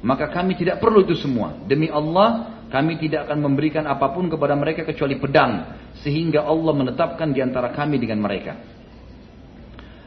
Maka 0.00 0.32
kami 0.32 0.56
tidak 0.56 0.80
perlu 0.80 1.04
itu 1.04 1.12
semua. 1.16 1.60
Demi 1.68 1.92
Allah, 1.92 2.64
kami 2.72 2.96
tidak 2.96 3.28
akan 3.28 3.44
memberikan 3.44 3.84
apa 3.84 4.16
pun 4.16 4.32
kepada 4.32 4.56
mereka 4.56 4.88
kecuali 4.88 5.20
pedang. 5.20 5.76
Sehingga 6.00 6.48
Allah 6.48 6.72
menetapkan 6.72 7.28
di 7.36 7.44
antara 7.44 7.74
kami 7.76 8.00
dengan 8.00 8.24
mereka. 8.24 8.56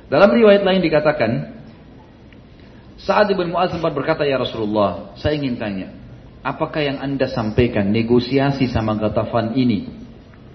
Dalam 0.10 0.34
riwayat 0.34 0.66
lain 0.66 0.82
dikatakan, 0.82 1.32
saat 2.98 3.30
Ibn 3.30 3.50
Mu'az 3.50 3.74
sempat 3.74 3.94
berkata, 3.94 4.26
Ya 4.26 4.42
Rasulullah, 4.42 5.14
saya 5.20 5.38
ingin 5.38 5.60
tanya, 5.62 5.94
apakah 6.42 6.82
yang 6.82 6.98
anda 7.02 7.30
sampaikan 7.30 7.94
negosiasi 7.94 8.70
sama 8.70 8.98
Gatafan 8.98 9.54
ini? 9.54 9.90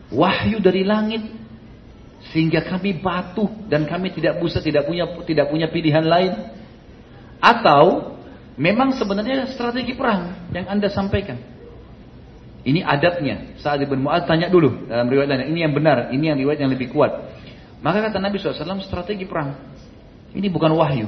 Wahyu 0.08 0.58
dari 0.58 0.82
langit, 0.82 1.20
sehingga 2.32 2.66
kami 2.66 2.98
batu 2.98 3.46
dan 3.70 3.86
kami 3.86 4.10
tidak 4.12 4.42
bisa 4.42 4.58
tidak 4.58 4.84
punya 4.88 5.06
tidak 5.22 5.46
punya 5.48 5.70
pilihan 5.70 6.02
lain 6.02 6.32
atau 7.38 8.17
memang 8.58 8.92
sebenarnya 8.98 9.54
strategi 9.54 9.94
perang 9.94 10.50
yang 10.50 10.66
anda 10.66 10.90
sampaikan 10.90 11.38
ini 12.66 12.82
adabnya 12.82 13.56
saat 13.62 13.80
Ibn 13.80 13.96
Mu'ad 13.96 14.26
tanya 14.26 14.50
dulu 14.50 14.90
dalam 14.90 15.06
riwayat 15.08 15.30
lain 15.30 15.54
ini 15.54 15.62
yang 15.62 15.72
benar 15.72 16.10
ini 16.10 16.28
yang 16.28 16.38
riwayat 16.38 16.60
yang 16.66 16.72
lebih 16.74 16.90
kuat 16.90 17.14
maka 17.80 18.02
kata 18.10 18.18
Nabi 18.18 18.42
SAW 18.42 18.82
strategi 18.82 19.24
perang 19.24 19.54
ini 20.34 20.50
bukan 20.50 20.74
wahyu 20.74 21.06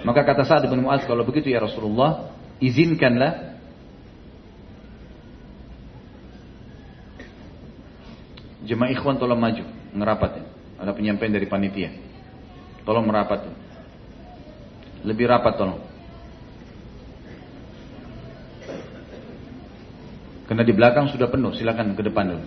maka 0.00 0.24
kata 0.24 0.48
Sa'ad 0.48 0.64
bin 0.70 0.80
Mu'az 0.80 1.04
kalau 1.04 1.26
begitu 1.28 1.52
ya 1.52 1.60
Rasulullah, 1.60 2.32
izinkanlah 2.62 3.58
jemaah 8.64 8.90
ikhwan 8.96 9.20
tolong 9.20 9.40
maju, 9.40 9.64
ngerapat 9.92 10.30
ya. 10.40 10.44
Ada 10.80 10.96
penyampaian 10.96 11.32
dari 11.36 11.44
panitia. 11.44 11.92
Tolong 12.88 13.04
merapat. 13.04 13.44
Ya. 13.44 13.54
Lebih 15.04 15.28
rapat 15.28 15.60
tolong. 15.60 15.84
Karena 20.50 20.66
di 20.66 20.74
belakang 20.74 21.06
sudah 21.14 21.30
penuh, 21.30 21.54
silakan 21.54 21.94
ke 21.94 22.02
depan 22.02 22.34
dulu. 22.34 22.42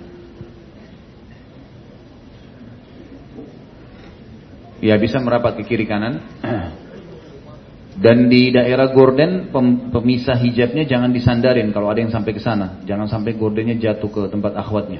Ya 4.84 5.00
bisa 5.00 5.24
merapat 5.24 5.56
ke 5.56 5.64
kiri 5.64 5.88
kanan. 5.88 6.20
Dan 8.04 8.28
di 8.28 8.52
daerah 8.52 8.92
gorden 8.92 9.48
pemisah 9.88 10.36
hijabnya 10.36 10.84
jangan 10.84 11.16
disandarin 11.16 11.72
kalau 11.72 11.88
ada 11.88 12.04
yang 12.04 12.12
sampai 12.12 12.36
ke 12.36 12.44
sana. 12.44 12.84
Jangan 12.84 13.08
sampai 13.08 13.40
gordennya 13.40 13.80
jatuh 13.80 14.12
ke 14.12 14.22
tempat 14.28 14.52
akhwatnya. 14.60 15.00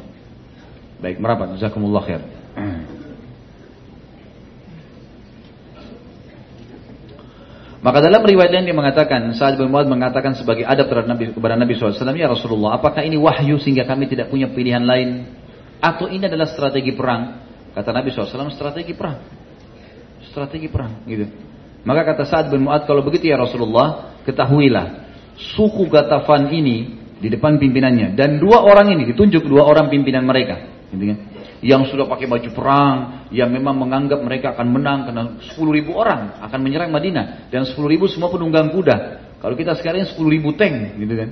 Baik, 1.04 1.20
merapat. 1.20 1.60
Jazakumullah 1.60 2.08
khair. 2.08 2.24
Maka 7.84 8.00
dalam 8.00 8.24
riwayat 8.24 8.56
lain 8.56 8.72
dia 8.72 8.78
mengatakan, 8.78 9.36
saat 9.36 9.60
bin 9.60 9.68
Muad 9.68 9.92
mengatakan 9.92 10.40
sebagai 10.40 10.64
adab 10.64 10.88
terhadap 10.88 11.12
Nabi 11.12 11.36
kepada 11.36 11.60
Nabi 11.60 11.76
SAW, 11.76 12.16
ya 12.16 12.32
Rasulullah, 12.32 12.80
apakah 12.80 13.04
ini 13.04 13.20
wahyu 13.20 13.60
sehingga 13.60 13.84
kami 13.84 14.08
tidak 14.08 14.32
punya 14.32 14.48
pilihan 14.48 14.88
lain? 14.88 15.28
Atau 15.84 16.08
ini 16.08 16.24
adalah 16.24 16.48
strategi 16.48 16.96
perang? 16.96 17.44
Kata 17.76 17.92
Nabi 17.92 18.08
SAW, 18.16 18.56
strategi 18.56 18.96
perang. 18.96 19.20
Strategi 20.32 20.72
perang, 20.72 21.04
gitu. 21.04 21.28
Maka 21.84 22.08
kata 22.08 22.24
Sa'ad 22.24 22.48
bin 22.56 22.64
Mu'ad, 22.64 22.88
kalau 22.88 23.04
begitu 23.04 23.28
ya 23.28 23.36
Rasulullah, 23.36 24.16
ketahuilah, 24.24 25.04
suku 25.36 25.84
Gatafan 25.92 26.56
ini 26.56 27.04
di 27.20 27.28
depan 27.28 27.60
pimpinannya. 27.60 28.16
Dan 28.16 28.40
dua 28.40 28.64
orang 28.64 28.96
ini, 28.96 29.12
ditunjuk 29.12 29.44
dua 29.44 29.68
orang 29.68 29.92
pimpinan 29.92 30.24
mereka. 30.24 30.88
Gitu 30.88 31.04
kan? 31.04 31.20
Yang 31.64 31.96
sudah 31.96 32.12
pakai 32.12 32.28
baju 32.28 32.50
perang, 32.52 32.98
yang 33.32 33.48
memang 33.48 33.80
menganggap 33.80 34.20
mereka 34.20 34.52
akan 34.52 34.68
menang 34.68 35.00
karena 35.08 35.24
10 35.40 35.56
ribu 35.72 35.96
orang 35.96 36.44
akan 36.44 36.60
menyerang 36.60 36.92
Madinah. 36.92 37.48
Dan 37.48 37.64
10 37.64 37.80
ribu 37.88 38.12
semua 38.12 38.28
penunggang 38.28 38.68
kuda. 38.76 38.98
Kalau 39.40 39.56
kita 39.56 39.80
sekarang 39.80 40.04
10 40.04 40.20
ribu 40.28 40.52
tank, 40.60 41.00
gitu 41.00 41.14
kan. 41.16 41.30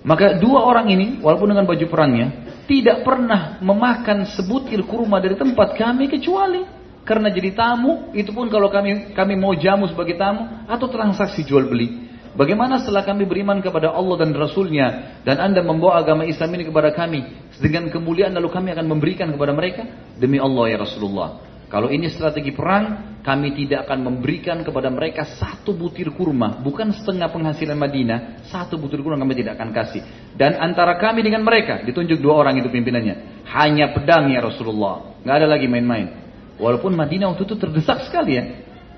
Maka 0.00 0.40
dua 0.40 0.64
orang 0.64 0.88
ini, 0.92 1.06
walaupun 1.20 1.52
dengan 1.52 1.68
baju 1.68 1.86
perangnya, 1.88 2.28
tidak 2.64 3.04
pernah 3.04 3.60
memakan 3.60 4.24
sebutir 4.32 4.84
kurma 4.88 5.20
dari 5.20 5.36
tempat 5.36 5.76
kami 5.76 6.08
kecuali 6.08 6.80
karena 7.04 7.28
jadi 7.32 7.56
tamu, 7.56 8.14
itu 8.14 8.30
pun 8.30 8.46
kalau 8.46 8.70
kami 8.70 9.12
kami 9.16 9.34
mau 9.34 9.52
jamu 9.56 9.88
sebagai 9.90 10.14
tamu 10.14 10.46
atau 10.68 10.86
transaksi 10.88 11.42
jual 11.44 11.68
beli. 11.68 12.08
Bagaimana 12.30 12.78
setelah 12.78 13.02
kami 13.02 13.26
beriman 13.26 13.58
kepada 13.58 13.90
Allah 13.90 14.22
dan 14.22 14.30
Rasulnya 14.30 15.18
dan 15.26 15.42
anda 15.42 15.66
membawa 15.66 15.98
agama 15.98 16.22
Islam 16.22 16.54
ini 16.54 16.70
kepada 16.70 16.94
kami 16.94 17.49
dengan 17.60 17.92
kemuliaan 17.92 18.32
lalu 18.32 18.48
kami 18.48 18.72
akan 18.72 18.86
memberikan 18.88 19.28
kepada 19.30 19.52
mereka 19.52 19.84
demi 20.16 20.40
Allah 20.40 20.64
ya 20.72 20.78
Rasulullah. 20.80 21.28
Kalau 21.70 21.86
ini 21.86 22.10
strategi 22.10 22.50
perang, 22.50 23.22
kami 23.22 23.54
tidak 23.54 23.86
akan 23.86 24.02
memberikan 24.02 24.58
kepada 24.66 24.90
mereka 24.90 25.22
satu 25.22 25.70
butir 25.70 26.10
kurma, 26.10 26.58
bukan 26.58 26.90
setengah 26.90 27.30
penghasilan 27.30 27.78
Madinah, 27.78 28.42
satu 28.50 28.74
butir 28.74 28.98
kurma 28.98 29.22
kami 29.22 29.38
tidak 29.38 29.54
akan 29.54 29.70
kasih. 29.70 30.02
Dan 30.34 30.58
antara 30.58 30.98
kami 30.98 31.22
dengan 31.22 31.46
mereka, 31.46 31.86
ditunjuk 31.86 32.18
dua 32.18 32.42
orang 32.42 32.58
itu 32.58 32.66
pimpinannya, 32.66 33.46
hanya 33.54 33.94
pedang 33.94 34.34
ya 34.34 34.42
Rasulullah, 34.42 35.22
nggak 35.22 35.36
ada 35.36 35.46
lagi 35.46 35.70
main-main. 35.70 36.10
Walaupun 36.58 36.90
Madinah 36.98 37.30
waktu 37.32 37.46
itu 37.46 37.54
terdesak 37.54 38.02
sekali 38.10 38.34
ya. 38.34 38.44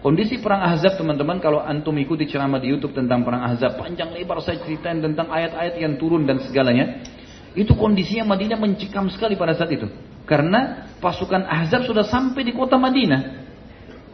Kondisi 0.02 0.42
perang 0.42 0.66
Ahzab 0.66 0.98
teman-teman 0.98 1.38
kalau 1.38 1.62
antum 1.62 1.94
ikuti 1.94 2.26
ceramah 2.26 2.58
di 2.58 2.74
YouTube 2.74 2.90
tentang 2.90 3.22
perang 3.22 3.46
Ahzab 3.46 3.78
panjang 3.78 4.10
lebar 4.10 4.42
saya 4.42 4.58
ceritain 4.58 4.98
tentang 4.98 5.30
ayat-ayat 5.30 5.78
yang 5.78 5.94
turun 5.94 6.26
dan 6.26 6.42
segalanya. 6.42 7.06
Itu 7.52 7.76
kondisinya 7.76 8.32
Madinah 8.32 8.56
mencikam 8.56 9.08
sekali 9.12 9.36
pada 9.36 9.52
saat 9.52 9.72
itu. 9.72 9.88
Karena 10.24 10.88
pasukan 11.02 11.44
Ahzab 11.44 11.84
sudah 11.84 12.06
sampai 12.06 12.46
di 12.46 12.52
kota 12.56 12.80
Madinah. 12.80 13.20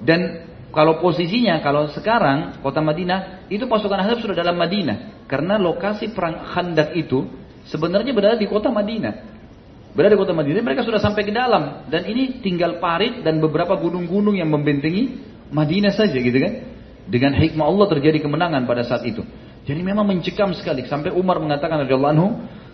Dan 0.03 0.49
kalau 0.75 0.99
posisinya, 0.99 1.63
kalau 1.63 1.91
sekarang 1.91 2.61
kota 2.61 2.83
Madinah, 2.83 3.49
itu 3.51 3.65
pasukan 3.71 3.99
Ahzab 3.99 4.21
sudah 4.21 4.37
dalam 4.37 4.59
Madinah. 4.59 5.27
Karena 5.31 5.57
lokasi 5.61 6.11
perang 6.11 6.51
Khandak 6.51 6.97
itu 6.99 7.29
sebenarnya 7.69 8.11
berada 8.17 8.37
di 8.37 8.49
kota 8.49 8.73
Madinah. 8.73 9.39
Berada 9.95 10.15
di 10.15 10.21
kota 10.21 10.35
Madinah, 10.37 10.63
mereka 10.63 10.83
sudah 10.85 11.01
sampai 11.01 11.23
ke 11.25 11.33
dalam. 11.33 11.89
Dan 11.89 12.07
ini 12.11 12.43
tinggal 12.45 12.83
parit 12.83 13.23
dan 13.23 13.39
beberapa 13.39 13.79
gunung-gunung 13.79 14.37
yang 14.37 14.51
membentengi 14.51 15.19
Madinah 15.51 15.95
saja 15.95 16.17
gitu 16.17 16.39
kan. 16.39 16.55
Dengan 17.09 17.33
hikmah 17.41 17.65
Allah 17.65 17.87
terjadi 17.89 18.21
kemenangan 18.21 18.69
pada 18.69 18.85
saat 18.85 19.01
itu. 19.09 19.25
Jadi 19.65 19.81
memang 19.81 20.05
mencekam 20.05 20.53
sekali. 20.53 20.85
Sampai 20.89 21.13
Umar 21.13 21.41
mengatakan 21.41 21.85
radhiyallahu 21.85 22.13
anhu, 22.13 22.29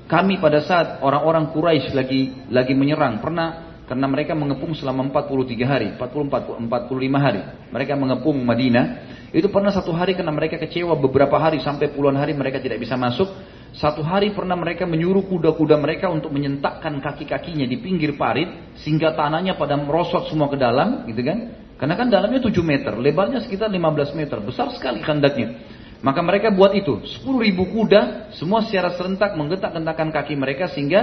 kami 0.04 0.36
pada 0.36 0.60
saat 0.60 1.00
orang-orang 1.00 1.48
Quraisy 1.52 1.96
lagi 1.96 2.32
lagi 2.52 2.76
menyerang, 2.76 3.24
pernah 3.24 3.74
karena 3.84 4.08
mereka 4.08 4.32
mengepung 4.32 4.72
selama 4.72 5.04
43 5.12 5.64
hari, 5.64 5.88
44 5.96 6.60
45 6.68 7.20
hari. 7.20 7.40
Mereka 7.68 7.92
mengepung 7.96 8.36
Madinah. 8.40 8.86
Itu 9.34 9.50
pernah 9.50 9.74
satu 9.74 9.92
hari 9.92 10.14
karena 10.14 10.32
mereka 10.32 10.56
kecewa 10.56 10.94
beberapa 10.96 11.36
hari 11.36 11.60
sampai 11.60 11.92
puluhan 11.92 12.16
hari 12.16 12.32
mereka 12.32 12.60
tidak 12.60 12.80
bisa 12.80 12.96
masuk. 12.96 13.28
Satu 13.74 14.06
hari 14.06 14.30
pernah 14.30 14.54
mereka 14.54 14.86
menyuruh 14.86 15.26
kuda-kuda 15.26 15.74
mereka 15.74 16.06
untuk 16.06 16.30
menyentakkan 16.30 16.94
kaki-kakinya 17.02 17.66
di 17.66 17.82
pinggir 17.82 18.14
parit 18.14 18.78
sehingga 18.78 19.18
tanahnya 19.18 19.58
pada 19.58 19.74
merosot 19.74 20.30
semua 20.30 20.46
ke 20.46 20.54
dalam, 20.54 21.02
gitu 21.10 21.26
kan? 21.26 21.38
Karena 21.74 21.98
kan 21.98 22.06
dalamnya 22.06 22.38
7 22.38 22.54
meter, 22.62 22.94
lebarnya 22.94 23.42
sekitar 23.42 23.66
15 23.66 24.14
meter, 24.14 24.38
besar 24.38 24.70
sekali 24.78 25.02
kandaknya. 25.02 25.73
Maka 26.04 26.20
mereka 26.20 26.52
buat 26.52 26.76
itu, 26.76 27.00
10 27.00 27.24
ribu 27.40 27.64
kuda, 27.72 28.28
semua 28.36 28.60
secara 28.60 28.92
serentak 28.92 29.32
menggetak-gentakan 29.40 30.12
kaki 30.12 30.36
mereka 30.36 30.68
sehingga 30.68 31.00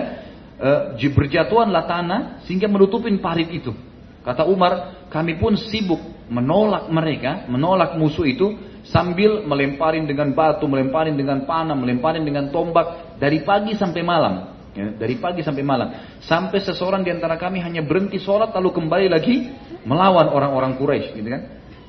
uh, 0.62 0.94
berjatuhanlah 0.94 1.90
tanah 1.90 2.20
sehingga 2.46 2.70
menutupin 2.70 3.18
parit 3.18 3.50
itu. 3.50 3.74
Kata 4.22 4.46
Umar, 4.46 5.10
kami 5.10 5.42
pun 5.42 5.58
sibuk 5.58 5.98
menolak 6.30 6.86
mereka, 6.94 7.50
menolak 7.50 7.98
musuh 7.98 8.30
itu 8.30 8.54
sambil 8.86 9.42
melemparin 9.42 10.06
dengan 10.06 10.38
batu, 10.38 10.70
melemparin 10.70 11.18
dengan 11.18 11.50
panah, 11.50 11.74
melemparin 11.74 12.22
dengan 12.22 12.54
tombak 12.54 13.18
dari 13.18 13.42
pagi 13.42 13.74
sampai 13.74 14.06
malam. 14.06 14.54
Ya, 14.72 14.88
dari 14.94 15.18
pagi 15.20 15.42
sampai 15.42 15.66
malam. 15.66 15.92
Sampai 16.24 16.62
seseorang 16.64 17.04
di 17.04 17.12
antara 17.12 17.36
kami 17.36 17.60
hanya 17.60 17.84
berhenti 17.84 18.22
sholat 18.22 18.56
lalu 18.56 18.72
kembali 18.72 19.08
lagi 19.12 19.50
melawan 19.84 20.30
orang-orang 20.32 20.78
Quraisy, 20.78 21.18
gitu 21.18 21.28
kan? 21.28 21.42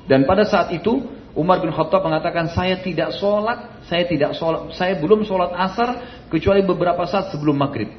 Dan 0.03 0.27
pada 0.27 0.43
saat 0.43 0.73
itu 0.75 0.99
Umar 1.33 1.65
bin 1.65 1.73
Khattab 1.73 2.05
mengatakan 2.05 2.53
saya 2.53 2.77
tidak 2.85 3.17
sholat, 3.17 3.81
saya 3.89 4.05
tidak 4.05 4.37
sholat, 4.37 4.69
saya 4.77 5.01
belum 5.01 5.25
sholat 5.25 5.49
asar 5.57 5.89
kecuali 6.29 6.61
beberapa 6.61 7.01
saat 7.09 7.33
sebelum 7.33 7.57
maghrib. 7.57 7.89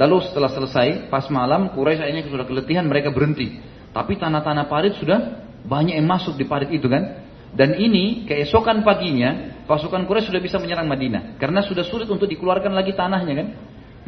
Lalu 0.00 0.16
setelah 0.24 0.48
selesai, 0.48 1.12
pas 1.12 1.28
malam 1.28 1.76
Quraisy 1.76 2.00
akhirnya 2.00 2.24
sudah 2.24 2.46
keletihan, 2.48 2.88
mereka 2.88 3.12
berhenti. 3.12 3.60
Tapi 3.92 4.16
tanah-tanah 4.16 4.64
parit 4.70 4.96
sudah 4.96 5.44
banyak 5.66 5.98
yang 5.98 6.08
masuk 6.08 6.40
di 6.40 6.48
parit 6.48 6.72
itu 6.72 6.88
kan. 6.88 7.28
Dan 7.50 7.74
ini 7.76 8.24
keesokan 8.30 8.86
paginya 8.86 9.60
pasukan 9.66 10.06
Quraisy 10.08 10.32
sudah 10.32 10.40
bisa 10.40 10.56
menyerang 10.56 10.86
Madinah 10.86 11.36
karena 11.36 11.60
sudah 11.66 11.82
sulit 11.84 12.06
untuk 12.08 12.30
dikeluarkan 12.30 12.72
lagi 12.72 12.96
tanahnya 12.96 13.34
kan. 13.44 13.48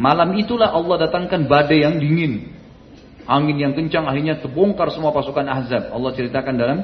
Malam 0.00 0.32
itulah 0.40 0.72
Allah 0.72 1.10
datangkan 1.10 1.44
badai 1.44 1.84
yang 1.84 2.00
dingin. 2.00 2.56
Angin 3.28 3.54
yang 3.54 3.74
kencang 3.76 4.08
akhirnya 4.08 4.40
terbongkar 4.40 4.88
semua 4.94 5.12
pasukan 5.12 5.44
Ahzab. 5.44 5.92
Allah 5.92 6.10
ceritakan 6.16 6.54
dalam 6.56 6.78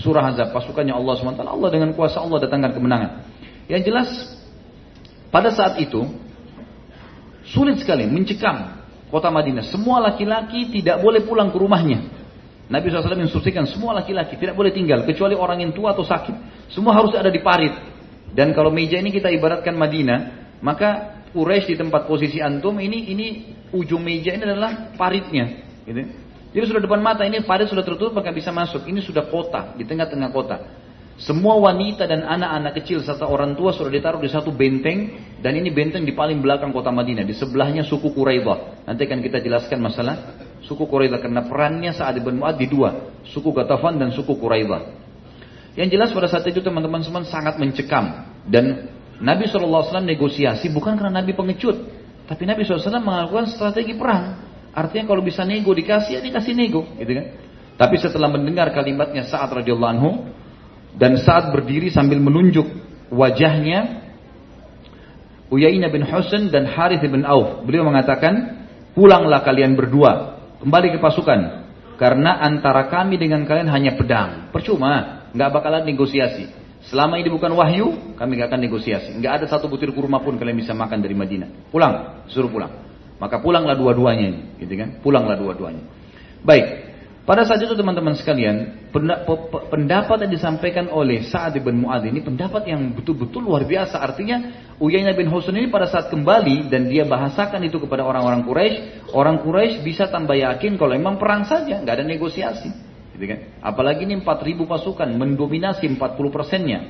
surah 0.00 0.32
Ahzab 0.32 0.56
pasukannya 0.56 0.96
Allah 0.96 1.12
SWT. 1.20 1.44
Allah 1.44 1.68
dengan 1.70 1.92
kuasa 1.92 2.24
Allah 2.24 2.38
datangkan 2.40 2.72
kemenangan. 2.72 3.10
Yang 3.68 3.82
jelas 3.86 4.08
pada 5.30 5.54
saat 5.54 5.78
itu 5.78 6.08
sulit 7.46 7.78
sekali 7.78 8.08
mencekam 8.08 8.82
kota 9.12 9.28
Madinah. 9.28 9.68
Semua 9.68 10.02
laki-laki 10.02 10.72
tidak 10.72 11.04
boleh 11.04 11.22
pulang 11.22 11.52
ke 11.52 11.58
rumahnya. 11.60 12.20
Nabi 12.70 12.86
SAW 12.86 13.18
menginstruksikan 13.18 13.66
semua 13.66 13.98
laki-laki 13.98 14.38
tidak 14.38 14.54
boleh 14.54 14.70
tinggal 14.70 15.02
kecuali 15.02 15.34
orang 15.34 15.66
yang 15.66 15.72
tua 15.74 15.90
atau 15.90 16.06
sakit. 16.06 16.70
Semua 16.70 16.94
harus 16.94 17.10
ada 17.18 17.26
di 17.26 17.42
parit. 17.42 17.74
Dan 18.30 18.54
kalau 18.54 18.70
meja 18.70 18.94
ini 18.94 19.10
kita 19.10 19.26
ibaratkan 19.26 19.74
Madinah, 19.74 20.18
maka 20.62 21.18
Quraisy 21.34 21.74
di 21.74 21.76
tempat 21.78 22.06
posisi 22.06 22.38
antum 22.38 22.78
ini 22.78 23.10
ini 23.10 23.26
ujung 23.74 24.02
meja 24.02 24.34
ini 24.34 24.46
adalah 24.46 24.94
paritnya. 24.94 25.66
Gitu. 25.82 26.29
Jadi 26.50 26.64
sudah 26.66 26.82
depan 26.82 26.98
mata 26.98 27.22
ini 27.22 27.46
parit 27.46 27.70
sudah 27.70 27.86
tertutup 27.86 28.14
maka 28.14 28.34
bisa 28.34 28.50
masuk. 28.50 28.82
Ini 28.86 28.98
sudah 29.02 29.30
kota 29.30 29.78
di 29.78 29.86
tengah-tengah 29.86 30.30
kota. 30.34 30.56
Semua 31.20 31.60
wanita 31.60 32.08
dan 32.08 32.24
anak-anak 32.24 32.80
kecil 32.80 33.04
serta 33.04 33.28
orang 33.28 33.52
tua 33.52 33.76
sudah 33.76 33.92
ditaruh 33.92 34.24
di 34.24 34.32
satu 34.32 34.56
benteng 34.56 35.20
dan 35.44 35.52
ini 35.52 35.68
benteng 35.68 36.00
di 36.02 36.16
paling 36.16 36.40
belakang 36.40 36.72
kota 36.72 36.88
Madinah. 36.88 37.28
Di 37.28 37.36
sebelahnya 37.36 37.84
suku 37.84 38.10
Quraidah. 38.16 38.88
Nanti 38.88 39.04
akan 39.04 39.20
kita 39.20 39.38
jelaskan 39.44 39.84
masalah 39.84 40.16
suku 40.64 40.88
Quraidah 40.88 41.20
karena 41.20 41.44
perannya 41.44 41.92
saat 41.92 42.16
ibn 42.16 42.40
Mu'ad 42.40 42.56
di 42.56 42.66
dua, 42.72 43.20
suku 43.28 43.52
Gatafan 43.52 44.00
dan 44.00 44.10
suku 44.16 44.32
Quraidah. 44.32 44.96
Yang 45.78 45.88
jelas 45.94 46.08
pada 46.10 46.26
saat 46.26 46.48
itu 46.48 46.64
teman-teman 46.64 47.04
semua 47.04 47.22
sangat 47.28 47.60
mencekam 47.60 48.26
dan 48.48 48.90
Nabi 49.20 49.44
SAW 49.46 50.00
negosiasi 50.02 50.72
bukan 50.72 50.96
karena 50.96 51.20
Nabi 51.20 51.36
pengecut, 51.36 51.76
tapi 52.26 52.48
Nabi 52.48 52.64
SAW 52.64 52.96
melakukan 52.96 53.46
strategi 53.52 53.92
perang. 53.94 54.49
Artinya 54.70 55.10
kalau 55.10 55.22
bisa 55.24 55.42
nego 55.42 55.74
dikasih 55.74 56.18
ya 56.18 56.20
dikasih 56.22 56.52
nego, 56.54 56.86
gitu 56.98 57.12
kan? 57.16 57.26
Tapi 57.80 57.96
setelah 57.96 58.28
mendengar 58.28 58.70
kalimatnya 58.70 59.26
saat 59.26 59.50
radhiyallahu 59.50 59.92
anhu, 59.96 60.10
dan 60.94 61.18
saat 61.18 61.50
berdiri 61.54 61.90
sambil 61.90 62.18
menunjuk 62.18 62.66
wajahnya 63.10 64.02
Uyainah 65.50 65.90
bin 65.90 66.06
Husain 66.06 66.46
dan 66.48 66.66
Harith 66.70 67.02
bin 67.02 67.26
Auf. 67.26 67.66
Beliau 67.66 67.82
mengatakan, 67.82 68.62
pulanglah 68.94 69.42
kalian 69.42 69.74
berdua, 69.74 70.38
kembali 70.62 70.94
ke 70.94 70.98
pasukan. 71.02 71.66
Karena 71.98 72.38
antara 72.40 72.88
kami 72.88 73.20
dengan 73.20 73.44
kalian 73.44 73.68
hanya 73.68 73.92
pedang. 73.98 74.48
Percuma, 74.54 75.26
nggak 75.34 75.50
bakalan 75.50 75.84
negosiasi. 75.84 76.48
Selama 76.88 77.20
ini 77.20 77.28
bukan 77.28 77.52
wahyu, 77.52 78.16
kami 78.16 78.40
nggak 78.40 78.48
akan 78.48 78.60
negosiasi. 78.62 79.10
Nggak 79.20 79.32
ada 79.42 79.46
satu 79.52 79.68
butir 79.68 79.92
kurma 79.92 80.22
pun 80.22 80.40
kalian 80.40 80.56
bisa 80.56 80.72
makan 80.72 81.02
dari 81.02 81.12
Madinah. 81.12 81.68
Pulang, 81.68 82.24
suruh 82.32 82.48
pulang. 82.48 82.89
Maka 83.20 83.36
pulanglah 83.44 83.76
dua-duanya 83.76 84.56
gitu 84.56 84.72
kan? 84.80 84.96
Pulanglah 85.04 85.36
dua-duanya. 85.36 85.84
Baik, 86.40 86.90
pada 87.28 87.44
saat 87.44 87.60
itu 87.60 87.76
teman-teman 87.76 88.16
sekalian, 88.16 88.88
pendapat 89.70 90.24
yang 90.24 90.32
disampaikan 90.32 90.88
oleh 90.88 91.22
Sa'ad 91.22 91.52
bin 91.60 91.84
Mu'ad 91.84 92.08
ini 92.08 92.24
pendapat 92.24 92.64
yang 92.66 92.96
betul-betul 92.96 93.44
luar 93.44 93.68
biasa. 93.68 94.00
Artinya 94.00 94.50
Uyainah 94.80 95.12
bin 95.12 95.28
Husain 95.28 95.52
ini 95.52 95.68
pada 95.68 95.84
saat 95.84 96.08
kembali 96.08 96.72
dan 96.72 96.88
dia 96.88 97.04
bahasakan 97.04 97.60
itu 97.68 97.76
kepada 97.84 98.08
orang-orang 98.08 98.40
Quraisy, 98.42 99.12
orang 99.12 99.44
Quraisy 99.44 99.84
bisa 99.84 100.08
tambah 100.08 100.34
yakin 100.34 100.80
kalau 100.80 100.96
memang 100.96 101.20
perang 101.20 101.44
saja, 101.44 101.78
nggak 101.84 102.00
ada 102.00 102.06
negosiasi. 102.08 102.72
Gitu 103.12 103.24
kan? 103.28 103.38
Apalagi 103.60 104.08
ini 104.08 104.16
4000 104.24 104.64
pasukan 104.64 105.08
mendominasi 105.12 105.92
40 105.92 106.32
persennya. 106.32 106.88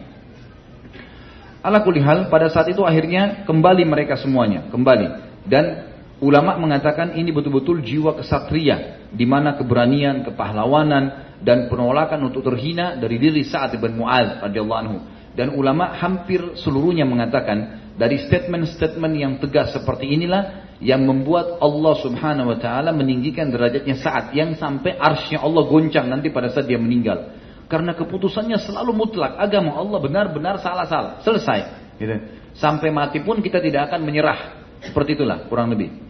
Ala 1.60 1.82
kulihal 1.82 2.30
pada 2.32 2.48
saat 2.48 2.70
itu 2.70 2.86
akhirnya 2.86 3.44
kembali 3.44 3.82
mereka 3.82 4.14
semuanya, 4.16 4.70
kembali. 4.72 5.28
Dan 5.44 5.89
Ulama 6.20 6.60
mengatakan 6.60 7.16
ini 7.16 7.32
betul-betul 7.32 7.80
jiwa 7.80 8.12
kesatria, 8.20 9.08
di 9.08 9.24
mana 9.24 9.56
keberanian, 9.56 10.20
kepahlawanan, 10.20 11.36
dan 11.40 11.72
penolakan 11.72 12.28
untuk 12.28 12.44
terhina 12.44 13.00
dari 13.00 13.16
diri 13.16 13.40
Sa'ad 13.40 13.80
bin 13.80 13.96
Mu'ad 13.96 14.44
radhiyallahu 14.44 14.80
anhu. 14.84 14.98
Dan 15.32 15.56
ulama 15.56 15.96
hampir 15.96 16.60
seluruhnya 16.60 17.08
mengatakan 17.08 17.88
dari 17.96 18.20
statement-statement 18.20 19.14
yang 19.16 19.32
tegas 19.40 19.72
seperti 19.72 20.12
inilah 20.12 20.76
yang 20.84 21.00
membuat 21.08 21.56
Allah 21.64 21.94
Subhanahu 22.04 22.52
wa 22.52 22.58
taala 22.60 22.92
meninggikan 22.92 23.48
derajatnya 23.48 23.96
Sa'ad 23.96 24.36
yang 24.36 24.60
sampai 24.60 25.00
arsy 25.00 25.40
Allah 25.40 25.64
goncang 25.64 26.04
nanti 26.12 26.28
pada 26.28 26.52
saat 26.52 26.68
dia 26.68 26.76
meninggal. 26.76 27.32
Karena 27.70 27.94
keputusannya 27.94 28.58
selalu 28.60 28.92
mutlak, 28.92 29.38
agama 29.38 29.78
Allah 29.78 30.02
benar-benar 30.02 30.58
salah-salah, 30.60 31.24
selesai. 31.24 31.60
Gitu. 31.96 32.12
Sampai 32.58 32.90
mati 32.90 33.22
pun 33.22 33.38
kita 33.38 33.62
tidak 33.62 33.88
akan 33.88 34.02
menyerah. 34.02 34.60
Seperti 34.82 35.14
itulah 35.14 35.46
kurang 35.46 35.70
lebih. 35.70 36.09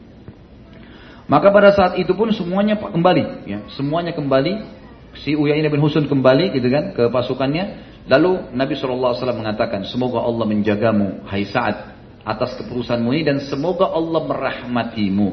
Maka 1.31 1.55
pada 1.55 1.71
saat 1.71 1.95
itu 1.95 2.11
pun 2.11 2.35
semuanya 2.35 2.75
kembali, 2.75 3.47
ya, 3.47 3.63
semuanya 3.79 4.11
kembali. 4.11 4.83
Si 5.11 5.35
Uyainah 5.35 5.71
bin 5.71 5.83
Husain 5.83 6.07
kembali 6.07 6.55
gitu 6.59 6.67
kan 6.71 6.91
ke 6.91 7.07
pasukannya. 7.07 7.87
Lalu 8.11 8.51
Nabi 8.55 8.75
SAW 8.75 9.15
mengatakan, 9.15 9.87
semoga 9.87 10.23
Allah 10.27 10.47
menjagamu, 10.47 11.23
hai 11.31 11.47
Sa'ad, 11.47 11.95
atas 12.27 12.59
keputusanmu 12.59 13.15
ini 13.15 13.23
dan 13.23 13.39
semoga 13.47 13.87
Allah 13.91 14.27
merahmatimu. 14.27 15.29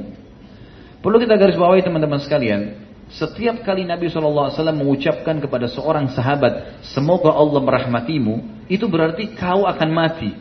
Perlu 1.01 1.17
kita 1.17 1.33
garis 1.37 1.57
bawahi 1.57 1.81
teman-teman 1.81 2.21
sekalian, 2.21 2.77
setiap 3.09 3.63
kali 3.65 3.87
Nabi 3.87 4.09
SAW 4.09 4.53
mengucapkan 4.75 5.41
kepada 5.41 5.65
seorang 5.71 6.13
sahabat, 6.13 6.83
semoga 6.93 7.33
Allah 7.33 7.61
merahmatimu, 7.63 8.65
itu 8.69 8.85
berarti 8.85 9.33
kau 9.33 9.65
akan 9.65 9.89
mati. 9.93 10.35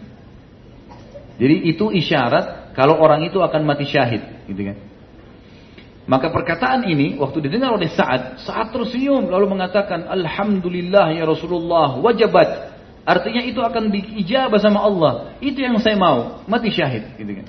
Jadi 1.36 1.56
itu 1.70 1.92
isyarat 1.92 2.76
kalau 2.76 2.96
orang 3.00 3.24
itu 3.24 3.40
akan 3.40 3.62
mati 3.64 3.84
syahid, 3.88 4.20
gitu 4.48 4.72
kan? 4.72 4.76
Maka 6.06 6.30
perkataan 6.30 6.86
ini 6.86 7.18
waktu 7.18 7.50
didengar 7.50 7.74
oleh 7.74 7.90
Sa'ad, 7.90 8.38
Sa'ad 8.46 8.70
tersenyum 8.70 9.26
lalu 9.26 9.58
mengatakan 9.58 10.06
Alhamdulillah 10.06 11.10
ya 11.18 11.26
Rasulullah 11.26 11.98
wajabat. 11.98 12.78
Artinya 13.06 13.42
itu 13.42 13.58
akan 13.58 13.90
diijabah 13.90 14.58
sama 14.62 14.86
Allah. 14.86 15.34
Itu 15.42 15.62
yang 15.62 15.78
saya 15.82 15.98
mau, 15.98 16.42
mati 16.46 16.70
syahid 16.70 17.10
gitu 17.18 17.42
kan. 17.42 17.46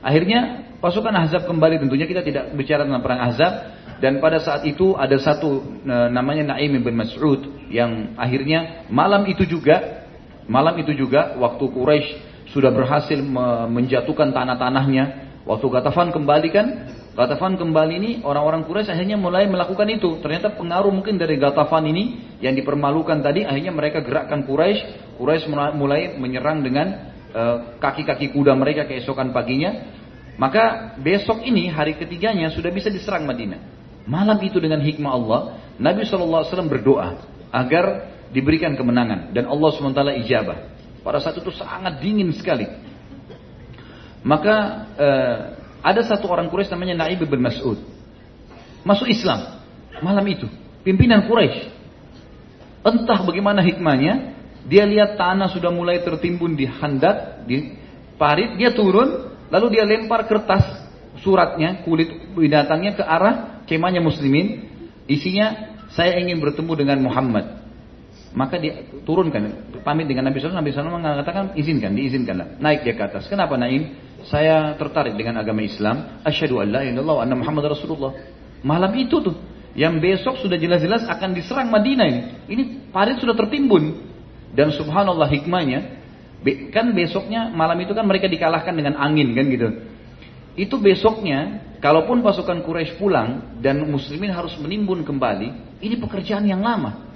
Akhirnya 0.00 0.64
pasukan 0.80 1.12
Ahzab 1.12 1.44
kembali 1.44 1.80
tentunya 1.84 2.08
kita 2.08 2.24
tidak 2.24 2.56
bicara 2.56 2.88
tentang 2.88 3.04
perang 3.04 3.20
Ahzab 3.20 3.52
dan 4.00 4.18
pada 4.18 4.40
saat 4.40 4.66
itu 4.66 4.98
ada 4.98 5.14
satu 5.14 5.62
e, 5.86 5.96
namanya 6.10 6.56
Naim 6.56 6.74
bin 6.74 6.96
Mas'ud 6.98 7.70
yang 7.70 8.18
akhirnya 8.18 8.88
malam 8.90 9.28
itu 9.30 9.46
juga 9.46 10.04
malam 10.50 10.74
itu 10.82 10.90
juga 10.90 11.38
waktu 11.38 11.64
Quraisy 11.70 12.08
sudah 12.50 12.74
berhasil 12.74 13.22
menjatuhkan 13.70 14.34
tanah-tanahnya 14.34 15.32
Waktu 15.42 15.66
Gatafan 15.74 16.14
kembali 16.14 16.48
kan, 16.54 16.66
Gatafan 17.12 17.60
kembali 17.60 17.94
ini 18.00 18.10
orang-orang 18.24 18.64
Quraisy 18.64 18.88
akhirnya 18.88 19.20
mulai 19.20 19.44
melakukan 19.44 19.84
itu. 19.92 20.16
Ternyata 20.24 20.56
pengaruh 20.56 20.88
mungkin 20.88 21.20
dari 21.20 21.36
Gatafan 21.36 21.84
ini 21.84 22.36
yang 22.40 22.56
dipermalukan 22.56 23.20
tadi 23.20 23.44
akhirnya 23.44 23.68
mereka 23.68 24.00
gerakkan 24.00 24.48
Quraisy. 24.48 25.16
Quraisy 25.20 25.44
mulai 25.76 26.16
menyerang 26.16 26.64
dengan 26.64 27.12
eh, 27.36 27.56
kaki-kaki 27.76 28.32
uh, 28.32 28.32
kuda 28.32 28.56
mereka 28.56 28.88
keesokan 28.88 29.28
paginya. 29.36 29.92
Maka 30.40 30.96
besok 30.96 31.44
ini 31.44 31.68
hari 31.68 32.00
ketiganya 32.00 32.48
sudah 32.48 32.72
bisa 32.72 32.88
diserang 32.88 33.28
Madinah. 33.28 33.60
Malam 34.08 34.40
itu 34.40 34.56
dengan 34.56 34.80
hikmah 34.80 35.12
Allah, 35.12 35.40
Nabi 35.76 36.08
SAW 36.08 36.48
berdoa 36.66 37.20
agar 37.52 38.08
diberikan 38.32 38.72
kemenangan 38.72 39.36
dan 39.36 39.44
Allah 39.52 39.68
SWT 39.68 40.00
ijabah. 40.24 40.58
Pada 41.04 41.20
saat 41.20 41.36
itu 41.36 41.52
sangat 41.52 42.00
dingin 42.00 42.32
sekali. 42.32 42.64
Maka 44.24 44.56
eh, 44.96 45.61
ada 45.82 46.00
satu 46.06 46.30
orang 46.30 46.46
Quraisy 46.46 46.70
namanya 46.70 47.06
Naib 47.06 47.26
bin 47.26 47.42
Mas'ud. 47.42 47.78
Masuk 48.86 49.10
Islam 49.10 49.62
malam 50.02 50.26
itu. 50.26 50.46
Pimpinan 50.82 51.26
Quraisy. 51.26 51.70
Entah 52.82 53.22
bagaimana 53.22 53.62
hikmahnya, 53.62 54.34
dia 54.66 54.82
lihat 54.82 55.14
tanah 55.14 55.50
sudah 55.54 55.70
mulai 55.70 56.02
tertimbun 56.02 56.58
di 56.58 56.66
handat, 56.66 57.46
di 57.46 57.78
parit, 58.18 58.58
dia 58.58 58.74
turun, 58.74 59.30
lalu 59.50 59.78
dia 59.78 59.86
lempar 59.86 60.26
kertas 60.26 60.66
suratnya, 61.22 61.86
kulit 61.86 62.34
binatangnya 62.34 62.98
ke 62.98 63.04
arah 63.06 63.62
kemahnya 63.70 64.02
muslimin. 64.02 64.66
Isinya, 65.06 65.78
saya 65.94 66.18
ingin 66.18 66.42
bertemu 66.42 66.72
dengan 66.74 66.98
Muhammad. 67.02 67.62
Maka 68.32 68.56
dia 68.56 68.82
turunkan, 69.04 69.76
pamit 69.84 70.08
dengan 70.08 70.26
Nabi 70.26 70.40
SAW, 70.40 70.56
Nabi 70.56 70.72
SAW 70.72 70.98
mengatakan, 70.98 71.52
izinkan, 71.54 71.92
diizinkanlah. 71.92 72.56
Naik 72.58 72.82
dia 72.82 72.96
ke 72.96 73.02
atas. 73.04 73.28
Kenapa 73.28 73.60
Naim? 73.60 73.92
Saya 74.28 74.78
tertarik 74.78 75.18
dengan 75.18 75.40
agama 75.42 75.62
Islam. 75.62 76.22
Asyhadu 76.22 76.62
an 76.62 76.68
la 76.70 76.82
ilaha 76.86 77.26
anna 77.26 77.34
Muhammad 77.34 77.74
Rasulullah. 77.74 78.14
Malam 78.62 78.92
itu 78.94 79.18
tuh, 79.18 79.34
yang 79.74 79.98
besok 79.98 80.38
sudah 80.38 80.60
jelas-jelas 80.60 81.08
akan 81.08 81.34
diserang 81.34 81.72
Madinah 81.72 82.06
ini. 82.06 82.20
Ini 82.46 82.62
parit 82.94 83.18
sudah 83.18 83.34
tertimbun. 83.34 84.12
Dan 84.52 84.70
subhanallah 84.70 85.32
hikmahnya, 85.32 85.80
kan 86.70 86.92
besoknya 86.92 87.48
malam 87.48 87.80
itu 87.80 87.96
kan 87.96 88.04
mereka 88.04 88.28
dikalahkan 88.28 88.76
dengan 88.76 89.00
angin 89.00 89.32
kan 89.32 89.44
gitu. 89.48 89.68
Itu 90.52 90.76
besoknya, 90.76 91.64
kalaupun 91.80 92.20
pasukan 92.20 92.60
Quraisy 92.60 93.00
pulang 93.00 93.56
dan 93.64 93.80
muslimin 93.88 94.28
harus 94.28 94.52
menimbun 94.60 95.08
kembali, 95.08 95.80
ini 95.80 95.96
pekerjaan 95.96 96.44
yang 96.44 96.60
lama. 96.60 97.08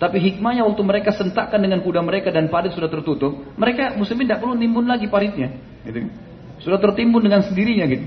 Tapi 0.00 0.16
hikmahnya 0.16 0.64
waktu 0.64 0.80
mereka 0.80 1.12
sentakkan 1.12 1.60
dengan 1.60 1.84
kuda 1.84 2.00
mereka 2.00 2.32
dan 2.32 2.48
parit 2.48 2.72
sudah 2.72 2.88
tertutup, 2.88 3.52
mereka 3.60 3.92
muslimin 4.00 4.24
tidak 4.24 4.40
perlu 4.40 4.56
nimbun 4.56 4.88
lagi 4.88 5.04
paritnya. 5.12 5.52
Gitu. 5.84 6.08
Sudah 6.60 6.78
tertimbun 6.80 7.24
dengan 7.24 7.40
sendirinya 7.44 7.84
gitu. 7.88 8.06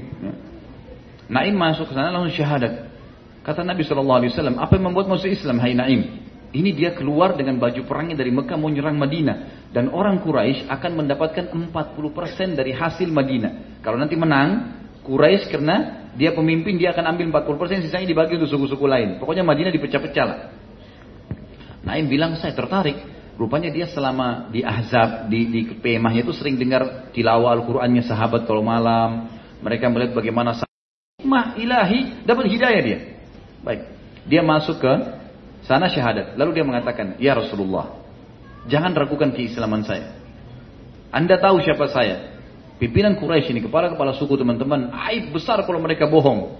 Naim 1.30 1.58
masuk 1.58 1.90
ke 1.90 1.94
sana 1.98 2.14
langsung 2.14 2.34
syahadat. 2.34 2.94
Kata 3.44 3.66
Nabi 3.66 3.84
SAW, 3.84 4.24
apa 4.56 4.72
yang 4.80 4.86
membuat 4.88 5.12
masuk 5.12 5.28
Islam, 5.28 5.60
hai 5.60 5.76
Naim? 5.76 6.24
Ini 6.54 6.70
dia 6.78 6.94
keluar 6.94 7.34
dengan 7.34 7.58
baju 7.58 7.82
perangnya 7.90 8.22
dari 8.22 8.30
Mekah 8.30 8.56
mau 8.62 8.70
nyerang 8.70 8.96
Madinah. 8.96 9.68
Dan 9.74 9.90
orang 9.90 10.22
Quraisy 10.22 10.70
akan 10.70 10.92
mendapatkan 11.02 11.50
40% 11.50 12.54
dari 12.54 12.72
hasil 12.78 13.10
Madinah. 13.10 13.82
Kalau 13.82 13.98
nanti 13.98 14.14
menang, 14.14 14.78
Quraisy 15.02 15.50
karena 15.50 16.06
dia 16.14 16.30
pemimpin 16.38 16.78
dia 16.78 16.94
akan 16.94 17.18
ambil 17.18 17.42
40% 17.42 17.82
sisanya 17.90 18.06
dibagi 18.06 18.38
untuk 18.38 18.54
suku-suku 18.54 18.86
lain. 18.86 19.18
Pokoknya 19.18 19.42
Madinah 19.42 19.74
dipecah-pecah 19.74 20.26
lah. 20.30 20.40
Naim 21.84 22.06
bilang 22.06 22.38
saya 22.38 22.54
tertarik. 22.54 23.02
Rupanya 23.34 23.74
dia 23.74 23.90
selama 23.90 24.54
di 24.54 24.62
Ahzab, 24.62 25.28
di, 25.28 25.50
di 25.50 25.62
kemahnya 25.74 26.22
itu 26.22 26.34
sering 26.38 26.56
dengar 26.56 27.10
tilawah 27.12 27.58
Al-Qur'annya 27.58 28.06
sahabat 28.06 28.46
kalau 28.46 28.62
malam. 28.62 29.30
Mereka 29.64 29.90
melihat 29.90 30.14
bagaimana 30.14 30.60
mah 31.24 31.58
ilahi 31.58 32.26
dapat 32.28 32.46
hidayah 32.52 32.82
dia. 32.84 33.00
Baik. 33.64 33.82
Dia 34.30 34.44
masuk 34.44 34.78
ke 34.78 34.94
sana 35.66 35.90
syahadat. 35.90 36.36
Lalu 36.36 36.62
dia 36.62 36.66
mengatakan, 36.68 37.16
"Ya 37.18 37.34
Rasulullah, 37.34 38.04
Jangan 38.68 38.96
ragukan 38.96 39.36
keislaman 39.36 39.84
saya. 39.84 40.16
Anda 41.12 41.36
tahu 41.38 41.60
siapa 41.62 41.92
saya? 41.92 42.40
Pimpinan 42.80 43.20
Quraisy 43.20 43.54
ini, 43.54 43.62
kepala-kepala 43.64 44.16
suku 44.18 44.40
teman-teman, 44.40 44.92
aib 45.12 45.36
besar 45.36 45.62
kalau 45.68 45.80
mereka 45.84 46.08
bohong. 46.08 46.58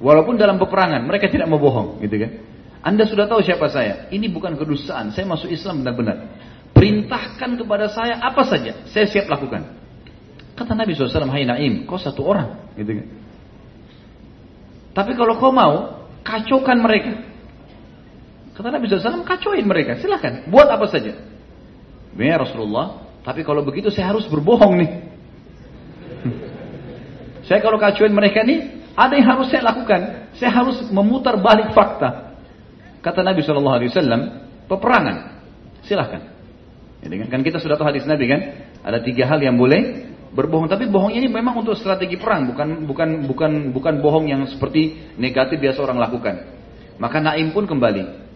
Walaupun 0.00 0.40
dalam 0.40 0.56
peperangan, 0.56 1.04
mereka 1.04 1.28
tidak 1.28 1.50
mau 1.50 1.60
bohong, 1.60 2.00
gitu 2.00 2.16
kan? 2.16 2.30
Anda 2.80 3.04
sudah 3.04 3.28
tahu 3.28 3.44
siapa 3.44 3.68
saya. 3.68 4.08
Ini 4.08 4.32
bukan 4.32 4.56
kedustaan, 4.56 5.12
saya 5.12 5.28
masuk 5.28 5.52
Islam 5.52 5.84
benar-benar. 5.84 6.32
Perintahkan 6.72 7.60
kepada 7.60 7.92
saya 7.92 8.16
apa 8.24 8.40
saja, 8.48 8.72
saya 8.88 9.04
siap 9.04 9.28
lakukan. 9.28 9.76
Kata 10.56 10.72
Nabi 10.72 10.96
SAW, 10.96 11.28
Hai 11.28 11.44
Naim, 11.44 11.84
kau 11.84 12.00
satu 12.00 12.24
orang, 12.24 12.72
gitu 12.76 13.00
kan? 13.00 13.06
Tapi 14.96 15.12
kalau 15.12 15.36
kau 15.36 15.52
mau, 15.52 16.04
kacaukan 16.24 16.78
mereka. 16.80 17.20
Kata 18.56 18.68
Nabi 18.72 18.88
SAW, 18.88 19.28
kacauin 19.28 19.64
mereka, 19.68 20.00
silahkan. 20.00 20.48
Buat 20.48 20.72
apa 20.72 20.88
saja. 20.88 21.16
Ya 22.16 22.36
Rasulullah, 22.36 23.12
tapi 23.24 23.44
kalau 23.44 23.60
begitu 23.60 23.92
saya 23.92 24.16
harus 24.16 24.24
berbohong 24.28 24.80
nih. 24.80 24.90
saya 27.48 27.60
kalau 27.60 27.76
kacauin 27.76 28.12
mereka 28.12 28.40
nih, 28.40 28.80
ada 28.96 29.16
yang 29.16 29.28
harus 29.36 29.52
saya 29.52 29.68
lakukan. 29.68 30.32
Saya 30.36 30.52
harus 30.52 30.80
memutar 30.88 31.36
balik 31.40 31.76
fakta. 31.76 32.29
Kata 33.00 33.24
Nabi 33.24 33.40
SAW, 33.40 33.80
peperangan. 34.68 35.16
Silahkan. 35.84 36.22
Jadi 37.00 37.14
kan, 37.32 37.40
kita 37.40 37.56
sudah 37.56 37.80
tahu 37.80 37.88
hadis 37.88 38.04
Nabi 38.04 38.28
kan, 38.28 38.40
ada 38.84 39.00
tiga 39.00 39.24
hal 39.24 39.40
yang 39.40 39.56
boleh 39.56 40.12
berbohong. 40.36 40.68
Tapi 40.68 40.86
bohongnya 40.86 41.24
ini 41.24 41.28
memang 41.32 41.64
untuk 41.64 41.74
strategi 41.74 42.20
perang, 42.20 42.52
bukan 42.52 42.84
bukan 42.84 43.08
bukan 43.24 43.52
bukan 43.72 43.94
bohong 44.04 44.28
yang 44.28 44.44
seperti 44.46 45.12
negatif 45.16 45.58
biasa 45.58 45.80
orang 45.80 45.96
lakukan. 45.96 46.60
Maka 47.00 47.18
Naim 47.18 47.56
pun 47.56 47.64
kembali. 47.64 48.28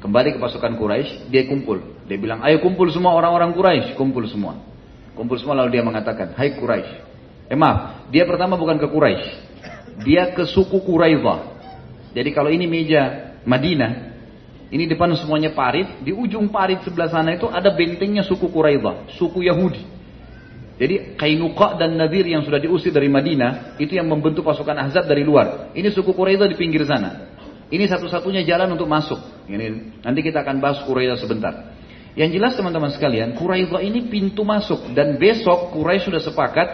Kembali 0.00 0.34
ke 0.34 0.38
pasukan 0.42 0.74
Quraisy, 0.74 1.30
dia 1.30 1.46
kumpul. 1.46 1.78
Dia 2.10 2.18
bilang, 2.18 2.42
ayo 2.42 2.58
kumpul 2.58 2.90
semua 2.90 3.14
orang-orang 3.14 3.54
Quraisy, 3.54 3.94
kumpul 3.94 4.26
semua. 4.26 4.58
Kumpul 5.14 5.38
semua 5.38 5.62
lalu 5.62 5.78
dia 5.78 5.84
mengatakan, 5.86 6.34
hai 6.34 6.58
Quraisy. 6.58 6.92
Eh 7.46 7.54
maaf, 7.54 8.10
dia 8.10 8.26
pertama 8.26 8.58
bukan 8.58 8.82
ke 8.82 8.88
Quraisy. 8.90 9.30
Dia 10.02 10.34
ke 10.34 10.42
suku 10.48 10.82
Quraidah. 10.82 11.54
Jadi 12.16 12.30
kalau 12.34 12.50
ini 12.50 12.66
meja 12.66 13.31
Madinah, 13.42 14.12
ini 14.72 14.88
depan 14.88 15.12
semuanya 15.18 15.52
parit, 15.52 16.00
di 16.00 16.16
ujung 16.16 16.48
parit 16.48 16.80
sebelah 16.80 17.12
sana 17.12 17.36
itu 17.36 17.44
ada 17.50 17.68
bentengnya 17.74 18.24
suku 18.24 18.48
Quraidah, 18.48 19.12
suku 19.20 19.44
Yahudi. 19.44 19.84
Jadi 20.80 21.14
Kainuqa 21.20 21.76
dan 21.76 22.00
Nadir 22.00 22.24
yang 22.24 22.40
sudah 22.42 22.56
diusir 22.56 22.88
dari 22.88 23.06
Madinah, 23.06 23.76
itu 23.76 23.92
yang 23.92 24.08
membentuk 24.08 24.42
pasukan 24.42 24.72
Ahzab 24.72 25.04
dari 25.04 25.22
luar. 25.22 25.70
Ini 25.76 25.92
suku 25.92 26.16
Quraidah 26.16 26.48
di 26.48 26.56
pinggir 26.56 26.88
sana. 26.88 27.36
Ini 27.68 27.84
satu-satunya 27.84 28.48
jalan 28.48 28.72
untuk 28.72 28.88
masuk. 28.88 29.20
Ini 29.44 30.00
nanti 30.00 30.20
kita 30.24 30.40
akan 30.40 30.56
bahas 30.64 30.80
Quraidah 30.88 31.20
sebentar. 31.20 31.76
Yang 32.16 32.40
jelas 32.40 32.52
teman-teman 32.56 32.92
sekalian, 32.96 33.36
Quraidah 33.36 33.80
ini 33.84 34.08
pintu 34.08 34.44
masuk 34.44 34.96
dan 34.96 35.20
besok 35.20 35.76
Quraisy 35.76 36.08
sudah 36.08 36.20
sepakat 36.24 36.68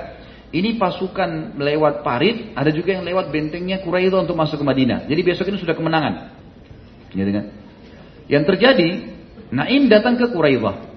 ini 0.48 0.80
pasukan 0.80 1.60
lewat 1.60 2.00
parit, 2.00 2.56
ada 2.56 2.72
juga 2.72 2.96
yang 2.96 3.04
lewat 3.04 3.28
bentengnya 3.28 3.82
Quraidah 3.84 4.24
untuk 4.24 4.38
masuk 4.38 4.62
ke 4.62 4.64
Madinah. 4.64 5.04
Jadi 5.04 5.20
besok 5.20 5.50
ini 5.50 5.58
sudah 5.60 5.76
kemenangan. 5.76 6.38
Kan? 7.12 7.46
Yang 8.28 8.44
terjadi, 8.54 8.88
Naim 9.48 9.88
datang 9.88 10.20
ke 10.20 10.28
Quraidah. 10.28 10.88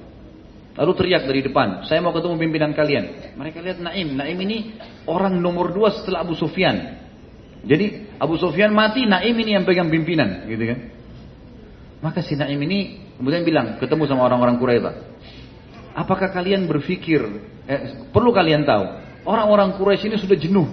Lalu 0.71 0.91
teriak 0.95 1.27
dari 1.27 1.43
depan, 1.43 1.83
saya 1.83 1.99
mau 1.99 2.15
ketemu 2.15 2.39
pimpinan 2.39 2.71
kalian. 2.71 3.35
Mereka 3.35 3.59
lihat 3.59 3.83
Naim, 3.83 4.15
Naim 4.15 4.37
ini 4.39 4.79
orang 5.03 5.35
nomor 5.35 5.75
dua 5.75 5.91
setelah 5.91 6.23
Abu 6.23 6.31
Sufyan. 6.35 6.95
Jadi 7.67 8.15
Abu 8.15 8.39
Sufyan 8.39 8.71
mati, 8.71 9.03
Naim 9.03 9.35
ini 9.35 9.51
yang 9.59 9.67
pegang 9.67 9.91
pimpinan, 9.91 10.47
gitu 10.47 10.63
kan? 10.63 10.79
Maka 12.01 12.23
si 12.23 12.39
Naim 12.39 12.57
ini 12.63 13.03
kemudian 13.19 13.43
bilang, 13.43 13.77
ketemu 13.77 14.09
sama 14.09 14.25
orang-orang 14.25 14.57
Quraisy, 14.57 14.89
apakah 15.93 16.31
kalian 16.31 16.65
berpikir, 16.65 17.19
eh, 17.67 18.07
perlu 18.09 18.31
kalian 18.31 18.63
tahu, 18.63 18.83
orang-orang 19.27 19.75
Quraisy 19.75 20.09
ini 20.09 20.17
sudah 20.17 20.39
jenuh, 20.39 20.67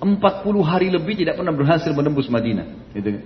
40 0.00 0.18
hari 0.64 0.88
lebih 0.90 1.20
tidak 1.20 1.38
pernah 1.38 1.54
berhasil 1.54 1.92
menembus 1.94 2.26
Madinah, 2.32 2.96
gitu 2.96 3.12
kan? 3.12 3.22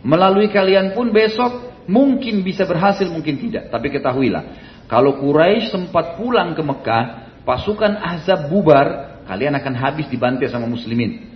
Melalui 0.00 0.48
kalian 0.48 0.96
pun 0.96 1.12
besok 1.12 1.84
mungkin 1.84 2.40
bisa 2.40 2.64
berhasil, 2.64 3.04
mungkin 3.10 3.36
tidak. 3.36 3.68
Tapi 3.68 3.92
ketahuilah, 3.92 4.44
kalau 4.88 5.20
Quraisy 5.20 5.70
sempat 5.70 6.16
pulang 6.16 6.56
ke 6.56 6.62
Mekah, 6.64 7.04
pasukan 7.44 8.00
Ahzab 8.00 8.48
bubar, 8.48 9.20
kalian 9.28 9.54
akan 9.60 9.74
habis 9.76 10.08
dibantai 10.08 10.48
sama 10.48 10.64
muslimin. 10.64 11.28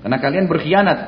Karena 0.00 0.16
kalian 0.16 0.46
berkhianat. 0.48 0.98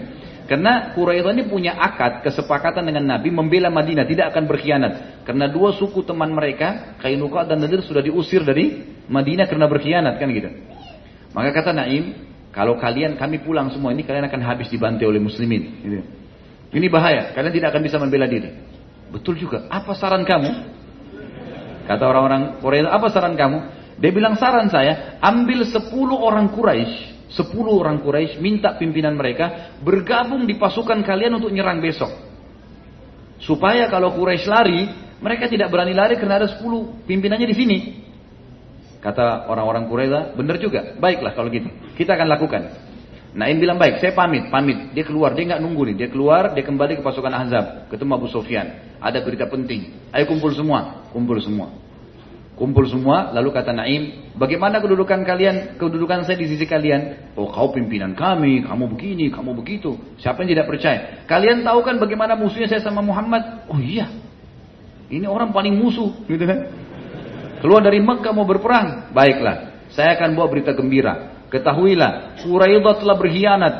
Karena 0.50 0.96
Quraisy 0.96 1.28
ini 1.28 1.44
punya 1.44 1.76
akad 1.76 2.24
kesepakatan 2.24 2.80
dengan 2.88 3.04
Nabi 3.04 3.28
membela 3.28 3.68
Madinah 3.68 4.08
tidak 4.08 4.32
akan 4.32 4.48
berkhianat. 4.48 4.92
Karena 5.28 5.44
dua 5.44 5.76
suku 5.76 6.00
teman 6.08 6.32
mereka, 6.32 6.96
Kainuqa 7.04 7.44
dan 7.44 7.60
Nadir 7.60 7.84
sudah 7.84 8.00
diusir 8.00 8.40
dari 8.48 8.96
Madinah 9.12 9.44
karena 9.44 9.68
berkhianat 9.68 10.16
kan 10.16 10.32
gitu. 10.32 10.48
Maka 11.36 11.52
kata 11.52 11.76
Naim, 11.76 12.32
kalau 12.48 12.80
kalian 12.80 13.20
kami 13.20 13.44
pulang 13.44 13.68
semua 13.68 13.92
ini 13.92 14.08
kalian 14.08 14.24
akan 14.24 14.40
habis 14.40 14.72
dibantai 14.72 15.04
oleh 15.04 15.20
muslimin. 15.20 15.62
Gitu. 15.84 16.17
Ini 16.68 16.86
bahaya, 16.92 17.32
kalian 17.32 17.54
tidak 17.54 17.68
akan 17.72 17.82
bisa 17.82 17.96
membela 17.96 18.28
diri. 18.28 18.52
Betul 19.08 19.40
juga. 19.40 19.64
Apa 19.72 19.96
saran 19.96 20.24
kamu? 20.24 20.50
Kata 21.88 22.04
orang-orang 22.04 22.60
Quraisy, 22.60 22.84
apa 22.84 23.06
saran 23.08 23.32
kamu? 23.32 23.58
Dia 23.98 24.12
bilang 24.12 24.36
saran 24.36 24.68
saya, 24.68 25.16
ambil 25.24 25.64
10 25.64 25.88
orang 26.12 26.52
Quraisy 26.52 27.18
Sepuluh 27.28 27.76
orang 27.76 28.00
Quraisy 28.00 28.40
minta 28.40 28.72
pimpinan 28.80 29.12
mereka 29.12 29.76
bergabung 29.84 30.48
di 30.48 30.56
pasukan 30.56 31.04
kalian 31.04 31.36
untuk 31.36 31.52
nyerang 31.52 31.84
besok. 31.84 32.08
Supaya 33.44 33.84
kalau 33.92 34.16
Quraisy 34.16 34.48
lari, 34.48 34.88
mereka 35.20 35.44
tidak 35.44 35.68
berani 35.68 35.92
lari 35.92 36.16
karena 36.16 36.40
ada 36.40 36.48
sepuluh 36.48 37.04
pimpinannya 37.04 37.44
di 37.44 37.56
sini. 37.56 37.78
Kata 39.04 39.44
orang-orang 39.44 39.84
Quraisy, 39.92 40.40
benar 40.40 40.56
juga. 40.56 40.96
Baiklah 40.96 41.36
kalau 41.36 41.52
gitu, 41.52 41.68
kita 42.00 42.16
akan 42.16 42.28
lakukan. 42.32 42.62
Naim 43.38 43.62
bilang 43.62 43.78
baik, 43.78 44.02
saya 44.02 44.10
pamit, 44.18 44.50
pamit. 44.50 44.90
Dia 44.90 45.06
keluar, 45.06 45.30
dia 45.30 45.46
nggak 45.46 45.62
nunggu 45.62 45.94
nih. 45.94 45.96
Dia 46.02 46.08
keluar, 46.10 46.58
dia 46.58 46.66
kembali 46.66 46.98
ke 46.98 47.02
pasukan 47.06 47.30
Ahzab, 47.30 47.86
ketemu 47.86 48.18
Abu 48.18 48.26
Sufyan. 48.26 48.98
Ada 48.98 49.22
berita 49.22 49.46
penting. 49.46 50.10
Ayo 50.10 50.26
kumpul 50.26 50.50
semua, 50.50 51.06
kumpul 51.14 51.38
semua. 51.38 51.70
Kumpul 52.58 52.90
semua, 52.90 53.30
lalu 53.30 53.54
kata 53.54 53.70
Naim, 53.70 54.34
bagaimana 54.34 54.82
kedudukan 54.82 55.22
kalian, 55.22 55.78
kedudukan 55.78 56.26
saya 56.26 56.34
di 56.34 56.50
sisi 56.50 56.66
kalian? 56.66 57.30
Oh 57.38 57.46
kau 57.54 57.70
pimpinan 57.70 58.18
kami, 58.18 58.66
kamu 58.66 58.90
begini, 58.98 59.30
kamu 59.30 59.54
begitu. 59.54 59.94
Siapa 60.18 60.42
yang 60.42 60.58
tidak 60.58 60.66
percaya? 60.66 61.22
Kalian 61.30 61.62
tahu 61.62 61.86
kan 61.86 62.02
bagaimana 62.02 62.34
musuhnya 62.34 62.66
saya 62.66 62.82
sama 62.82 62.98
Muhammad? 63.06 63.70
Oh 63.70 63.78
iya, 63.78 64.10
ini 65.14 65.30
orang 65.30 65.54
paling 65.54 65.78
musuh, 65.78 66.10
gitu 66.26 66.42
kan? 66.42 66.66
Keluar 67.62 67.86
dari 67.86 68.02
Mekah 68.02 68.34
mau 68.34 68.42
berperang, 68.42 69.14
baiklah. 69.14 69.86
Saya 69.94 70.18
akan 70.18 70.34
bawa 70.34 70.50
berita 70.50 70.74
gembira. 70.74 71.37
Ketahuilah, 71.48 72.40
Quraidah 72.44 72.94
telah 73.00 73.16
berkhianat. 73.16 73.74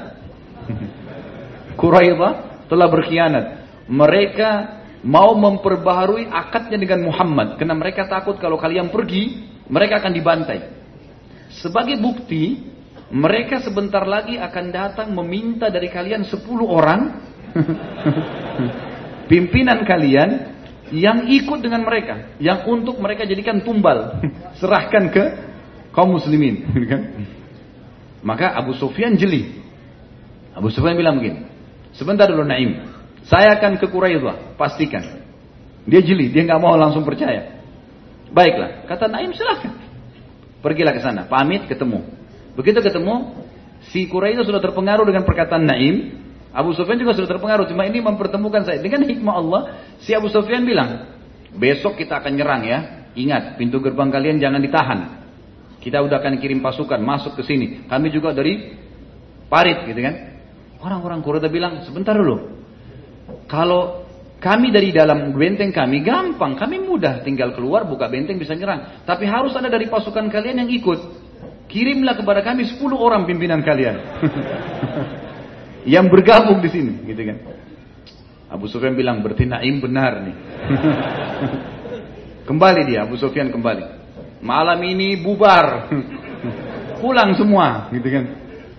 Quraidah 1.81 2.33
telah 2.69 2.89
berkhianat. 2.89 3.47
Mereka 3.89 4.51
mau 5.05 5.37
memperbaharui 5.37 6.27
akadnya 6.29 6.77
dengan 6.81 7.07
Muhammad 7.07 7.57
karena 7.57 7.75
mereka 7.77 8.11
takut 8.11 8.37
kalau 8.43 8.59
kalian 8.59 8.91
pergi 8.91 9.47
mereka 9.69 10.03
akan 10.03 10.13
dibantai. 10.13 10.59
Sebagai 11.49 11.97
bukti 11.97 12.61
mereka 13.09 13.65
sebentar 13.65 14.05
lagi 14.05 14.37
akan 14.37 14.65
datang 14.69 15.09
meminta 15.17 15.73
dari 15.73 15.89
kalian 15.89 16.29
10 16.29 16.45
orang 16.61 17.01
pimpinan 19.33 19.81
kalian 19.89 20.57
yang 20.93 21.29
ikut 21.29 21.61
dengan 21.61 21.85
mereka, 21.85 22.37
yang 22.41 22.65
untuk 22.69 22.97
mereka 23.01 23.29
jadikan 23.29 23.61
tumbal, 23.61 24.21
serahkan 24.61 25.13
ke 25.13 25.25
kaum 25.93 26.17
muslimin. 26.17 26.65
Maka 28.23 28.55
Abu 28.55 28.75
Sufyan 28.75 29.15
jeli. 29.15 29.63
Abu 30.55 30.75
Sufyan 30.75 30.99
bilang 30.99 31.23
begini, 31.23 31.47
sebentar 31.95 32.27
dulu 32.27 32.43
Naim, 32.43 32.83
saya 33.23 33.55
akan 33.61 33.79
ke 33.79 33.87
Quraidah, 33.87 34.59
pastikan. 34.59 35.23
Dia 35.87 36.03
jeli, 36.03 36.29
dia 36.35 36.43
nggak 36.43 36.59
mau 36.59 36.75
langsung 36.75 37.07
percaya. 37.07 37.63
Baiklah, 38.35 38.85
kata 38.91 39.07
Naim 39.07 39.31
silahkan. 39.33 39.73
Pergilah 40.59 40.93
ke 40.93 41.01
sana, 41.01 41.31
pamit 41.31 41.71
ketemu. 41.71 42.03
Begitu 42.59 42.83
ketemu, 42.83 43.39
si 43.95 44.11
Quraidah 44.11 44.43
sudah 44.43 44.59
terpengaruh 44.59 45.07
dengan 45.07 45.23
perkataan 45.23 45.63
Naim. 45.63 46.27
Abu 46.51 46.75
Sufyan 46.75 46.99
juga 46.99 47.15
sudah 47.15 47.31
terpengaruh, 47.39 47.71
cuma 47.71 47.87
ini 47.87 48.03
mempertemukan 48.03 48.67
saya. 48.67 48.83
Dengan 48.83 49.07
hikmah 49.07 49.35
Allah, 49.39 49.61
si 50.03 50.11
Abu 50.11 50.27
Sufyan 50.27 50.67
bilang, 50.67 51.19
Besok 51.55 51.97
kita 51.97 52.21
akan 52.21 52.33
nyerang 52.37 52.63
ya. 52.67 52.79
Ingat, 53.17 53.57
pintu 53.57 53.81
gerbang 53.81 54.13
kalian 54.13 54.37
jangan 54.39 54.61
ditahan. 54.61 55.01
Kita 55.89 56.05
udah 56.05 56.21
akan 56.21 56.37
kirim 56.37 56.61
pasukan 56.61 57.01
masuk 57.01 57.41
ke 57.41 57.49
sini. 57.49 57.89
Kami 57.89 58.13
juga 58.13 58.37
dari 58.37 58.77
parit 59.49 59.89
gitu 59.89 59.97
kan. 60.05 60.37
Orang-orang 60.85 61.25
Quraisy 61.25 61.49
bilang, 61.49 61.81
sebentar 61.89 62.13
dulu. 62.13 62.61
Kalau 63.49 64.05
kami 64.37 64.69
dari 64.69 64.93
dalam 64.93 65.33
benteng 65.33 65.73
kami 65.73 66.05
gampang, 66.05 66.61
kami 66.61 66.85
mudah 66.85 67.25
tinggal 67.25 67.57
keluar 67.57 67.89
buka 67.89 68.05
benteng 68.05 68.37
bisa 68.37 68.53
nyerang. 68.53 69.01
Tapi 69.09 69.25
harus 69.25 69.57
ada 69.57 69.73
dari 69.73 69.89
pasukan 69.89 70.29
kalian 70.29 70.61
yang 70.61 70.69
ikut. 70.77 71.01
Kirimlah 71.73 72.21
kepada 72.21 72.45
kami 72.45 72.69
10 72.69 72.85
orang 72.93 73.25
pimpinan 73.25 73.65
kalian. 73.65 73.97
yang 75.97 76.05
bergabung 76.13 76.61
di 76.61 76.69
sini, 76.69 77.01
gitu 77.09 77.33
kan. 77.33 77.39
Abu 78.53 78.69
Sufyan 78.69 78.93
bilang 78.93 79.25
berarti 79.25 79.49
Naim 79.49 79.81
benar 79.81 80.21
nih. 80.21 80.37
kembali 82.49 82.81
dia, 82.85 83.09
Abu 83.09 83.17
Sufyan 83.17 83.49
kembali. 83.49 83.98
Malam 84.39 84.79
ini 84.87 85.19
bubar. 85.19 85.91
Pulang 87.03 87.35
semua, 87.39 87.91
gitu 87.95 88.09
kan. 88.11 88.25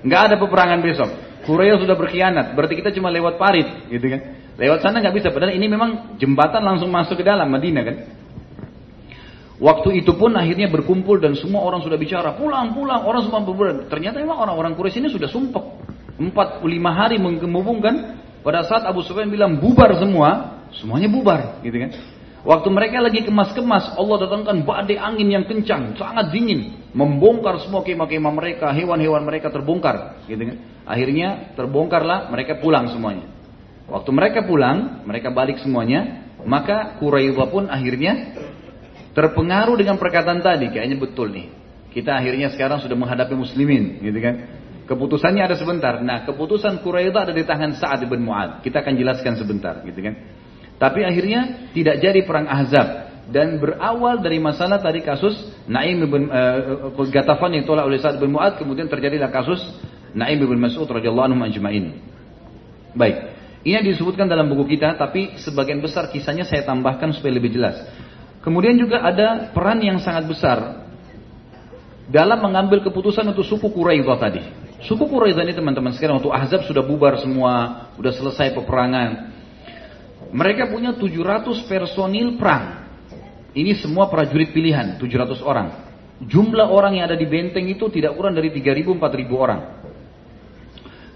Nggak 0.03 0.22
ada 0.32 0.36
peperangan 0.39 0.80
besok. 0.84 1.10
Quraisy 1.43 1.88
sudah 1.88 1.95
berkhianat, 1.95 2.51
berarti 2.51 2.76
kita 2.78 2.91
cuma 2.91 3.07
lewat 3.10 3.39
parit, 3.39 3.88
gitu 3.88 4.05
kan. 4.12 4.22
Lewat 4.60 4.84
sana 4.84 4.99
nggak 4.99 5.16
bisa, 5.16 5.28
padahal 5.32 5.55
ini 5.55 5.72
memang 5.72 6.20
jembatan 6.20 6.60
langsung 6.60 6.91
masuk 6.91 7.16
ke 7.20 7.24
dalam 7.24 7.47
Madinah 7.47 7.84
kan. 7.88 7.95
Waktu 9.60 10.03
itu 10.03 10.16
pun 10.16 10.36
akhirnya 10.39 10.72
berkumpul 10.72 11.20
dan 11.20 11.36
semua 11.36 11.64
orang 11.64 11.84
sudah 11.84 11.99
bicara, 11.99 12.36
pulang, 12.36 12.72
pulang, 12.72 13.03
orang 13.03 13.28
semua 13.28 13.43
berbulan. 13.43 13.91
Ternyata 13.91 14.20
memang 14.20 14.39
orang-orang 14.39 14.76
Quraisy 14.76 15.03
ini 15.03 15.12
sudah. 15.12 15.28
Empat 16.20 16.60
lima 16.68 16.91
hari 16.91 17.16
menghubungkan 17.20 18.20
pada 18.43 18.64
saat 18.68 18.84
Abu 18.88 19.03
Sufyan 19.03 19.32
bilang 19.32 19.60
bubar 19.60 19.95
semua, 19.95 20.60
semuanya 20.76 21.07
bubar, 21.12 21.64
gitu 21.64 21.76
kan? 21.76 21.91
Waktu 22.49 22.65
mereka 22.73 22.97
lagi 22.97 23.21
kemas-kemas, 23.21 23.93
Allah 23.93 24.25
datangkan 24.25 24.65
badai 24.65 24.97
angin 24.97 25.29
yang 25.29 25.45
kencang, 25.45 25.93
sangat 25.93 26.33
dingin, 26.33 26.81
membongkar 26.97 27.61
semua 27.61 27.85
kemah-kemah 27.85 28.33
mereka, 28.33 28.73
hewan-hewan 28.73 29.21
mereka 29.21 29.53
terbongkar, 29.53 30.25
gitu 30.25 30.41
kan? 30.49 30.57
Akhirnya 30.81 31.53
terbongkarlah, 31.53 32.33
mereka 32.33 32.57
pulang 32.57 32.89
semuanya. 32.89 33.29
Waktu 33.85 34.09
mereka 34.09 34.49
pulang, 34.49 35.05
mereka 35.05 35.29
balik 35.29 35.61
semuanya, 35.61 36.25
maka 36.41 36.97
Quraidah 36.97 37.53
pun 37.53 37.69
akhirnya 37.69 38.33
terpengaruh 39.13 39.77
dengan 39.77 40.01
perkataan 40.01 40.41
tadi, 40.41 40.73
kayaknya 40.73 40.97
betul 40.97 41.29
nih. 41.29 41.53
Kita 41.93 42.17
akhirnya 42.17 42.49
sekarang 42.49 42.81
sudah 42.81 42.97
menghadapi 42.97 43.37
muslimin, 43.37 44.01
gitu 44.01 44.17
kan? 44.25 44.35
Keputusannya 44.89 45.45
ada 45.45 45.53
sebentar. 45.53 46.01
Nah, 46.01 46.25
keputusan 46.25 46.81
Quraidah 46.81 47.29
ada 47.29 47.33
di 47.37 47.45
tangan 47.45 47.77
Sa'ad 47.77 48.09
bin 48.09 48.25
Mu'ad. 48.25 48.65
Kita 48.65 48.81
akan 48.81 48.97
jelaskan 48.97 49.37
sebentar, 49.37 49.85
gitu 49.85 50.01
kan. 50.01 50.17
Tapi 50.80 51.03
akhirnya 51.03 51.69
tidak 51.75 51.99
jadi 51.99 52.23
perang 52.23 52.47
Ahzab 52.47 53.11
dan 53.30 53.61
berawal 53.61 54.23
dari 54.23 54.41
masalah 54.41 54.82
tadi 54.82 55.05
kasus 55.05 55.36
Naim 55.69 56.01
bin 56.07 56.32
uh, 56.34 56.89
Gatafan 57.11 57.53
yang 57.53 57.67
ditolak 57.67 57.86
oleh 57.86 58.01
Sa'ad 58.01 58.17
bin 58.17 58.34
Mu'ad 58.34 58.57
kemudian 58.57 58.89
terjadilah 58.89 59.30
kasus 59.30 59.61
Naim 60.17 60.41
bin 60.41 60.57
Mas'ud 60.57 60.89
radhiyallahu 60.89 61.36
anhu 61.36 61.45
ajma'in. 61.45 61.99
Baik. 62.97 63.38
Ini 63.59 63.84
disebutkan 63.84 64.25
dalam 64.25 64.47
buku 64.47 64.80
kita 64.80 64.95
tapi 64.95 65.36
sebagian 65.43 65.84
besar 65.84 66.07
kisahnya 66.09 66.47
saya 66.47 66.63
tambahkan 66.63 67.11
supaya 67.13 67.36
lebih 67.36 67.53
jelas. 67.53 67.75
Kemudian 68.39 68.80
juga 68.80 69.03
ada 69.03 69.51
peran 69.51 69.84
yang 69.84 69.99
sangat 69.99 70.25
besar 70.25 70.88
dalam 72.09 72.39
mengambil 72.41 72.82
keputusan 72.82 73.27
untuk 73.30 73.45
suku 73.45 73.69
Quraidah 73.69 74.17
tadi. 74.17 74.41
Suku 74.88 75.05
Quraidah 75.05 75.43
ini 75.43 75.53
teman-teman 75.53 75.91
sekarang 75.93 76.23
waktu 76.23 76.32
Ahzab 76.32 76.61
sudah 76.65 76.82
bubar 76.82 77.19
semua, 77.19 77.86
sudah 77.99 78.13
selesai 78.15 78.55
peperangan. 78.55 79.28
Mereka 80.30 80.69
punya 80.69 80.93
700 80.93 81.65
personil 81.65 82.38
perang. 82.38 82.86
Ini 83.53 83.82
semua 83.82 84.05
prajurit 84.07 84.53
pilihan, 84.53 85.01
700 85.01 85.41
orang. 85.41 85.67
Jumlah 86.19 86.69
orang 86.69 86.99
yang 86.99 87.09
ada 87.09 87.17
di 87.17 87.25
benteng 87.25 87.65
itu 87.65 87.89
tidak 87.89 88.13
kurang 88.13 88.38
dari 88.38 88.53
3.000 88.53 88.86
4.000 88.93 89.34
orang. 89.34 89.61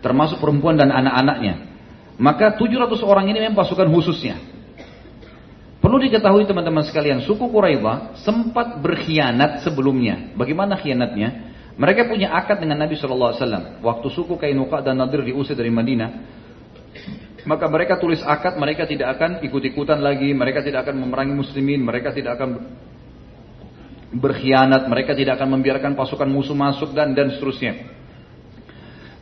Termasuk 0.01 0.41
perempuan 0.41 0.79
dan 0.79 0.89
anak-anaknya. 0.89 1.53
Maka 2.17 2.57
700 2.57 3.03
orang 3.05 3.29
ini 3.29 3.37
memang 3.43 3.57
pasukan 3.57 3.85
khususnya. 3.89 4.39
Perlu 5.83 5.99
diketahui 5.99 6.47
teman-teman 6.47 6.87
sekalian, 6.87 7.27
suku 7.27 7.43
Quraidah 7.51 8.15
sempat 8.23 8.79
berkhianat 8.79 9.67
sebelumnya. 9.67 10.31
Bagaimana 10.33 10.79
khianatnya? 10.79 11.53
Mereka 11.75 12.07
punya 12.07 12.31
akad 12.31 12.63
dengan 12.63 12.85
Nabi 12.85 12.95
Wasallam. 12.95 13.83
Waktu 13.83 14.07
suku 14.13 14.39
Kainuka 14.39 14.79
dan 14.79 15.01
Nadir 15.01 15.25
diusir 15.27 15.57
dari 15.59 15.73
Madinah, 15.73 16.09
maka 17.43 17.65
mereka 17.67 17.99
tulis 17.99 18.23
akad, 18.23 18.55
mereka 18.55 18.87
tidak 18.87 19.19
akan 19.19 19.43
ikut-ikutan 19.43 19.99
lagi, 19.99 20.31
mereka 20.31 20.63
tidak 20.63 20.87
akan 20.87 21.03
memerangi 21.03 21.35
muslimin, 21.35 21.83
mereka 21.83 22.15
tidak 22.15 22.39
akan 22.39 22.49
berkhianat, 24.15 24.87
mereka 24.87 25.11
tidak 25.17 25.41
akan 25.41 25.59
membiarkan 25.59 25.97
pasukan 25.97 26.29
musuh 26.29 26.55
masuk 26.55 26.95
dan 26.95 27.11
dan 27.11 27.33
seterusnya. 27.35 27.91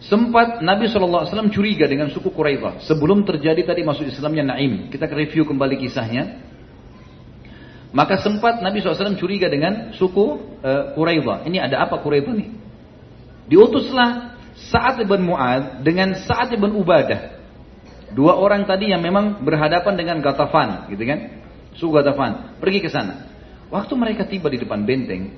Sempat 0.02 0.66
Nabi 0.66 0.90
Wasallam 0.90 1.54
curiga 1.54 1.86
dengan 1.86 2.10
suku 2.10 2.34
Quraidah 2.34 2.82
sebelum 2.86 3.22
terjadi 3.22 3.62
tadi 3.62 3.86
masuk 3.86 4.10
Islamnya 4.10 4.54
Naim. 4.54 4.90
Kita 4.90 5.06
review 5.06 5.46
kembali 5.46 5.78
kisahnya. 5.78 6.52
Maka 7.92 8.24
sempat 8.24 8.64
Nabi 8.64 8.80
SAW 8.80 9.20
curiga 9.20 9.52
dengan 9.52 9.92
suku 10.00 10.40
uh, 10.64 10.96
Quraidah. 10.96 11.44
Ini 11.44 11.60
ada 11.60 11.84
apa 11.84 12.00
Quraidah 12.00 12.32
ini? 12.32 12.48
Diutuslah 13.52 14.40
Sa'ad 14.72 15.04
ibn 15.04 15.28
Mu'ad 15.28 15.84
dengan 15.84 16.16
Sa'ad 16.16 16.56
ibn 16.56 16.72
Ubadah. 16.72 17.41
Dua 18.12 18.36
orang 18.36 18.68
tadi 18.68 18.92
yang 18.92 19.00
memang 19.00 19.40
berhadapan 19.40 19.94
dengan 19.96 20.18
Gatafan, 20.20 20.92
gitu 20.92 21.04
kan? 21.08 21.20
Suku 21.80 21.92
Gatafan. 21.96 22.60
Pergi 22.60 22.80
ke 22.84 22.90
sana. 22.92 23.32
Waktu 23.72 23.94
mereka 23.96 24.28
tiba 24.28 24.52
di 24.52 24.60
depan 24.60 24.84
benteng, 24.84 25.32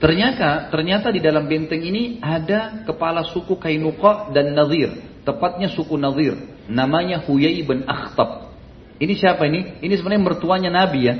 ternyata 0.00 0.72
ternyata 0.72 1.12
di 1.12 1.20
dalam 1.20 1.44
benteng 1.44 1.84
ini 1.84 2.16
ada 2.24 2.80
kepala 2.88 3.28
suku 3.28 3.60
Kainuqa 3.60 4.32
dan 4.32 4.56
Nazir, 4.56 5.20
tepatnya 5.20 5.68
suku 5.68 6.00
Nazir, 6.00 6.32
namanya 6.64 7.20
Huyai 7.28 7.60
bin 7.60 7.84
Akhtab. 7.84 8.56
Ini 8.96 9.12
siapa 9.20 9.44
ini? 9.44 9.84
Ini 9.84 9.94
sebenarnya 10.00 10.22
mertuanya 10.24 10.70
Nabi 10.72 11.00
ya. 11.04 11.14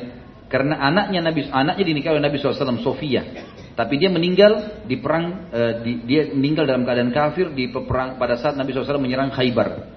Karena 0.48 0.80
anaknya 0.80 1.20
Nabi 1.20 1.50
anaknya 1.50 1.84
dinikahi 1.84 2.12
oleh 2.16 2.24
Nabi 2.24 2.36
SAW 2.38 2.80
Sofia. 2.80 3.26
Tapi 3.74 3.98
dia 3.98 4.06
meninggal 4.06 4.86
di 4.86 5.02
perang 5.02 5.50
uh, 5.50 5.82
di, 5.82 6.06
dia 6.06 6.30
meninggal 6.30 6.62
dalam 6.62 6.86
keadaan 6.86 7.10
kafir 7.10 7.50
di 7.50 7.68
perang 7.74 8.16
pada 8.22 8.38
saat 8.38 8.54
Nabi 8.54 8.70
SAW 8.70 9.02
menyerang 9.02 9.34
Khaybar. 9.34 9.93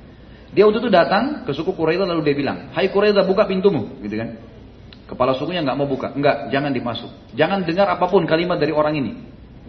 Dia 0.58 0.66
waktu 0.66 0.82
itu 0.82 0.90
datang 0.90 1.46
ke 1.46 1.54
suku 1.54 1.70
Quraidah 1.78 2.10
lalu 2.10 2.26
dia 2.26 2.34
bilang, 2.34 2.74
"Hai 2.74 2.90
Quraidah, 2.90 3.22
buka 3.30 3.46
pintumu." 3.46 4.02
Gitu 4.02 4.18
kan. 4.18 4.42
Kepala 5.06 5.38
sukunya 5.38 5.62
nggak 5.62 5.78
mau 5.78 5.86
buka. 5.86 6.18
Enggak, 6.18 6.50
jangan 6.50 6.74
dimasuk. 6.74 7.14
Jangan 7.38 7.62
dengar 7.62 7.94
apa 7.94 8.10
pun 8.10 8.26
kalimat 8.26 8.58
dari 8.58 8.74
orang 8.74 8.98
ini. 8.98 9.12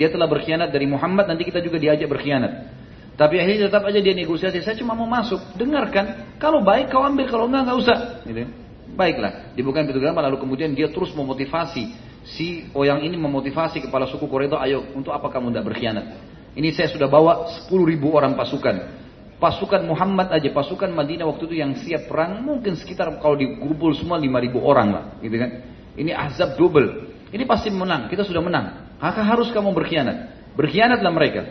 Dia 0.00 0.08
telah 0.08 0.24
berkhianat 0.24 0.72
dari 0.72 0.88
Muhammad, 0.88 1.28
nanti 1.28 1.44
kita 1.44 1.60
juga 1.60 1.76
diajak 1.76 2.08
berkhianat. 2.08 2.72
Tapi 3.20 3.34
akhirnya 3.36 3.68
tetap 3.68 3.84
aja 3.84 4.00
dia 4.00 4.14
negosiasi. 4.16 4.64
Saya 4.64 4.80
cuma 4.80 4.96
mau 4.96 5.04
masuk. 5.04 5.58
Dengarkan. 5.60 6.38
Kalau 6.40 6.64
baik 6.64 6.88
kau 6.88 7.04
ambil. 7.04 7.28
Kalau 7.28 7.50
enggak, 7.50 7.62
enggak 7.68 7.78
usah. 7.84 7.98
Gitu. 8.24 8.48
Baiklah. 8.96 9.52
Dibuka 9.58 9.84
pintu 9.84 10.00
gerbang. 10.00 10.24
Lalu 10.24 10.38
kemudian 10.40 10.70
dia 10.72 10.88
terus 10.88 11.12
memotivasi. 11.12 11.84
Si 12.24 12.70
Oyang 12.72 13.02
ini 13.02 13.18
memotivasi 13.18 13.84
kepala 13.84 14.06
suku 14.06 14.24
Quraisy. 14.24 14.54
Ayo, 14.56 14.88
untuk 14.94 15.10
apa 15.10 15.28
kamu 15.34 15.50
tidak 15.50 15.66
berkhianat? 15.68 16.06
Ini 16.54 16.70
saya 16.72 16.88
sudah 16.94 17.10
bawa 17.10 17.50
10 17.66 17.90
ribu 17.90 18.14
orang 18.14 18.38
pasukan. 18.38 19.06
Pasukan 19.38 19.86
Muhammad 19.86 20.34
aja, 20.34 20.50
pasukan 20.50 20.90
Madinah 20.90 21.22
waktu 21.30 21.46
itu 21.46 21.62
yang 21.62 21.78
siap 21.78 22.10
perang 22.10 22.42
mungkin 22.42 22.74
sekitar 22.74 23.06
kalau 23.22 23.38
dikumpul 23.38 23.94
semua 23.94 24.18
5 24.18 24.26
ribu 24.26 24.58
orang 24.66 24.88
lah, 24.90 25.04
gitu 25.22 25.38
kan? 25.38 25.62
Ini 25.94 26.10
azab 26.10 26.58
double. 26.58 27.14
Ini 27.30 27.46
pasti 27.46 27.70
menang. 27.70 28.10
Kita 28.10 28.26
sudah 28.26 28.42
menang. 28.42 28.98
Maka 28.98 29.22
harus 29.22 29.54
kamu 29.54 29.70
berkhianat. 29.70 30.34
Berkhianatlah 30.58 31.12
mereka. 31.14 31.42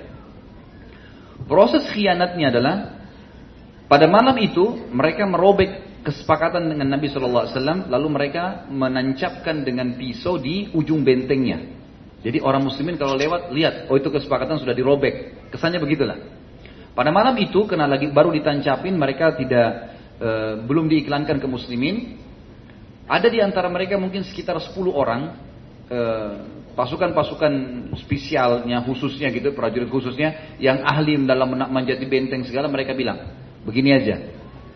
Proses 1.48 1.88
khianatnya 1.96 2.52
adalah 2.52 2.76
pada 3.88 4.04
malam 4.12 4.36
itu 4.36 4.84
mereka 4.92 5.24
merobek 5.24 6.04
kesepakatan 6.04 6.68
dengan 6.68 6.92
Nabi 6.92 7.08
Shallallahu 7.08 7.44
Alaihi 7.48 7.56
Wasallam, 7.56 7.80
lalu 7.88 8.08
mereka 8.12 8.68
menancapkan 8.68 9.64
dengan 9.64 9.96
pisau 9.96 10.36
di 10.36 10.72
ujung 10.76 11.08
bentengnya. 11.08 11.64
Jadi 12.20 12.44
orang 12.44 12.68
muslimin 12.68 13.00
kalau 13.00 13.16
lewat 13.16 13.56
lihat, 13.56 13.88
oh 13.88 13.96
itu 13.96 14.12
kesepakatan 14.12 14.60
sudah 14.60 14.76
dirobek. 14.76 15.48
Kesannya 15.56 15.80
begitulah. 15.80 16.20
Pada 16.98 17.14
malam 17.14 17.38
itu 17.38 17.70
karena 17.70 17.86
lagi 17.86 18.10
baru 18.10 18.34
ditancapin, 18.34 18.98
mereka 18.98 19.38
tidak 19.38 19.94
e, 20.18 20.30
belum 20.66 20.90
diiklankan 20.90 21.38
ke 21.38 21.46
muslimin. 21.46 22.18
Ada 23.06 23.30
di 23.30 23.38
antara 23.38 23.70
mereka 23.70 24.02
mungkin 24.02 24.26
sekitar 24.26 24.58
10 24.58 24.74
orang 24.90 25.22
e, 25.86 26.00
pasukan-pasukan 26.74 27.54
spesialnya 28.02 28.82
khususnya 28.86 29.34
gitu 29.34 29.54
prajurit 29.54 29.90
khususnya 29.90 30.58
yang 30.62 30.86
ahli 30.86 31.18
dalam 31.26 31.54
menjadi 31.54 32.06
benteng 32.06 32.46
segala 32.46 32.70
mereka 32.70 32.94
bilang 32.94 33.34
begini 33.66 33.98
aja 33.98 34.16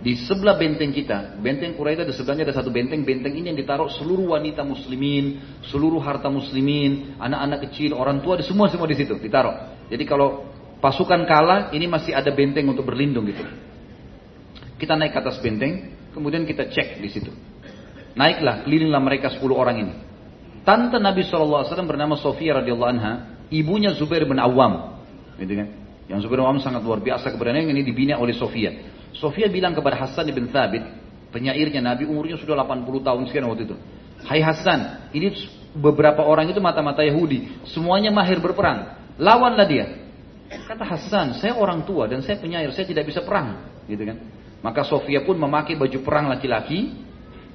di 0.01 0.17
sebelah 0.17 0.57
benteng 0.57 0.89
kita 0.89 1.38
benteng 1.38 1.78
Quraisy 1.78 2.09
di 2.09 2.13
sebelahnya 2.17 2.49
ada 2.49 2.57
satu 2.57 2.74
benteng 2.74 3.05
benteng 3.05 3.38
ini 3.38 3.53
yang 3.53 3.59
ditaruh 3.61 3.86
seluruh 4.01 4.34
wanita 4.34 4.65
muslimin 4.65 5.61
seluruh 5.69 6.01
harta 6.01 6.26
muslimin 6.26 7.22
anak-anak 7.22 7.69
kecil 7.69 7.93
orang 7.93 8.17
tua 8.26 8.41
semua 8.41 8.65
semua 8.74 8.89
di 8.89 8.97
situ 8.97 9.22
ditaruh 9.22 9.86
jadi 9.93 10.01
kalau 10.09 10.49
pasukan 10.82 11.23
kalah 11.29 11.69
ini 11.71 11.86
masih 11.88 12.11
ada 12.11 12.34
benteng 12.34 12.67
untuk 12.67 12.89
berlindung 12.89 13.29
gitu 13.29 13.45
kita 14.82 14.97
naik 14.97 15.13
ke 15.13 15.19
atas 15.21 15.38
benteng 15.39 15.93
kemudian 16.11 16.43
kita 16.43 16.67
cek 16.67 16.99
di 16.99 17.09
situ 17.13 17.32
Naiklah, 18.15 18.67
kelilinglah 18.67 19.01
mereka 19.01 19.32
10 19.32 19.55
orang 19.55 19.77
ini. 19.79 19.93
Tante 20.61 20.99
Nabi 21.01 21.25
SAW 21.25 21.65
bernama 21.88 22.19
Sofia 22.19 22.59
radhiyallahu 22.59 22.91
anha, 22.91 23.13
ibunya 23.49 23.95
Zubair 23.95 24.27
bin 24.27 24.38
Awam. 24.38 24.99
Gitu 25.39 25.53
kan? 25.57 25.67
Yang 26.11 26.27
Zubair 26.27 26.43
bin 26.43 26.47
Awam 26.47 26.59
sangat 26.61 26.84
luar 26.84 26.99
biasa 26.99 27.32
keberanian 27.34 27.71
ini 27.71 27.82
dibina 27.82 28.19
oleh 28.19 28.36
Sofia. 28.36 28.75
Sofia 29.15 29.47
bilang 29.47 29.73
kepada 29.73 30.05
Hasan 30.05 30.27
bin 30.29 30.51
Thabit, 30.51 30.84
penyairnya 31.32 31.82
Nabi 31.82 32.03
umurnya 32.05 32.36
sudah 32.38 32.55
80 32.61 33.07
tahun 33.07 33.21
sekian 33.32 33.47
waktu 33.47 33.63
itu. 33.71 33.75
Hai 34.21 34.43
Hasan, 34.43 35.09
ini 35.17 35.34
beberapa 35.73 36.21
orang 36.21 36.51
itu 36.51 36.61
mata-mata 36.61 37.01
Yahudi, 37.01 37.65
semuanya 37.71 38.13
mahir 38.13 38.38
berperang. 38.38 39.01
Lawanlah 39.17 39.65
dia. 39.65 40.01
Kata 40.52 40.84
Hasan, 40.84 41.39
saya 41.39 41.56
orang 41.56 41.88
tua 41.88 42.12
dan 42.12 42.20
saya 42.20 42.36
penyair, 42.36 42.68
saya 42.76 42.84
tidak 42.84 43.08
bisa 43.08 43.24
perang, 43.24 43.72
gitu 43.88 44.04
kan? 44.04 44.20
Maka 44.60 44.84
Sofia 44.84 45.24
pun 45.24 45.39
memakai 45.39 45.80
baju 45.80 45.95
perang 46.04 46.28
laki-laki, 46.28 46.91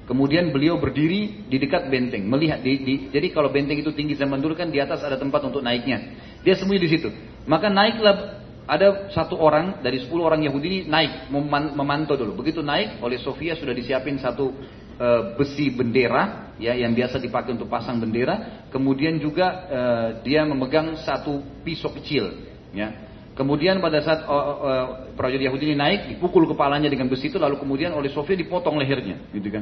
kemudian 0.09 0.49
beliau 0.49 0.81
berdiri 0.81 1.45
di 1.45 1.57
dekat 1.61 1.93
benteng, 1.93 2.25
melihat 2.25 2.57
di, 2.65 2.73
di, 2.81 2.93
jadi 3.13 3.29
kalau 3.29 3.53
benteng 3.53 3.77
itu 3.77 3.93
tinggi 3.93 4.17
zaman 4.17 4.41
dulu 4.41 4.57
kan 4.57 4.73
di 4.73 4.81
atas 4.81 5.05
ada 5.05 5.13
tempat 5.13 5.45
untuk 5.45 5.61
naiknya. 5.61 6.17
Dia 6.41 6.57
sembunyi 6.57 6.81
di 6.81 6.89
situ. 6.89 7.09
Maka 7.45 7.69
naiklah 7.69 8.41
ada 8.65 9.13
satu 9.13 9.37
orang 9.39 9.79
dari 9.85 10.01
sepuluh 10.01 10.27
orang 10.27 10.43
Yahudi 10.43 10.67
ini 10.67 10.79
naik 10.89 11.29
memantau 11.77 12.17
dulu. 12.17 12.43
Begitu 12.43 12.65
naik 12.65 12.99
oleh 12.99 13.21
Sofia 13.21 13.55
sudah 13.55 13.71
disiapin 13.71 14.19
satu 14.19 14.51
e, 14.99 15.07
besi 15.39 15.71
bendera 15.71 16.51
ya 16.59 16.75
yang 16.75 16.91
biasa 16.91 17.15
dipakai 17.23 17.55
untuk 17.55 17.71
pasang 17.71 18.03
bendera. 18.03 18.67
Kemudian 18.67 19.23
juga 19.23 19.47
e, 19.71 19.81
dia 20.27 20.43
memegang 20.43 20.99
satu 20.99 21.39
pisau 21.63 21.95
kecil 21.95 22.56
ya. 22.77 22.89
Kemudian 23.37 23.77
pada 23.77 24.01
saat 24.01 24.25
uh, 24.25 24.33
uh, 24.33 24.85
prajurit 25.13 25.45
Yahudi 25.45 25.73
ini 25.73 25.77
naik, 25.77 26.09
dipukul 26.09 26.49
kepalanya 26.49 26.89
dengan 26.89 27.05
besi 27.05 27.29
itu, 27.29 27.37
lalu 27.37 27.61
kemudian 27.61 27.93
oleh 27.93 28.09
Sofia 28.09 28.33
dipotong 28.33 28.81
lehernya, 28.81 29.29
gitu 29.29 29.53
kan? 29.53 29.61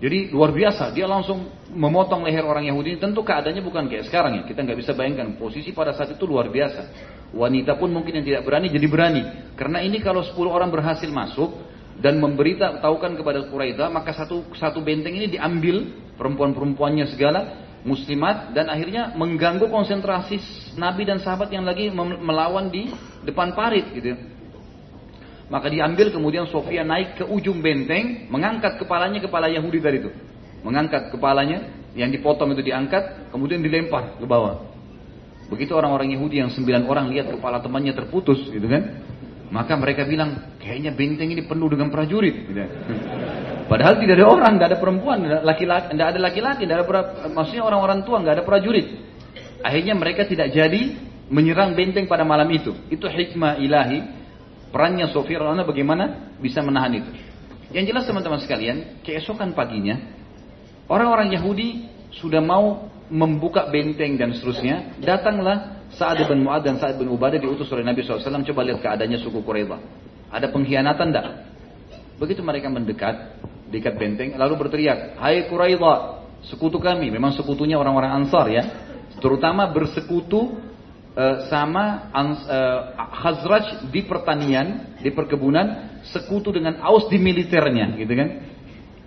Jadi 0.00 0.32
luar 0.32 0.48
biasa, 0.48 0.88
dia 0.96 1.04
langsung 1.04 1.44
memotong 1.76 2.24
leher 2.24 2.40
orang 2.40 2.64
Yahudi. 2.64 2.96
Tentu 2.96 3.20
keadaannya 3.20 3.60
bukan 3.60 3.84
kayak 3.84 4.08
sekarang 4.08 4.40
ya, 4.40 4.42
kita 4.48 4.64
nggak 4.64 4.78
bisa 4.80 4.96
bayangkan 4.96 5.36
posisi 5.36 5.76
pada 5.76 5.92
saat 5.92 6.16
itu 6.16 6.24
luar 6.24 6.48
biasa. 6.48 6.88
Wanita 7.36 7.76
pun 7.76 7.92
mungkin 7.92 8.16
yang 8.16 8.24
tidak 8.24 8.42
berani 8.48 8.72
jadi 8.72 8.88
berani, 8.88 9.22
karena 9.60 9.84
ini 9.84 10.00
kalau 10.00 10.24
10 10.24 10.40
orang 10.48 10.72
berhasil 10.72 11.06
masuk 11.12 11.52
dan 12.00 12.16
memberitahukan 12.16 13.12
kepada 13.12 13.44
Quraisy, 13.52 13.76
maka 13.92 14.16
satu 14.16 14.48
satu 14.56 14.80
benteng 14.80 15.20
ini 15.20 15.28
diambil 15.28 15.84
perempuan-perempuannya 16.16 17.12
segala, 17.12 17.68
muslimat 17.80 18.52
dan 18.52 18.68
akhirnya 18.68 19.16
mengganggu 19.16 19.68
konsentrasi 19.72 20.36
Nabi 20.76 21.08
dan 21.08 21.20
sahabat 21.20 21.48
yang 21.48 21.64
lagi 21.64 21.88
melawan 21.94 22.68
di 22.68 22.92
depan 23.24 23.56
parit 23.56 23.88
gitu. 23.96 24.16
Maka 25.50 25.66
diambil 25.66 26.14
kemudian 26.14 26.46
Sofia 26.46 26.86
naik 26.86 27.18
ke 27.18 27.24
ujung 27.26 27.58
benteng, 27.58 28.30
mengangkat 28.30 28.78
kepalanya 28.78 29.18
kepala 29.18 29.50
Yahudi 29.50 29.82
tadi 29.82 29.98
itu. 29.98 30.10
Mengangkat 30.62 31.10
kepalanya, 31.10 31.74
yang 31.98 32.14
dipotong 32.14 32.54
itu 32.54 32.62
diangkat, 32.62 33.34
kemudian 33.34 33.58
dilempar 33.58 34.14
ke 34.14 34.26
bawah. 34.30 34.62
Begitu 35.50 35.74
orang-orang 35.74 36.14
Yahudi 36.14 36.38
yang 36.38 36.54
sembilan 36.54 36.86
orang 36.86 37.10
lihat 37.10 37.34
kepala 37.34 37.58
temannya 37.58 37.90
terputus 37.90 38.46
gitu 38.46 38.62
kan. 38.70 39.02
Maka 39.50 39.74
mereka 39.74 40.06
bilang, 40.06 40.54
kayaknya 40.62 40.94
benteng 40.94 41.34
ini 41.34 41.42
penuh 41.42 41.66
dengan 41.66 41.90
prajurit. 41.90 42.46
Gitu. 42.46 42.62
Padahal 43.70 44.02
tidak 44.02 44.18
ada 44.18 44.26
orang, 44.26 44.52
tidak 44.58 44.68
ada 44.74 44.78
perempuan, 44.82 45.18
laki-laki, 45.46 45.94
tidak 45.94 46.06
ada 46.10 46.18
laki-laki, 46.18 46.62
tidak 46.66 46.76
ada 46.82 47.30
maksudnya 47.30 47.62
orang-orang 47.62 48.02
tua, 48.02 48.18
nggak 48.18 48.42
ada 48.42 48.44
prajurit. 48.44 48.98
Akhirnya 49.62 49.94
mereka 49.94 50.26
tidak 50.26 50.50
jadi 50.50 50.98
menyerang 51.30 51.78
benteng 51.78 52.10
pada 52.10 52.26
malam 52.26 52.50
itu. 52.50 52.74
Itu 52.90 53.06
hikmah 53.06 53.62
ilahi. 53.62 54.18
Perannya 54.74 55.10
Sofia 55.14 55.38
radhiyallahu 55.38 55.70
bagaimana 55.70 56.34
bisa 56.42 56.62
menahan 56.66 56.98
itu. 56.98 57.10
Yang 57.70 57.94
jelas 57.94 58.04
teman-teman 58.10 58.42
sekalian, 58.42 58.76
keesokan 59.06 59.54
paginya 59.54 59.98
orang-orang 60.90 61.30
Yahudi 61.30 61.86
sudah 62.18 62.42
mau 62.42 62.90
membuka 63.06 63.70
benteng 63.70 64.18
dan 64.18 64.34
seterusnya. 64.34 64.98
Datanglah 64.98 65.86
Sa'ad 65.94 66.26
bin 66.26 66.42
Mu'ad 66.42 66.66
dan 66.66 66.78
Sa'ad 66.78 66.98
bin 66.98 67.10
Ubadah 67.10 67.38
diutus 67.38 67.70
oleh 67.70 67.86
Nabi 67.86 68.02
SAW. 68.02 68.46
Coba 68.46 68.66
lihat 68.66 68.82
keadaannya 68.82 69.18
suku 69.22 69.42
Quraidah. 69.42 69.78
Ada 70.30 70.50
pengkhianatan 70.50 71.06
tidak? 71.10 71.26
Begitu 72.22 72.42
mereka 72.46 72.70
mendekat, 72.70 73.16
dekat 73.70 73.96
benteng 73.96 74.34
lalu 74.34 74.66
berteriak, 74.66 75.16
"Hai 75.16 75.46
Quraidah, 75.46 76.26
sekutu 76.50 76.82
kami." 76.82 77.08
Memang 77.08 77.32
sekutunya 77.32 77.78
orang-orang 77.78 78.22
Ansar 78.22 78.46
ya. 78.50 78.64
Terutama 79.22 79.70
bersekutu 79.70 80.58
uh, 81.14 81.36
sama 81.46 82.10
uh, 82.12 82.78
Khazraj 83.22 83.90
di 83.90 84.02
pertanian, 84.04 84.98
di 84.98 85.10
perkebunan, 85.14 86.00
sekutu 86.10 86.50
dengan 86.50 86.82
Aus 86.82 87.06
di 87.06 87.16
militernya, 87.16 87.94
gitu 87.96 88.12
kan? 88.12 88.28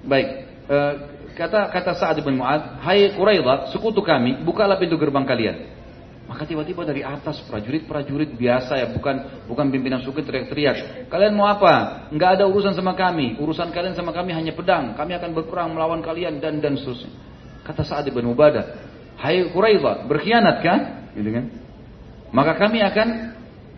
Baik. 0.07 0.27
Uh, 0.69 0.93
kata 1.33 1.67
kata 1.73 1.91
Sa'ad 1.97 2.17
bin 2.23 2.39
Mu'ad, 2.39 2.79
"Hai 2.79 3.11
Quraidah, 3.13 3.73
sekutu 3.75 3.99
kami, 3.99 4.41
bukalah 4.41 4.79
pintu 4.79 4.95
gerbang 4.95 5.27
kalian." 5.27 5.82
Maka 6.23 6.47
tiba-tiba 6.47 6.87
dari 6.87 7.03
atas 7.03 7.43
prajurit-prajurit 7.51 8.39
biasa 8.39 8.79
ya, 8.79 8.87
bukan 8.95 9.43
bukan 9.43 9.67
pimpinan 9.67 9.99
suku 9.99 10.23
teriak-teriak. 10.23 11.07
Kalian 11.11 11.35
mau 11.35 11.51
apa? 11.51 12.07
Enggak 12.15 12.39
ada 12.39 12.47
urusan 12.47 12.71
sama 12.71 12.95
kami. 12.95 13.35
Urusan 13.43 13.75
kalian 13.75 13.91
sama 13.91 14.15
kami 14.15 14.31
hanya 14.31 14.55
pedang. 14.55 14.95
Kami 14.95 15.19
akan 15.19 15.29
berperang 15.35 15.75
melawan 15.75 15.99
kalian 15.99 16.39
dan 16.39 16.63
dan 16.63 16.79
seterusnya. 16.79 17.11
Kata 17.67 17.83
Sa'ad 17.83 18.07
bin 18.07 18.23
Ubadah, 18.27 18.63
"Hai 19.19 19.51
Quraidah, 19.51 20.07
berkhianat 20.07 20.63
kan?" 20.63 20.79
Gitu 21.11 21.27
kan? 21.27 21.45
Maka 22.31 22.55
kami 22.55 22.79
akan 22.81 23.07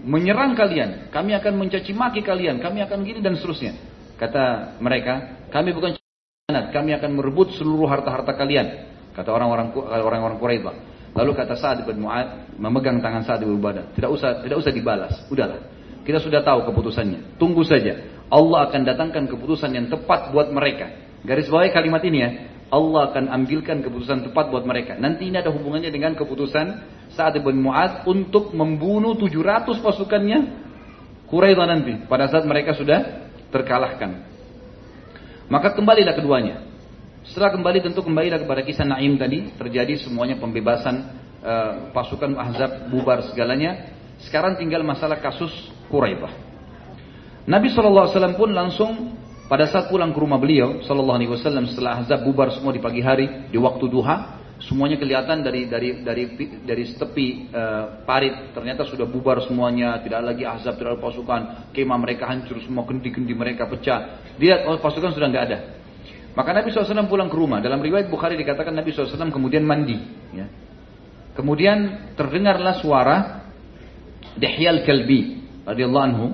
menyerang 0.06 0.54
kalian, 0.54 1.10
kami 1.10 1.34
akan 1.34 1.54
mencaci 1.58 1.92
maki 1.92 2.22
kalian, 2.22 2.62
kami 2.62 2.86
akan 2.86 3.02
gini 3.02 3.20
dan 3.26 3.34
seterusnya. 3.36 3.74
Kata 4.16 4.78
mereka, 4.80 5.44
kami 5.50 5.74
bukan 5.74 5.98
kami 6.46 6.94
akan 6.94 7.12
merebut 7.18 7.58
seluruh 7.58 7.90
harta-harta 7.90 8.38
kalian. 8.38 8.86
Kata 9.18 9.34
orang-orang 9.34 9.74
orang-orang 9.76 10.38
Quraidah. 10.38 10.76
Lalu 11.16 11.32
kata 11.32 11.56
Sa'ad 11.56 11.88
bin 11.88 12.04
Mu'ad 12.04 12.60
memegang 12.60 13.00
tangan 13.00 13.24
Sa'ad 13.24 13.48
bin 13.48 13.56
Ubadah, 13.56 13.96
tidak 13.96 14.12
usah 14.12 14.44
tidak 14.44 14.58
usah 14.60 14.72
dibalas, 14.76 15.14
udahlah. 15.32 15.64
Kita 16.06 16.22
sudah 16.22 16.46
tahu 16.46 16.70
keputusannya. 16.70 17.42
Tunggu 17.42 17.66
saja. 17.66 17.98
Allah 18.30 18.70
akan 18.70 18.86
datangkan 18.86 19.26
keputusan 19.26 19.74
yang 19.74 19.90
tepat 19.90 20.30
buat 20.30 20.54
mereka. 20.54 20.94
Garis 21.26 21.50
bawahi 21.50 21.74
kalimat 21.74 22.04
ini 22.06 22.18
ya. 22.22 22.30
Allah 22.70 23.10
akan 23.10 23.32
ambilkan 23.32 23.82
keputusan 23.82 24.30
tepat 24.30 24.54
buat 24.54 24.70
mereka. 24.70 25.00
Nanti 25.02 25.34
ini 25.34 25.42
ada 25.42 25.50
hubungannya 25.50 25.90
dengan 25.90 26.14
keputusan 26.14 26.66
Sa'ad 27.16 27.42
bin 27.42 27.58
Mu'ad 27.58 28.06
untuk 28.06 28.54
membunuh 28.54 29.18
700 29.18 29.82
pasukannya 29.82 30.66
Quraidah 31.26 31.66
nanti 31.66 32.06
pada 32.06 32.30
saat 32.30 32.46
mereka 32.46 32.78
sudah 32.78 33.26
terkalahkan. 33.50 34.22
Maka 35.50 35.74
kembalilah 35.74 36.14
keduanya. 36.14 36.62
Setelah 37.26 37.58
kembali 37.58 37.82
tentu 37.82 38.06
kembali 38.06 38.30
kepada 38.46 38.62
kisah 38.62 38.86
Naim 38.86 39.18
tadi. 39.18 39.50
Terjadi 39.58 39.98
semuanya 39.98 40.38
pembebasan 40.38 40.96
uh, 41.42 41.90
pasukan 41.90 42.38
Ahzab 42.38 42.94
bubar 42.94 43.26
segalanya. 43.34 43.90
Sekarang 44.22 44.54
tinggal 44.62 44.86
masalah 44.86 45.18
kasus 45.18 45.50
Quraidah. 45.90 46.30
Nabi 47.50 47.74
SAW 47.74 48.14
pun 48.38 48.50
langsung 48.54 49.18
pada 49.46 49.70
saat 49.70 49.90
pulang 49.90 50.14
ke 50.14 50.20
rumah 50.22 50.38
beliau 50.38 50.82
SAW 50.86 51.66
setelah 51.74 52.02
Ahzab 52.02 52.26
bubar 52.26 52.54
semua 52.54 52.74
di 52.74 52.82
pagi 52.82 53.02
hari 53.02 53.50
di 53.50 53.58
waktu 53.58 53.86
duha 53.90 54.42
semuanya 54.56 54.98
kelihatan 54.98 55.46
dari 55.46 55.68
dari 55.68 56.06
dari 56.06 56.24
dari 56.62 56.84
tepi 56.94 57.50
uh, 57.50 58.06
parit. 58.06 58.54
Ternyata 58.54 58.86
sudah 58.86 59.10
bubar 59.10 59.42
semuanya 59.50 59.98
tidak 60.06 60.22
lagi 60.30 60.46
Ahzab 60.46 60.78
tidak 60.78 60.94
ada 60.94 61.02
pasukan. 61.02 61.42
Kemah 61.74 61.98
mereka 61.98 62.30
hancur 62.30 62.62
semua 62.62 62.86
kendi-kendi 62.86 63.34
mereka 63.34 63.66
pecah. 63.66 64.22
Dia 64.38 64.70
oh, 64.70 64.78
pasukan 64.78 65.10
sudah 65.10 65.26
nggak 65.34 65.46
ada 65.50 65.60
maka 66.36 66.52
Nabi 66.52 66.68
SAW 66.70 67.08
pulang 67.08 67.32
ke 67.32 67.38
rumah. 67.40 67.64
Dalam 67.64 67.80
riwayat 67.80 68.12
Bukhari 68.12 68.36
dikatakan 68.36 68.76
Nabi 68.76 68.92
SAW 68.92 69.32
kemudian 69.32 69.64
mandi. 69.64 69.96
Ya. 70.36 70.52
Kemudian 71.36 72.12
terdengarlah 72.20 72.80
suara 72.80 73.48
Dihyal 74.36 74.84
Kalbi 74.84 75.40
radhiyallahu 75.64 76.06
anhu 76.12 76.28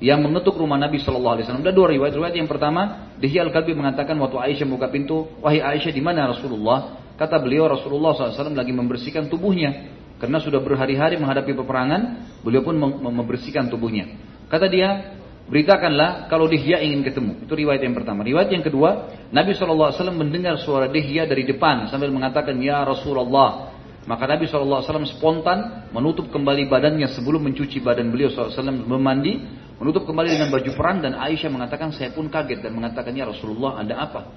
yang 0.00 0.20
mengetuk 0.20 0.56
rumah 0.60 0.76
Nabi 0.76 1.00
SAW. 1.00 1.40
Ada 1.40 1.72
dua 1.72 1.88
riwayat. 1.92 2.12
Riwayat 2.12 2.36
yang 2.36 2.48
pertama, 2.48 3.12
Dihyal 3.16 3.48
Kalbi 3.48 3.72
mengatakan 3.72 4.16
waktu 4.20 4.36
Aisyah 4.36 4.68
buka 4.68 4.92
pintu, 4.92 5.28
wahai 5.40 5.60
Aisyah 5.60 5.92
di 5.92 6.04
mana 6.04 6.28
Rasulullah? 6.28 7.00
Kata 7.16 7.36
beliau 7.36 7.68
Rasulullah 7.68 8.16
SAW 8.16 8.56
lagi 8.56 8.72
membersihkan 8.72 9.28
tubuhnya. 9.28 9.92
Karena 10.20 10.36
sudah 10.36 10.60
berhari-hari 10.60 11.16
menghadapi 11.16 11.56
peperangan, 11.56 12.28
beliau 12.44 12.60
pun 12.60 12.76
membersihkan 12.80 13.72
tubuhnya. 13.72 14.08
Kata 14.52 14.68
dia, 14.68 15.19
Beritakanlah 15.50 16.30
kalau 16.30 16.46
Dihya 16.46 16.78
ingin 16.78 17.02
ketemu. 17.02 17.42
Itu 17.42 17.58
riwayat 17.58 17.82
yang 17.82 17.98
pertama. 17.98 18.22
Riwayat 18.22 18.54
yang 18.54 18.62
kedua, 18.62 19.10
Nabi 19.34 19.50
SAW 19.58 19.90
mendengar 20.14 20.62
suara 20.62 20.86
Dihya 20.86 21.26
dari 21.26 21.42
depan 21.42 21.90
sambil 21.90 22.14
mengatakan, 22.14 22.54
Ya 22.62 22.86
Rasulullah. 22.86 23.74
Maka 24.06 24.30
Nabi 24.30 24.46
SAW 24.46 24.86
spontan 25.10 25.90
menutup 25.90 26.30
kembali 26.30 26.70
badannya 26.70 27.10
sebelum 27.10 27.50
mencuci 27.50 27.82
badan 27.82 28.14
beliau 28.14 28.30
SAW 28.30 28.62
memandi. 28.86 29.42
Menutup 29.82 30.06
kembali 30.06 30.38
dengan 30.38 30.48
baju 30.54 30.70
perang 30.76 31.02
dan 31.02 31.18
Aisyah 31.18 31.50
mengatakan, 31.50 31.90
saya 31.98 32.14
pun 32.14 32.30
kaget 32.30 32.62
dan 32.62 32.70
mengatakan, 32.70 33.10
Ya 33.10 33.26
Rasulullah 33.26 33.82
ada 33.82 34.06
apa? 34.06 34.30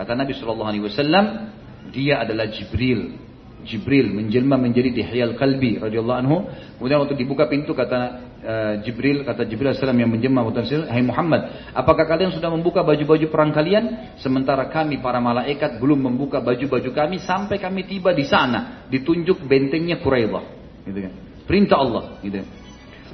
Kata 0.00 0.16
Nabi 0.16 0.32
SAW, 0.32 0.64
dia 1.92 2.24
adalah 2.24 2.48
Jibril. 2.48 3.20
Jibril 3.68 4.12
menjelma 4.12 4.56
menjadi 4.56 4.92
Dihyal 4.92 5.36
Kalbi 5.36 5.76
radhiyallahu. 5.76 6.36
Kemudian 6.80 6.98
waktu 7.04 7.16
dibuka 7.16 7.48
pintu 7.48 7.72
kata 7.72 8.32
uh, 8.44 8.74
Jibril 8.84 9.24
kata 9.24 9.48
Jibril 9.48 9.72
Salam 9.74 9.96
yang 9.96 10.12
menjelma 10.12 10.44
mutasil, 10.44 10.84
"Hai 10.86 11.00
Muhammad, 11.00 11.72
apakah 11.72 12.04
kalian 12.04 12.30
sudah 12.36 12.52
membuka 12.52 12.84
baju-baju 12.84 13.26
perang 13.32 13.50
kalian 13.50 14.14
sementara 14.20 14.68
kami 14.68 15.00
para 15.00 15.18
malaikat 15.18 15.80
belum 15.80 16.04
membuka 16.12 16.44
baju-baju 16.44 16.92
kami 16.92 17.18
sampai 17.24 17.56
kami 17.56 17.88
tiba 17.88 18.12
di 18.12 18.28
sana, 18.28 18.86
ditunjuk 18.92 19.42
bentengnya 19.48 19.98
Quraidah." 19.98 20.44
Gitu 20.84 20.98
kan. 21.00 21.12
Perintah 21.48 21.80
Allah, 21.80 22.20
gitu. 22.20 22.44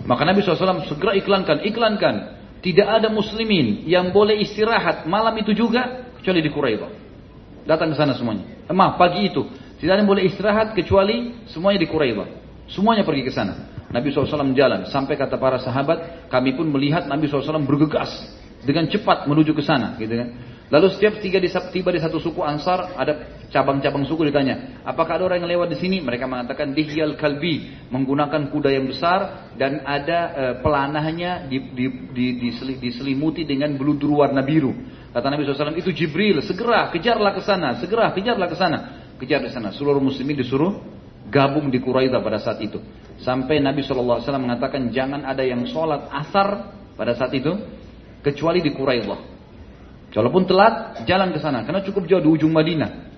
Maka 0.07 0.23
Nabi 0.27 0.41
SAW 0.43 0.87
segera 0.87 1.13
iklankan, 1.19 1.63
iklankan. 1.67 2.17
Tidak 2.61 2.85
ada 2.85 3.09
muslimin 3.09 3.89
yang 3.89 4.13
boleh 4.13 4.37
istirahat 4.45 5.09
malam 5.09 5.33
itu 5.41 5.57
juga 5.57 6.13
kecuali 6.21 6.45
di 6.45 6.51
Quraidah. 6.53 6.91
Datang 7.65 7.93
ke 7.93 7.97
sana 7.97 8.13
semuanya. 8.13 8.45
Eh, 8.69 8.77
maaf, 8.77 9.01
pagi 9.01 9.33
itu. 9.33 9.49
Tidak 9.81 9.89
ada 9.89 10.05
yang 10.05 10.11
boleh 10.13 10.29
istirahat 10.29 10.77
kecuali 10.77 11.41
semuanya 11.49 11.81
di 11.81 11.89
Quraidah. 11.89 12.29
Semuanya 12.69 13.03
pergi 13.03 13.25
ke 13.25 13.33
sana. 13.33 13.80
Nabi 13.91 14.15
SAW 14.15 14.55
jalan. 14.55 14.87
Sampai 14.87 15.19
kata 15.19 15.35
para 15.35 15.59
sahabat, 15.59 16.31
kami 16.31 16.55
pun 16.55 16.71
melihat 16.71 17.11
Nabi 17.11 17.27
SAW 17.27 17.63
bergegas. 17.67 18.11
Dengan 18.61 18.87
cepat 18.87 19.27
menuju 19.27 19.57
ke 19.57 19.63
sana. 19.65 19.99
Gitu 19.99 20.15
kan. 20.15 20.29
Lalu 20.71 20.87
setiap 20.95 21.19
tiga 21.19 21.43
di, 21.43 21.51
tiba 21.51 21.91
di 21.91 21.99
satu 21.99 22.23
suku 22.23 22.47
Ansar, 22.47 22.95
ada 22.95 23.43
cabang-cabang 23.51 24.07
suku 24.07 24.31
ditanya, 24.31 24.79
apakah 24.87 25.19
ada 25.19 25.27
orang 25.27 25.43
yang 25.43 25.59
lewat 25.59 25.75
di 25.75 25.79
sini? 25.83 25.99
Mereka 25.99 26.31
mengatakan 26.31 26.71
dihyal 26.71 27.19
kalbi, 27.19 27.75
menggunakan 27.91 28.55
kuda 28.55 28.71
yang 28.71 28.87
besar 28.87 29.51
dan 29.59 29.83
ada 29.83 30.19
e, 30.31 30.43
pelanahnya 30.63 31.51
di, 31.51 31.59
di, 31.75 31.87
di, 32.15 32.27
diseli, 32.39 32.79
diselimuti 32.79 33.43
dengan 33.43 33.75
beludur 33.75 34.23
warna 34.23 34.47
biru. 34.47 34.71
Kata 35.11 35.27
Nabi 35.27 35.43
SAW, 35.43 35.75
itu 35.75 35.91
Jibril, 35.91 36.39
segera 36.47 36.87
kejarlah 36.95 37.35
ke 37.35 37.43
sana, 37.43 37.75
segera 37.83 38.15
kejarlah 38.15 38.47
ke 38.47 38.55
sana. 38.55 38.79
Kejar 39.19 39.43
di 39.43 39.51
sana. 39.51 39.75
Seluruh 39.75 39.99
muslimin 39.99 40.39
disuruh 40.39 41.00
gabung 41.31 41.71
di 41.71 41.79
Quraidah 41.79 42.21
pada 42.21 42.43
saat 42.43 42.59
itu. 42.61 42.83
Sampai 43.23 43.63
Nabi 43.63 43.87
SAW 43.87 44.21
mengatakan 44.37 44.91
jangan 44.91 45.23
ada 45.25 45.47
yang 45.47 45.63
sholat 45.71 46.11
asar 46.11 46.75
pada 46.99 47.15
saat 47.15 47.33
itu 47.33 47.55
kecuali 48.21 48.61
di 48.61 48.75
Quraidah. 48.75 49.31
Walaupun 50.11 50.43
telat, 50.43 51.07
jalan 51.07 51.31
ke 51.31 51.39
sana. 51.39 51.63
Karena 51.63 51.87
cukup 51.87 52.11
jauh 52.11 52.19
di 52.19 52.27
ujung 52.27 52.51
Madinah. 52.51 53.11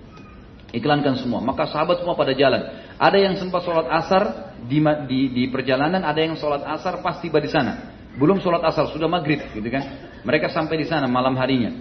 Iklankan 0.77 1.17
semua. 1.17 1.41
Maka 1.41 1.69
sahabat 1.69 2.05
semua 2.05 2.13
pada 2.13 2.37
jalan. 2.37 2.69
Ada 3.01 3.17
yang 3.17 3.35
sempat 3.41 3.65
sholat 3.65 3.89
asar 3.89 4.53
di, 4.69 4.81
di, 5.09 5.21
di 5.33 5.45
perjalanan, 5.49 6.05
ada 6.05 6.21
yang 6.21 6.37
sholat 6.37 6.65
asar 6.69 7.01
pas 7.01 7.17
tiba 7.25 7.41
di 7.41 7.49
sana. 7.49 7.97
Belum 8.13 8.37
sholat 8.45 8.61
asar, 8.69 8.93
sudah 8.93 9.09
maghrib, 9.09 9.41
gitu 9.57 9.69
kan? 9.73 10.13
Mereka 10.21 10.53
sampai 10.53 10.77
di 10.77 10.85
sana 10.85 11.09
malam 11.09 11.33
harinya. 11.41 11.73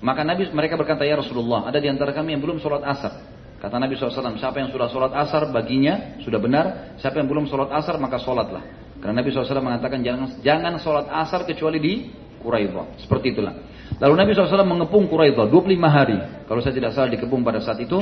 Maka 0.00 0.24
Nabi 0.24 0.48
mereka 0.48 0.80
berkata, 0.80 1.04
ya 1.04 1.20
Rasulullah, 1.20 1.68
ada 1.68 1.76
di 1.76 1.92
antara 1.92 2.16
kami 2.16 2.32
yang 2.32 2.40
belum 2.40 2.56
sholat 2.56 2.80
asar. 2.88 3.20
Kata 3.58 3.74
Nabi 3.74 3.98
SAW, 3.98 4.38
siapa 4.38 4.62
yang 4.62 4.70
sudah 4.70 4.86
sholat 4.86 5.12
asar 5.18 5.50
baginya 5.50 6.22
sudah 6.22 6.38
benar, 6.38 6.94
siapa 7.02 7.18
yang 7.18 7.26
belum 7.26 7.50
sholat 7.50 7.74
asar 7.74 7.98
maka 7.98 8.22
sholatlah. 8.22 8.62
Karena 9.02 9.22
Nabi 9.22 9.30
SAW 9.30 9.62
mengatakan 9.62 10.02
jangan 10.02 10.42
jangan 10.42 10.78
sholat 10.78 11.06
asar 11.10 11.42
kecuali 11.42 11.78
di 11.78 11.94
Quraidah. 12.38 13.02
Seperti 13.02 13.34
itulah. 13.34 13.54
Lalu 13.98 14.14
Nabi 14.14 14.30
SAW 14.34 14.62
mengepung 14.62 15.10
Quraidah 15.10 15.50
25 15.50 15.74
hari. 15.90 16.18
Kalau 16.46 16.60
saya 16.62 16.74
tidak 16.74 16.94
salah 16.94 17.10
dikepung 17.10 17.42
pada 17.42 17.58
saat 17.58 17.82
itu. 17.82 17.98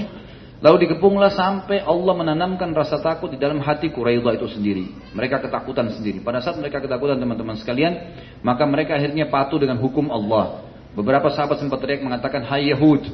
Lalu 0.57 0.89
dikepunglah 0.89 1.37
sampai 1.37 1.85
Allah 1.85 2.17
menanamkan 2.17 2.73
rasa 2.73 2.97
takut 3.05 3.29
di 3.29 3.37
dalam 3.37 3.61
hati 3.61 3.93
Quraidah 3.93 4.41
itu 4.41 4.49
sendiri. 4.49 4.89
Mereka 5.13 5.45
ketakutan 5.45 5.93
sendiri. 5.93 6.25
Pada 6.25 6.41
saat 6.41 6.57
mereka 6.57 6.81
ketakutan 6.81 7.21
teman-teman 7.21 7.61
sekalian, 7.61 7.93
maka 8.41 8.65
mereka 8.65 8.97
akhirnya 8.97 9.29
patuh 9.29 9.61
dengan 9.61 9.77
hukum 9.77 10.09
Allah. 10.09 10.65
Beberapa 10.97 11.29
sahabat 11.29 11.61
sempat 11.61 11.85
teriak 11.85 12.01
mengatakan, 12.01 12.41
Hai 12.49 12.73
Yahud, 12.73 13.05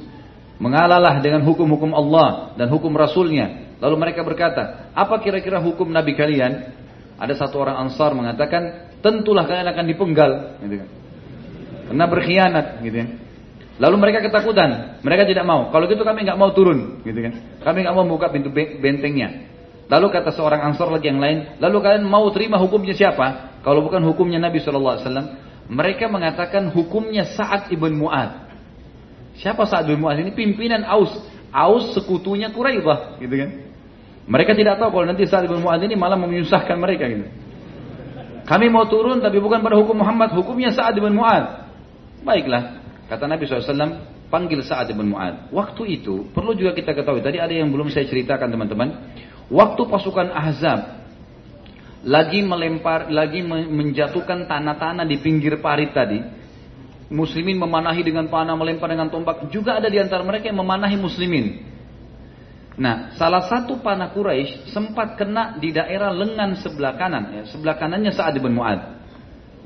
mengalalah 0.61 1.21
dengan 1.25 1.45
hukum-hukum 1.45 1.93
Allah 1.93 2.57
dan 2.59 2.69
hukum 2.69 2.93
Rasulnya. 2.93 3.77
Lalu 3.83 3.97
mereka 3.99 4.23
berkata, 4.23 4.93
apa 4.95 5.19
kira-kira 5.23 5.59
hukum 5.59 5.91
Nabi 5.91 6.15
kalian? 6.15 6.75
Ada 7.19 7.47
satu 7.47 7.63
orang 7.63 7.87
Ansar 7.87 8.15
mengatakan, 8.15 8.95
tentulah 9.03 9.47
kalian 9.47 9.69
akan 9.71 9.85
dipenggal. 9.87 10.31
Gitu 10.63 10.75
kan. 10.83 10.89
Karena 11.91 12.05
berkhianat 12.09 12.67
gitu 12.83 12.97
ya. 12.99 13.07
Lalu 13.83 13.97
mereka 13.99 14.23
ketakutan, 14.23 15.01
mereka 15.03 15.27
tidak 15.27 15.43
mau. 15.43 15.73
Kalau 15.75 15.91
gitu 15.91 16.07
kami 16.07 16.23
nggak 16.23 16.39
mau 16.39 16.55
turun, 16.55 17.03
gitu 17.03 17.19
kan? 17.19 17.33
Kami 17.67 17.83
nggak 17.83 17.95
mau 17.99 18.07
buka 18.07 18.31
pintu 18.31 18.53
bentengnya. 18.55 19.51
Lalu 19.91 20.07
kata 20.09 20.31
seorang 20.33 20.63
ansor 20.73 20.89
lagi 20.89 21.11
yang 21.11 21.19
lain, 21.19 21.59
lalu 21.59 21.83
kalian 21.83 22.07
mau 22.07 22.25
terima 22.31 22.57
hukumnya 22.63 22.95
siapa? 22.95 23.59
Kalau 23.67 23.83
bukan 23.83 24.01
hukumnya 24.07 24.39
Nabi 24.39 24.63
SAW, 24.63 25.03
mereka 25.69 26.07
mengatakan 26.07 26.71
hukumnya 26.71 27.27
Sa'ad 27.27 27.69
ibn 27.75 27.97
Mu'ad. 27.99 28.42
Siapa 29.41 29.65
Sa'ad 29.65 29.89
ibn 29.89 30.05
Mu'ad 30.05 30.21
ini? 30.21 30.33
Pimpinan 30.37 30.85
Aus. 30.85 31.13
Aus 31.53 31.97
sekutunya 31.97 32.53
Quraidah, 32.53 33.21
gitu 33.21 33.35
kan? 33.37 33.51
Mereka 34.29 34.53
tidak 34.57 34.81
tahu 34.81 35.01
kalau 35.01 35.07
nanti 35.09 35.25
Sa'ad 35.25 35.49
ibn 35.49 35.61
Mu'ad 35.61 35.81
ini 35.85 35.97
malah 35.97 36.21
menyusahkan 36.21 36.77
mereka 36.77 37.09
gitu. 37.09 37.29
Kami 38.43 38.67
mau 38.69 38.85
turun 38.91 39.23
tapi 39.23 39.39
bukan 39.39 39.63
pada 39.63 39.79
hukum 39.79 39.97
Muhammad, 39.97 40.35
hukumnya 40.35 40.75
Sa'ad 40.75 40.99
ibn 40.99 41.15
Mu'ad. 41.17 41.71
Baiklah, 42.23 42.83
kata 43.11 43.25
Nabi 43.27 43.49
SAW, 43.49 44.23
panggil 44.33 44.65
Sa'ad 44.65 44.97
bin 44.97 45.13
Mu'ad. 45.13 45.53
Waktu 45.53 46.01
itu, 46.01 46.33
perlu 46.33 46.57
juga 46.57 46.73
kita 46.73 46.97
ketahui, 46.97 47.21
tadi 47.21 47.37
ada 47.37 47.53
yang 47.53 47.69
belum 47.69 47.93
saya 47.93 48.09
ceritakan 48.09 48.49
teman-teman. 48.49 48.89
Waktu 49.53 49.83
pasukan 49.85 50.33
Ahzab, 50.33 51.05
lagi 52.09 52.41
melempar, 52.41 53.13
lagi 53.13 53.45
menjatuhkan 53.45 54.49
tanah-tanah 54.49 55.05
di 55.05 55.21
pinggir 55.21 55.61
parit 55.61 55.93
tadi, 55.93 56.19
muslimin 57.13 57.61
memanahi 57.61 58.01
dengan 58.01 58.27
panah, 58.33 58.57
melempar 58.57 58.89
dengan 58.89 59.13
tombak, 59.13 59.53
juga 59.53 59.77
ada 59.77 59.87
di 59.93 60.01
antara 60.01 60.25
mereka 60.25 60.49
yang 60.49 60.59
memanahi 60.65 60.97
muslimin. 60.97 61.47
Nah, 62.73 63.13
salah 63.21 63.45
satu 63.53 63.85
panah 63.85 64.09
Quraisy 64.17 64.73
sempat 64.73 65.21
kena 65.21 65.61
di 65.61 65.77
daerah 65.77 66.09
lengan 66.09 66.57
sebelah 66.57 66.97
kanan, 66.97 67.25
ya, 67.37 67.43
sebelah 67.53 67.77
kanannya 67.77 68.17
Sa'ad 68.17 68.41
bin 68.41 68.57
Mu'ad. 68.57 68.81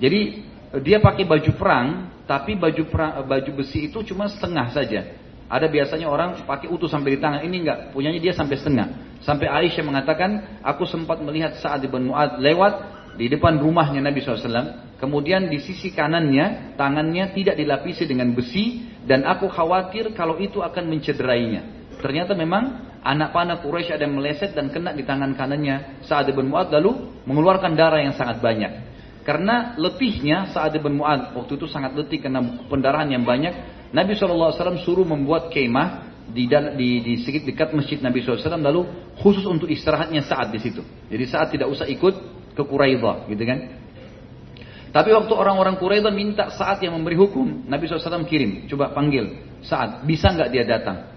Jadi 0.03 0.43
dia 0.83 0.99
pakai 0.99 1.23
baju 1.23 1.51
perang, 1.55 2.11
tapi 2.27 2.59
baju 2.59 2.83
perang, 2.91 3.23
baju 3.23 3.51
besi 3.63 3.87
itu 3.87 4.03
cuma 4.03 4.27
setengah 4.27 4.75
saja. 4.75 5.01
Ada 5.47 5.71
biasanya 5.71 6.11
orang 6.11 6.43
pakai 6.43 6.67
utuh 6.67 6.91
sampai 6.91 7.15
di 7.15 7.19
tangan, 7.23 7.47
ini 7.47 7.63
enggak, 7.63 7.95
punyanya 7.95 8.19
dia 8.19 8.35
sampai 8.35 8.59
setengah. 8.59 8.89
Sampai 9.23 9.47
Aisyah 9.47 9.87
mengatakan, 9.87 10.59
aku 10.67 10.83
sempat 10.91 11.23
melihat 11.23 11.55
saat 11.63 11.87
bin 11.87 12.11
Mu'ad 12.11 12.43
lewat 12.43 12.96
di 13.17 13.27
depan 13.33 13.59
rumahnya 13.59 14.05
Nabi 14.05 14.21
SAW. 14.21 14.97
Kemudian 14.97 15.49
di 15.53 15.61
sisi 15.61 15.93
kanannya, 15.93 16.77
tangannya 16.77 17.37
tidak 17.37 17.61
dilapisi 17.61 18.09
dengan 18.09 18.33
besi, 18.33 18.97
dan 19.05 19.25
aku 19.25 19.49
khawatir 19.49 20.13
kalau 20.13 20.41
itu 20.41 20.61
akan 20.61 20.85
mencederainya. 20.89 21.89
Ternyata 22.01 22.37
memang 22.37 22.97
anak 23.01 23.31
panah 23.33 23.63
Quraisy 23.63 23.95
ada 23.95 24.05
yang 24.05 24.19
meleset 24.19 24.53
dan 24.53 24.69
kena 24.69 24.93
di 24.93 25.07
tangan 25.07 25.33
kanannya 25.39 26.03
saat 26.05 26.27
bin 26.29 26.51
Mu'ad 26.51 26.75
lalu 26.75 27.23
mengeluarkan 27.25 27.79
darah 27.79 28.03
yang 28.03 28.19
sangat 28.19 28.43
banyak. 28.43 28.85
Karena 29.23 29.75
letihnya 29.79 30.51
saat 30.51 30.75
bin 30.77 30.99
Mu'ad 30.99 31.35
waktu 31.39 31.55
itu 31.55 31.67
sangat 31.71 31.95
letih 31.95 32.19
karena 32.19 32.43
pendarahan 32.67 33.11
yang 33.11 33.23
banyak. 33.23 33.79
Nabi 33.95 34.19
SAW 34.19 34.83
suruh 34.83 35.07
membuat 35.07 35.49
kemah 35.55 36.07
di, 36.27 36.51
di, 36.51 36.89
di 37.01 37.13
sedikit 37.23 37.47
dekat 37.47 37.71
masjid 37.71 38.03
Nabi 38.03 38.27
SAW 38.27 38.59
lalu 38.59 38.83
khusus 39.23 39.47
untuk 39.47 39.71
istirahatnya 39.71 40.27
saat 40.27 40.51
di 40.51 40.59
situ. 40.59 40.83
Jadi 41.07 41.25
saat 41.31 41.55
tidak 41.55 41.71
usah 41.71 41.87
ikut 41.87 42.36
ke 42.57 42.63
Quraidah, 42.65 43.29
gitu 43.29 43.45
kan? 43.45 43.59
Tapi 44.97 45.13
waktu 45.13 45.33
orang-orang 45.37 45.77
Quraidah 45.77 46.09
minta 46.09 46.49
saat 46.57 46.81
yang 46.81 46.97
memberi 46.97 47.21
hukum, 47.21 47.69
Nabi 47.69 47.85
SAW 47.85 48.25
kirim, 48.25 48.65
coba 48.73 48.97
panggil 48.97 49.45
saat, 49.61 50.09
bisa 50.09 50.33
nggak 50.33 50.49
dia 50.49 50.65
datang? 50.65 51.13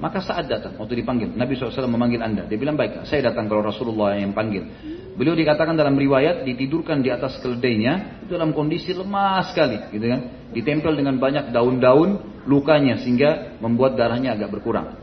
Maka 0.00 0.24
saat 0.24 0.48
datang, 0.48 0.80
waktu 0.80 1.04
dipanggil, 1.04 1.28
Nabi 1.36 1.60
SAW 1.60 1.84
memanggil 1.84 2.24
anda. 2.24 2.48
Dia 2.48 2.56
bilang, 2.56 2.80
baik, 2.80 3.04
saya 3.04 3.28
datang 3.28 3.52
kalau 3.52 3.60
Rasulullah 3.60 4.16
yang 4.16 4.32
panggil. 4.32 4.64
Beliau 5.12 5.36
dikatakan 5.36 5.76
dalam 5.76 5.92
riwayat, 5.92 6.48
ditidurkan 6.48 7.04
di 7.04 7.12
atas 7.12 7.36
keledainya, 7.44 8.24
itu 8.24 8.32
dalam 8.32 8.56
kondisi 8.56 8.96
lemah 8.96 9.52
sekali. 9.52 9.76
gitu 9.92 10.08
kan? 10.08 10.48
Ditempel 10.56 10.96
dengan 10.96 11.20
banyak 11.20 11.52
daun-daun 11.52 12.16
lukanya, 12.48 12.96
sehingga 13.04 13.60
membuat 13.60 14.00
darahnya 14.00 14.32
agak 14.32 14.48
berkurang. 14.48 14.96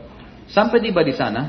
Sampai 0.50 0.82
tiba 0.82 1.06
di 1.06 1.14
sana, 1.14 1.46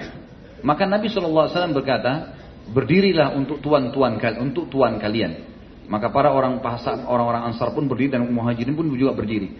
maka 0.61 0.85
Nabi 0.85 1.09
SAW 1.09 1.49
berkata, 1.73 2.37
berdirilah 2.69 3.33
untuk 3.33 3.59
tuan-tuan 3.59 4.17
kalian, 4.21 4.39
untuk 4.39 4.69
tuan 4.69 5.01
kalian. 5.01 5.47
Maka 5.89 6.13
para 6.13 6.29
orang 6.29 6.61
orang-orang 7.09 7.49
Ansar 7.49 7.73
pun 7.73 7.89
berdiri 7.89 8.13
dan 8.13 8.29
muhajirin 8.29 8.77
pun 8.77 8.85
juga 8.93 9.17
berdiri. 9.17 9.57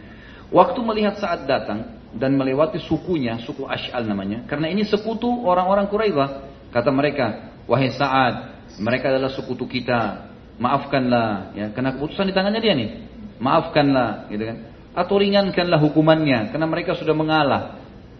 Waktu 0.53 0.79
melihat 0.81 1.17
saat 1.17 1.45
datang, 1.49 1.99
dan 2.15 2.33
melewati 2.33 2.81
sukunya, 2.81 3.37
suku 3.45 3.69
Ash'al 3.69 4.09
namanya. 4.09 4.45
Karena 4.49 4.65
ini 4.73 4.81
sekutu 4.81 5.29
orang-orang 5.45 5.85
Quraidah. 5.85 6.29
Kata 6.73 6.89
mereka, 6.89 7.53
wahai 7.69 7.93
Sa'ad, 7.93 8.65
mereka 8.81 9.13
adalah 9.13 9.29
sekutu 9.29 9.69
kita. 9.69 10.29
Maafkanlah, 10.59 11.55
ya, 11.55 11.65
karena 11.71 11.95
keputusan 11.95 12.27
di 12.27 12.33
tangannya 12.35 12.61
dia 12.61 12.73
nih. 12.75 12.89
Maafkanlah, 13.39 14.27
gitu 14.33 14.43
kan. 14.43 14.57
Atau 14.97 15.21
ringankanlah 15.21 15.79
hukumannya, 15.79 16.51
karena 16.51 16.67
mereka 16.67 16.97
sudah 16.97 17.13
mengalah. 17.13 17.78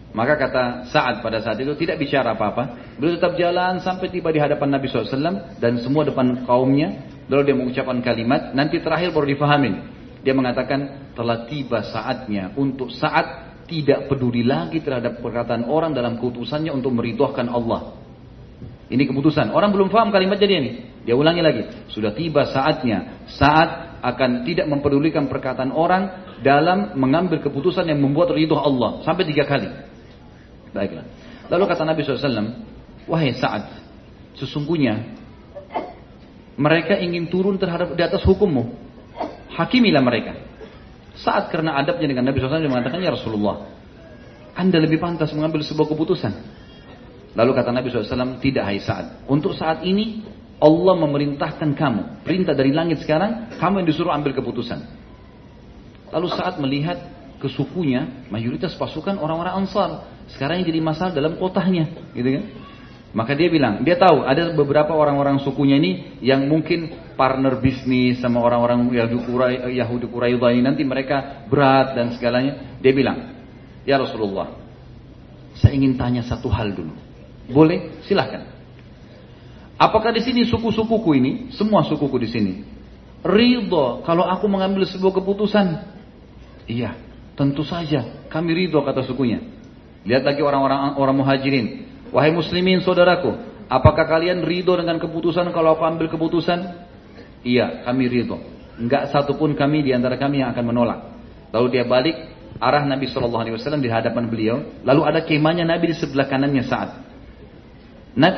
Maka 0.10 0.42
kata 0.42 0.64
Sa'ad 0.90 1.22
pada 1.22 1.38
saat 1.46 1.62
itu 1.62 1.70
tidak 1.78 2.02
bicara 2.02 2.34
apa-apa. 2.34 2.98
Beliau 2.98 3.22
tetap 3.22 3.38
jalan 3.38 3.78
sampai 3.78 4.10
tiba 4.10 4.34
di 4.34 4.42
hadapan 4.42 4.74
Nabi 4.74 4.90
SAW 4.90 5.62
dan 5.62 5.78
semua 5.86 6.02
depan 6.06 6.50
kaumnya. 6.50 7.06
Lalu 7.30 7.42
dia 7.46 7.56
mengucapkan 7.56 8.02
kalimat, 8.02 8.58
nanti 8.58 8.82
terakhir 8.82 9.14
baru 9.14 9.30
difahamin. 9.30 9.74
Dia 10.26 10.34
mengatakan 10.34 11.14
telah 11.14 11.46
tiba 11.46 11.86
saatnya 11.86 12.58
untuk 12.58 12.90
saat 12.90 13.54
tidak 13.70 14.10
peduli 14.10 14.42
lagi 14.42 14.82
terhadap 14.82 15.22
perkataan 15.22 15.70
orang 15.70 15.94
dalam 15.94 16.18
keputusannya 16.18 16.74
untuk 16.74 16.90
meridhokan 16.98 17.46
Allah. 17.46 17.94
Ini 18.90 19.06
keputusan. 19.06 19.54
Orang 19.54 19.70
belum 19.70 19.94
paham 19.94 20.10
kalimat 20.10 20.42
jadi 20.42 20.58
ini. 20.58 20.72
Dia 21.06 21.14
ulangi 21.14 21.46
lagi. 21.46 21.62
Sudah 21.94 22.10
tiba 22.18 22.50
saatnya. 22.50 23.30
Saat 23.30 24.02
akan 24.02 24.42
tidak 24.50 24.66
mempedulikan 24.66 25.30
perkataan 25.30 25.70
orang 25.70 26.34
dalam 26.42 26.98
mengambil 26.98 27.38
keputusan 27.46 27.86
yang 27.86 28.02
membuat 28.02 28.34
ridho 28.34 28.58
Allah. 28.58 29.06
Sampai 29.06 29.30
tiga 29.30 29.46
kali. 29.46 29.89
Baiklah. 30.76 31.06
Lalu 31.50 31.64
kata 31.66 31.84
Nabi 31.86 32.06
SAW. 32.06 32.54
Wahai 33.10 33.34
saat. 33.38 33.70
Sesungguhnya. 34.38 35.18
Mereka 36.60 37.00
ingin 37.00 37.32
turun 37.32 37.56
terhadap 37.56 37.96
di 37.96 38.04
atas 38.04 38.22
hukummu. 38.28 38.76
Hakimilah 39.56 40.04
mereka. 40.04 40.36
Saat 41.20 41.52
karena 41.52 41.76
adabnya 41.80 42.08
dengan 42.08 42.32
Nabi 42.32 42.40
SAW 42.40 42.64
dia 42.64 42.72
mengatakan, 42.72 43.00
Ya 43.00 43.12
Rasulullah. 43.12 43.68
Anda 44.60 44.80
lebih 44.84 45.00
pantas 45.00 45.32
mengambil 45.32 45.64
sebuah 45.64 45.88
keputusan. 45.88 46.34
Lalu 47.38 47.52
kata 47.56 47.70
Nabi 47.72 47.88
SAW, 47.94 48.42
tidak 48.44 48.64
hai 48.68 48.82
saat. 48.82 49.24
Untuk 49.30 49.56
saat 49.56 49.86
ini, 49.86 50.26
Allah 50.60 50.96
memerintahkan 51.00 51.72
kamu. 51.78 52.28
Perintah 52.28 52.52
dari 52.52 52.76
langit 52.76 53.00
sekarang, 53.06 53.56
kamu 53.56 53.84
yang 53.84 53.88
disuruh 53.88 54.12
ambil 54.12 54.36
keputusan. 54.36 54.82
Lalu 56.10 56.28
saat 56.34 56.58
melihat 56.60 56.98
kesukunya, 57.40 58.28
mayoritas 58.28 58.76
pasukan 58.76 59.16
orang-orang 59.22 59.64
ansar. 59.64 60.09
Sekarang 60.36 60.62
yang 60.62 60.68
jadi 60.70 60.82
masalah 60.82 61.12
dalam 61.14 61.38
kotanya. 61.38 61.90
Gitu 62.14 62.30
kan? 62.40 62.46
Maka 63.10 63.34
dia 63.34 63.50
bilang, 63.50 63.82
dia 63.82 63.98
tahu 63.98 64.22
ada 64.22 64.54
beberapa 64.54 64.94
orang-orang 64.94 65.42
sukunya 65.42 65.82
ini 65.82 66.22
yang 66.22 66.46
mungkin 66.46 66.94
partner 67.18 67.58
bisnis 67.58 68.22
sama 68.22 68.38
orang-orang 68.38 68.86
Yahudi 69.74 70.06
Quraidah 70.06 70.50
ini 70.54 70.62
nanti 70.62 70.86
mereka 70.86 71.46
berat 71.50 71.98
dan 71.98 72.14
segalanya. 72.14 72.78
Dia 72.78 72.94
bilang, 72.94 73.34
ya 73.82 73.98
Rasulullah, 73.98 74.54
saya 75.58 75.74
ingin 75.74 75.98
tanya 75.98 76.22
satu 76.22 76.54
hal 76.54 76.70
dulu. 76.78 76.94
Boleh? 77.50 77.98
Silahkan. 78.06 78.46
Apakah 79.74 80.14
di 80.14 80.22
sini 80.22 80.46
suku-sukuku 80.46 81.10
ini, 81.18 81.32
semua 81.50 81.82
sukuku 81.90 82.18
di 82.22 82.30
sini, 82.30 82.54
ridho 83.26 84.06
kalau 84.06 84.22
aku 84.30 84.46
mengambil 84.46 84.86
sebuah 84.86 85.18
keputusan? 85.18 85.66
Iya, 86.70 86.94
tentu 87.34 87.66
saja. 87.66 88.30
Kami 88.30 88.54
ridho 88.54 88.86
kata 88.86 89.02
sukunya. 89.02 89.42
Lihat 90.08 90.24
lagi 90.24 90.42
orang-orang 90.44 90.96
orang 90.96 91.16
muhajirin. 91.18 91.66
Wahai 92.10 92.34
muslimin 92.34 92.82
saudaraku, 92.82 93.36
apakah 93.70 94.08
kalian 94.10 94.42
ridho 94.42 94.74
dengan 94.76 94.98
keputusan 94.98 95.50
kalau 95.54 95.78
aku 95.78 95.84
ambil 95.86 96.08
keputusan? 96.10 96.88
Iya, 97.46 97.86
kami 97.86 98.10
ridho. 98.10 98.40
Enggak 98.80 99.12
satupun 99.12 99.54
kami 99.54 99.84
di 99.84 99.92
antara 99.92 100.16
kami 100.16 100.40
yang 100.42 100.56
akan 100.56 100.66
menolak. 100.66 101.00
Lalu 101.52 101.68
dia 101.78 101.84
balik 101.84 102.16
arah 102.58 102.84
Nabi 102.88 103.12
Shallallahu 103.12 103.44
Alaihi 103.44 103.56
Wasallam 103.60 103.84
di 103.84 103.92
hadapan 103.92 104.26
beliau. 104.32 104.58
Lalu 104.88 105.02
ada 105.04 105.20
kemahnya 105.24 105.68
Nabi 105.68 105.92
di 105.92 105.96
sebelah 106.00 106.26
kanannya 106.28 106.64
saat 106.66 107.10
Nah, 108.20 108.32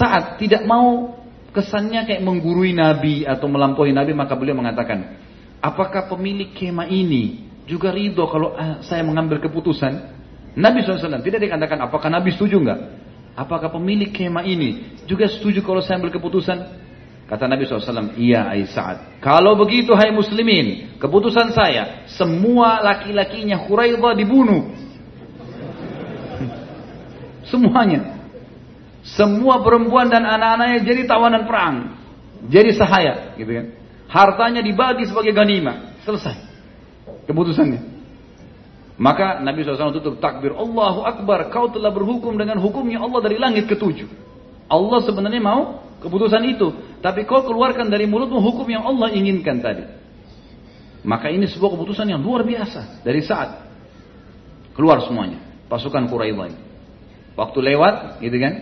saat 0.00 0.40
tidak 0.42 0.64
mau 0.64 1.20
kesannya 1.52 2.08
kayak 2.08 2.26
menggurui 2.26 2.72
Nabi 2.72 3.28
atau 3.28 3.46
melampaui 3.46 3.92
Nabi, 3.92 4.16
maka 4.16 4.34
beliau 4.34 4.56
mengatakan, 4.56 5.20
apakah 5.60 6.08
pemilik 6.10 6.50
kemah 6.56 6.88
ini 6.88 7.46
juga 7.68 7.92
ridho 7.92 8.24
kalau 8.26 8.56
uh, 8.56 8.80
saya 8.82 9.04
mengambil 9.04 9.38
keputusan? 9.38 10.21
Nabi 10.52 10.84
SAW 10.84 11.24
tidak 11.24 11.40
dikatakan 11.40 11.80
apakah 11.80 12.12
Nabi 12.12 12.36
setuju 12.36 12.60
enggak? 12.60 12.80
Apakah 13.32 13.72
pemilik 13.72 14.12
kemah 14.12 14.44
ini 14.44 15.00
juga 15.08 15.24
setuju 15.24 15.64
kalau 15.64 15.80
saya 15.80 15.96
ambil 15.96 16.12
keputusan? 16.12 16.84
Kata 17.32 17.48
Nabi 17.48 17.64
SAW, 17.64 18.12
iya 18.20 18.52
Sa'ad. 18.68 19.24
Kalau 19.24 19.56
begitu 19.56 19.96
hai 19.96 20.12
muslimin, 20.12 21.00
keputusan 21.00 21.56
saya, 21.56 22.04
semua 22.12 22.84
laki-lakinya 22.84 23.56
Khuraidah 23.64 24.12
dibunuh. 24.12 24.68
Semuanya. 27.50 28.20
Semua 29.00 29.64
perempuan 29.64 30.12
dan 30.12 30.28
anak-anaknya 30.28 30.84
jadi 30.84 31.08
tawanan 31.08 31.48
perang. 31.48 31.74
Jadi 32.52 32.76
sahaya, 32.76 33.32
gitu 33.40 33.48
kan. 33.48 33.66
Hartanya 34.12 34.60
dibagi 34.60 35.08
sebagai 35.08 35.32
ganima. 35.32 35.96
Selesai. 36.04 36.36
Keputusannya. 37.24 37.91
Maka 39.02 39.42
Nabi 39.42 39.66
SAW 39.66 39.98
tutup 39.98 40.22
takbir. 40.22 40.54
Allahu 40.54 41.02
Akbar. 41.02 41.50
Kau 41.50 41.66
telah 41.74 41.90
berhukum 41.90 42.38
dengan 42.38 42.62
hukumnya 42.62 43.02
Allah 43.02 43.18
dari 43.18 43.34
langit 43.34 43.66
ketujuh. 43.66 44.06
Allah 44.70 45.02
sebenarnya 45.02 45.42
mau 45.42 45.82
keputusan 45.98 46.38
itu. 46.46 46.70
Tapi 47.02 47.26
kau 47.26 47.42
keluarkan 47.42 47.90
dari 47.90 48.06
mulutmu 48.06 48.38
hukum 48.38 48.62
yang 48.70 48.86
Allah 48.86 49.10
inginkan 49.10 49.58
tadi. 49.58 49.82
Maka 51.02 51.34
ini 51.34 51.50
sebuah 51.50 51.74
keputusan 51.74 52.14
yang 52.14 52.22
luar 52.22 52.46
biasa. 52.46 53.02
Dari 53.02 53.26
saat. 53.26 53.66
Keluar 54.78 55.02
semuanya. 55.02 55.42
Pasukan 55.66 56.06
Quraidah. 56.06 56.54
Waktu 57.34 57.58
lewat, 57.58 58.22
gitu 58.22 58.38
kan. 58.38 58.54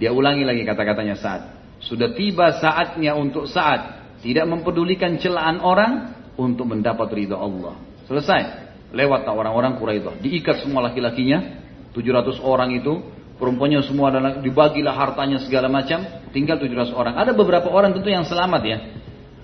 Dia 0.00 0.08
ulangi 0.16 0.48
lagi 0.48 0.64
kata-katanya 0.64 1.20
saat. 1.20 1.52
Sudah 1.84 2.16
tiba 2.16 2.48
saatnya 2.64 3.12
untuk 3.12 3.44
saat. 3.44 4.08
Tidak 4.24 4.48
mempedulikan 4.48 5.20
celaan 5.20 5.60
orang 5.60 6.16
untuk 6.40 6.64
mendapat 6.64 7.12
ridha 7.12 7.36
Allah. 7.36 7.76
Selesai. 8.08 8.71
Lewat 8.92 9.24
orang-orang 9.24 9.80
Quraidah. 9.80 10.20
Diikat 10.20 10.62
semua 10.62 10.84
laki-lakinya. 10.84 11.64
700 11.96 12.40
orang 12.44 12.76
itu. 12.76 13.00
Perempuannya 13.40 13.82
semua 13.82 14.12
adalah 14.12 14.38
dibagilah 14.38 14.94
hartanya 14.94 15.40
segala 15.40 15.66
macam. 15.66 16.04
Tinggal 16.30 16.60
700 16.60 16.92
orang. 16.92 17.14
Ada 17.16 17.32
beberapa 17.32 17.72
orang 17.72 17.96
tentu 17.96 18.12
yang 18.12 18.28
selamat 18.28 18.62
ya. 18.62 18.78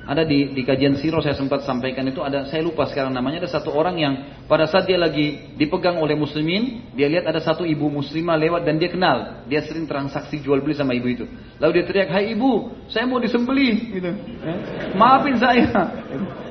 Ada 0.09 0.25
di, 0.25 0.57
di 0.57 0.65
kajian 0.65 0.97
siro 0.97 1.20
saya 1.20 1.37
sempat 1.37 1.69
sampaikan 1.69 2.01
itu 2.09 2.25
ada 2.25 2.49
saya 2.49 2.65
lupa 2.65 2.89
sekarang 2.89 3.12
namanya 3.12 3.45
ada 3.45 3.53
satu 3.53 3.69
orang 3.77 4.01
yang 4.01 4.15
pada 4.49 4.65
saat 4.65 4.89
dia 4.89 4.97
lagi 4.97 5.53
dipegang 5.53 6.01
oleh 6.01 6.16
muslimin 6.16 6.97
dia 6.97 7.12
lihat 7.12 7.29
ada 7.29 7.45
satu 7.45 7.69
ibu 7.69 7.93
muslimah 7.93 8.41
lewat 8.41 8.65
dan 8.65 8.81
dia 8.81 8.89
kenal 8.89 9.45
dia 9.45 9.61
sering 9.69 9.85
transaksi 9.85 10.41
jual 10.41 10.65
beli 10.65 10.73
sama 10.73 10.97
ibu 10.97 11.12
itu 11.12 11.29
lalu 11.61 11.77
dia 11.77 11.85
teriak 11.85 12.09
hai 12.09 12.33
ibu 12.33 12.73
saya 12.89 13.05
mau 13.05 13.20
disembeli 13.20 14.01
gitu 14.01 14.09
eh, 14.09 14.57
maafin 14.97 15.37
saya 15.37 15.93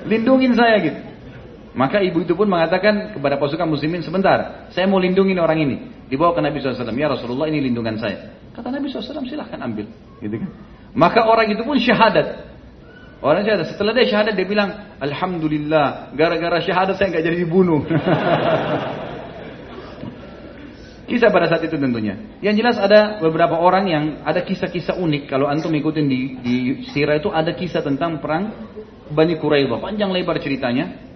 lindungin 0.06 0.53
saya 0.53 0.78
gitu 0.78 0.99
maka 1.78 2.02
ibu 2.02 2.26
itu 2.26 2.34
pun 2.34 2.49
mengatakan 2.49 3.14
kepada 3.14 3.38
pasukan 3.38 3.70
muslimin 3.70 4.02
sebentar 4.02 4.68
saya 4.74 4.90
mau 4.90 4.98
lindungin 4.98 5.38
orang 5.38 5.62
ini 5.62 5.76
dibawa 6.10 6.34
ke 6.34 6.41
Nabi 6.41 6.58
SAW 6.60 6.90
ya 6.98 7.08
Rasulullah 7.14 7.45
ini 7.48 7.62
lindungan 7.62 8.02
saya 8.02 8.34
kata 8.58 8.74
Nabi 8.74 8.90
SAW 8.90 9.24
silahkan 9.30 9.62
ambil 9.62 9.86
gitu 10.20 10.36
kan 10.41 10.49
maka 10.98 11.22
orang 11.30 11.54
itu 11.54 11.62
pun 11.62 11.78
syahadat 11.78 12.48
Orang 13.18 13.41
syahadat. 13.41 13.74
Setelah 13.74 13.98
dia 13.98 14.06
syahadat 14.14 14.38
dia 14.38 14.45
bilang, 14.45 14.94
Alhamdulillah, 15.02 16.14
gara-gara 16.14 16.62
syahadat 16.62 17.02
saya 17.02 17.10
nggak 17.10 17.26
jadi 17.26 17.38
dibunuh. 17.49 17.82
kisah 21.08 21.32
pada 21.32 21.48
saat 21.49 21.64
itu 21.66 21.80
tentunya. 21.80 22.20
Yang 22.44 22.56
jelas 22.62 22.78
ada 22.78 23.18
beberapa 23.24 23.56
orang 23.58 23.90
yang 23.90 24.04
ada 24.28 24.44
kisah-kisah 24.44 24.99
unik. 24.99 25.32
Kalau 25.32 25.48
antum 25.48 25.72
ikutin 25.74 26.06
di, 26.06 26.20
di 26.44 26.56
sirah 26.91 27.18
itu 27.18 27.32
ada 27.32 27.56
kisah 27.56 27.82
tentang 27.82 28.20
perang 28.20 28.54
Bani 29.10 29.40
Quraidah. 29.40 29.80
Panjang 29.82 30.12
lebar 30.12 30.38
ceritanya. 30.44 31.06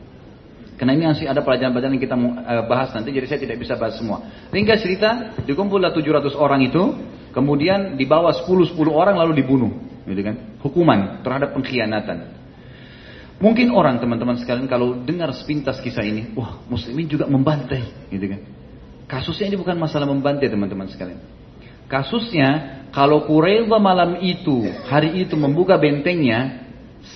Karena 0.81 0.97
ini 0.97 1.05
masih 1.05 1.29
ada 1.29 1.45
pelajaran-pelajaran 1.45 1.93
yang 1.93 2.01
kita 2.01 2.17
eh, 2.17 2.65
bahas 2.65 2.89
nanti, 2.97 3.13
jadi 3.13 3.29
saya 3.29 3.39
tidak 3.45 3.61
bisa 3.61 3.77
bahas 3.77 4.01
semua. 4.01 4.25
Ringkas 4.49 4.81
cerita, 4.81 5.37
dikumpullah 5.45 5.93
700 5.93 6.33
orang 6.33 6.65
itu, 6.65 6.97
kemudian 7.37 8.01
dibawa 8.01 8.33
10-10 8.33 8.73
orang 8.89 9.13
lalu 9.21 9.45
dibunuh 9.45 9.69
gitu 10.09 10.21
kan? 10.25 10.57
Hukuman 10.65 11.21
terhadap 11.21 11.53
pengkhianatan. 11.53 12.41
Mungkin 13.37 13.69
orang 13.77 14.01
teman-teman 14.01 14.41
sekalian 14.41 14.65
kalau 14.65 14.97
dengar 15.05 15.29
sepintas 15.37 15.77
kisah 15.85 16.01
ini, 16.01 16.33
wah 16.33 16.65
muslimin 16.65 17.05
juga 17.05 17.29
membantai, 17.29 18.09
gitu 18.09 18.25
kan? 18.25 18.41
Kasusnya 19.05 19.53
ini 19.53 19.61
bukan 19.61 19.77
masalah 19.77 20.09
membantai 20.09 20.49
teman-teman 20.49 20.89
sekalian. 20.89 21.21
Kasusnya 21.85 22.81
kalau 22.89 23.29
Quraidah 23.29 23.77
malam 23.77 24.17
itu, 24.17 24.65
hari 24.89 25.21
itu 25.21 25.37
membuka 25.37 25.77
bentengnya, 25.77 26.65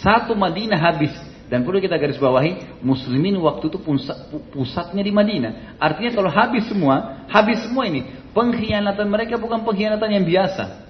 satu 0.06 0.38
Madinah 0.38 0.78
habis. 0.78 1.14
Dan 1.46 1.62
perlu 1.62 1.78
kita 1.78 2.02
garis 2.02 2.18
bawahi, 2.18 2.82
muslimin 2.82 3.38
waktu 3.38 3.70
itu 3.70 3.78
pusat, 3.78 4.18
pusatnya 4.50 5.06
di 5.06 5.14
Madinah. 5.14 5.78
Artinya 5.78 6.12
kalau 6.18 6.30
habis 6.34 6.66
semua, 6.66 7.26
habis 7.30 7.62
semua 7.62 7.86
ini. 7.86 8.06
Pengkhianatan 8.34 9.06
mereka 9.06 9.38
bukan 9.38 9.62
pengkhianatan 9.62 10.10
yang 10.10 10.26
biasa. 10.26 10.86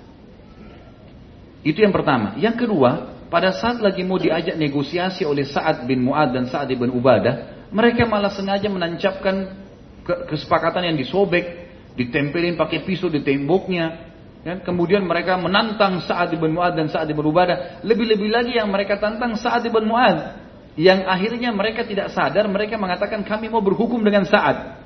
Itu 1.65 1.84
yang 1.84 1.91
pertama. 1.91 2.40
Yang 2.40 2.65
kedua, 2.65 3.15
pada 3.27 3.52
saat 3.52 3.82
lagi 3.82 4.06
mau 4.06 4.22
diajak 4.22 4.56
negosiasi 4.56 5.26
oleh 5.26 5.44
Sa'ad 5.49 5.84
bin 5.90 6.06
Mu'ad 6.06 6.32
dan 6.32 6.45
Sa'ad 6.48 6.72
bin 6.72 6.94
Ubadah, 6.94 7.68
mereka 7.73 8.06
malah 8.06 8.32
sengaja 8.32 8.69
menancapkan 8.69 9.65
kesepakatan 10.06 10.94
yang 10.94 10.95
disobek, 10.95 11.68
ditempelin 11.98 12.53
pakai 12.56 12.86
pisau 12.86 13.10
di 13.10 13.26
temboknya. 13.26 14.05
Ya, 14.45 14.61
kemudian 14.61 15.01
mereka 15.09 15.41
menantang 15.41 16.05
Sa'ad 16.05 16.30
bin 16.38 16.53
Mu'ad 16.53 16.77
dan 16.77 16.85
Sa'ad 16.85 17.09
bin 17.09 17.26
Ubadah. 17.26 17.81
Lebih-lebih 17.81 18.30
lagi 18.30 18.53
yang 18.53 18.69
mereka 18.69 19.01
tantang 19.01 19.34
Sa'ad 19.34 19.65
bin 19.65 19.89
Mu'ad. 19.89 20.38
Yang 20.77 21.01
akhirnya 21.09 21.49
mereka 21.49 21.81
tidak 21.81 22.13
sadar, 22.13 22.45
mereka 22.45 22.77
mengatakan 22.77 23.26
kami 23.26 23.49
mau 23.49 23.65
berhukum 23.65 24.05
dengan 24.05 24.22
Sa'ad. 24.22 24.85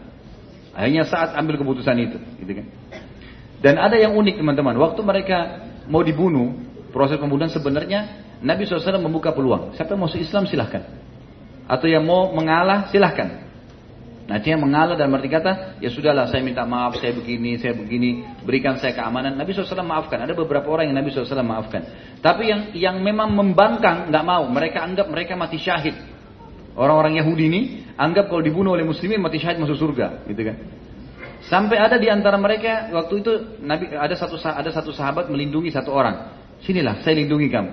Akhirnya 0.72 1.04
Sa'ad 1.04 1.36
ambil 1.36 1.60
keputusan 1.60 1.96
itu. 2.00 2.18
Gitu 2.40 2.52
kan. 2.56 2.66
Dan 3.60 3.76
ada 3.84 4.00
yang 4.00 4.16
unik 4.16 4.40
teman-teman. 4.40 4.80
Waktu 4.80 5.04
mereka 5.04 5.68
mau 5.92 6.08
dibunuh, 6.08 6.56
proses 6.96 7.20
pembunuhan 7.20 7.52
sebenarnya 7.52 8.32
Nabi 8.40 8.64
SAW 8.64 9.04
membuka 9.04 9.36
peluang. 9.36 9.76
Siapa 9.76 9.92
yang 9.92 10.08
mau 10.08 10.08
Islam 10.08 10.48
silahkan. 10.48 10.88
Atau 11.68 11.92
yang 11.92 12.08
mau 12.08 12.32
mengalah 12.32 12.88
silahkan. 12.96 13.49
Nah, 14.30 14.38
dia 14.38 14.54
mengalah 14.62 14.94
dan 14.94 15.10
berarti 15.10 15.26
kata, 15.26 15.82
ya 15.82 15.90
sudahlah 15.90 16.30
saya 16.30 16.46
minta 16.46 16.62
maaf, 16.62 17.02
saya 17.02 17.18
begini, 17.18 17.58
saya 17.58 17.74
begini, 17.74 18.22
berikan 18.46 18.78
saya 18.78 18.94
keamanan. 18.94 19.34
Nabi 19.34 19.58
SAW 19.58 19.82
maafkan. 19.82 20.22
Ada 20.22 20.38
beberapa 20.38 20.70
orang 20.70 20.86
yang 20.86 21.02
Nabi 21.02 21.10
SAW 21.10 21.42
maafkan. 21.42 21.82
Tapi 22.22 22.46
yang 22.46 22.62
yang 22.78 23.02
memang 23.02 23.34
membangkang, 23.34 24.14
nggak 24.14 24.22
mau. 24.22 24.46
Mereka 24.46 24.86
anggap 24.86 25.10
mereka 25.10 25.34
mati 25.34 25.58
syahid. 25.58 25.98
Orang-orang 26.78 27.18
Yahudi 27.18 27.44
ini 27.50 27.62
anggap 27.98 28.30
kalau 28.30 28.46
dibunuh 28.46 28.78
oleh 28.78 28.86
muslimin 28.86 29.18
mati 29.18 29.42
syahid 29.42 29.58
masuk 29.58 29.82
surga, 29.82 30.22
gitu 30.30 30.46
kan. 30.46 30.62
Sampai 31.50 31.82
ada 31.82 31.98
di 31.98 32.06
antara 32.06 32.38
mereka 32.38 32.94
waktu 32.94 33.26
itu 33.26 33.32
Nabi 33.66 33.90
ada 33.98 34.14
satu 34.14 34.38
ada 34.46 34.70
satu 34.70 34.94
sahabat 34.94 35.26
melindungi 35.34 35.74
satu 35.74 35.90
orang. 35.90 36.38
Sinilah 36.62 37.02
saya 37.02 37.18
lindungi 37.18 37.50
kamu. 37.50 37.72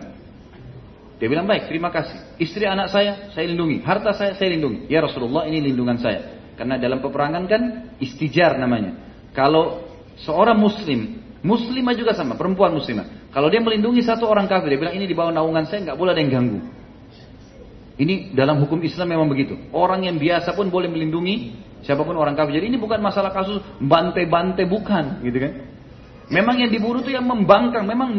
Dia 1.21 1.29
bilang 1.29 1.45
baik, 1.45 1.69
terima 1.69 1.93
kasih. 1.93 2.41
Istri 2.41 2.65
anak 2.65 2.89
saya 2.89 3.29
saya 3.37 3.45
lindungi, 3.45 3.85
harta 3.85 4.17
saya 4.17 4.33
saya 4.41 4.57
lindungi. 4.57 4.89
Ya 4.89 5.05
Rasulullah 5.05 5.45
ini 5.45 5.61
lindungan 5.61 6.01
saya. 6.01 6.36
Karena 6.57 6.81
dalam 6.81 7.05
peperangan 7.05 7.45
kan 7.45 7.63
istijar 8.01 8.57
namanya. 8.57 8.97
Kalau 9.37 9.85
seorang 10.25 10.57
muslim, 10.57 11.21
muslimah 11.45 11.93
juga 11.93 12.17
sama, 12.17 12.35
perempuan 12.35 12.73
muslimah. 12.73 13.29
Kalau 13.29 13.53
dia 13.53 13.61
melindungi 13.61 14.01
satu 14.01 14.25
orang 14.25 14.49
kafir, 14.49 14.73
dia 14.73 14.81
bilang 14.81 14.97
ini 14.97 15.05
di 15.05 15.13
bawah 15.13 15.29
naungan 15.29 15.69
saya, 15.69 15.93
nggak 15.93 15.99
boleh 16.01 16.17
ada 16.17 16.21
yang 16.25 16.33
ganggu. 16.33 16.61
Ini 17.97 18.33
dalam 18.37 18.61
hukum 18.65 18.81
Islam 18.85 19.13
memang 19.13 19.29
begitu. 19.29 19.57
Orang 19.73 20.05
yang 20.05 20.17
biasa 20.17 20.53
pun 20.57 20.69
boleh 20.69 20.89
melindungi 20.89 21.57
siapa 21.85 22.05
pun 22.05 22.17
orang 22.17 22.37
kafir. 22.37 22.61
Jadi 22.61 22.73
ini 22.73 22.79
bukan 22.81 23.01
masalah 23.01 23.33
kasus 23.33 23.61
bante-bante 23.81 24.65
bukan, 24.65 25.21
gitu 25.25 25.39
kan? 25.41 25.53
Memang 26.33 26.61
yang 26.61 26.73
dibunuh 26.73 27.01
itu 27.01 27.13
yang 27.13 27.25
membangkang, 27.25 27.85
memang 27.89 28.17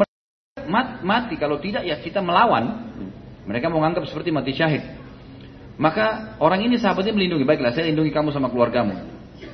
mati. 1.01 1.35
Kalau 1.37 1.57
tidak 1.61 1.85
ya 1.85 1.97
kita 2.01 2.21
melawan. 2.21 2.89
Mereka 3.47 3.71
mau 3.71 3.79
menganggap 3.79 4.09
seperti 4.11 4.33
mati 4.33 4.51
syahid. 4.51 4.83
Maka 5.77 6.37
orang 6.41 6.65
ini 6.65 6.81
sahabatnya 6.81 7.13
melindungi. 7.13 7.45
Baiklah, 7.45 7.73
saya 7.73 7.93
lindungi 7.93 8.09
kamu 8.09 8.33
sama 8.33 8.49
keluargamu. 8.49 8.97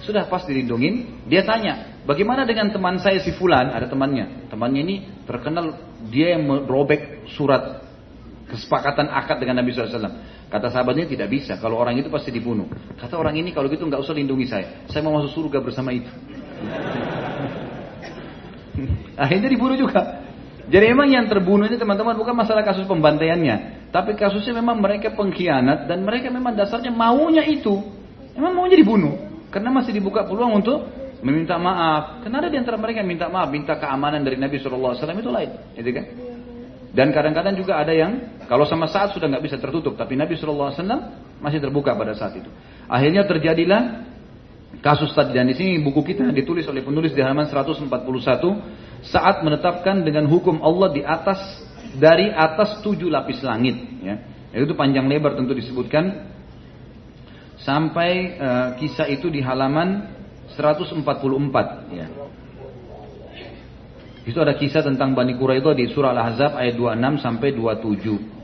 Sudah 0.08 0.32
pas 0.32 0.48
dilindungin, 0.48 1.28
dia 1.28 1.44
tanya, 1.44 2.00
bagaimana 2.08 2.48
dengan 2.48 2.72
teman 2.72 3.00
saya 3.04 3.20
si 3.20 3.36
Fulan? 3.36 3.72
Ada 3.72 3.92
temannya. 3.92 4.48
Temannya 4.48 4.82
ini 4.84 4.96
terkenal 5.28 5.76
dia 6.08 6.40
yang 6.40 6.48
merobek 6.48 7.28
surat 7.36 7.84
kesepakatan 8.48 9.12
akad 9.12 9.44
dengan 9.44 9.60
Nabi 9.60 9.76
SAW. 9.76 10.24
Kata 10.48 10.72
sahabatnya 10.72 11.10
tidak 11.10 11.28
bisa, 11.28 11.60
kalau 11.60 11.82
orang 11.82 12.00
itu 12.00 12.08
pasti 12.08 12.32
dibunuh. 12.32 12.70
Kata 12.96 13.20
orang 13.20 13.36
ini 13.36 13.52
kalau 13.52 13.68
gitu 13.68 13.84
nggak 13.84 14.00
usah 14.00 14.16
lindungi 14.16 14.48
saya, 14.48 14.88
saya 14.88 15.04
mau 15.04 15.20
masuk 15.20 15.44
surga 15.44 15.60
bersama 15.60 15.92
itu. 15.92 16.08
Akhirnya 19.24 19.50
dibunuh 19.52 19.76
juga. 19.76 20.24
Jadi 20.70 20.86
memang 20.96 21.10
yang 21.12 21.28
terbunuh 21.28 21.68
ini 21.68 21.76
teman-teman 21.76 22.16
bukan 22.16 22.36
masalah 22.38 22.64
kasus 22.64 22.88
pembantaiannya. 22.88 23.83
Tapi 23.94 24.18
kasusnya 24.18 24.58
memang 24.58 24.82
mereka 24.82 25.14
pengkhianat 25.14 25.86
dan 25.86 26.02
mereka 26.02 26.34
memang 26.34 26.58
dasarnya 26.58 26.90
maunya 26.90 27.46
itu. 27.46 27.78
Memang 28.34 28.58
maunya 28.58 28.74
dibunuh. 28.74 29.14
Karena 29.54 29.70
masih 29.70 29.94
dibuka 29.94 30.26
peluang 30.26 30.66
untuk 30.66 30.82
meminta 31.22 31.62
maaf. 31.62 32.26
Karena 32.26 32.42
ada 32.42 32.50
di 32.50 32.58
antara 32.58 32.82
mereka 32.82 33.06
yang 33.06 33.12
minta 33.14 33.30
maaf, 33.30 33.54
minta 33.54 33.78
keamanan 33.78 34.26
dari 34.26 34.42
Nabi 34.42 34.58
SAW 34.58 34.98
itu 34.98 35.30
lain. 35.30 35.50
Gitu 35.78 35.90
kan? 35.94 36.06
Dan 36.94 37.14
kadang-kadang 37.14 37.54
juga 37.54 37.78
ada 37.78 37.94
yang 37.94 38.42
kalau 38.50 38.66
sama 38.66 38.90
saat 38.90 39.14
sudah 39.14 39.30
nggak 39.30 39.46
bisa 39.46 39.58
tertutup, 39.62 39.94
tapi 39.94 40.18
Nabi 40.18 40.42
SAW 40.42 40.74
masih 41.38 41.62
terbuka 41.62 41.94
pada 41.94 42.18
saat 42.18 42.34
itu. 42.34 42.50
Akhirnya 42.90 43.30
terjadilah 43.30 44.10
kasus 44.82 45.14
tadi 45.14 45.38
dan 45.38 45.46
di 45.46 45.54
sini 45.54 45.82
buku 45.86 46.02
kita 46.02 46.34
ditulis 46.34 46.66
oleh 46.66 46.82
penulis 46.82 47.14
di 47.14 47.22
halaman 47.22 47.46
141 47.46 47.94
saat 49.06 49.46
menetapkan 49.46 50.02
dengan 50.02 50.26
hukum 50.26 50.60
Allah 50.66 50.90
di 50.90 51.02
atas 51.06 51.40
dari 51.98 52.30
atas 52.30 52.82
tujuh 52.82 53.10
lapis 53.10 53.42
langit 53.46 53.78
ya. 54.02 54.16
Itu 54.54 54.78
panjang 54.78 55.10
lebar 55.10 55.34
tentu 55.34 55.58
disebutkan. 55.58 56.32
Sampai 57.64 58.36
uh, 58.38 58.70
kisah 58.76 59.08
itu 59.08 59.32
di 59.32 59.40
halaman 59.40 60.10
144 60.52 61.00
ya. 61.96 62.08
Itu 64.24 64.40
ada 64.40 64.56
kisah 64.56 64.84
tentang 64.84 65.16
Bani 65.16 65.36
Quraidah 65.36 65.76
di 65.76 65.88
surah 65.92 66.12
Al-Ahzab 66.16 66.56
ayat 66.60 66.76
26 66.76 67.24
sampai 67.24 67.50
27 67.56 68.44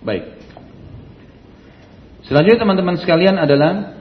Baik. 0.00 0.39
Selanjutnya 2.30 2.62
teman-teman 2.62 2.94
sekalian 2.94 3.42
adalah 3.42 3.98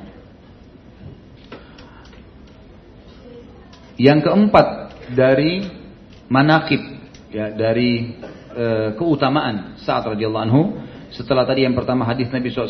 yang 3.98 4.22
keempat 4.22 4.94
dari 5.18 5.66
manakib 6.30 6.78
ya 7.34 7.50
dari 7.50 8.22
e, 8.54 8.94
keutamaan 8.94 9.82
saat 9.82 10.06
radhiyallahu 10.06 10.46
anhu. 10.46 10.62
Setelah 11.10 11.42
tadi 11.42 11.66
yang 11.66 11.74
pertama 11.74 12.06
hadis 12.06 12.30
Nabi 12.30 12.54
SAW 12.54 12.70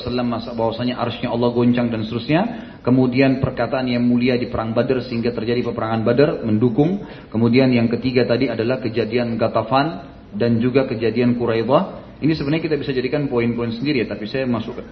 bahwasanya 0.55 0.95
arsnya 0.95 1.27
Allah 1.27 1.51
goncang 1.51 1.91
dan 1.91 2.07
seterusnya. 2.07 2.41
Kemudian 2.79 3.43
perkataan 3.43 3.91
yang 3.91 4.07
mulia 4.07 4.39
di 4.39 4.47
perang 4.47 4.71
Badar 4.71 5.03
sehingga 5.03 5.35
terjadi 5.35 5.59
peperangan 5.67 6.07
Badar 6.07 6.39
mendukung. 6.47 7.03
Kemudian 7.27 7.67
yang 7.75 7.91
ketiga 7.91 8.23
tadi 8.23 8.47
adalah 8.47 8.79
kejadian 8.79 9.35
Gatafan 9.35 10.07
dan 10.39 10.63
juga 10.63 10.87
kejadian 10.87 11.35
Quraidah 11.35 12.07
ini 12.19 12.35
sebenarnya 12.35 12.63
kita 12.67 12.75
bisa 12.75 12.91
jadikan 12.91 13.31
poin-poin 13.31 13.71
sendiri 13.71 14.03
ya 14.03 14.07
tapi 14.11 14.27
saya 14.27 14.43
masukkan 14.43 14.83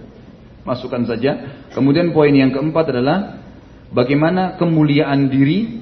masukkan 0.68 1.00
saja. 1.08 1.64
Kemudian 1.72 2.12
poin 2.12 2.36
yang 2.36 2.52
keempat 2.52 2.92
adalah 2.92 3.40
bagaimana 3.88 4.60
kemuliaan 4.60 5.32
diri 5.32 5.80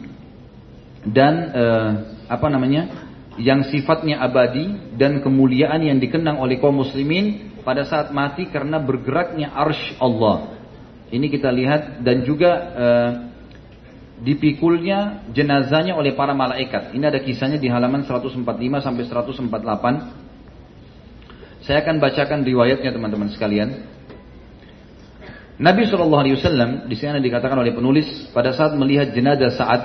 dan 1.03 1.35
eh, 1.51 1.91
apa 2.31 2.47
namanya 2.47 3.11
yang 3.37 3.67
sifatnya 3.67 4.23
abadi 4.23 4.95
dan 4.95 5.19
kemuliaan 5.21 5.83
yang 5.83 5.99
dikenang 5.99 6.39
oleh 6.39 6.63
kaum 6.63 6.79
muslimin 6.81 7.59
pada 7.67 7.83
saat 7.83 8.15
mati 8.15 8.47
karena 8.47 8.79
bergeraknya 8.79 9.51
arsh 9.51 9.99
Allah. 9.99 10.55
Ini 11.11 11.27
kita 11.31 11.51
lihat 11.51 12.07
dan 12.07 12.23
juga 12.23 12.51
eh, 12.55 13.11
dipikulnya 14.23 15.29
jenazahnya 15.35 15.93
oleh 15.93 16.17
para 16.17 16.33
malaikat. 16.33 16.97
Ini 16.97 17.05
ada 17.05 17.21
kisahnya 17.21 17.61
di 17.61 17.69
halaman 17.69 18.09
145 18.09 18.41
sampai 18.81 19.05
148. 19.05 21.67
Saya 21.67 21.83
akan 21.83 21.99
bacakan 21.99 22.47
riwayatnya 22.47 22.95
teman-teman 22.95 23.29
sekalian. 23.35 23.96
Nabi 25.57 25.89
Shallallahu 25.89 26.23
Alaihi 26.23 26.37
Wasallam 26.37 26.71
di 26.85 26.97
sini 27.01 27.17
dikatakan 27.25 27.57
oleh 27.57 27.73
penulis 27.73 28.29
pada 28.37 28.53
saat 28.53 28.77
melihat 28.77 29.09
jenazah 29.17 29.53
saat 29.57 29.83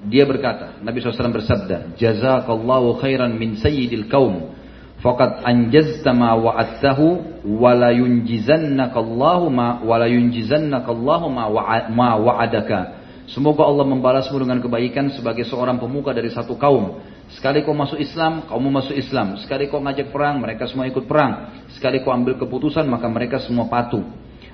dia 0.00 0.24
berkata, 0.24 0.80
Nabi 0.80 1.04
SAW 1.04 1.28
bersabda, 1.28 1.92
Jazakallahu 2.00 2.96
khairan 3.04 3.36
min 3.36 3.60
sayyidil 3.60 4.08
kaum, 4.08 4.56
faqad 5.04 5.44
anjazta 5.44 6.16
ma 6.16 6.32
wa'adtahu, 6.40 7.44
wa 7.44 7.76
la 7.76 7.92
yunjizannakallahu 7.92 9.52
ma 9.52 9.84
wa 9.84 10.00
la 10.00 10.08
yunjizannakallahu 10.08 11.26
ma 11.28 11.44
ma 11.92 12.08
wa'adaka. 12.16 12.96
Semoga 13.28 13.62
Allah 13.68 13.86
membalasmu 13.86 14.40
dengan 14.40 14.58
kebaikan 14.58 15.12
sebagai 15.12 15.44
seorang 15.46 15.76
pemuka 15.76 16.16
dari 16.16 16.32
satu 16.32 16.56
kaum. 16.56 16.98
Sekali 17.30 17.62
kau 17.62 17.76
masuk 17.76 18.00
Islam, 18.00 18.48
kamu 18.48 18.68
masuk 18.72 18.96
Islam. 18.96 19.38
Sekali 19.38 19.70
kau 19.70 19.78
ngajak 19.78 20.10
perang, 20.10 20.40
mereka 20.40 20.66
semua 20.66 20.88
ikut 20.88 21.06
perang. 21.06 21.62
Sekali 21.76 22.02
kau 22.02 22.10
ambil 22.10 22.40
keputusan, 22.40 22.88
maka 22.90 23.06
mereka 23.06 23.38
semua 23.38 23.70
patuh. 23.70 24.02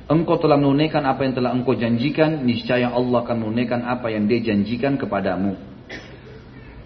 Engkau 0.06 0.38
telah 0.38 0.54
menunaikan 0.54 1.02
apa 1.02 1.26
yang 1.26 1.34
telah 1.34 1.50
engkau 1.50 1.74
janjikan, 1.74 2.46
niscaya 2.46 2.94
Allah 2.94 3.26
akan 3.26 3.36
menunaikan 3.42 3.82
apa 3.82 4.06
yang 4.14 4.30
dia 4.30 4.38
janjikan 4.38 4.94
kepadamu. 4.94 5.58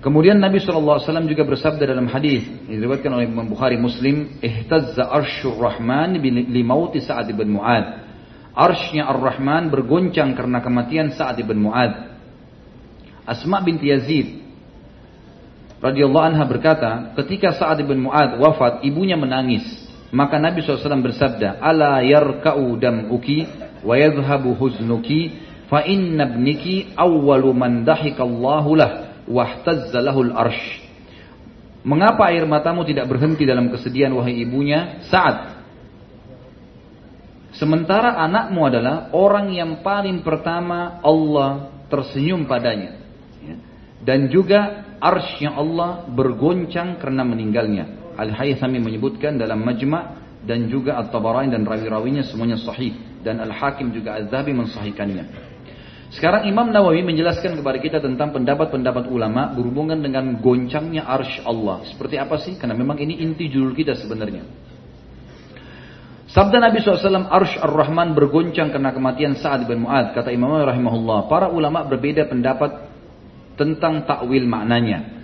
Kemudian 0.00 0.40
Nabi 0.40 0.64
SAW 0.64 1.28
juga 1.28 1.44
bersabda 1.44 1.84
dalam 1.84 2.08
hadis 2.08 2.48
yang 2.64 2.80
diriwayatkan 2.80 3.12
oleh 3.12 3.28
Imam 3.28 3.44
Bukhari 3.44 3.76
Muslim, 3.76 4.40
"Ihtazza 4.40 5.12
arsyur 5.12 5.60
Rahman 5.60 6.16
li 6.24 6.62
mauti 6.64 7.04
Sa'ad 7.04 7.28
bin 7.36 7.52
Mu'ad." 7.52 8.08
Arshnya 8.50 9.06
Ar-Rahman 9.06 9.70
bergoncang 9.70 10.34
karena 10.34 10.58
kematian 10.58 11.14
Sa'ad 11.14 11.38
bin 11.44 11.62
Mu'ad. 11.62 12.18
Asma 13.22 13.62
binti 13.62 13.92
Yazid 13.92 14.42
radhiyallahu 15.80 16.26
anha 16.34 16.44
berkata, 16.44 17.14
ketika 17.20 17.56
Sa'ad 17.56 17.80
bin 17.86 18.04
Mu'ad 18.04 18.36
wafat, 18.36 18.84
ibunya 18.84 19.16
menangis. 19.16 19.64
Maka 20.10 20.42
Nabi 20.42 20.62
SAW 20.62 21.06
bersabda, 21.06 21.62
Ala 21.62 22.02
yarka'u 22.02 22.74
dam'uki 22.78 23.46
wa 23.86 23.94
yadhhabu 23.94 24.58
huznuki 24.58 25.38
fa 25.70 25.86
inna 25.86 26.26
ibniki 26.26 26.92
awwalu 26.98 27.54
man 27.54 27.86
dahikallahu 27.86 28.70
lah 28.74 28.90
lahul 30.02 30.34
arsh. 30.34 30.82
Mengapa 31.86 32.28
air 32.34 32.44
matamu 32.44 32.82
tidak 32.84 33.08
berhenti 33.08 33.46
dalam 33.46 33.70
kesedihan 33.72 34.12
wahai 34.12 34.42
ibunya 34.44 35.00
saat 35.08 35.60
Sementara 37.60 38.16
anakmu 38.16 38.62
adalah 38.62 39.12
orang 39.12 39.52
yang 39.52 39.84
paling 39.84 40.24
pertama 40.24 41.02
Allah 41.04 41.68
tersenyum 41.92 42.46
padanya. 42.46 42.96
Ya. 43.42 43.56
Dan 44.00 44.32
juga 44.32 44.86
arsy 44.96 45.44
Allah 45.44 46.08
bergoncang 46.08 46.96
karena 46.96 47.20
meninggalnya. 47.20 47.99
Al-Haythami 48.20 48.78
menyebutkan 48.78 49.40
dalam 49.40 49.64
Majma' 49.64 50.20
dan 50.44 50.68
juga 50.68 51.00
At-Tabarani 51.00 51.52
dan 51.52 51.64
rawi-rawinya 51.64 52.24
semuanya 52.24 52.60
sahih 52.60 52.96
dan 53.20 53.40
Al-Hakim 53.40 53.92
juga 53.92 54.20
Az-Zahabi 54.20 54.52
mensahihkannya. 54.56 55.24
Sekarang 56.10 56.42
Imam 56.50 56.74
Nawawi 56.74 57.06
menjelaskan 57.06 57.54
kepada 57.54 57.78
kita 57.78 57.98
tentang 58.02 58.34
pendapat-pendapat 58.34 59.06
ulama 59.14 59.54
berhubungan 59.54 60.02
dengan 60.02 60.42
goncangnya 60.42 61.06
arsh 61.06 61.46
Allah. 61.46 61.86
Seperti 61.86 62.18
apa 62.18 62.34
sih? 62.42 62.58
Karena 62.58 62.74
memang 62.74 62.98
ini 62.98 63.22
inti 63.22 63.46
judul 63.46 63.78
kita 63.78 63.94
sebenarnya. 63.94 64.42
Sabda 66.30 66.62
Nabi 66.62 66.78
SAW, 66.78 67.26
Arsh 67.26 67.58
Ar-Rahman 67.58 68.14
bergoncang 68.14 68.70
karena 68.70 68.94
kematian 68.94 69.34
Sa'ad 69.34 69.66
bin 69.66 69.82
Mu'ad. 69.82 70.14
Kata 70.14 70.30
Imam 70.30 70.54
Nawawi 70.54 70.78
rahimahullah, 70.78 71.18
para 71.26 71.50
ulama 71.50 71.82
berbeda 71.86 72.26
pendapat 72.30 72.86
tentang 73.58 74.06
takwil 74.06 74.46
maknanya. 74.46 75.19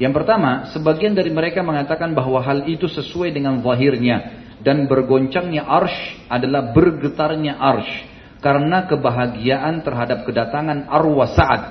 Yang 0.00 0.24
pertama, 0.24 0.72
sebagian 0.72 1.12
dari 1.12 1.28
mereka 1.28 1.60
mengatakan 1.60 2.16
bahwa 2.16 2.40
hal 2.40 2.64
itu 2.64 2.88
sesuai 2.88 3.36
dengan 3.36 3.60
zahirnya 3.60 4.48
dan 4.64 4.88
bergoncangnya 4.88 5.60
arsh 5.68 6.24
adalah 6.32 6.72
bergetarnya 6.72 7.60
arsh 7.60 8.08
karena 8.40 8.88
kebahagiaan 8.88 9.84
terhadap 9.84 10.24
kedatangan 10.24 10.88
arwah 10.88 11.28
Sa'ad 11.28 11.62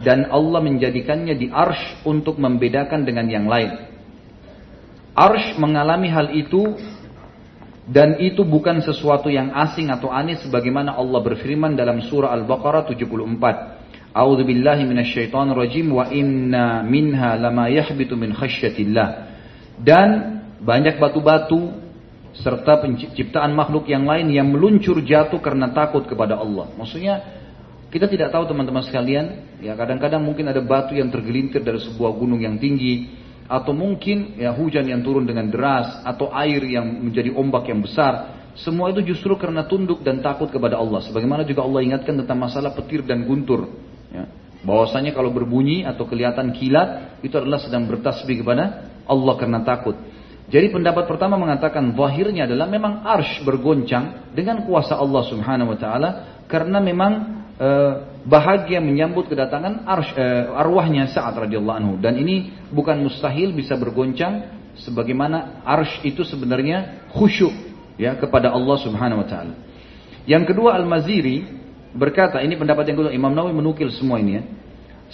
dan 0.00 0.32
Allah 0.32 0.64
menjadikannya 0.64 1.36
di 1.36 1.52
arsh 1.52 2.08
untuk 2.08 2.40
membedakan 2.40 3.04
dengan 3.04 3.28
yang 3.28 3.44
lain. 3.44 3.92
Arsh 5.12 5.60
mengalami 5.60 6.08
hal 6.08 6.32
itu 6.32 6.80
dan 7.84 8.16
itu 8.16 8.48
bukan 8.48 8.80
sesuatu 8.80 9.28
yang 9.28 9.52
asing 9.52 9.92
atau 9.92 10.08
aneh 10.08 10.40
sebagaimana 10.40 10.96
Allah 10.96 11.20
berfirman 11.20 11.76
dalam 11.76 12.00
surah 12.00 12.32
Al-Baqarah 12.32 12.88
74. 12.88 13.83
A'udzu 14.14 14.46
billahi 14.46 14.86
minasyaitonir 14.86 15.58
rajim 15.58 15.90
wa 15.90 16.06
inna 16.06 16.86
minha 16.86 17.34
lama 17.34 17.66
yahbitu 17.66 18.14
min 18.14 18.30
khasyatillah. 18.30 19.08
Dan 19.82 20.08
banyak 20.62 21.02
batu-batu 21.02 21.82
serta 22.38 22.78
penciptaan 22.78 23.50
makhluk 23.54 23.90
yang 23.90 24.06
lain 24.06 24.30
yang 24.30 24.46
meluncur 24.50 25.02
jatuh 25.02 25.42
karena 25.42 25.74
takut 25.74 26.06
kepada 26.06 26.38
Allah. 26.38 26.70
Maksudnya 26.78 27.42
kita 27.90 28.06
tidak 28.06 28.30
tahu 28.30 28.46
teman-teman 28.46 28.82
sekalian, 28.86 29.58
ya 29.62 29.74
kadang-kadang 29.74 30.22
mungkin 30.22 30.50
ada 30.50 30.62
batu 30.62 30.94
yang 30.94 31.10
tergelintir 31.14 31.62
dari 31.62 31.78
sebuah 31.78 32.14
gunung 32.14 32.42
yang 32.42 32.58
tinggi 32.58 33.22
atau 33.46 33.70
mungkin 33.70 34.40
ya 34.40 34.50
hujan 34.50 34.88
yang 34.88 35.02
turun 35.02 35.28
dengan 35.28 35.46
deras 35.50 36.02
atau 36.02 36.30
air 36.34 36.62
yang 36.62 36.86
menjadi 36.86 37.30
ombak 37.34 37.70
yang 37.70 37.82
besar. 37.82 38.34
Semua 38.54 38.94
itu 38.94 39.14
justru 39.14 39.34
karena 39.34 39.66
tunduk 39.66 40.06
dan 40.06 40.22
takut 40.22 40.50
kepada 40.50 40.78
Allah. 40.78 41.02
Sebagaimana 41.02 41.42
juga 41.42 41.66
Allah 41.66 41.82
ingatkan 41.82 42.14
tentang 42.14 42.38
masalah 42.38 42.70
petir 42.74 43.02
dan 43.02 43.26
guntur. 43.26 43.66
Ya. 44.14 44.30
Bahwasanya 44.62 45.12
kalau 45.12 45.34
berbunyi 45.34 45.82
atau 45.82 46.06
kelihatan 46.06 46.54
kilat 46.54 47.20
itu 47.20 47.34
adalah 47.34 47.58
sedang 47.60 47.84
bertasbih 47.90 48.40
kepada 48.40 48.94
Allah 49.04 49.34
karena 49.36 49.60
takut. 49.66 49.98
Jadi 50.48 50.70
pendapat 50.70 51.08
pertama 51.08 51.40
mengatakan 51.40 51.96
zahirnya 51.96 52.44
adalah 52.44 52.68
memang 52.68 53.00
arsh 53.02 53.42
bergoncang 53.42 54.32
dengan 54.36 54.62
kuasa 54.68 54.96
Allah 54.96 55.24
Subhanahu 55.24 55.72
wa 55.72 55.78
taala 55.80 56.10
karena 56.44 56.84
memang 56.84 57.12
e, 57.56 57.68
bahagia 58.28 58.80
menyambut 58.84 59.24
kedatangan 59.32 59.88
arsh, 59.88 60.12
e, 60.12 60.24
arwahnya 60.52 61.08
saat 61.08 61.32
radhiyallahu 61.32 61.78
anhu 61.80 61.94
dan 61.96 62.20
ini 62.20 62.52
bukan 62.68 63.00
mustahil 63.08 63.56
bisa 63.56 63.72
bergoncang 63.80 64.52
sebagaimana 64.84 65.64
arsh 65.64 66.04
itu 66.04 66.28
sebenarnya 66.28 67.08
khusyuk 67.16 67.52
ya 67.96 68.12
kepada 68.20 68.52
Allah 68.52 68.76
Subhanahu 68.84 69.24
wa 69.24 69.28
taala. 69.28 69.54
Yang 70.28 70.52
kedua 70.52 70.76
Al-Maziri 70.76 71.63
berkata, 71.94 72.42
ini 72.42 72.58
pendapat 72.58 72.90
yang 72.90 72.98
kedua, 73.00 73.12
Imam 73.14 73.32
Nawawi 73.32 73.54
menukil 73.54 73.88
semua 73.94 74.18
ini 74.18 74.32
ya. 74.36 74.42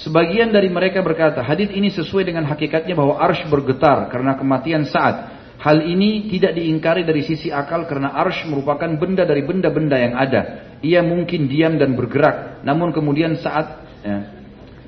Sebagian 0.00 0.48
dari 0.48 0.72
mereka 0.72 1.04
berkata, 1.04 1.44
hadis 1.44 1.68
ini 1.70 1.92
sesuai 1.92 2.24
dengan 2.24 2.48
hakikatnya 2.48 2.96
bahwa 2.96 3.20
arsh 3.20 3.44
bergetar 3.52 4.08
karena 4.08 4.34
kematian 4.34 4.88
saat. 4.88 5.38
Hal 5.60 5.84
ini 5.84 6.32
tidak 6.32 6.56
diingkari 6.56 7.04
dari 7.04 7.20
sisi 7.20 7.52
akal 7.52 7.84
karena 7.84 8.16
arsh 8.16 8.48
merupakan 8.48 8.88
benda 8.96 9.28
dari 9.28 9.44
benda-benda 9.44 10.00
yang 10.00 10.16
ada. 10.16 10.72
Ia 10.80 11.04
mungkin 11.04 11.52
diam 11.52 11.76
dan 11.76 11.92
bergerak, 11.92 12.64
namun 12.64 12.96
kemudian 12.96 13.36
saat 13.36 13.84
ya, 14.00 14.40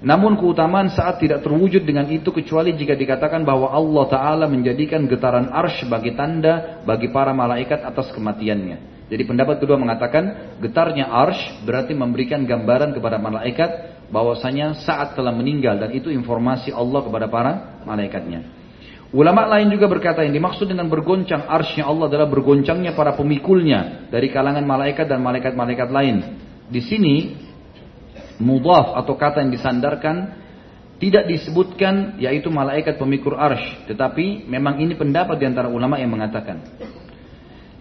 namun 0.03 0.35
keutamaan 0.35 0.91
saat 0.91 1.23
tidak 1.23 1.47
terwujud 1.47 1.87
dengan 1.87 2.11
itu 2.11 2.35
kecuali 2.35 2.75
jika 2.75 2.99
dikatakan 2.99 3.47
bahwa 3.47 3.71
Allah 3.71 4.05
Ta'ala 4.11 4.45
menjadikan 4.51 5.07
getaran 5.07 5.53
arsh 5.55 5.87
sebagai 5.87 6.19
tanda 6.19 6.83
bagi 6.83 7.13
para 7.15 7.31
malaikat 7.31 7.87
atas 7.87 8.11
kematiannya. 8.11 8.92
Jadi 9.13 9.29
pendapat 9.29 9.61
kedua 9.61 9.77
mengatakan 9.77 10.57
getarnya 10.65 11.05
arsh 11.05 11.61
berarti 11.69 11.93
memberikan 11.93 12.49
gambaran 12.49 12.97
kepada 12.97 13.21
malaikat 13.21 13.71
bahwasanya 14.09 14.81
saat 14.89 15.13
telah 15.13 15.37
meninggal 15.37 15.77
dan 15.77 15.93
itu 15.93 16.09
informasi 16.09 16.73
Allah 16.73 17.05
kepada 17.05 17.29
para 17.29 17.53
malaikatnya. 17.85 18.41
Ulama 19.13 19.45
lain 19.45 19.69
juga 19.69 19.85
berkata 19.93 20.25
yang 20.25 20.33
dimaksud 20.33 20.65
dengan 20.65 20.89
bergoncang 20.89 21.45
arshnya 21.45 21.85
Allah 21.85 22.09
adalah 22.09 22.25
bergoncangnya 22.25 22.97
para 22.97 23.13
pemikulnya 23.13 24.09
dari 24.09 24.33
kalangan 24.33 24.65
malaikat 24.65 25.05
dan 25.05 25.21
malaikat-malaikat 25.21 25.93
lain. 25.93 26.17
Di 26.73 26.81
sini 26.81 27.37
mudaf 28.41 28.97
atau 28.97 29.13
kata 29.13 29.45
yang 29.45 29.53
disandarkan 29.53 30.41
tidak 30.97 31.29
disebutkan 31.29 32.17
yaitu 32.17 32.49
malaikat 32.49 32.97
pemikul 32.97 33.37
arsh, 33.37 33.85
tetapi 33.93 34.49
memang 34.49 34.81
ini 34.81 34.97
pendapat 34.97 35.37
di 35.37 35.45
antara 35.45 35.69
ulama 35.69 36.01
yang 36.01 36.09
mengatakan 36.17 36.65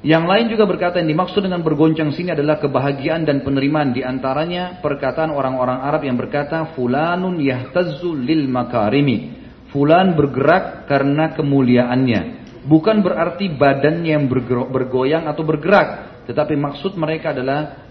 yang 0.02 0.26
lain 0.26 0.49
juga 0.49 0.65
berkata 0.65 0.98
yang 0.98 1.14
dimaksud 1.14 1.45
dengan 1.45 1.61
bergoncang 1.61 2.10
sini 2.10 2.34
adalah 2.34 2.57
kebahagiaan 2.57 3.22
dan 3.22 3.45
penerimaan 3.45 3.94
di 3.94 4.02
antaranya 4.02 4.82
perkataan 4.82 5.30
orang-orang 5.30 5.78
Arab 5.78 6.02
yang 6.10 6.18
berkata 6.18 6.73
fulanun 6.73 7.38
yahtazzu 7.38 8.18
lil 8.18 8.49
makarimi. 8.49 9.38
Fulan 9.69 10.18
bergerak 10.18 10.90
karena 10.90 11.38
kemuliaannya. 11.38 12.22
Bukan 12.65 13.06
berarti 13.06 13.53
badannya 13.53 14.11
yang 14.19 14.26
bergoyang 14.68 15.30
atau 15.30 15.45
bergerak, 15.45 16.22
tetapi 16.28 16.57
maksud 16.57 16.98
mereka 16.98 17.32
adalah 17.32 17.88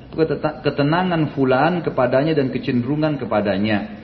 ketenangan 0.67 1.31
fulan 1.33 1.81
kepadanya 1.81 2.35
dan 2.35 2.51
kecenderungan 2.51 3.23
kepadanya. 3.23 4.03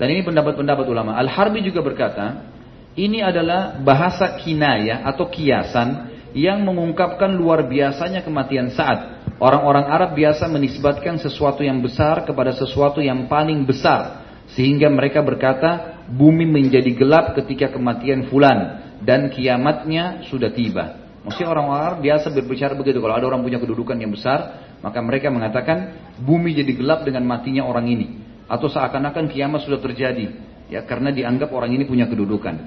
Dan 0.00 0.08
ini 0.08 0.24
pendapat-pendapat 0.24 0.88
ulama. 0.88 1.20
Al-Harbi 1.20 1.60
juga 1.60 1.84
berkata, 1.84 2.48
ini 2.96 3.20
adalah 3.20 3.76
bahasa 3.78 4.40
kinaya 4.40 5.04
atau 5.04 5.28
kiasan 5.28 6.10
yang 6.36 6.62
mengungkapkan 6.62 7.34
luar 7.34 7.66
biasanya 7.66 8.22
kematian 8.22 8.70
saat. 8.74 9.22
Orang-orang 9.40 9.88
Arab 9.88 10.10
biasa 10.14 10.46
menisbatkan 10.52 11.16
sesuatu 11.16 11.64
yang 11.64 11.80
besar 11.80 12.28
kepada 12.28 12.52
sesuatu 12.52 13.00
yang 13.00 13.24
paling 13.24 13.64
besar. 13.64 14.28
Sehingga 14.52 14.90
mereka 14.92 15.24
berkata, 15.24 16.02
bumi 16.10 16.44
menjadi 16.44 16.92
gelap 16.92 17.32
ketika 17.38 17.72
kematian 17.72 18.28
fulan. 18.28 18.84
Dan 19.00 19.32
kiamatnya 19.32 20.28
sudah 20.28 20.52
tiba. 20.52 21.00
Maksudnya 21.24 21.56
orang-orang 21.56 21.82
Arab 21.88 22.00
biasa 22.04 22.26
berbicara 22.32 22.76
begitu. 22.76 23.00
Kalau 23.00 23.16
ada 23.16 23.26
orang 23.32 23.40
punya 23.40 23.56
kedudukan 23.56 23.96
yang 23.96 24.12
besar, 24.12 24.60
maka 24.84 25.00
mereka 25.00 25.32
mengatakan, 25.32 25.96
bumi 26.20 26.52
jadi 26.52 26.72
gelap 26.76 27.08
dengan 27.08 27.24
matinya 27.24 27.64
orang 27.64 27.88
ini. 27.88 28.20
Atau 28.44 28.68
seakan-akan 28.68 29.32
kiamat 29.32 29.64
sudah 29.64 29.80
terjadi. 29.80 30.36
Ya, 30.68 30.84
karena 30.84 31.10
dianggap 31.10 31.48
orang 31.48 31.72
ini 31.72 31.88
punya 31.88 32.04
kedudukan. 32.04 32.60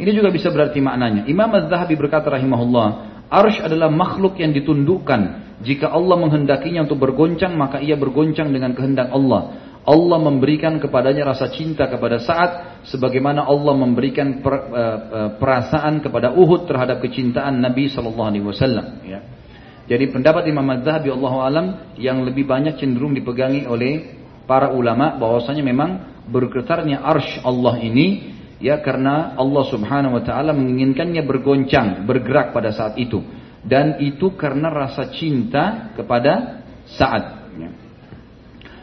Ini 0.00 0.10
juga 0.16 0.32
bisa 0.32 0.48
berarti 0.48 0.80
maknanya. 0.80 1.28
Imam 1.28 1.52
Az-Zahabi 1.52 1.94
berkata 1.96 2.32
rahimahullah, 2.32 2.88
arsh 3.28 3.60
adalah 3.64 3.92
makhluk 3.92 4.40
yang 4.40 4.56
ditundukkan. 4.56 5.42
Jika 5.62 5.92
Allah 5.92 6.16
menghendakinya 6.18 6.88
untuk 6.88 6.98
bergoncang, 6.98 7.54
maka 7.54 7.78
ia 7.78 7.94
bergoncang 7.94 8.50
dengan 8.50 8.74
kehendak 8.74 9.12
Allah. 9.12 9.72
Allah 9.82 10.18
memberikan 10.22 10.78
kepadanya 10.78 11.34
rasa 11.34 11.50
cinta 11.50 11.90
kepada 11.90 12.22
saat 12.22 12.82
sebagaimana 12.86 13.42
Allah 13.42 13.74
memberikan 13.74 14.38
per, 14.38 14.54
uh, 14.54 15.30
perasaan 15.42 15.98
kepada 15.98 16.30
Uhud 16.38 16.70
terhadap 16.70 17.02
kecintaan 17.02 17.58
Nabi 17.58 17.90
sallallahu 17.90 18.28
alaihi 18.30 18.46
wasallam 18.46 19.02
ya. 19.02 19.18
Jadi 19.90 20.14
pendapat 20.14 20.46
Imam 20.46 20.62
Az-Zahabi 20.70 21.10
Allah 21.10 21.34
alam 21.42 21.66
yang 21.98 22.22
lebih 22.22 22.46
banyak 22.46 22.78
cenderung 22.78 23.10
dipegangi 23.10 23.66
oleh 23.66 24.14
para 24.46 24.70
ulama 24.70 25.18
bahwasanya 25.18 25.66
memang 25.66 25.90
bergetarnya 26.30 27.02
arsh 27.02 27.42
Allah 27.42 27.82
ini 27.82 28.30
ya 28.62 28.78
karena 28.78 29.34
Allah 29.34 29.64
Subhanahu 29.66 30.16
wa 30.16 30.22
taala 30.22 30.54
menginginkannya 30.54 31.26
bergoncang, 31.26 32.06
bergerak 32.06 32.54
pada 32.54 32.70
saat 32.70 32.94
itu. 32.96 33.18
Dan 33.62 33.98
itu 34.02 34.34
karena 34.38 34.70
rasa 34.70 35.10
cinta 35.10 35.94
kepada 35.94 36.64
saat. 36.86 37.50
Ya. 37.58 37.70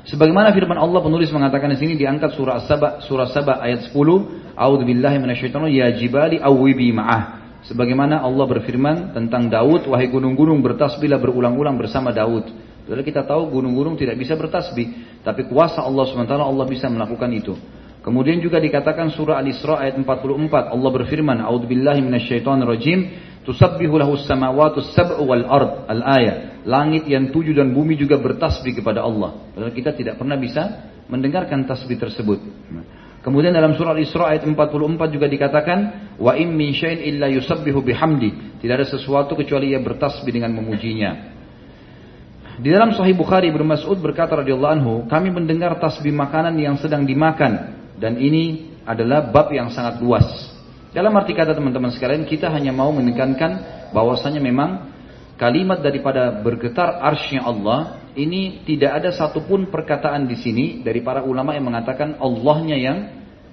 Sebagaimana 0.07 0.55
firman 0.55 0.79
Allah 0.79 0.99
penulis 1.03 1.31
mengatakan 1.31 1.71
di 1.75 1.79
sini 1.79 1.93
diangkat 1.99 2.35
surah 2.35 2.63
Saba 2.63 3.03
surah 3.03 3.27
Saba 3.31 3.59
ayat 3.59 3.91
10, 3.91 4.55
A'udzu 4.55 4.83
billahi 4.83 5.17
minasyaitonir 5.19 5.71
ya 5.71 5.87
jibali 5.95 6.39
awwibi 6.39 6.91
ma'ah. 6.95 7.39
Sebagaimana 7.67 8.23
Allah 8.23 8.45
berfirman 8.47 9.11
tentang 9.11 9.51
Daud, 9.51 9.83
wahai 9.91 10.07
gunung-gunung 10.07 10.63
bertasbihlah 10.63 11.19
berulang-ulang 11.19 11.75
bersama 11.75 12.15
Daud. 12.15 12.47
Lalu 12.87 13.03
kita 13.03 13.27
tahu 13.27 13.51
gunung-gunung 13.51 13.99
tidak 13.99 14.15
bisa 14.15 14.33
bertasbih, 14.33 15.21
tapi 15.21 15.45
kuasa 15.45 15.83
Allah 15.83 16.07
SWT 16.07 16.33
Allah 16.33 16.65
bisa 16.65 16.87
melakukan 16.89 17.29
itu. 17.35 17.53
Kemudian 17.99 18.39
juga 18.39 18.63
dikatakan 18.63 19.11
surah 19.11 19.43
Al-Isra 19.43 19.83
ayat 19.83 19.99
44 19.99 20.71
Allah 20.71 20.91
berfirman 20.95 21.43
A'udzubillahi 21.43 21.99
minasyaitonirrajim 21.99 22.99
tusabbihu 23.43 23.99
lahu 23.99 24.15
samawati 24.15 24.95
sab'u 24.95 25.19
wal 25.27 25.43
ard 25.43 25.83
al-ayat 25.91 26.63
langit 26.63 27.07
yang 27.11 27.27
tujuh 27.31 27.51
dan 27.51 27.75
bumi 27.75 27.99
juga 27.99 28.15
bertasbih 28.15 28.79
kepada 28.79 29.03
Allah. 29.03 29.51
Padahal 29.51 29.75
kita 29.75 29.91
tidak 29.95 30.15
pernah 30.15 30.39
bisa 30.39 30.91
mendengarkan 31.11 31.67
tasbih 31.67 31.99
tersebut. 31.99 32.39
Kemudian 33.19 33.51
dalam 33.51 33.75
surah 33.75 33.91
Al-Isra 33.91 34.31
ayat 34.31 34.47
44 34.47 35.11
juga 35.11 35.27
dikatakan 35.27 35.79
wa 36.15 36.31
in 36.39 36.55
min 36.55 36.71
syai'in 36.71 37.03
illa 37.03 37.27
yusabbihu 37.27 37.83
bihamdi. 37.83 38.63
Tidak 38.63 38.73
ada 38.79 38.87
sesuatu 38.87 39.35
kecuali 39.35 39.75
ia 39.75 39.83
bertasbih 39.83 40.31
dengan 40.31 40.55
memujinya. 40.55 41.35
Di 42.59 42.67
dalam 42.71 42.91
Sahih 42.91 43.15
Bukhari 43.15 43.51
Ibnu 43.51 43.63
Mas'ud 43.63 43.99
berkata 44.03 44.39
radhiyallahu 44.39 44.73
anhu, 44.75 44.93
kami 45.07 45.31
mendengar 45.31 45.79
tasbih 45.79 46.11
makanan 46.11 46.59
yang 46.59 46.75
sedang 46.75 47.07
dimakan 47.07 47.78
dan 47.99 48.15
ini 48.15 48.73
adalah 48.87 49.27
bab 49.29 49.51
yang 49.51 49.69
sangat 49.69 49.99
luas. 49.99 50.25
Dalam 50.89 51.13
arti 51.13 51.37
kata 51.37 51.53
teman-teman 51.53 51.93
sekalian, 51.93 52.25
kita 52.25 52.49
hanya 52.49 52.73
mau 52.73 52.89
menekankan 52.89 53.85
bahwasanya 53.93 54.41
memang 54.41 54.89
kalimat 55.37 55.83
daripada 55.83 56.33
bergetar 56.41 56.97
arsy 57.05 57.37
Allah 57.37 57.99
ini 58.17 58.65
tidak 58.65 59.03
ada 59.03 59.09
satupun 59.13 59.69
perkataan 59.69 60.25
di 60.25 60.33
sini 60.33 60.65
dari 60.81 61.05
para 61.05 61.21
ulama 61.21 61.53
yang 61.53 61.69
mengatakan 61.69 62.17
Allahnya 62.17 62.77
yang 62.79 62.97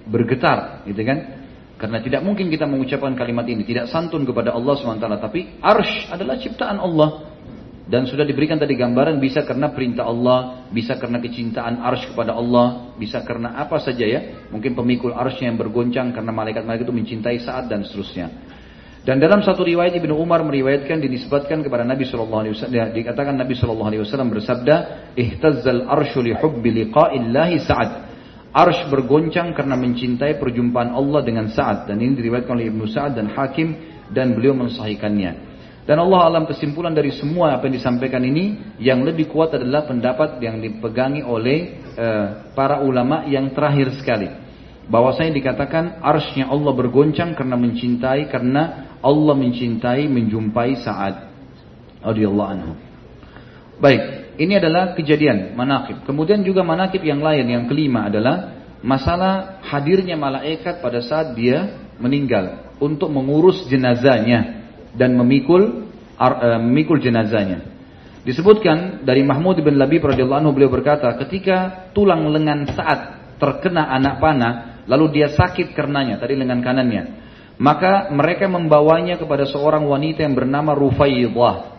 bergetar, 0.09 0.81
gitu 0.89 1.03
kan? 1.05 1.45
Karena 1.77 2.01
tidak 2.01 2.25
mungkin 2.25 2.49
kita 2.49 2.65
mengucapkan 2.65 3.13
kalimat 3.13 3.45
ini 3.45 3.61
tidak 3.61 3.85
santun 3.93 4.25
kepada 4.25 4.49
Allah 4.49 4.73
SWT. 4.73 5.05
Tapi 5.21 5.61
arsh 5.61 6.09
adalah 6.09 6.41
ciptaan 6.41 6.81
Allah. 6.81 7.36
Dan 7.87 8.03
sudah 8.03 8.27
diberikan 8.27 8.59
tadi 8.59 8.75
gambaran 8.75 9.15
bisa 9.23 9.47
karena 9.47 9.71
perintah 9.71 10.11
Allah, 10.11 10.67
bisa 10.67 10.99
karena 10.99 11.23
kecintaan 11.23 11.79
arsh 11.79 12.11
kepada 12.11 12.35
Allah, 12.35 12.91
bisa 12.99 13.23
karena 13.23 13.55
apa 13.55 13.79
saja 13.79 14.03
ya. 14.03 14.43
Mungkin 14.51 14.75
pemikul 14.75 15.15
arshnya 15.15 15.47
yang 15.47 15.55
bergoncang 15.55 16.11
karena 16.11 16.35
malaikat-malaikat 16.35 16.83
itu 16.83 16.91
mencintai 16.91 17.39
saat 17.39 17.71
dan 17.71 17.87
seterusnya. 17.87 18.27
Dan 19.07 19.23
dalam 19.23 19.39
satu 19.39 19.63
riwayat 19.63 19.95
Ibnu 20.03 20.19
Umar 20.19 20.43
meriwayatkan 20.43 20.99
dinisbatkan 20.99 21.63
kepada 21.63 21.87
Nabi 21.87 22.03
Shallallahu 22.03 22.41
Alaihi 22.43 22.53
Wasallam 22.59 22.91
dikatakan 22.91 23.39
Nabi 23.39 23.55
Shallallahu 23.55 23.87
Alaihi 23.87 24.03
Wasallam 24.03 24.29
bersabda, 24.35 24.75
"Ihtazzal 25.15 25.87
arshu 25.87 26.19
li 26.19 26.35
hubbi 26.35 26.75
liqa'illahi 26.83 27.55
sa'ad." 27.63 27.91
Arsh 28.51 28.91
bergoncang 28.91 29.55
karena 29.55 29.79
mencintai 29.79 30.35
perjumpaan 30.35 30.91
Allah 30.91 31.23
dengan 31.23 31.47
saat 31.47 31.87
dan 31.87 32.03
ini 32.03 32.19
diriwayatkan 32.19 32.51
oleh 32.51 32.67
Ibnu 32.67 32.83
Sa'ad 32.91 33.15
dan 33.15 33.31
Hakim 33.31 33.79
dan 34.11 34.35
beliau 34.35 34.59
mensahihkannya. 34.59 35.46
Dan 35.87 36.03
Allah 36.03 36.19
alam 36.27 36.43
kesimpulan 36.43 36.91
dari 36.91 37.15
semua 37.15 37.55
apa 37.55 37.71
yang 37.71 37.79
disampaikan 37.79 38.19
ini 38.19 38.75
yang 38.75 39.07
lebih 39.07 39.31
kuat 39.31 39.55
adalah 39.55 39.87
pendapat 39.87 40.35
yang 40.43 40.59
dipegangi 40.59 41.23
oleh 41.23 41.79
uh, 41.95 42.51
para 42.51 42.83
ulama 42.83 43.23
yang 43.23 43.55
terakhir 43.55 43.95
sekali. 43.95 44.27
Bahwasanya 44.91 45.31
dikatakan 45.31 46.03
arsnya 46.03 46.51
Allah 46.51 46.75
bergoncang 46.75 47.31
karena 47.39 47.55
mencintai 47.55 48.27
karena 48.27 48.63
Allah 48.99 49.35
mencintai 49.39 50.11
menjumpai 50.11 50.75
saat 50.83 51.31
radhiyallahu 52.03 52.51
anhu. 52.51 52.75
Baik, 53.79 54.35
ini 54.43 54.59
adalah 54.59 54.91
kejadian 54.91 55.55
manakib. 55.55 56.03
Kemudian 56.03 56.43
juga 56.43 56.67
manakib 56.67 56.99
yang 57.07 57.23
lain 57.23 57.47
yang 57.47 57.63
kelima 57.63 58.11
adalah 58.11 58.59
masalah 58.83 59.63
hadirnya 59.63 60.19
malaikat 60.19 60.83
pada 60.83 60.99
saat 60.99 61.31
dia 61.31 61.79
meninggal 61.95 62.75
untuk 62.83 63.07
mengurus 63.07 63.65
jenazahnya 63.71 64.56
dan 64.97 65.13
memikul 65.13 65.87
uh, 66.17 66.59
memikul 66.59 66.97
jenazahnya. 66.97 67.77
Disebutkan 68.27 69.07
dari 69.07 69.23
Mahmud 69.23 69.63
bin 69.63 69.79
Labib 69.79 70.03
radhiyallahu 70.03 70.41
anhu 70.43 70.51
beliau 70.51 70.67
berkata, 70.67 71.15
ketika 71.23 71.87
tulang 71.95 72.27
lengan 72.27 72.67
saat 72.75 72.99
terkena 73.39 73.87
anak 73.87 74.19
panah, 74.19 74.83
lalu 74.83 75.21
dia 75.21 75.31
sakit 75.31 75.71
karenanya, 75.71 76.19
tadi 76.19 76.35
lengan 76.35 76.59
kanannya. 76.59 77.03
Maka 77.55 78.11
mereka 78.11 78.51
membawanya 78.51 79.15
kepada 79.15 79.47
seorang 79.47 79.87
wanita 79.87 80.27
yang 80.27 80.35
bernama 80.35 80.75
Rufaidah 80.75 81.77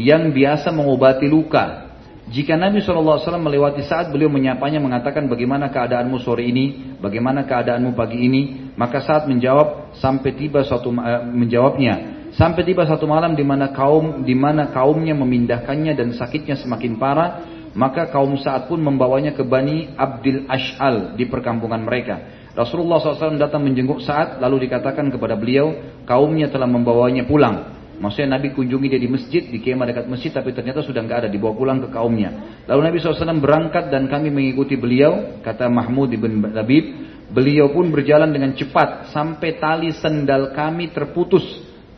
yang 0.00 0.32
biasa 0.32 0.72
mengobati 0.72 1.28
luka. 1.28 1.92
Jika 2.30 2.54
Nabi 2.54 2.78
SAW 2.78 3.20
melewati 3.42 3.82
saat 3.84 4.08
beliau 4.08 4.30
menyapanya 4.30 4.78
mengatakan 4.78 5.26
bagaimana 5.26 5.68
keadaanmu 5.68 6.16
sore 6.22 6.46
ini, 6.46 6.96
bagaimana 6.96 7.42
keadaanmu 7.42 7.92
pagi 7.92 8.22
ini, 8.22 8.72
maka 8.78 9.02
saat 9.02 9.26
menjawab 9.26 9.98
sampai 9.98 10.32
tiba 10.38 10.62
suatu 10.62 10.94
uh, 10.94 11.26
menjawabnya, 11.26 12.19
Sampai 12.30 12.62
tiba 12.62 12.86
satu 12.86 13.10
malam 13.10 13.34
di 13.34 13.42
mana 13.42 13.74
kaum 13.74 14.22
di 14.22 14.38
mana 14.38 14.70
kaumnya 14.70 15.18
memindahkannya 15.18 15.98
dan 15.98 16.14
sakitnya 16.14 16.54
semakin 16.54 16.94
parah, 16.94 17.42
maka 17.74 18.06
kaum 18.10 18.38
saat 18.38 18.70
pun 18.70 18.78
membawanya 18.78 19.34
ke 19.34 19.42
Bani 19.42 19.94
Abdul 19.98 20.46
Ash'al 20.46 21.18
di 21.18 21.26
perkampungan 21.26 21.82
mereka. 21.82 22.38
Rasulullah 22.54 22.98
SAW 22.98 23.38
datang 23.38 23.62
menjenguk 23.62 24.02
saat 24.02 24.42
lalu 24.42 24.66
dikatakan 24.66 25.06
kepada 25.10 25.38
beliau, 25.38 25.74
kaumnya 26.06 26.50
telah 26.50 26.66
membawanya 26.66 27.26
pulang. 27.26 27.78
Maksudnya 28.00 28.40
Nabi 28.40 28.56
kunjungi 28.56 28.96
dia 28.96 29.00
di 29.00 29.10
masjid, 29.12 29.44
di 29.44 29.60
kemah 29.60 29.84
dekat 29.84 30.08
masjid, 30.08 30.32
tapi 30.32 30.56
ternyata 30.56 30.80
sudah 30.80 31.04
nggak 31.04 31.26
ada, 31.26 31.28
dibawa 31.28 31.52
pulang 31.52 31.78
ke 31.84 31.92
kaumnya. 31.92 32.62
Lalu 32.64 32.80
Nabi 32.80 32.96
SAW 32.96 33.38
berangkat 33.38 33.92
dan 33.92 34.08
kami 34.08 34.32
mengikuti 34.32 34.74
beliau, 34.80 35.38
kata 35.44 35.68
Mahmud 35.68 36.08
ibn 36.10 36.48
Labib, 36.50 36.84
beliau 37.28 37.70
pun 37.70 37.92
berjalan 37.92 38.32
dengan 38.32 38.56
cepat 38.56 39.12
sampai 39.12 39.60
tali 39.60 39.92
sendal 39.94 40.56
kami 40.56 40.90
terputus 40.90 41.44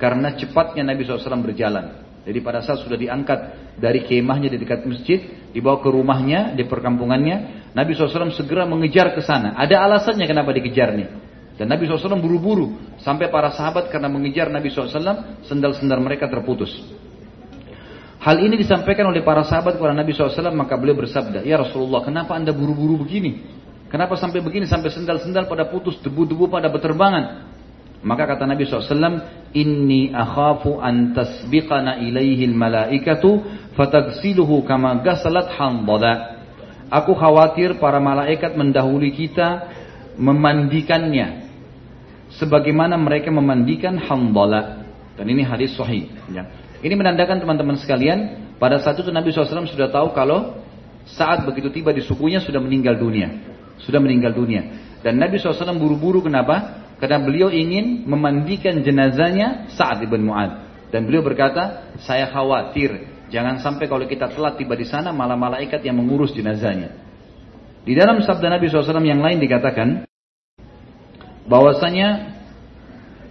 karena 0.03 0.35
cepatnya 0.35 0.83
Nabi 0.83 1.07
SAW 1.07 1.47
berjalan. 1.47 2.03
Jadi 2.27 2.39
pada 2.43 2.59
saat 2.59 2.83
sudah 2.83 2.99
diangkat 2.99 3.39
dari 3.79 4.03
kemahnya 4.03 4.51
di 4.51 4.59
dekat 4.59 4.83
masjid, 4.83 5.47
dibawa 5.55 5.79
ke 5.79 5.87
rumahnya 5.95 6.59
di 6.59 6.67
perkampungannya, 6.67 7.71
Nabi 7.71 7.95
SAW 7.95 8.35
segera 8.35 8.67
mengejar 8.67 9.15
ke 9.15 9.23
sana. 9.23 9.55
Ada 9.55 9.79
alasannya 9.79 10.27
kenapa 10.27 10.51
dikejar 10.51 10.99
nih. 10.99 11.09
Dan 11.55 11.71
Nabi 11.71 11.87
SAW 11.87 12.19
buru-buru 12.19 12.99
sampai 12.99 13.31
para 13.31 13.55
sahabat 13.55 13.95
karena 13.95 14.11
mengejar 14.11 14.51
Nabi 14.51 14.75
SAW, 14.75 15.47
sendal-sendal 15.47 16.03
mereka 16.03 16.27
terputus. 16.27 16.75
Hal 18.23 18.39
ini 18.43 18.59
disampaikan 18.59 19.07
oleh 19.11 19.23
para 19.23 19.47
sahabat 19.47 19.79
kepada 19.79 19.95
Nabi 19.95 20.15
SAW, 20.15 20.51
maka 20.55 20.75
beliau 20.79 20.99
bersabda, 20.99 21.47
Ya 21.47 21.59
Rasulullah, 21.59 22.03
kenapa 22.03 22.35
anda 22.35 22.51
buru-buru 22.51 23.03
begini? 23.07 23.39
Kenapa 23.87 24.19
sampai 24.19 24.43
begini, 24.43 24.67
sampai 24.67 24.91
sendal-sendal 24.91 25.47
pada 25.47 25.71
putus, 25.71 25.99
debu-debu 26.03 26.51
pada 26.51 26.71
berterbangan? 26.71 27.51
Maka 28.03 28.35
kata 28.35 28.47
Nabi 28.47 28.67
SAW, 28.67 29.42
Inni 29.53 30.09
akhafu 30.09 30.81
an 30.81 31.13
tasbiqana 31.13 32.01
ilaihi 32.01 32.49
malaikatu 32.49 33.45
fatagsiluhu 33.77 34.65
kama 34.65 35.05
gasalat 35.05 35.53
handada. 35.57 36.41
Aku 36.93 37.17
khawatir 37.17 37.77
para 37.81 38.01
malaikat 38.01 38.57
mendahului 38.57 39.13
kita 39.13 39.69
memandikannya. 40.17 41.49
Sebagaimana 42.37 42.97
mereka 42.97 43.29
memandikan 43.29 43.97
handala. 44.01 44.89
Dan 45.17 45.29
ini 45.29 45.45
hadis 45.45 45.77
sahih. 45.77 46.09
Ya. 46.33 46.49
Ini 46.81 46.97
menandakan 46.97 47.41
teman-teman 47.41 47.77
sekalian, 47.77 48.53
pada 48.57 48.81
saat 48.81 48.99
itu 48.99 49.13
Nabi 49.13 49.31
SAW 49.31 49.69
sudah 49.69 49.93
tahu 49.93 50.17
kalau 50.17 50.65
saat 51.05 51.45
begitu 51.45 51.69
tiba 51.69 51.93
di 51.93 52.01
sukunya 52.01 52.41
sudah 52.41 52.59
meninggal 52.59 52.97
dunia. 52.97 53.29
Sudah 53.85 54.01
meninggal 54.01 54.33
dunia. 54.33 54.65
Dan 55.05 55.21
Nabi 55.21 55.39
SAW 55.39 55.77
buru-buru 55.77 56.25
kenapa? 56.25 56.82
Karena 57.03 57.19
beliau 57.19 57.51
ingin 57.51 58.07
memandikan 58.07 58.79
jenazahnya 58.79 59.67
saat 59.75 59.99
ibn 60.07 60.23
Mu'ad. 60.23 60.71
Dan 60.95 61.03
beliau 61.03 61.27
berkata, 61.27 61.91
saya 61.99 62.31
khawatir 62.31 63.11
jangan 63.27 63.59
sampai 63.59 63.91
kalau 63.91 64.07
kita 64.07 64.31
telat 64.31 64.55
tiba 64.55 64.79
di 64.79 64.87
sana 64.87 65.11
malah 65.11 65.35
malaikat 65.35 65.83
yang 65.83 65.99
mengurus 65.99 66.31
jenazahnya. 66.31 66.95
Di 67.83 67.99
dalam 67.99 68.23
sabda 68.23 68.55
Nabi 68.55 68.71
SAW 68.71 69.03
yang 69.03 69.19
lain 69.19 69.43
dikatakan 69.43 70.07
bahwasanya 71.51 72.39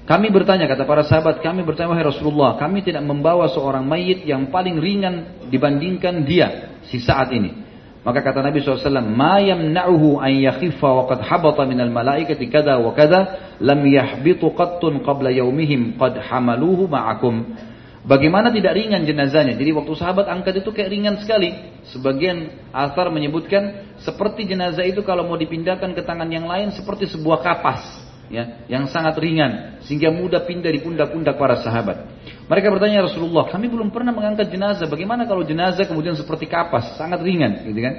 kami 0.03 0.27
bertanya 0.35 0.67
kata 0.67 0.83
para 0.83 1.07
sahabat 1.07 1.39
kami 1.39 1.63
bertanya 1.63 1.95
wahai 1.95 2.03
Rasulullah 2.03 2.59
kami 2.59 2.83
tidak 2.83 3.07
membawa 3.07 3.47
seorang 3.47 3.87
mayit 3.87 4.27
yang 4.27 4.51
paling 4.51 4.83
ringan 4.83 5.47
dibandingkan 5.47 6.27
dia 6.27 6.75
si 6.91 6.99
saat 6.99 7.31
ini. 7.31 7.70
Maka 8.01 8.25
kata 8.25 8.41
Nabi 8.41 8.65
SAW, 8.65 8.81
Ma 9.05 9.37
yamna'uhu 9.37 10.17
an 10.17 10.33
yakhiffa 10.33 10.89
wa 10.89 11.05
qad 11.05 11.21
habata 11.21 11.69
minal 11.69 11.93
malaikati 11.93 12.49
kada 12.49 12.81
wa 12.81 12.97
kada, 12.97 13.53
lam 13.61 13.81
yahbitu 13.85 14.49
qattun 14.57 15.05
qabla 15.05 15.29
yaumihim 15.29 16.01
qad 16.01 16.17
hamaluhu 16.17 16.89
ma'akum. 16.89 17.69
Bagaimana 18.01 18.49
tidak 18.49 18.73
ringan 18.73 19.05
jenazahnya? 19.05 19.53
Jadi 19.53 19.77
waktu 19.77 19.93
sahabat 19.93 20.25
angkat 20.25 20.65
itu 20.65 20.73
kayak 20.73 20.89
ringan 20.89 21.21
sekali. 21.21 21.53
Sebagian 21.93 22.49
asar 22.73 23.13
menyebutkan 23.13 23.93
seperti 24.01 24.49
jenazah 24.49 24.81
itu 24.81 25.05
kalau 25.05 25.29
mau 25.29 25.37
dipindahkan 25.37 25.93
ke 25.93 26.01
tangan 26.01 26.25
yang 26.33 26.49
lain 26.49 26.73
seperti 26.73 27.05
sebuah 27.05 27.45
kapas 27.45 28.10
ya, 28.31 28.63
yang 28.71 28.87
sangat 28.87 29.19
ringan 29.19 29.83
sehingga 29.83 30.09
mudah 30.09 30.47
pindah 30.47 30.71
di 30.71 30.79
pundak-pundak 30.79 31.35
para 31.35 31.59
sahabat. 31.59 32.07
Mereka 32.47 32.67
bertanya 32.71 33.05
Rasulullah, 33.05 33.51
kami 33.51 33.67
belum 33.67 33.91
pernah 33.91 34.15
mengangkat 34.15 34.47
jenazah. 34.47 34.87
Bagaimana 34.87 35.27
kalau 35.27 35.43
jenazah 35.43 35.83
kemudian 35.83 36.15
seperti 36.15 36.47
kapas, 36.47 36.95
sangat 36.95 37.19
ringan, 37.23 37.67
gitu 37.67 37.79
kan? 37.79 37.95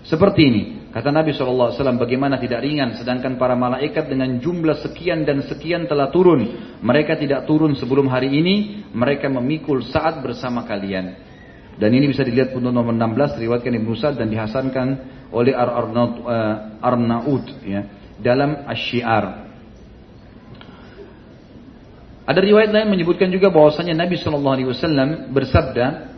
Seperti 0.00 0.40
ini, 0.48 0.62
kata 0.96 1.12
Nabi 1.12 1.36
SAW, 1.36 1.76
bagaimana 2.00 2.40
tidak 2.40 2.64
ringan, 2.64 2.96
sedangkan 2.96 3.36
para 3.36 3.52
malaikat 3.52 4.08
dengan 4.08 4.40
jumlah 4.40 4.80
sekian 4.80 5.28
dan 5.28 5.44
sekian 5.44 5.84
telah 5.84 6.08
turun. 6.08 6.80
Mereka 6.80 7.20
tidak 7.20 7.44
turun 7.44 7.76
sebelum 7.76 8.08
hari 8.08 8.32
ini, 8.32 8.88
mereka 8.96 9.28
memikul 9.28 9.84
saat 9.84 10.24
bersama 10.24 10.64
kalian. 10.64 11.28
Dan 11.76 11.92
ini 11.92 12.08
bisa 12.08 12.24
dilihat 12.24 12.56
pun 12.56 12.64
nomor 12.64 12.96
16, 12.96 13.36
riwayatkan 13.44 13.72
Ibnu 13.76 13.92
Sa'ad 13.96 14.16
dan 14.16 14.32
dihasankan 14.32 14.88
oleh 15.36 15.52
Ar-Arnaud 15.52 17.44
ya, 17.64 17.84
dalam 18.16 18.64
Asy-Syiar. 18.64 19.49
Ada 22.30 22.46
riwayat 22.46 22.70
lain 22.70 22.94
menyebutkan 22.94 23.26
juga 23.34 23.50
bahwasanya 23.50 24.06
Nabi 24.06 24.14
Shallallahu 24.14 24.54
Alaihi 24.54 24.70
Wasallam 24.70 25.34
bersabda, 25.34 26.14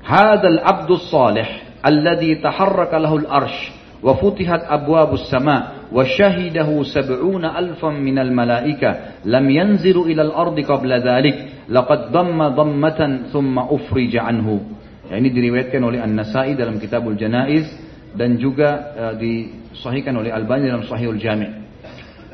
"Hadal 0.00 0.56
abdus 0.64 1.12
salih, 1.12 1.44
alladhi 1.84 2.40
taharraka 2.40 2.96
lahul 2.96 3.28
arsh, 3.28 3.76
wa 4.00 4.16
futihat 4.16 4.64
abwabus 4.64 5.28
sama, 5.28 5.84
wa 5.92 6.00
syahidahu 6.00 6.80
sab'una 6.80 7.52
alfan 7.52 8.00
minal 8.00 8.32
malaika, 8.32 9.20
lam 9.28 9.44
yanziru 9.52 10.08
ilal 10.08 10.32
ardi 10.32 10.64
qabla 10.64 10.96
dhalik, 10.96 11.68
laqad 11.68 12.08
damma 12.08 12.56
dammatan 12.56 13.28
thumma 13.28 13.68
ufrija 13.68 14.24
anhu." 14.24 14.64
Ya, 15.12 15.20
ini 15.20 15.28
diriwayatkan 15.28 15.84
oleh 15.84 16.00
An-Nasai 16.00 16.56
dalam 16.56 16.80
Kitabul 16.80 17.20
Janaiz 17.20 17.68
dan 18.16 18.40
juga 18.40 18.96
uh, 18.96 19.14
disahihkan 19.20 20.16
oleh 20.16 20.32
Al-Bani 20.32 20.72
dalam 20.72 20.88
Sahihul 20.88 21.20
Jami'. 21.20 21.63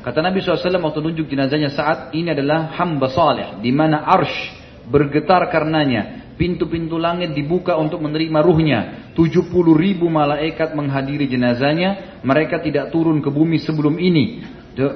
Kata 0.01 0.19
Nabi 0.25 0.41
SAW 0.41 0.81
waktu 0.81 0.99
tunjuk 0.99 1.29
jenazahnya 1.29 1.69
saat 1.69 2.09
ini 2.17 2.33
adalah 2.33 2.73
hamba 2.73 3.07
saleh 3.13 3.61
di 3.61 3.69
mana 3.69 4.01
arsh 4.01 4.57
bergetar 4.89 5.45
karenanya. 5.53 6.33
Pintu-pintu 6.41 6.97
langit 6.97 7.37
dibuka 7.37 7.77
untuk 7.77 8.01
menerima 8.01 8.41
ruhnya. 8.41 8.79
70 9.13 9.45
ribu 9.77 10.09
malaikat 10.09 10.73
menghadiri 10.73 11.29
jenazahnya. 11.29 12.19
Mereka 12.25 12.65
tidak 12.65 12.89
turun 12.89 13.21
ke 13.21 13.29
bumi 13.29 13.61
sebelum 13.61 14.01
ini. 14.01 14.41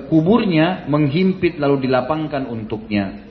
Kuburnya 0.10 0.90
menghimpit 0.90 1.62
lalu 1.62 1.86
dilapangkan 1.86 2.50
untuknya. 2.50 3.30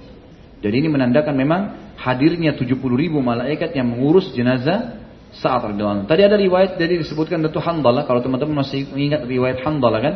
Jadi 0.62 0.74
ini 0.78 0.88
menandakan 0.94 1.34
memang 1.34 1.60
hadirnya 1.98 2.54
70 2.54 2.70
ribu 2.94 3.18
malaikat 3.18 3.74
yang 3.74 3.90
mengurus 3.90 4.30
jenazah 4.30 5.02
saat 5.34 5.66
radhiyallahu 5.66 6.06
Tadi 6.06 6.22
ada 6.22 6.38
riwayat 6.38 6.78
jadi 6.78 6.94
disebutkan 6.94 7.42
itu 7.42 7.58
Handalah. 7.58 8.06
Kalau 8.06 8.22
teman-teman 8.22 8.62
masih 8.62 8.86
ingat 8.94 9.26
riwayat 9.26 9.66
Handalah 9.66 9.98
kan? 9.98 10.14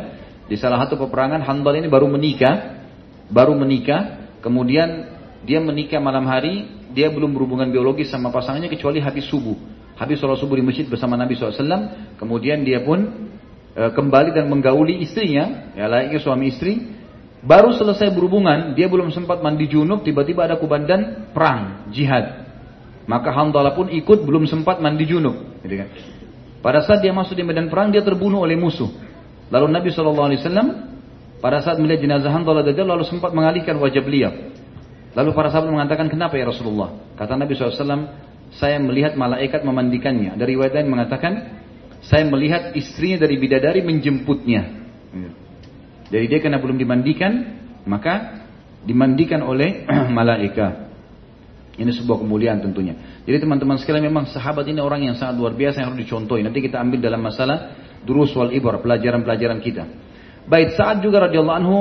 Di 0.49 0.57
salah 0.57 0.81
satu 0.81 0.97
peperangan 0.97 1.45
Handalah 1.45 1.77
ini 1.77 1.87
baru 1.87 2.09
menikah, 2.09 2.81
baru 3.29 3.53
menikah, 3.53 4.33
kemudian 4.41 5.05
dia 5.45 5.61
menikah 5.61 6.01
malam 6.01 6.25
hari, 6.25 6.65
dia 6.89 7.13
belum 7.13 7.37
berhubungan 7.37 7.69
biologis 7.69 8.09
sama 8.09 8.33
pasangannya 8.33 8.67
kecuali 8.67 8.97
habis 8.97 9.29
subuh. 9.29 9.53
Habis 9.93 10.17
sholat 10.17 10.41
subuh 10.41 10.57
di 10.57 10.65
masjid 10.65 10.89
bersama 10.89 11.13
Nabi 11.13 11.37
SAW, 11.37 12.17
kemudian 12.17 12.65
dia 12.65 12.81
pun 12.81 13.29
e, 13.77 13.83
kembali 13.93 14.33
dan 14.33 14.49
menggauli 14.49 15.05
istrinya, 15.05 15.75
ya 15.77 15.85
layaknya 15.85 16.19
suami 16.23 16.49
istri. 16.49 16.97
Baru 17.39 17.71
selesai 17.71 18.11
berhubungan, 18.11 18.73
dia 18.75 18.89
belum 18.89 19.13
sempat 19.13 19.39
mandi 19.39 19.69
junub, 19.69 20.01
tiba-tiba 20.01 20.49
ada 20.49 20.59
kubandan 20.59 21.31
perang, 21.31 21.87
jihad. 21.93 22.47
Maka 23.07 23.31
Hamdalah 23.31 23.77
pun 23.77 23.87
ikut 23.87 24.25
belum 24.25 24.49
sempat 24.49 24.81
mandi 24.83 25.07
junub. 25.07 25.61
Gitu 25.63 25.75
kan. 25.77 25.87
Pada 26.59 26.83
saat 26.83 26.99
dia 26.99 27.15
masuk 27.15 27.39
di 27.39 27.43
medan 27.47 27.71
perang, 27.71 27.91
dia 27.91 28.03
terbunuh 28.03 28.43
oleh 28.43 28.59
musuh. 28.59 28.91
Lalu 29.49 29.65
Nabi 29.73 29.89
SAW 29.89 30.29
pada 31.39 31.63
saat 31.63 31.81
melihat 31.81 32.05
jenazah 32.05 32.29
Hamdalah 32.29 32.65
lalu 32.65 33.03
sempat 33.07 33.33
mengalihkan 33.33 33.79
wajah 33.81 34.03
beliau. 34.03 34.31
Lalu 35.17 35.29
para 35.33 35.49
sahabat 35.49 35.73
mengatakan, 35.73 36.05
kenapa 36.05 36.37
ya 36.37 36.45
Rasulullah? 36.45 36.93
Kata 37.17 37.33
Nabi 37.33 37.57
SAW, 37.57 38.13
saya 38.53 38.77
melihat 38.77 39.17
malaikat 39.17 39.65
memandikannya. 39.65 40.37
Dari 40.37 40.53
riwayat 40.53 40.73
lain 40.77 40.89
mengatakan, 40.89 41.33
saya 42.05 42.29
melihat 42.29 42.77
istrinya 42.77 43.25
dari 43.25 43.35
bidadari 43.41 43.81
menjemputnya. 43.81 44.61
Jadi 46.09 46.25
dia 46.25 46.39
karena 46.41 46.61
belum 46.61 46.77
dimandikan, 46.77 47.31
maka 47.89 48.45
dimandikan 48.85 49.41
oleh 49.41 49.85
malaikat. 50.17 50.89
Ini 51.79 51.95
sebuah 51.95 52.19
kemuliaan 52.19 52.59
tentunya. 52.59 53.23
Jadi 53.23 53.39
teman-teman 53.39 53.79
sekalian 53.79 54.11
memang 54.11 54.27
sahabat 54.27 54.67
ini 54.67 54.83
orang 54.83 55.07
yang 55.07 55.15
sangat 55.15 55.39
luar 55.39 55.55
biasa 55.55 55.79
yang 55.79 55.95
harus 55.95 56.03
dicontohi. 56.03 56.43
Nanti 56.43 56.59
kita 56.59 56.75
ambil 56.75 56.99
dalam 56.99 57.23
masalah 57.23 57.71
durus 58.03 58.31
wal 58.35 58.51
ibar, 58.51 58.79
pelajaran-pelajaran 58.83 59.59
kita. 59.63 59.83
Baik 60.49 60.73
saat 60.73 61.05
juga 61.05 61.29
radhiyallahu 61.29 61.59
anhu 61.61 61.79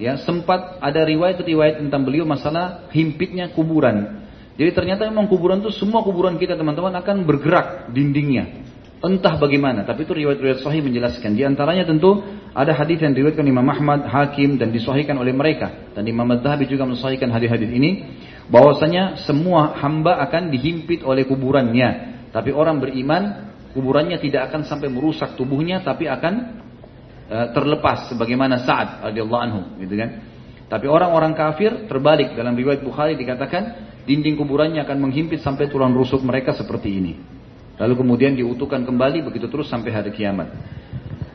ya 0.00 0.16
sempat 0.22 0.80
ada 0.80 1.04
riwayat-riwayat 1.04 1.82
tentang 1.82 2.06
beliau 2.06 2.24
masalah 2.24 2.88
himpitnya 2.94 3.52
kuburan. 3.52 4.24
Jadi 4.58 4.70
ternyata 4.74 5.06
memang 5.06 5.30
kuburan 5.30 5.62
itu 5.62 5.70
semua 5.74 6.02
kuburan 6.02 6.34
kita 6.34 6.58
teman-teman 6.58 6.94
akan 6.98 7.22
bergerak 7.22 7.94
dindingnya. 7.94 8.66
Entah 8.98 9.38
bagaimana, 9.38 9.86
tapi 9.86 10.02
itu 10.02 10.10
riwayat-riwayat 10.10 10.58
sahih 10.58 10.82
menjelaskan. 10.82 11.38
Di 11.38 11.46
antaranya 11.46 11.86
tentu 11.86 12.18
ada 12.50 12.74
hadis 12.74 12.98
yang 12.98 13.14
diriwayatkan 13.14 13.46
Imam 13.46 13.62
Ahmad, 13.70 14.10
Hakim 14.10 14.58
dan 14.58 14.74
disahihkan 14.74 15.14
oleh 15.14 15.30
mereka. 15.30 15.94
Dan 15.94 16.02
Imam 16.10 16.26
Az-Zahabi 16.34 16.66
juga 16.66 16.82
mensahihkan 16.82 17.30
hadis-hadis 17.30 17.70
ini 17.70 18.10
bahwasanya 18.50 19.22
semua 19.22 19.78
hamba 19.78 20.18
akan 20.26 20.50
dihimpit 20.50 21.06
oleh 21.06 21.22
kuburannya. 21.30 22.18
Tapi 22.34 22.50
orang 22.50 22.82
beriman 22.82 23.47
kuburannya 23.76 24.20
tidak 24.20 24.52
akan 24.52 24.64
sampai 24.64 24.88
merusak 24.88 25.36
tubuhnya 25.36 25.80
tapi 25.84 26.08
akan 26.08 26.64
Eh, 27.28 27.48
terlepas 27.52 28.08
sebagaimana 28.08 28.64
Sa'ad 28.64 29.04
radhiyallahu 29.12 29.42
anhu 29.44 29.60
gitu 29.84 30.00
kan. 30.00 30.24
Tapi 30.64 30.88
orang-orang 30.88 31.36
kafir 31.36 31.84
terbalik 31.84 32.32
dalam 32.32 32.56
riwayat 32.56 32.80
Bukhari 32.80 33.20
dikatakan 33.20 33.84
dinding 34.08 34.32
kuburannya 34.32 34.80
akan 34.88 34.96
menghimpit 34.96 35.44
sampai 35.44 35.68
tulang 35.68 35.92
rusuk 35.92 36.24
mereka 36.24 36.56
seperti 36.56 36.88
ini. 36.88 37.20
Lalu 37.76 38.00
kemudian 38.00 38.32
diutuhkan 38.32 38.80
kembali 38.80 39.28
begitu 39.28 39.44
terus 39.52 39.68
sampai 39.68 39.92
hari 39.92 40.08
kiamat. 40.16 40.48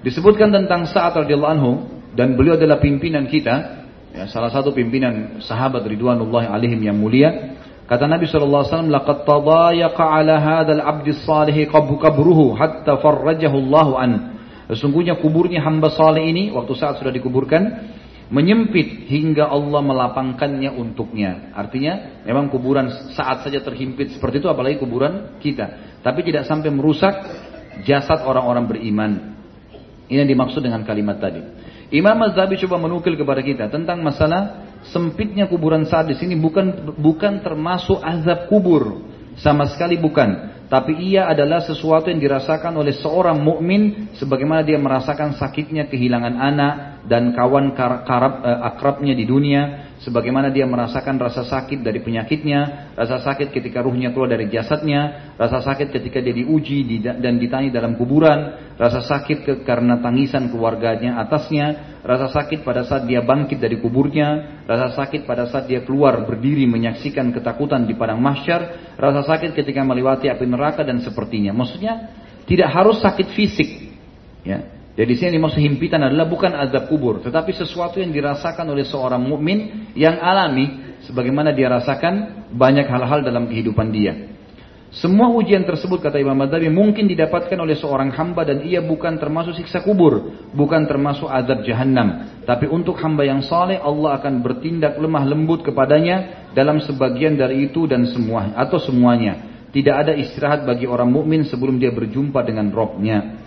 Disebutkan 0.02 0.50
tentang 0.50 0.90
Sa'ad 0.90 1.30
radhiyallahu 1.30 1.54
anhu 1.62 1.72
dan 2.18 2.34
beliau 2.34 2.58
adalah 2.58 2.82
pimpinan 2.82 3.30
kita, 3.30 3.86
ya, 4.18 4.26
salah 4.34 4.50
satu 4.50 4.74
pimpinan 4.74 5.46
sahabat 5.46 5.86
ridwanullah 5.86 6.50
alaihim 6.58 6.82
yang 6.82 6.98
mulia. 6.98 7.54
Kata 7.84 8.08
Nabi 8.08 8.26
wasallam, 8.28 8.90
"Laqad 8.90 9.28
tadayaqa 9.28 10.04
'ala 10.04 10.36
hadzal 10.40 10.82
'abdi 10.82 11.12
salih 11.24 11.68
qabruhu 11.72 12.56
hatta 12.56 13.00
farrajahu 13.04 13.56
Allah 13.70 13.88
an." 14.00 14.12
Sesungguhnya 14.72 15.20
kuburnya 15.20 15.60
hamba 15.60 15.92
saleh 15.92 16.24
ini 16.24 16.50
waktu 16.56 16.74
saat 16.80 16.98
sudah 17.04 17.12
dikuburkan 17.12 17.92
menyempit 18.32 19.12
hingga 19.12 19.52
Allah 19.52 19.84
melapangkannya 19.84 20.72
untuknya. 20.74 21.52
Artinya 21.54 22.24
memang 22.24 22.48
kuburan 22.48 22.90
saat 23.14 23.44
saja 23.44 23.60
terhimpit 23.60 24.16
seperti 24.16 24.40
itu 24.40 24.48
apalagi 24.48 24.80
kuburan 24.80 25.38
kita. 25.44 26.00
Tapi 26.00 26.24
tidak 26.24 26.48
sampai 26.48 26.72
merusak 26.72 27.14
jasad 27.84 28.24
orang-orang 28.24 28.66
beriman. 28.66 29.12
Ini 30.08 30.24
yang 30.24 30.32
dimaksud 30.32 30.64
dengan 30.64 30.82
kalimat 30.88 31.20
tadi. 31.20 31.42
Imam 31.94 32.18
Az-Zabi 32.26 32.58
coba 32.66 32.82
menukil 32.82 33.14
kepada 33.14 33.46
kita 33.46 33.70
tentang 33.70 34.02
masalah 34.02 34.73
sempitnya 34.92 35.48
kuburan 35.48 35.88
saat 35.88 36.12
di 36.12 36.16
sini 36.18 36.36
bukan 36.36 36.96
bukan 37.00 37.40
termasuk 37.46 38.02
azab 38.02 38.52
kubur. 38.52 39.14
Sama 39.34 39.66
sekali 39.66 39.98
bukan. 39.98 40.54
Tapi 40.70 41.14
ia 41.14 41.30
adalah 41.30 41.62
sesuatu 41.62 42.10
yang 42.10 42.18
dirasakan 42.18 42.74
oleh 42.82 42.98
seorang 42.98 43.38
mukmin 43.38 44.14
sebagaimana 44.18 44.66
dia 44.66 44.82
merasakan 44.82 45.38
sakitnya 45.38 45.86
kehilangan 45.86 46.34
anak 46.34 46.74
dan 47.06 47.30
kawan 47.38 47.78
karab, 47.78 48.42
eh, 48.42 48.60
akrabnya 48.74 49.14
di 49.14 49.26
dunia 49.26 49.93
sebagaimana 50.04 50.52
dia 50.52 50.68
merasakan 50.68 51.16
rasa 51.16 51.48
sakit 51.48 51.80
dari 51.80 52.04
penyakitnya, 52.04 52.92
rasa 52.94 53.24
sakit 53.24 53.56
ketika 53.56 53.80
ruhnya 53.80 54.12
keluar 54.12 54.36
dari 54.36 54.52
jasadnya, 54.52 55.34
rasa 55.40 55.64
sakit 55.64 55.96
ketika 55.96 56.20
dia 56.20 56.36
diuji 56.36 56.84
dan 57.00 57.40
ditanya 57.40 57.72
dalam 57.72 57.96
kuburan, 57.96 58.76
rasa 58.76 59.00
sakit 59.00 59.64
karena 59.64 60.04
tangisan 60.04 60.52
keluarganya 60.52 61.24
atasnya, 61.24 62.00
rasa 62.04 62.28
sakit 62.36 62.68
pada 62.68 62.84
saat 62.84 63.08
dia 63.08 63.24
bangkit 63.24 63.64
dari 63.64 63.80
kuburnya, 63.80 64.62
rasa 64.68 64.92
sakit 64.92 65.24
pada 65.24 65.48
saat 65.48 65.72
dia 65.72 65.88
keluar 65.88 66.20
berdiri 66.28 66.68
menyaksikan 66.68 67.32
ketakutan 67.32 67.88
di 67.88 67.96
padang 67.96 68.20
mahsyar, 68.20 68.94
rasa 69.00 69.24
sakit 69.24 69.56
ketika 69.56 69.88
melewati 69.88 70.28
api 70.28 70.44
neraka 70.44 70.84
dan 70.84 71.00
sepertinya. 71.00 71.56
Maksudnya 71.56 72.12
tidak 72.44 72.70
harus 72.76 73.00
sakit 73.00 73.28
fisik, 73.32 73.70
ya. 74.44 74.83
Jadi 74.94 75.10
di 75.10 75.18
sini 75.18 75.42
dimaksud 75.42 75.58
himpitan 75.58 76.06
adalah 76.06 76.30
bukan 76.30 76.54
azab 76.54 76.86
kubur, 76.86 77.18
tetapi 77.26 77.50
sesuatu 77.50 77.98
yang 77.98 78.14
dirasakan 78.14 78.70
oleh 78.70 78.86
seorang 78.86 79.26
mukmin 79.26 79.90
yang 79.98 80.22
alami 80.22 80.98
sebagaimana 81.10 81.50
dia 81.50 81.66
rasakan 81.66 82.46
banyak 82.54 82.86
hal-hal 82.86 83.26
dalam 83.26 83.50
kehidupan 83.50 83.90
dia. 83.90 84.34
Semua 84.94 85.34
ujian 85.34 85.66
tersebut 85.66 86.06
kata 86.06 86.22
Imam 86.22 86.38
Madzhabi 86.38 86.70
mungkin 86.70 87.10
didapatkan 87.10 87.58
oleh 87.58 87.74
seorang 87.74 88.14
hamba 88.14 88.46
dan 88.46 88.62
ia 88.62 88.78
bukan 88.78 89.18
termasuk 89.18 89.58
siksa 89.58 89.82
kubur, 89.82 90.30
bukan 90.54 90.86
termasuk 90.86 91.26
azab 91.26 91.66
jahanam. 91.66 92.30
Tapi 92.46 92.70
untuk 92.70 93.02
hamba 93.02 93.26
yang 93.26 93.42
saleh 93.42 93.82
Allah 93.82 94.22
akan 94.22 94.46
bertindak 94.46 95.02
lemah 95.02 95.26
lembut 95.26 95.66
kepadanya 95.66 96.46
dalam 96.54 96.78
sebagian 96.78 97.34
dari 97.34 97.66
itu 97.66 97.90
dan 97.90 98.06
semua 98.06 98.54
atau 98.54 98.78
semuanya. 98.78 99.66
Tidak 99.74 99.96
ada 99.98 100.14
istirahat 100.14 100.70
bagi 100.70 100.86
orang 100.86 101.10
mukmin 101.10 101.42
sebelum 101.50 101.82
dia 101.82 101.90
berjumpa 101.90 102.46
dengan 102.46 102.70
Robnya. 102.70 103.43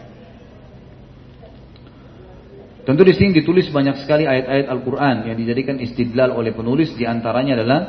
Tentu 2.86 3.02
di 3.02 3.18
sini 3.18 3.34
ditulis 3.34 3.66
banyak 3.74 4.06
sekali 4.06 4.30
ayat-ayat 4.30 4.70
Al-Quran 4.70 5.26
yang 5.26 5.34
dijadikan 5.34 5.82
istidlal 5.82 6.30
oleh 6.30 6.54
penulis 6.54 6.94
di 6.94 7.02
antaranya 7.02 7.58
adalah 7.58 7.80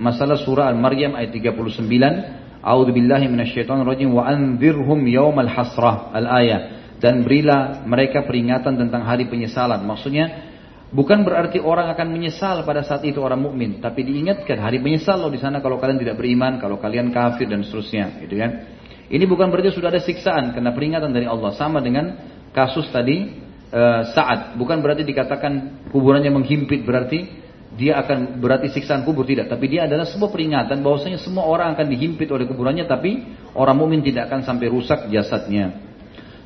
masalah 0.00 0.40
surah 0.40 0.72
Al-Maryam 0.72 1.12
ayat 1.12 1.28
39 1.36 2.64
A'udzu 2.64 2.90
billahi 2.90 3.28
minasyaitonir 3.28 3.84
rajim 3.84 4.16
wa 4.16 4.24
anzirhum 4.24 5.04
yaumal 5.06 5.46
hasrah 5.46 6.08
al-ayat 6.16 6.62
dan 6.96 7.20
berilah 7.20 7.84
mereka 7.84 8.24
peringatan 8.24 8.80
tentang 8.80 9.04
hari 9.04 9.28
penyesalan. 9.28 9.84
Maksudnya 9.84 10.48
bukan 10.88 11.22
berarti 11.22 11.60
orang 11.60 11.92
akan 11.92 12.08
menyesal 12.08 12.64
pada 12.64 12.80
saat 12.82 13.04
itu 13.04 13.20
orang 13.20 13.38
mukmin, 13.38 13.78
tapi 13.84 14.02
diingatkan 14.02 14.56
hari 14.56 14.80
penyesal 14.80 15.20
loh 15.20 15.30
di 15.30 15.38
sana 15.38 15.60
kalau 15.60 15.76
kalian 15.76 16.00
tidak 16.00 16.16
beriman, 16.16 16.56
kalau 16.58 16.80
kalian 16.80 17.12
kafir 17.12 17.46
dan 17.46 17.60
seterusnya, 17.60 18.24
gitu 18.24 18.40
kan. 18.40 18.72
Ini 19.06 19.22
bukan 19.28 19.52
berarti 19.52 19.70
sudah 19.70 19.92
ada 19.92 20.02
siksaan 20.02 20.50
karena 20.50 20.74
peringatan 20.74 21.14
dari 21.14 21.28
Allah 21.28 21.54
sama 21.54 21.78
dengan 21.78 22.18
kasus 22.50 22.90
tadi 22.90 23.45
Eh, 23.66 24.02
saat 24.14 24.54
bukan 24.54 24.78
berarti 24.78 25.02
dikatakan 25.02 25.82
kuburannya 25.90 26.30
menghimpit 26.30 26.86
berarti 26.86 27.26
dia 27.74 27.98
akan 27.98 28.38
berarti 28.38 28.70
siksaan 28.70 29.02
kubur 29.02 29.26
tidak. 29.26 29.50
Tapi 29.50 29.66
dia 29.66 29.90
adalah 29.90 30.06
sebuah 30.06 30.30
peringatan 30.30 30.86
bahwasanya 30.86 31.18
semua 31.18 31.50
orang 31.50 31.74
akan 31.74 31.90
dihimpit 31.90 32.30
oleh 32.30 32.46
kuburannya 32.46 32.86
tapi 32.86 33.26
orang 33.58 33.74
mukmin 33.74 34.06
tidak 34.06 34.30
akan 34.30 34.46
sampai 34.46 34.70
rusak 34.70 35.10
jasadnya. 35.10 35.82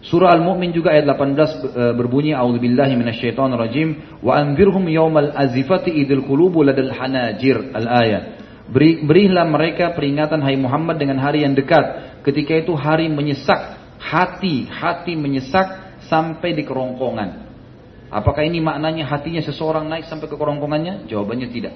Surah 0.00 0.32
Al-Mu'min 0.32 0.72
juga 0.72 0.96
ayat 0.96 1.04
18 1.04 1.36
eh, 1.36 1.92
berbunyi 1.92 2.32
A'udzubillahi 2.32 2.96
minasyaitonirrajim. 2.96 4.20
Wa 4.24 4.40
anzirhum 4.40 4.88
yaumal 4.88 5.36
azifati 5.36 5.92
idil 5.92 6.24
qulubu 6.24 6.64
ladal 6.64 6.88
hanajir. 6.88 7.68
Al-ayat 7.76 8.40
Beri, 8.70 9.02
berilah 9.02 9.44
mereka 9.50 9.92
peringatan 9.92 10.40
hai 10.46 10.54
Muhammad 10.54 10.96
dengan 10.96 11.20
hari 11.20 11.42
yang 11.42 11.52
dekat. 11.52 12.16
Ketika 12.22 12.54
itu 12.54 12.72
hari 12.78 13.10
menyesak, 13.10 13.76
hati, 13.98 14.70
hati 14.70 15.18
menyesak 15.18 15.89
sampai 16.10 16.52
di 16.58 16.66
kerongkongan. 16.66 17.48
Apakah 18.10 18.42
ini 18.42 18.58
maknanya 18.58 19.06
hatinya 19.06 19.38
seseorang 19.38 19.86
naik 19.86 20.10
sampai 20.10 20.26
ke 20.26 20.34
kerongkongannya? 20.34 21.06
Jawabannya 21.06 21.48
tidak. 21.54 21.74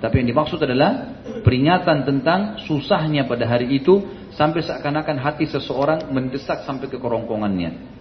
Tetapi 0.00 0.24
yang 0.24 0.28
dimaksud 0.32 0.60
adalah 0.60 1.20
peringatan 1.44 2.08
tentang 2.08 2.40
susahnya 2.64 3.28
pada 3.28 3.44
hari 3.44 3.76
itu 3.76 4.00
sampai 4.32 4.64
seakan-akan 4.64 5.16
hati 5.20 5.44
seseorang 5.48 6.08
mendesak 6.08 6.64
sampai 6.64 6.88
ke 6.88 6.96
kerongkongannya. 6.96 7.96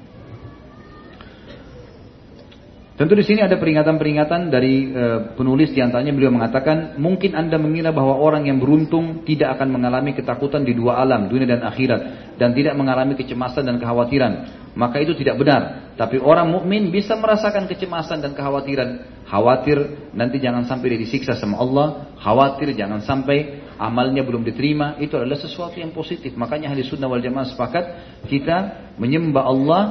Tentu 2.96 3.12
di 3.12 3.28
sini 3.28 3.44
ada 3.44 3.60
peringatan-peringatan 3.60 4.48
dari 4.48 4.88
e, 4.88 5.04
penulis 5.36 5.76
di 5.76 5.84
antaranya 5.84 6.16
beliau 6.16 6.32
mengatakan 6.32 6.96
mungkin 6.96 7.36
anda 7.36 7.60
mengira 7.60 7.92
bahwa 7.92 8.16
orang 8.16 8.48
yang 8.48 8.56
beruntung 8.56 9.28
tidak 9.28 9.60
akan 9.60 9.68
mengalami 9.76 10.16
ketakutan 10.16 10.64
di 10.64 10.72
dua 10.72 11.04
alam 11.04 11.28
dunia 11.28 11.44
dan 11.44 11.68
akhirat 11.68 12.32
dan 12.40 12.56
tidak 12.56 12.72
mengalami 12.80 13.20
kecemasan 13.20 13.68
dan 13.68 13.84
kekhawatiran 13.84 14.64
maka 14.76 15.00
itu 15.00 15.16
tidak 15.16 15.40
benar. 15.40 15.92
Tapi 15.96 16.20
orang 16.20 16.52
mukmin 16.52 16.92
bisa 16.92 17.16
merasakan 17.16 17.72
kecemasan 17.72 18.20
dan 18.20 18.36
kekhawatiran. 18.36 19.24
Khawatir 19.26 20.12
nanti 20.12 20.44
jangan 20.44 20.68
sampai 20.68 20.94
dia 20.94 21.00
disiksa 21.00 21.40
sama 21.40 21.64
Allah. 21.64 22.12
Khawatir 22.20 22.76
jangan 22.76 23.00
sampai 23.00 23.64
amalnya 23.80 24.28
belum 24.28 24.44
diterima. 24.44 25.00
Itu 25.00 25.16
adalah 25.16 25.40
sesuatu 25.40 25.80
yang 25.80 25.96
positif. 25.96 26.36
Makanya 26.36 26.76
hadis 26.76 26.92
sunnah 26.92 27.08
wal 27.08 27.24
jamaah 27.24 27.48
sepakat 27.48 27.84
kita 28.28 28.92
menyembah 29.00 29.44
Allah 29.48 29.82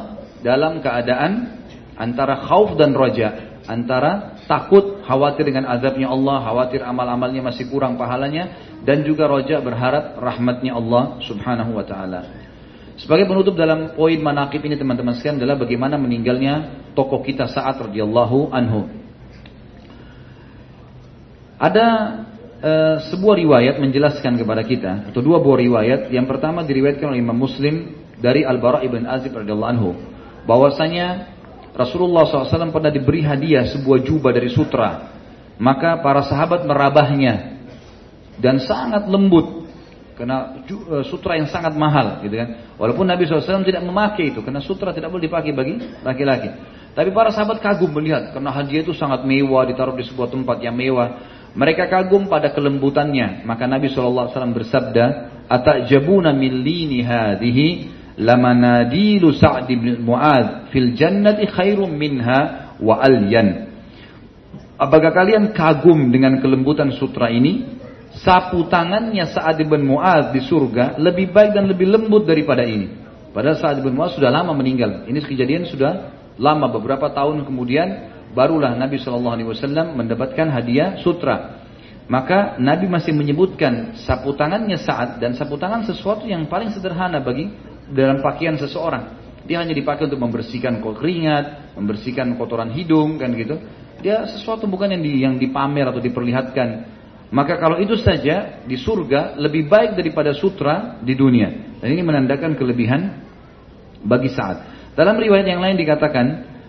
dalam 0.44 0.84
keadaan 0.84 1.64
antara 1.96 2.44
khauf 2.44 2.76
dan 2.76 2.92
roja, 2.92 3.56
antara 3.64 4.36
takut, 4.44 5.00
khawatir 5.08 5.48
dengan 5.48 5.64
azabnya 5.72 6.12
Allah, 6.12 6.44
khawatir 6.44 6.84
amal-amalnya 6.84 7.40
masih 7.40 7.72
kurang 7.72 7.96
pahalanya, 7.96 8.76
dan 8.84 9.00
juga 9.00 9.24
roja 9.24 9.64
berharap 9.64 10.20
rahmatnya 10.20 10.76
Allah 10.76 11.16
subhanahu 11.24 11.72
wa 11.72 11.84
ta'ala. 11.88 12.43
Sebagai 12.94 13.26
penutup 13.26 13.58
dalam 13.58 13.98
poin 13.98 14.14
manakib 14.22 14.62
ini 14.62 14.78
teman-teman 14.78 15.18
sekalian 15.18 15.42
adalah 15.42 15.58
bagaimana 15.58 15.98
meninggalnya 15.98 16.86
tokoh 16.94 17.26
kita 17.26 17.50
saat 17.50 17.74
radhiyallahu 17.82 18.54
anhu. 18.54 18.86
Ada 21.58 21.86
e, 22.62 22.72
sebuah 23.10 23.34
riwayat 23.34 23.82
menjelaskan 23.82 24.38
kepada 24.38 24.62
kita 24.62 25.10
atau 25.10 25.18
dua 25.18 25.42
buah 25.42 25.58
riwayat. 25.58 26.00
Yang 26.14 26.26
pertama 26.30 26.62
diriwayatkan 26.62 27.10
oleh 27.10 27.18
Imam 27.18 27.34
Muslim 27.34 27.98
dari 28.22 28.46
Al 28.46 28.62
Bara 28.62 28.86
ibn 28.86 29.02
Azib 29.10 29.34
radhiyallahu 29.34 29.72
anhu 29.74 29.90
bahwasanya 30.46 31.34
Rasulullah 31.74 32.22
SAW 32.30 32.70
pernah 32.70 32.94
diberi 32.94 33.26
hadiah 33.26 33.66
sebuah 33.74 34.06
jubah 34.06 34.30
dari 34.30 34.54
sutra. 34.54 35.10
Maka 35.58 35.98
para 35.98 36.22
sahabat 36.22 36.62
merabahnya 36.62 37.58
dan 38.38 38.62
sangat 38.62 39.06
lembut 39.10 39.63
karena 40.14 40.62
eh, 40.64 41.04
sutra 41.06 41.36
yang 41.36 41.50
sangat 41.50 41.74
mahal, 41.74 42.22
gitu 42.22 42.34
kan. 42.38 42.74
Walaupun 42.78 43.04
Nabi 43.06 43.26
SAW 43.26 43.66
tidak 43.66 43.82
memakai 43.82 44.34
itu 44.34 44.40
karena 44.40 44.62
sutra 44.62 44.94
tidak 44.94 45.10
boleh 45.10 45.26
dipakai 45.26 45.50
bagi 45.50 45.74
laki-laki. 46.02 46.50
Tapi 46.94 47.10
para 47.10 47.34
sahabat 47.34 47.58
kagum 47.58 47.90
melihat 47.90 48.30
karena 48.30 48.54
hadiah 48.54 48.86
itu 48.86 48.94
sangat 48.94 49.26
mewah 49.26 49.66
ditaruh 49.66 49.98
di 49.98 50.06
sebuah 50.06 50.30
tempat 50.30 50.62
yang 50.62 50.78
mewah. 50.78 51.34
Mereka 51.54 51.86
kagum 51.86 52.26
pada 52.26 52.50
kelembutannya. 52.50 53.46
Maka 53.46 53.66
Nabi 53.66 53.90
SAW 53.90 54.30
bersabda, 54.30 55.04
"Atajabuna 55.46 56.34
min 56.34 56.62
lini 56.62 57.02
hadhihi 57.02 57.66
lamanadilu 58.18 59.34
Sa'd 59.34 59.66
bin 59.66 60.02
Mu'adz 60.06 60.70
fil 60.70 60.94
jannati 60.94 61.50
khairum 61.50 61.90
minha 61.90 62.74
wa 62.78 63.02
alyan. 63.02 63.70
Apakah 64.74 65.14
kalian 65.14 65.54
kagum 65.54 66.10
dengan 66.10 66.42
kelembutan 66.42 66.90
sutra 66.98 67.30
ini? 67.30 67.82
Sapu 68.14 68.70
tangannya 68.70 69.26
Sa'ad 69.26 69.58
bin 69.58 69.82
Mu'adz 69.82 70.30
di 70.30 70.40
surga 70.46 70.98
lebih 71.02 71.34
baik 71.34 71.50
dan 71.58 71.66
lebih 71.66 71.90
lembut 71.90 72.22
daripada 72.22 72.62
ini. 72.62 72.90
Padahal 73.34 73.58
Sa'ad 73.58 73.82
bin 73.82 73.98
Mu'adz 73.98 74.14
sudah 74.14 74.30
lama 74.30 74.54
meninggal. 74.54 75.06
Ini 75.10 75.18
kejadian 75.18 75.66
sudah 75.66 76.14
lama 76.38 76.70
beberapa 76.70 77.10
tahun 77.10 77.42
kemudian 77.42 78.14
barulah 78.34 78.74
Nabi 78.74 78.98
Shallallahu 79.02 79.34
Alaihi 79.34 79.48
Wasallam 79.50 79.98
mendapatkan 79.98 80.46
hadiah 80.50 81.02
sutra. 81.02 81.62
Maka 82.04 82.60
Nabi 82.60 82.84
masih 82.84 83.16
menyebutkan 83.16 83.96
sapu 84.04 84.36
tangannya 84.36 84.76
saat 84.76 85.16
dan 85.18 85.32
sapu 85.32 85.56
tangan 85.56 85.88
sesuatu 85.88 86.28
yang 86.28 86.44
paling 86.52 86.68
sederhana 86.68 87.18
bagi 87.24 87.48
dalam 87.88 88.20
pakaian 88.20 88.60
seseorang. 88.60 89.24
Dia 89.48 89.60
hanya 89.60 89.72
dipakai 89.72 90.08
untuk 90.08 90.20
membersihkan 90.20 90.80
keringat, 90.84 91.76
membersihkan 91.76 92.36
kotoran 92.36 92.72
hidung 92.76 93.16
kan 93.16 93.32
gitu. 93.32 93.56
Dia 94.04 94.28
sesuatu 94.28 94.68
bukan 94.68 94.92
yang 94.92 95.02
di, 95.04 95.12
yang 95.24 95.34
dipamer 95.40 95.88
atau 95.88 96.00
diperlihatkan. 96.00 96.68
Maka 97.34 97.58
kalau 97.58 97.82
itu 97.82 97.98
saja 97.98 98.62
di 98.62 98.78
surga 98.78 99.34
lebih 99.34 99.66
baik 99.66 99.98
daripada 99.98 100.30
sutra 100.38 101.02
di 101.02 101.18
dunia. 101.18 101.50
Dan 101.82 101.90
ini 101.90 102.06
menandakan 102.06 102.54
kelebihan 102.54 103.10
bagi 104.06 104.30
saat. 104.30 104.62
Dalam 104.94 105.18
riwayat 105.18 105.42
yang 105.42 105.58
lain 105.58 105.74
dikatakan, 105.74 106.26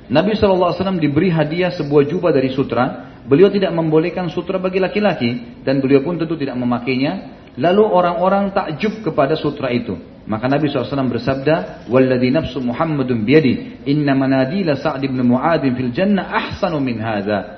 Nabi 0.09 0.33
SAW 0.33 0.73
diberi 0.97 1.29
hadiah 1.29 1.69
sebuah 1.69 2.09
jubah 2.09 2.33
dari 2.33 2.49
sutra. 2.49 3.13
Beliau 3.29 3.53
tidak 3.53 3.77
membolehkan 3.77 4.25
sutra 4.33 4.57
bagi 4.57 4.81
laki-laki 4.81 5.61
dan 5.61 5.81
beliau 5.81 6.01
pun 6.01 6.17
tentu 6.17 6.33
tidak 6.33 6.57
memakainya. 6.57 7.45
Lalu 7.61 7.85
orang-orang 7.85 8.49
takjub 8.49 9.05
kepada 9.05 9.37
sutra 9.37 9.69
itu. 9.69 9.93
Maka 10.25 10.49
Nabi 10.49 10.65
SAW 10.67 11.13
bersabda, 11.13 11.87
"Walladhi 11.93 12.33
nafsu 12.33 12.57
Muhammadun 12.57 13.21
biyadi, 13.21 13.85
inna 13.85 14.17
manadila 14.17 14.73
bin 14.97 15.21
Mu'adz 15.21 15.61
fil 15.77 15.93
jannah 15.93 16.25
ahsanu 16.25 16.81
min 16.81 16.97
hadza." 16.97 17.54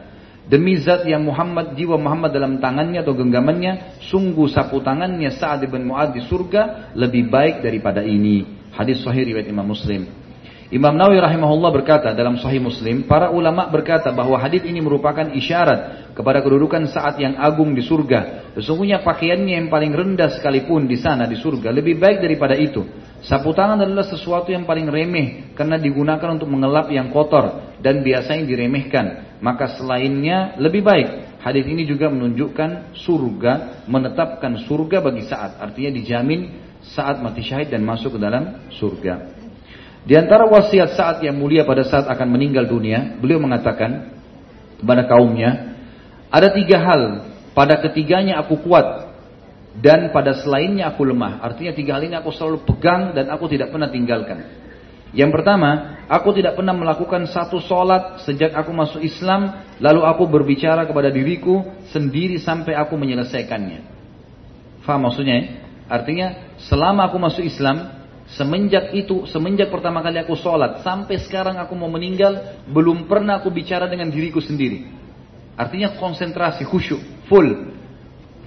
Demi 0.47 0.79
zat 0.79 1.03
yang 1.03 1.27
Muhammad 1.27 1.75
jiwa 1.75 1.99
Muhammad 1.99 2.31
dalam 2.31 2.63
tangannya 2.63 3.03
atau 3.03 3.11
genggamannya, 3.11 3.99
sungguh 4.07 4.47
sapu 4.47 4.79
tangannya 4.79 5.27
Sa'ad 5.35 5.67
bin 5.67 5.91
Mu'adz 5.91 6.15
di 6.15 6.23
surga 6.23 6.95
lebih 6.95 7.27
baik 7.27 7.59
daripada 7.59 7.99
ini. 7.99 8.47
Hadis 8.71 9.03
sahih 9.03 9.27
riwayat 9.27 9.51
Imam 9.51 9.67
Muslim. 9.67 10.26
Imam 10.67 10.99
Nawawi 10.99 11.23
rahimahullah 11.23 11.71
berkata 11.71 12.11
dalam 12.11 12.35
Sahih 12.43 12.59
Muslim, 12.59 13.07
para 13.07 13.31
ulama 13.31 13.71
berkata 13.71 14.11
bahwa 14.11 14.35
hadis 14.35 14.67
ini 14.67 14.83
merupakan 14.83 15.23
isyarat 15.31 16.11
kepada 16.11 16.43
kedudukan 16.43 16.91
saat 16.91 17.15
yang 17.23 17.39
agung 17.39 17.71
di 17.71 17.79
surga. 17.79 18.51
Sesungguhnya 18.51 18.99
pakaiannya 18.99 19.63
yang 19.63 19.67
paling 19.71 19.95
rendah 19.95 20.27
sekalipun 20.35 20.83
di 20.83 20.99
sana 20.99 21.23
di 21.23 21.39
surga 21.39 21.71
lebih 21.71 21.95
baik 21.95 22.19
daripada 22.19 22.59
itu. 22.59 22.83
Sapu 23.23 23.55
tangan 23.55 23.79
adalah 23.79 24.11
sesuatu 24.11 24.51
yang 24.51 24.67
paling 24.67 24.91
remeh 24.91 25.55
karena 25.55 25.79
digunakan 25.79 26.35
untuk 26.35 26.51
mengelap 26.51 26.91
yang 26.91 27.15
kotor 27.15 27.79
dan 27.79 28.03
biasanya 28.03 28.43
diremehkan. 28.43 29.39
Maka 29.39 29.79
selainnya 29.79 30.59
lebih 30.59 30.83
baik. 30.83 31.39
Hadis 31.47 31.63
ini 31.63 31.87
juga 31.87 32.11
menunjukkan 32.11 32.91
surga, 33.07 33.87
menetapkan 33.87 34.67
surga 34.67 34.99
bagi 34.99 35.23
saat. 35.23 35.63
Artinya 35.63 35.95
dijamin 35.95 36.59
saat 36.83 37.23
mati 37.23 37.39
syahid 37.39 37.71
dan 37.71 37.87
masuk 37.87 38.15
ke 38.15 38.19
dalam 38.19 38.67
surga. 38.75 39.36
Di 40.07 40.15
antara 40.15 40.47
wasiat 40.47 40.95
saat 40.95 41.17
yang 41.19 41.35
mulia 41.35 41.67
pada 41.67 41.83
saat 41.83 42.07
akan 42.07 42.27
meninggal 42.31 42.63
dunia, 42.63 43.19
beliau 43.19 43.43
mengatakan 43.43 44.15
kepada 44.79 45.03
kaumnya, 45.03 45.75
ada 46.31 46.47
tiga 46.55 46.79
hal, 46.79 47.27
pada 47.51 47.75
ketiganya 47.83 48.39
aku 48.39 48.55
kuat, 48.63 49.11
dan 49.83 50.15
pada 50.15 50.39
selainnya 50.39 50.87
aku 50.95 51.03
lemah. 51.03 51.43
Artinya 51.43 51.75
tiga 51.75 51.99
hal 51.99 52.07
ini 52.07 52.15
aku 52.15 52.31
selalu 52.31 52.63
pegang 52.63 53.11
dan 53.11 53.27
aku 53.27 53.51
tidak 53.51 53.67
pernah 53.67 53.91
tinggalkan. 53.91 54.47
Yang 55.11 55.39
pertama, 55.39 55.99
aku 56.07 56.35
tidak 56.35 56.55
pernah 56.55 56.71
melakukan 56.71 57.27
satu 57.27 57.59
solat 57.63 58.23
sejak 58.23 58.55
aku 58.55 58.71
masuk 58.71 59.03
Islam, 59.03 59.67
lalu 59.83 60.07
aku 60.07 60.23
berbicara 60.23 60.87
kepada 60.87 61.11
diriku 61.11 61.67
sendiri 61.91 62.39
sampai 62.39 62.79
aku 62.79 62.95
menyelesaikannya. 62.95 63.79
Faham 64.87 65.03
maksudnya 65.03 65.35
ya? 65.35 65.45
Artinya, 65.87 66.55
selama 66.67 67.07
aku 67.07 67.17
masuk 67.19 67.43
Islam, 67.47 67.96
Semenjak 68.27 68.91
itu, 68.91 69.23
semenjak 69.31 69.71
pertama 69.71 70.03
kali 70.03 70.19
aku 70.19 70.35
sholat, 70.35 70.83
sampai 70.83 71.15
sekarang 71.23 71.55
aku 71.63 71.71
mau 71.79 71.87
meninggal, 71.87 72.59
belum 72.67 73.07
pernah 73.07 73.39
aku 73.39 73.47
bicara 73.47 73.87
dengan 73.87 74.11
diriku 74.11 74.43
sendiri. 74.43 74.83
Artinya 75.55 75.95
konsentrasi, 75.95 76.67
khusyuk, 76.67 76.99
full. 77.31 77.77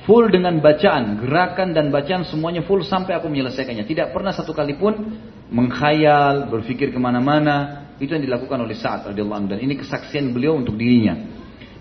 Full 0.04 0.32
dengan 0.32 0.60
bacaan, 0.60 1.20
gerakan 1.20 1.72
dan 1.76 1.88
bacaan 1.88 2.28
semuanya 2.28 2.64
full 2.64 2.84
sampai 2.84 3.16
aku 3.16 3.28
menyelesaikannya. 3.32 3.84
Tidak 3.84 4.12
pernah 4.12 4.32
satu 4.36 4.52
kali 4.52 4.76
pun 4.76 4.96
mengkhayal, 5.48 6.48
berpikir 6.52 6.92
ke 6.92 7.00
mana-mana. 7.00 7.88
Itu 8.00 8.16
yang 8.16 8.24
dilakukan 8.24 8.64
oleh 8.64 8.76
Sa'ad 8.80 9.12
radhiyallahu 9.12 9.52
Dan 9.56 9.60
ini 9.60 9.76
kesaksian 9.76 10.32
beliau 10.32 10.56
untuk 10.56 10.76
dirinya. 10.80 11.20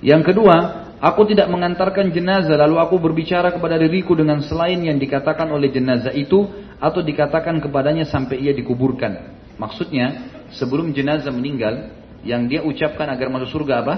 Yang 0.03 0.35
kedua, 0.35 0.55
aku 0.99 1.31
tidak 1.31 1.47
mengantarkan 1.47 2.11
jenazah 2.11 2.59
lalu 2.59 2.75
aku 2.79 2.99
berbicara 2.99 3.55
kepada 3.55 3.79
diriku 3.79 4.19
dengan 4.19 4.43
selain 4.43 4.83
yang 4.83 4.99
dikatakan 4.99 5.47
oleh 5.47 5.71
jenazah 5.71 6.11
itu 6.11 6.47
atau 6.79 7.03
dikatakan 7.03 7.59
kepadanya 7.59 8.07
sampai 8.07 8.39
ia 8.39 8.55
dikuburkan. 8.55 9.35
Maksudnya, 9.59 10.31
sebelum 10.55 10.95
jenazah 10.95 11.29
meninggal, 11.35 11.91
yang 12.23 12.47
dia 12.47 12.63
ucapkan 12.63 13.07
agar 13.11 13.27
masuk 13.31 13.59
surga 13.59 13.83
apa? 13.83 13.95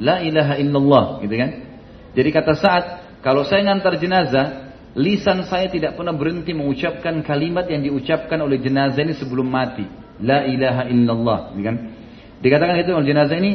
La 0.00 0.24
ilaha 0.24 0.56
illallah, 0.60 1.04
gitu 1.24 1.36
kan? 1.36 1.50
Jadi 2.16 2.28
kata 2.32 2.52
saat, 2.56 2.84
kalau 3.20 3.44
saya 3.44 3.64
ngantar 3.68 4.00
jenazah, 4.00 4.72
lisan 4.96 5.44
saya 5.44 5.68
tidak 5.68 5.96
pernah 5.96 6.16
berhenti 6.16 6.56
mengucapkan 6.56 7.20
kalimat 7.20 7.68
yang 7.68 7.84
diucapkan 7.84 8.40
oleh 8.40 8.60
jenazah 8.60 9.04
ini 9.04 9.12
sebelum 9.16 9.44
mati. 9.44 9.84
La 10.20 10.48
ilaha 10.48 10.88
illallah, 10.88 11.38
gitu 11.52 11.64
kan? 11.64 11.76
Dikatakan 12.40 12.76
itu 12.80 12.92
oleh 12.96 13.08
jenazah 13.08 13.36
ini, 13.36 13.52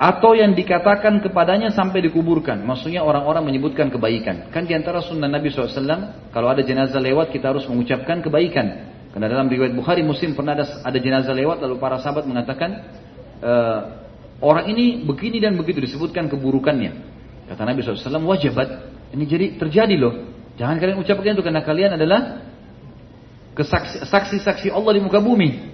atau 0.00 0.34
yang 0.34 0.56
dikatakan 0.56 1.22
kepadanya 1.22 1.70
sampai 1.70 2.02
dikuburkan. 2.08 2.64
Maksudnya 2.64 3.04
orang-orang 3.06 3.46
menyebutkan 3.46 3.92
kebaikan. 3.92 4.50
Kan 4.50 4.66
di 4.66 4.74
antara 4.74 5.04
sunnah 5.04 5.30
Nabi 5.30 5.52
SAW, 5.52 6.32
kalau 6.34 6.48
ada 6.50 6.64
jenazah 6.64 6.98
lewat 6.98 7.30
kita 7.30 7.54
harus 7.54 7.68
mengucapkan 7.70 8.24
kebaikan. 8.24 8.92
Karena 9.12 9.28
dalam 9.28 9.46
riwayat 9.46 9.76
Bukhari 9.76 10.00
Muslim 10.00 10.32
pernah 10.32 10.56
ada, 10.56 10.82
ada 10.82 10.98
jenazah 10.98 11.36
lewat 11.36 11.60
lalu 11.60 11.76
para 11.76 12.00
sahabat 12.00 12.24
mengatakan 12.24 12.70
e, 13.44 13.52
orang 14.40 14.72
ini 14.72 15.04
begini 15.04 15.36
dan 15.36 15.52
begitu 15.54 15.84
disebutkan 15.84 16.32
keburukannya. 16.32 16.92
Kata 17.52 17.62
Nabi 17.68 17.84
SAW 17.84 18.24
wajibat 18.24 18.68
ini 19.12 19.28
jadi 19.28 19.60
terjadi 19.60 19.94
loh. 20.00 20.14
Jangan 20.56 20.80
kalian 20.80 20.98
ucapkan 21.04 21.36
itu 21.36 21.44
karena 21.44 21.60
kalian 21.60 22.00
adalah 22.00 22.40
saksi-saksi 24.08 24.72
Allah 24.72 24.92
di 24.96 25.00
muka 25.04 25.20
bumi. 25.20 25.70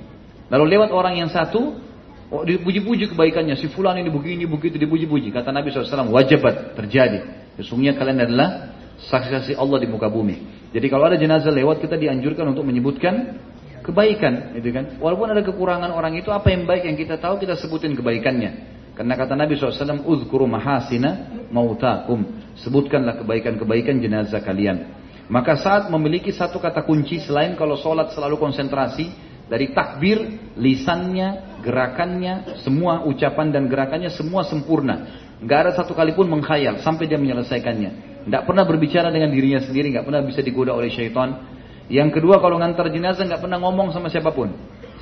Lalu 0.50 0.64
lewat 0.74 0.90
orang 0.90 1.22
yang 1.22 1.30
satu 1.30 1.87
Oh, 2.28 2.44
dipuji-puji 2.44 3.08
kebaikannya. 3.08 3.56
Si 3.56 3.72
fulan 3.72 3.96
ini 3.96 4.12
begini, 4.12 4.44
begitu 4.44 4.76
dipuji-puji. 4.76 5.32
Kata 5.32 5.48
Nabi 5.48 5.72
SAW, 5.72 6.12
wajibat 6.12 6.76
terjadi. 6.76 7.24
Sesungguhnya 7.56 7.96
kalian 7.96 8.20
adalah 8.20 8.76
saksi-saksi 9.00 9.56
Allah 9.56 9.80
di 9.80 9.88
muka 9.88 10.12
bumi. 10.12 10.68
Jadi 10.68 10.86
kalau 10.92 11.08
ada 11.08 11.16
jenazah 11.16 11.48
lewat, 11.48 11.80
kita 11.80 11.96
dianjurkan 11.96 12.52
untuk 12.52 12.68
menyebutkan 12.68 13.40
kebaikan. 13.80 14.52
Gitu 14.60 14.68
kan? 14.76 15.00
Walaupun 15.00 15.32
ada 15.32 15.40
kekurangan 15.40 15.88
orang 15.88 16.20
itu, 16.20 16.28
apa 16.28 16.52
yang 16.52 16.68
baik 16.68 16.84
yang 16.84 17.00
kita 17.00 17.16
tahu, 17.16 17.40
kita 17.40 17.56
sebutin 17.56 17.96
kebaikannya. 17.96 18.76
Karena 18.92 19.14
kata 19.16 19.32
Nabi 19.32 19.56
SAW, 19.56 20.04
Uzkuru 20.04 20.44
mahasina 20.44 21.32
mautakum. 21.48 22.44
Sebutkanlah 22.60 23.24
kebaikan-kebaikan 23.24 24.04
jenazah 24.04 24.44
kalian. 24.44 25.00
Maka 25.32 25.56
saat 25.60 25.88
memiliki 25.88 26.28
satu 26.28 26.60
kata 26.60 26.84
kunci, 26.84 27.24
selain 27.24 27.56
kalau 27.56 27.80
sholat 27.80 28.12
selalu 28.12 28.36
konsentrasi, 28.36 29.27
dari 29.48 29.72
takbir, 29.72 30.52
lisannya, 30.54 31.60
gerakannya, 31.64 32.60
semua 32.60 33.02
ucapan 33.08 33.48
dan 33.48 33.66
gerakannya 33.66 34.12
semua 34.12 34.44
sempurna. 34.44 35.26
Gak 35.42 35.58
ada 35.64 35.72
satu 35.72 35.96
kali 35.96 36.12
pun 36.12 36.28
mengkhayal 36.28 36.84
sampai 36.84 37.08
dia 37.08 37.16
menyelesaikannya. 37.16 38.24
Tidak 38.28 38.42
pernah 38.44 38.68
berbicara 38.68 39.08
dengan 39.08 39.32
dirinya 39.32 39.64
sendiri, 39.64 39.88
gak 39.94 40.04
pernah 40.04 40.20
bisa 40.20 40.44
digoda 40.44 40.76
oleh 40.76 40.92
syaitan. 40.92 41.48
Yang 41.88 42.20
kedua 42.20 42.44
kalau 42.44 42.60
ngantar 42.60 42.92
jenazah 42.92 43.24
gak 43.24 43.40
pernah 43.40 43.56
ngomong 43.56 43.90
sama 43.96 44.12
siapa 44.12 44.28
pun. 44.36 44.52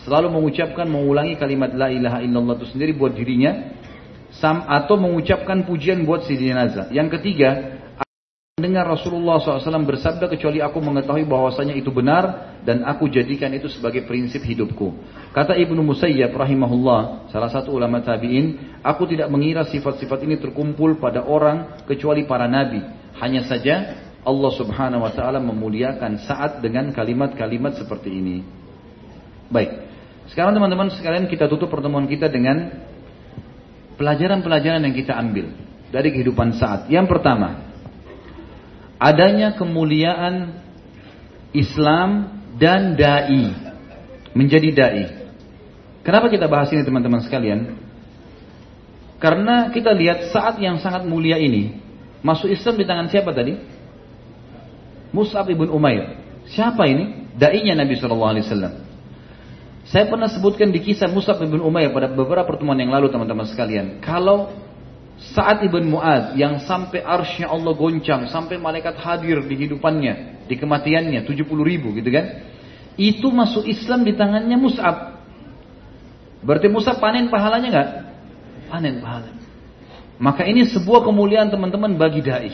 Selalu 0.06 0.30
mengucapkan, 0.30 0.86
mengulangi 0.86 1.34
kalimat 1.34 1.74
la 1.74 1.90
ilaha 1.90 2.22
illallah 2.22 2.54
itu 2.62 2.70
sendiri 2.70 2.94
buat 2.94 3.16
dirinya. 3.16 3.74
Atau 4.68 5.00
mengucapkan 5.00 5.64
pujian 5.64 6.04
buat 6.04 6.28
si 6.28 6.36
jenazah. 6.36 6.92
Yang 6.92 7.18
ketiga, 7.18 7.80
Dengar 8.56 8.88
Rasulullah 8.88 9.36
SAW 9.36 9.84
bersabda 9.84 10.32
kecuali 10.32 10.64
aku 10.64 10.80
mengetahui 10.80 11.28
bahwasanya 11.28 11.76
itu 11.76 11.92
benar 11.92 12.56
dan 12.64 12.88
aku 12.88 13.04
jadikan 13.04 13.52
itu 13.52 13.68
sebagai 13.68 14.08
prinsip 14.08 14.40
hidupku. 14.40 14.96
Kata 15.36 15.52
Ibnu 15.60 15.84
Musayyab 15.84 16.32
rahimahullah, 16.32 17.28
salah 17.28 17.52
satu 17.52 17.76
ulama 17.76 18.00
tabi'in, 18.00 18.80
aku 18.80 19.12
tidak 19.12 19.28
mengira 19.28 19.68
sifat-sifat 19.68 20.24
ini 20.24 20.40
terkumpul 20.40 20.96
pada 20.96 21.28
orang 21.28 21.84
kecuali 21.84 22.24
para 22.24 22.48
nabi. 22.48 22.80
Hanya 23.20 23.44
saja 23.44 23.92
Allah 24.24 24.52
Subhanahu 24.56 25.04
wa 25.04 25.12
taala 25.12 25.36
memuliakan 25.36 26.24
saat 26.24 26.64
dengan 26.64 26.96
kalimat-kalimat 26.96 27.76
seperti 27.76 28.08
ini. 28.08 28.40
Baik. 29.52 29.84
Sekarang 30.32 30.56
teman-teman 30.56 30.96
sekalian 30.96 31.28
kita 31.28 31.44
tutup 31.44 31.68
pertemuan 31.68 32.08
kita 32.08 32.32
dengan 32.32 32.72
pelajaran-pelajaran 34.00 34.80
yang 34.80 34.96
kita 34.96 35.12
ambil 35.12 35.52
dari 35.92 36.08
kehidupan 36.08 36.56
saat. 36.56 36.88
Yang 36.88 37.12
pertama, 37.12 37.75
adanya 38.96 39.56
kemuliaan 39.56 40.62
Islam 41.52 42.40
dan 42.56 42.96
dai 42.96 43.52
menjadi 44.36 44.68
dai. 44.72 45.04
Kenapa 46.04 46.30
kita 46.30 46.46
bahas 46.46 46.70
ini 46.70 46.84
teman-teman 46.84 47.24
sekalian? 47.24 47.80
Karena 49.16 49.72
kita 49.72 49.96
lihat 49.96 50.30
saat 50.30 50.60
yang 50.60 50.76
sangat 50.78 51.08
mulia 51.08 51.40
ini 51.40 51.80
masuk 52.20 52.52
Islam 52.52 52.76
di 52.76 52.84
tangan 52.84 53.08
siapa 53.08 53.32
tadi? 53.32 53.56
Mus'ab 55.10 55.48
ibn 55.48 55.72
Umair. 55.72 56.20
Siapa 56.52 56.84
ini? 56.84 57.32
Dainya 57.36 57.72
Nabi 57.72 57.96
Shallallahu 57.96 58.32
Alaihi 58.36 58.44
Wasallam. 58.44 58.74
Saya 59.86 60.10
pernah 60.10 60.26
sebutkan 60.26 60.74
di 60.74 60.82
kisah 60.82 61.08
Mus'ab 61.08 61.40
ibn 61.40 61.62
Umair 61.62 61.94
pada 61.94 62.10
beberapa 62.10 62.44
pertemuan 62.44 62.76
yang 62.76 62.92
lalu 62.92 63.08
teman-teman 63.08 63.46
sekalian. 63.48 64.02
Kalau 64.04 64.52
saat 65.16 65.64
Ibn 65.64 65.84
Mu'ad 65.88 66.36
yang 66.36 66.60
sampai 66.68 67.00
arsnya 67.00 67.48
Allah 67.48 67.72
goncang, 67.72 68.28
sampai 68.28 68.60
malaikat 68.60 69.00
hadir 69.00 69.40
di 69.48 69.56
hidupannya, 69.64 70.44
di 70.44 70.54
kematiannya, 70.60 71.24
70 71.24 71.64
ribu 71.64 71.96
gitu 71.96 72.12
kan. 72.12 72.44
Itu 72.96 73.32
masuk 73.32 73.64
Islam 73.64 74.04
di 74.04 74.12
tangannya 74.12 74.56
Mus'ab. 74.60 75.20
Berarti 76.44 76.68
Mus'ab 76.68 77.00
panen 77.00 77.32
pahalanya 77.32 77.68
nggak? 77.68 77.90
Panen 78.68 79.00
pahalanya. 79.00 79.44
Maka 80.16 80.48
ini 80.48 80.68
sebuah 80.68 81.04
kemuliaan 81.04 81.48
teman-teman 81.52 81.96
bagi 81.96 82.24
da'i. 82.24 82.52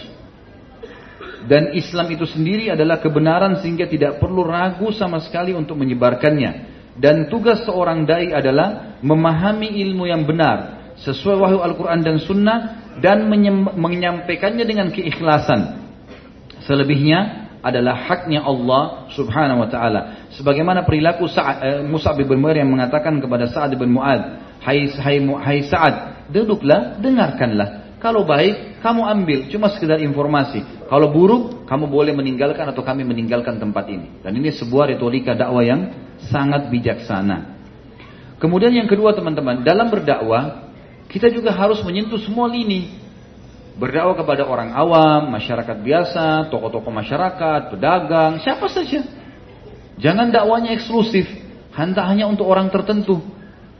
Dan 1.46 1.74
Islam 1.74 2.10
itu 2.14 2.26
sendiri 2.26 2.70
adalah 2.70 3.02
kebenaran 3.02 3.58
sehingga 3.58 3.90
tidak 3.90 4.22
perlu 4.22 4.46
ragu 4.46 4.94
sama 4.94 5.18
sekali 5.18 5.50
untuk 5.50 5.74
menyebarkannya. 5.78 6.70
Dan 6.94 7.26
tugas 7.26 7.66
seorang 7.66 8.06
da'i 8.06 8.30
adalah 8.30 8.98
memahami 9.02 9.78
ilmu 9.82 10.06
yang 10.06 10.22
benar 10.22 10.81
sesuai 11.02 11.36
wahyu 11.38 11.58
Al-Quran 11.58 12.00
dan 12.06 12.16
Sunnah 12.22 12.58
dan 13.02 13.26
menyampaikannya 13.74 14.62
dengan 14.62 14.94
keikhlasan. 14.94 15.82
Selebihnya 16.62 17.50
adalah 17.62 17.94
haknya 18.10 18.42
Allah 18.42 19.06
Subhanahu 19.14 19.62
wa 19.62 19.68
taala. 19.70 20.30
Sebagaimana 20.34 20.82
perilaku 20.82 21.30
Sa'ad, 21.30 21.56
eh, 21.62 21.80
Mus'ab 21.86 22.18
bin 22.18 22.26
Umair 22.26 22.58
yang 22.58 22.70
mengatakan 22.70 23.22
kepada 23.22 23.46
Sa'ad 23.46 23.78
bin 23.78 23.94
Mu'ad, 23.94 24.42
"Hai 24.62 24.90
hai, 24.90 25.16
hai 25.22 25.58
Sa'ad, 25.62 25.94
duduklah, 26.34 26.98
dengarkanlah. 26.98 27.98
Kalau 28.02 28.26
baik, 28.26 28.82
kamu 28.82 29.02
ambil, 29.06 29.38
cuma 29.46 29.70
sekedar 29.70 30.02
informasi. 30.02 30.90
Kalau 30.90 31.14
buruk, 31.14 31.70
kamu 31.70 31.86
boleh 31.86 32.10
meninggalkan 32.10 32.66
atau 32.66 32.82
kami 32.82 33.06
meninggalkan 33.06 33.62
tempat 33.62 33.86
ini." 33.86 34.22
Dan 34.26 34.34
ini 34.42 34.50
sebuah 34.50 34.90
retorika 34.90 35.38
dakwah 35.38 35.62
yang 35.62 35.86
sangat 36.18 36.66
bijaksana. 36.66 37.62
Kemudian 38.42 38.74
yang 38.74 38.90
kedua 38.90 39.14
teman-teman, 39.14 39.62
dalam 39.62 39.86
berdakwah 39.86 40.71
kita 41.12 41.28
juga 41.28 41.52
harus 41.52 41.84
menyentuh 41.84 42.18
semua 42.24 42.48
lini. 42.48 42.98
Berdakwah 43.76 44.16
kepada 44.16 44.44
orang 44.44 44.72
awam, 44.72 45.32
masyarakat 45.32 45.76
biasa, 45.80 46.48
tokoh-tokoh 46.52 46.92
masyarakat, 46.92 47.72
pedagang, 47.72 48.40
siapa 48.40 48.68
saja. 48.68 49.04
Jangan 50.00 50.32
dakwanya 50.32 50.72
eksklusif, 50.76 51.28
hanya 51.76 52.02
hanya 52.04 52.24
untuk 52.28 52.48
orang 52.48 52.72
tertentu. 52.72 53.20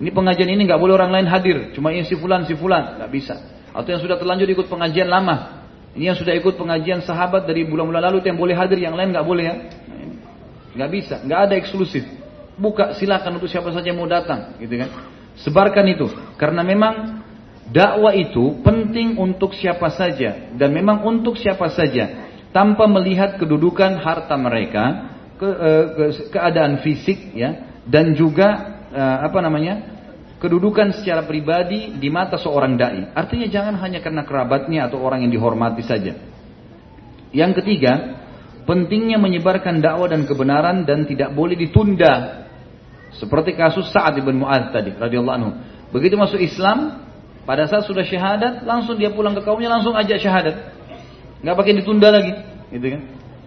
Ini 0.01 0.11
pengajian 0.13 0.49
ini 0.49 0.65
nggak 0.65 0.81
boleh 0.81 0.97
orang 0.97 1.13
lain 1.13 1.29
hadir, 1.29 1.73
cuma 1.77 1.93
ini 1.93 2.05
si 2.09 2.17
fulan, 2.17 2.45
si 2.49 2.57
fulan, 2.57 3.01
nggak 3.01 3.11
bisa. 3.13 3.37
Atau 3.73 3.97
yang 3.97 4.03
sudah 4.03 4.17
terlanjur 4.21 4.49
ikut 4.49 4.67
pengajian 4.69 5.09
lama, 5.09 5.65
ini 5.93 6.09
yang 6.09 6.19
sudah 6.19 6.33
ikut 6.37 6.57
pengajian 6.57 7.05
sahabat 7.05 7.45
dari 7.45 7.65
bulan-bulan 7.69 8.13
lalu 8.13 8.25
yang 8.25 8.37
boleh 8.37 8.57
hadir, 8.57 8.81
yang 8.81 8.97
lain 8.97 9.13
nggak 9.13 9.25
boleh 9.25 9.45
ya. 9.45 9.57
Nggak 10.73 10.91
bisa, 10.91 11.15
nggak 11.21 11.41
ada 11.49 11.55
eksklusif. 11.55 12.05
Buka 12.57 12.97
silakan 12.97 13.41
untuk 13.41 13.49
siapa 13.49 13.71
saja 13.73 13.93
mau 13.93 14.09
datang, 14.09 14.57
gitu 14.59 14.75
kan. 14.75 14.91
Sebarkan 15.39 15.85
itu, 15.89 16.11
karena 16.37 16.61
memang 16.67 17.22
Dakwah 17.71 18.13
itu 18.19 18.59
penting 18.67 19.15
untuk 19.17 19.55
siapa 19.55 19.87
saja 19.95 20.51
dan 20.59 20.75
memang 20.75 21.07
untuk 21.07 21.39
siapa 21.39 21.71
saja 21.71 22.27
tanpa 22.51 22.91
melihat 22.91 23.39
kedudukan 23.39 24.03
harta 24.03 24.35
mereka, 24.35 25.15
ke, 25.39 25.49
eh, 25.49 25.85
ke, 25.95 26.05
keadaan 26.35 26.83
fisik 26.83 27.33
ya 27.33 27.81
dan 27.87 28.19
juga 28.19 28.49
eh, 28.93 29.19
apa 29.25 29.39
namanya? 29.41 29.93
kedudukan 30.43 30.91
secara 30.99 31.23
pribadi 31.23 31.95
di 32.03 32.11
mata 32.11 32.35
seorang 32.35 32.75
dai. 32.75 33.15
Artinya 33.15 33.47
jangan 33.47 33.79
hanya 33.79 34.03
karena 34.03 34.27
kerabatnya 34.27 34.91
atau 34.91 34.99
orang 34.99 35.23
yang 35.23 35.31
dihormati 35.31 35.87
saja. 35.87 36.19
Yang 37.31 37.63
ketiga, 37.63 38.19
pentingnya 38.67 39.23
menyebarkan 39.23 39.79
dakwah 39.79 40.11
dan 40.11 40.27
kebenaran 40.27 40.83
dan 40.83 41.07
tidak 41.07 41.31
boleh 41.31 41.55
ditunda. 41.55 42.43
Seperti 43.15 43.55
kasus 43.55 43.87
Sa'ad 43.95 44.19
bin 44.19 44.43
Mu'adz 44.43 44.75
tadi 44.75 44.91
radhiyallahu 44.99 45.37
anhu. 45.39 45.51
Begitu 45.95 46.19
masuk 46.19 46.43
Islam, 46.43 47.07
pada 47.43 47.67
saat 47.67 47.85
sudah 47.85 48.07
syahadat, 48.07 48.63
langsung 48.63 48.95
dia 48.95 49.11
pulang 49.11 49.35
ke 49.35 49.43
kaumnya, 49.43 49.71
langsung 49.71 49.95
ajak 49.99 50.23
syahadat. 50.23 50.57
Nggak 51.43 51.57
pakai 51.59 51.73
ditunda 51.83 52.09
lagi, 52.15 52.33
gitu 52.71 52.87
kan? 52.87 53.03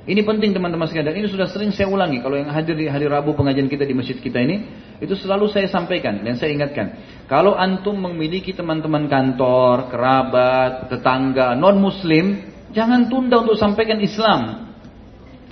Ini 0.06 0.22
penting 0.22 0.54
teman-teman 0.54 0.86
sekalian. 0.86 1.18
Ini 1.18 1.30
sudah 1.34 1.50
sering 1.50 1.74
saya 1.74 1.90
ulangi. 1.90 2.22
Kalau 2.22 2.38
yang 2.38 2.54
hadir 2.54 2.78
di 2.78 2.86
hari 2.86 3.10
Rabu 3.10 3.34
pengajian 3.34 3.66
kita 3.66 3.90
di 3.90 3.98
masjid 3.98 4.14
kita 4.14 4.38
ini, 4.38 4.62
itu 5.02 5.18
selalu 5.18 5.50
saya 5.50 5.66
sampaikan 5.66 6.22
dan 6.22 6.38
saya 6.38 6.54
ingatkan. 6.54 6.94
Kalau 7.26 7.58
antum 7.58 7.98
memiliki 7.98 8.54
teman-teman 8.54 9.10
kantor, 9.10 9.90
kerabat, 9.90 10.94
tetangga, 10.94 11.58
non 11.58 11.82
Muslim, 11.82 12.38
jangan 12.70 13.10
tunda 13.10 13.42
untuk 13.42 13.58
sampaikan 13.58 13.98
Islam. 13.98 14.70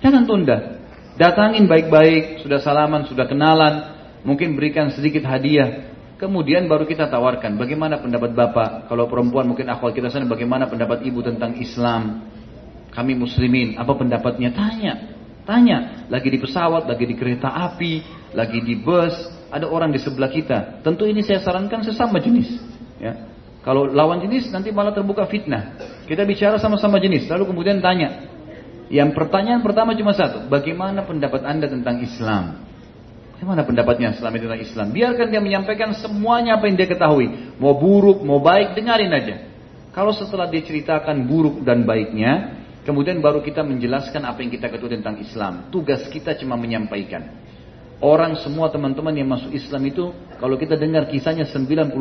Jangan 0.05 0.29
tunda. 0.29 0.57
Datangin 1.17 1.65
baik-baik, 1.65 2.45
sudah 2.45 2.61
salaman, 2.61 3.09
sudah 3.09 3.25
kenalan, 3.25 3.89
mungkin 4.21 4.53
berikan 4.53 4.93
sedikit 4.93 5.25
hadiah. 5.25 5.92
Kemudian 6.21 6.69
baru 6.69 6.85
kita 6.85 7.09
tawarkan 7.09 7.57
bagaimana 7.57 7.99
pendapat 7.99 8.31
Bapak. 8.37 8.69
Kalau 8.87 9.09
perempuan 9.09 9.49
mungkin 9.49 9.67
akhwat 9.67 9.97
kita 9.97 10.13
sana 10.13 10.29
bagaimana 10.29 10.69
pendapat 10.69 11.01
Ibu 11.03 11.19
tentang 11.25 11.57
Islam. 11.57 12.29
Kami 12.93 13.17
muslimin, 13.17 13.73
apa 13.81 13.97
pendapatnya? 13.97 14.53
Tanya. 14.53 14.93
Tanya. 15.43 16.07
Lagi 16.13 16.29
di 16.29 16.37
pesawat, 16.37 16.85
lagi 16.85 17.09
di 17.09 17.17
kereta 17.17 17.49
api, 17.49 18.05
lagi 18.37 18.61
di 18.61 18.77
bus, 18.77 19.13
ada 19.49 19.65
orang 19.65 19.89
di 19.89 19.97
sebelah 19.97 20.29
kita. 20.29 20.85
Tentu 20.85 21.09
ini 21.09 21.25
saya 21.25 21.41
sarankan 21.41 21.81
sesama 21.81 22.21
jenis. 22.21 22.53
Ya. 23.01 23.33
Kalau 23.65 23.89
lawan 23.89 24.21
jenis 24.21 24.51
nanti 24.53 24.69
malah 24.69 24.93
terbuka 24.93 25.25
fitnah. 25.25 25.79
Kita 26.05 26.27
bicara 26.27 26.59
sama-sama 26.59 26.99
jenis, 26.99 27.25
lalu 27.31 27.49
kemudian 27.49 27.81
tanya. 27.81 28.29
Yang 28.91 29.15
pertanyaan 29.15 29.63
pertama 29.63 29.95
cuma 29.95 30.13
satu, 30.13 30.45
bagaimana 30.51 31.01
pendapat 31.07 31.41
anda 31.47 31.65
tentang 31.65 32.03
Islam? 32.03 32.72
Bagaimana 33.33 33.65
pendapatnya 33.65 34.13
selama 34.13 34.37
tentang 34.37 34.61
Islam? 34.61 34.87
Biarkan 34.93 35.27
dia 35.33 35.41
menyampaikan 35.41 35.89
semuanya 35.97 36.61
apa 36.61 36.69
yang 36.69 36.77
dia 36.77 36.87
ketahui. 36.87 37.57
Mau 37.57 37.73
buruk, 37.75 38.21
mau 38.21 38.37
baik, 38.39 38.77
dengarin 38.77 39.09
aja. 39.09 39.35
Kalau 39.89 40.13
setelah 40.13 40.47
dia 40.49 40.61
ceritakan 40.61 41.25
buruk 41.25 41.65
dan 41.65 41.85
baiknya, 41.85 42.61
kemudian 42.85 43.19
baru 43.19 43.41
kita 43.41 43.65
menjelaskan 43.65 44.21
apa 44.25 44.39
yang 44.41 44.51
kita 44.53 44.69
ketahui 44.69 44.95
tentang 44.95 45.17
Islam. 45.17 45.73
Tugas 45.73 46.05
kita 46.13 46.37
cuma 46.37 46.55
menyampaikan. 46.55 47.43
Orang 48.03 48.35
semua 48.43 48.67
teman-teman 48.67 49.15
yang 49.15 49.31
masuk 49.31 49.55
Islam 49.55 49.87
itu 49.87 50.11
kalau 50.35 50.59
kita 50.59 50.75
dengar 50.75 51.07
kisahnya 51.07 51.47
90% 51.47 51.95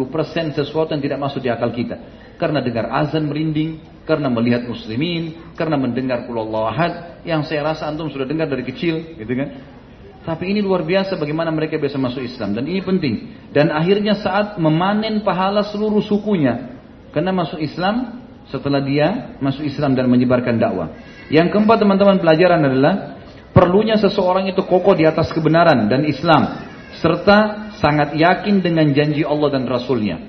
sesuatu 0.51 0.91
yang 0.91 1.03
tidak 1.03 1.19
masuk 1.23 1.39
di 1.39 1.47
akal 1.47 1.71
kita. 1.71 1.95
Karena 2.43 2.59
dengar 2.59 2.91
azan 2.91 3.31
merinding, 3.31 3.79
karena 4.03 4.27
melihat 4.27 4.67
muslimin, 4.67 5.55
karena 5.55 5.79
mendengar 5.79 6.27
pulau 6.27 6.51
ahad 6.67 7.23
yang 7.23 7.47
saya 7.47 7.63
rasa 7.63 7.87
antum 7.87 8.11
sudah 8.11 8.27
dengar 8.27 8.51
dari 8.51 8.67
kecil, 8.67 9.15
gitu 9.15 9.31
kan? 9.31 9.49
Tapi 10.23 10.55
ini 10.55 10.63
luar 10.63 10.87
biasa 10.87 11.19
bagaimana 11.19 11.51
mereka 11.51 11.79
bisa 11.83 11.99
masuk 11.99 12.23
Islam 12.23 12.55
dan 12.55 12.65
ini 12.67 12.79
penting. 12.79 13.15
Dan 13.51 13.75
akhirnya 13.75 14.15
saat 14.19 14.55
memanen 14.59 15.27
pahala 15.27 15.67
seluruh 15.67 16.03
sukunya 16.03 16.79
karena 17.11 17.35
masuk 17.35 17.59
Islam 17.59 18.23
setelah 18.47 18.79
dia 18.83 19.35
masuk 19.43 19.67
Islam 19.67 19.99
dan 19.99 20.07
menyebarkan 20.07 20.63
dakwah. 20.63 20.95
Yang 21.27 21.59
keempat 21.59 21.83
teman-teman 21.83 22.23
pelajaran 22.23 22.63
adalah 22.63 23.13
Perlunya 23.53 24.01
seseorang 24.01 24.49
itu 24.49 24.65
kokoh 24.65 24.97
di 24.97 25.05
atas 25.05 25.29
kebenaran 25.29 25.85
dan 25.93 26.09
Islam. 26.09 26.73
Serta 26.97 27.69
sangat 27.77 28.17
yakin 28.17 28.65
dengan 28.65 28.89
janji 28.97 29.25
Allah 29.29 29.53
dan 29.53 29.69
Rasulnya. 29.69 30.25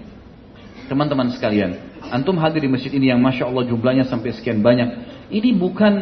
Teman-teman 0.92 1.32
sekalian, 1.32 2.04
antum 2.12 2.36
hadir 2.36 2.68
di 2.68 2.70
masjid 2.72 2.92
ini 2.92 3.08
yang 3.08 3.24
Masya 3.24 3.48
Allah 3.48 3.64
jumlahnya 3.64 4.12
sampai 4.12 4.36
sekian 4.36 4.60
banyak. 4.60 5.08
Ini 5.32 5.56
bukan, 5.56 5.94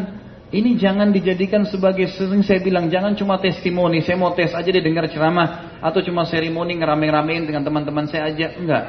ini 0.52 0.76
jangan 0.76 1.16
dijadikan 1.16 1.64
sebagai 1.64 2.12
sering 2.12 2.44
saya 2.44 2.60
bilang, 2.60 2.92
jangan 2.92 3.16
cuma 3.16 3.40
testimoni, 3.40 4.04
saya 4.04 4.20
mau 4.20 4.36
tes 4.36 4.52
aja 4.52 4.68
dia 4.68 4.84
dengar 4.84 5.08
ceramah. 5.08 5.80
Atau 5.80 6.04
cuma 6.04 6.28
seremoni 6.28 6.76
ngerame-ramein 6.76 7.48
dengan 7.48 7.64
teman-teman 7.64 8.12
saya 8.12 8.28
aja. 8.28 8.60
Enggak. 8.60 8.84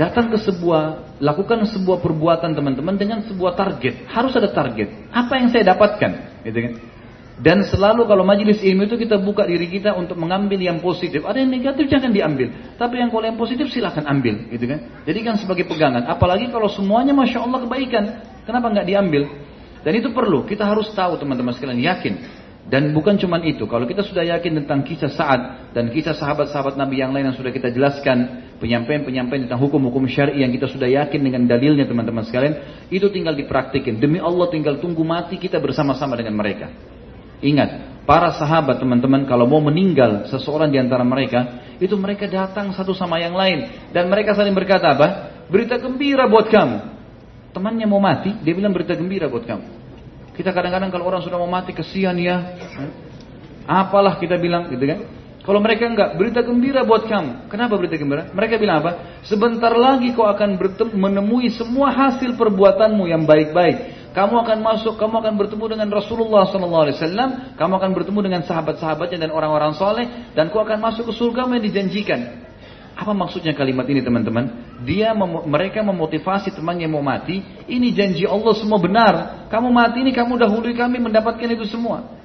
Datang 0.00 0.32
ke 0.32 0.40
sebuah, 0.40 1.16
lakukan 1.20 1.60
sebuah 1.68 2.00
perbuatan 2.00 2.56
teman-teman 2.56 2.96
dengan 2.96 3.20
sebuah 3.28 3.52
target. 3.52 4.08
Harus 4.08 4.32
ada 4.32 4.48
target. 4.48 5.12
Apa 5.12 5.36
yang 5.36 5.52
saya 5.52 5.76
dapatkan? 5.76 6.40
Gitu 6.48 6.58
kan? 6.64 6.72
Dan 7.36 7.68
selalu 7.68 8.08
kalau 8.08 8.24
majelis 8.24 8.64
ilmu 8.64 8.88
itu 8.88 8.96
kita 8.96 9.20
buka 9.20 9.44
diri 9.44 9.68
kita 9.68 9.92
untuk 9.92 10.16
mengambil 10.16 10.56
yang 10.56 10.80
positif. 10.80 11.20
Ada 11.20 11.44
yang 11.44 11.52
negatif 11.52 11.84
jangan 11.84 12.08
diambil. 12.08 12.48
Tapi 12.80 12.96
yang 12.96 13.12
kalau 13.12 13.28
yang 13.28 13.36
positif 13.36 13.68
silahkan 13.68 14.08
ambil, 14.08 14.48
gitu 14.48 14.64
kan? 14.64 15.04
Jadi 15.04 15.20
kan 15.20 15.36
sebagai 15.36 15.68
pegangan. 15.68 16.08
Apalagi 16.08 16.48
kalau 16.48 16.72
semuanya 16.72 17.12
masya 17.12 17.44
Allah 17.44 17.60
kebaikan, 17.60 18.04
kenapa 18.48 18.72
nggak 18.72 18.88
diambil? 18.88 19.28
Dan 19.86 20.02
itu 20.02 20.10
perlu. 20.10 20.42
Kita 20.42 20.66
harus 20.66 20.90
tahu 20.90 21.14
teman-teman 21.14 21.54
sekalian 21.54 21.78
yakin. 21.78 22.14
Dan 22.66 22.90
bukan 22.90 23.14
cuma 23.14 23.38
itu. 23.46 23.62
Kalau 23.70 23.86
kita 23.86 24.02
sudah 24.02 24.26
yakin 24.26 24.58
tentang 24.58 24.82
kisah 24.82 25.14
saat 25.14 25.70
dan 25.70 25.86
kisah 25.94 26.18
sahabat-sahabat 26.18 26.74
Nabi 26.74 26.98
yang 26.98 27.14
lain 27.14 27.30
yang 27.30 27.38
sudah 27.38 27.54
kita 27.54 27.70
jelaskan, 27.70 28.50
penyampaian-penyampaian 28.58 29.46
tentang 29.46 29.62
hukum-hukum 29.62 30.02
syar'i 30.10 30.42
yang 30.42 30.50
kita 30.50 30.66
sudah 30.66 30.90
yakin 30.90 31.22
dengan 31.22 31.46
dalilnya 31.46 31.86
teman-teman 31.86 32.26
sekalian, 32.26 32.58
itu 32.90 33.06
tinggal 33.14 33.38
dipraktikin. 33.38 34.02
Demi 34.02 34.18
Allah 34.18 34.50
tinggal 34.50 34.82
tunggu 34.82 35.06
mati 35.06 35.38
kita 35.38 35.62
bersama-sama 35.62 36.18
dengan 36.18 36.34
mereka. 36.34 36.66
Ingat, 37.38 38.02
para 38.02 38.34
sahabat 38.34 38.82
teman-teman 38.82 39.30
kalau 39.30 39.46
mau 39.46 39.62
meninggal 39.62 40.26
seseorang 40.26 40.74
di 40.74 40.82
antara 40.82 41.06
mereka, 41.06 41.62
itu 41.78 41.94
mereka 41.94 42.26
datang 42.26 42.74
satu 42.74 42.90
sama 42.90 43.22
yang 43.22 43.38
lain 43.38 43.70
dan 43.94 44.10
mereka 44.10 44.34
saling 44.34 44.56
berkata 44.56 44.90
apa? 44.90 45.08
Berita 45.46 45.78
gembira 45.78 46.26
buat 46.26 46.50
kamu. 46.50 46.95
Temannya 47.56 47.88
mau 47.88 47.96
mati, 47.96 48.36
dia 48.44 48.52
bilang 48.52 48.76
berita 48.76 48.92
gembira 48.92 49.32
buat 49.32 49.48
kamu. 49.48 49.64
Kita 50.36 50.52
kadang-kadang 50.52 50.92
kalau 50.92 51.08
orang 51.08 51.24
sudah 51.24 51.40
mau 51.40 51.48
mati 51.48 51.72
kesian 51.72 52.20
ya. 52.20 52.52
Apalah 53.64 54.20
kita 54.20 54.36
bilang 54.36 54.68
gitu 54.68 54.84
kan? 54.84 55.00
Kalau 55.40 55.64
mereka 55.64 55.88
enggak, 55.88 56.20
berita 56.20 56.44
gembira 56.44 56.84
buat 56.84 57.08
kamu. 57.08 57.48
Kenapa 57.48 57.80
berita 57.80 57.96
gembira? 57.96 58.28
Mereka 58.28 58.60
bilang 58.60 58.84
apa? 58.84 59.24
Sebentar 59.24 59.72
lagi 59.72 60.12
kau 60.12 60.28
akan 60.28 60.60
bertemu, 60.60 60.92
menemui 61.00 61.48
semua 61.56 61.96
hasil 61.96 62.36
perbuatanmu 62.36 63.08
yang 63.08 63.24
baik-baik. 63.24 64.12
Kamu 64.12 64.36
akan 64.36 64.58
masuk, 64.60 65.00
kamu 65.00 65.24
akan 65.24 65.34
bertemu 65.40 65.64
dengan 65.76 65.88
Rasulullah 65.96 66.44
SAW. 66.52 67.56
Kamu 67.56 67.72
akan 67.72 67.90
bertemu 67.96 68.20
dengan 68.20 68.40
sahabat-sahabatnya 68.44 69.28
dan 69.28 69.30
orang-orang 69.32 69.72
soleh. 69.72 70.28
Dan 70.36 70.52
kau 70.52 70.60
akan 70.60 70.76
masuk 70.76 71.08
ke 71.08 71.12
surga 71.16 71.48
yang 71.48 71.64
dijanjikan. 71.64 72.20
Apa 72.96 73.12
maksudnya 73.12 73.52
kalimat 73.52 73.84
ini 73.92 74.00
teman-teman? 74.00 74.72
Dia 74.88 75.12
mem 75.12 75.44
mereka 75.44 75.84
memotivasi 75.84 76.56
temannya 76.56 76.88
mau 76.88 77.04
mati. 77.04 77.44
Ini 77.68 77.92
janji 77.92 78.24
Allah 78.24 78.56
semua 78.56 78.80
benar. 78.80 79.46
Kamu 79.52 79.68
mati 79.68 80.00
ini 80.00 80.16
kamu 80.16 80.40
dahului 80.40 80.72
kami 80.72 81.04
mendapatkan 81.04 81.44
itu 81.44 81.68
semua. 81.68 82.16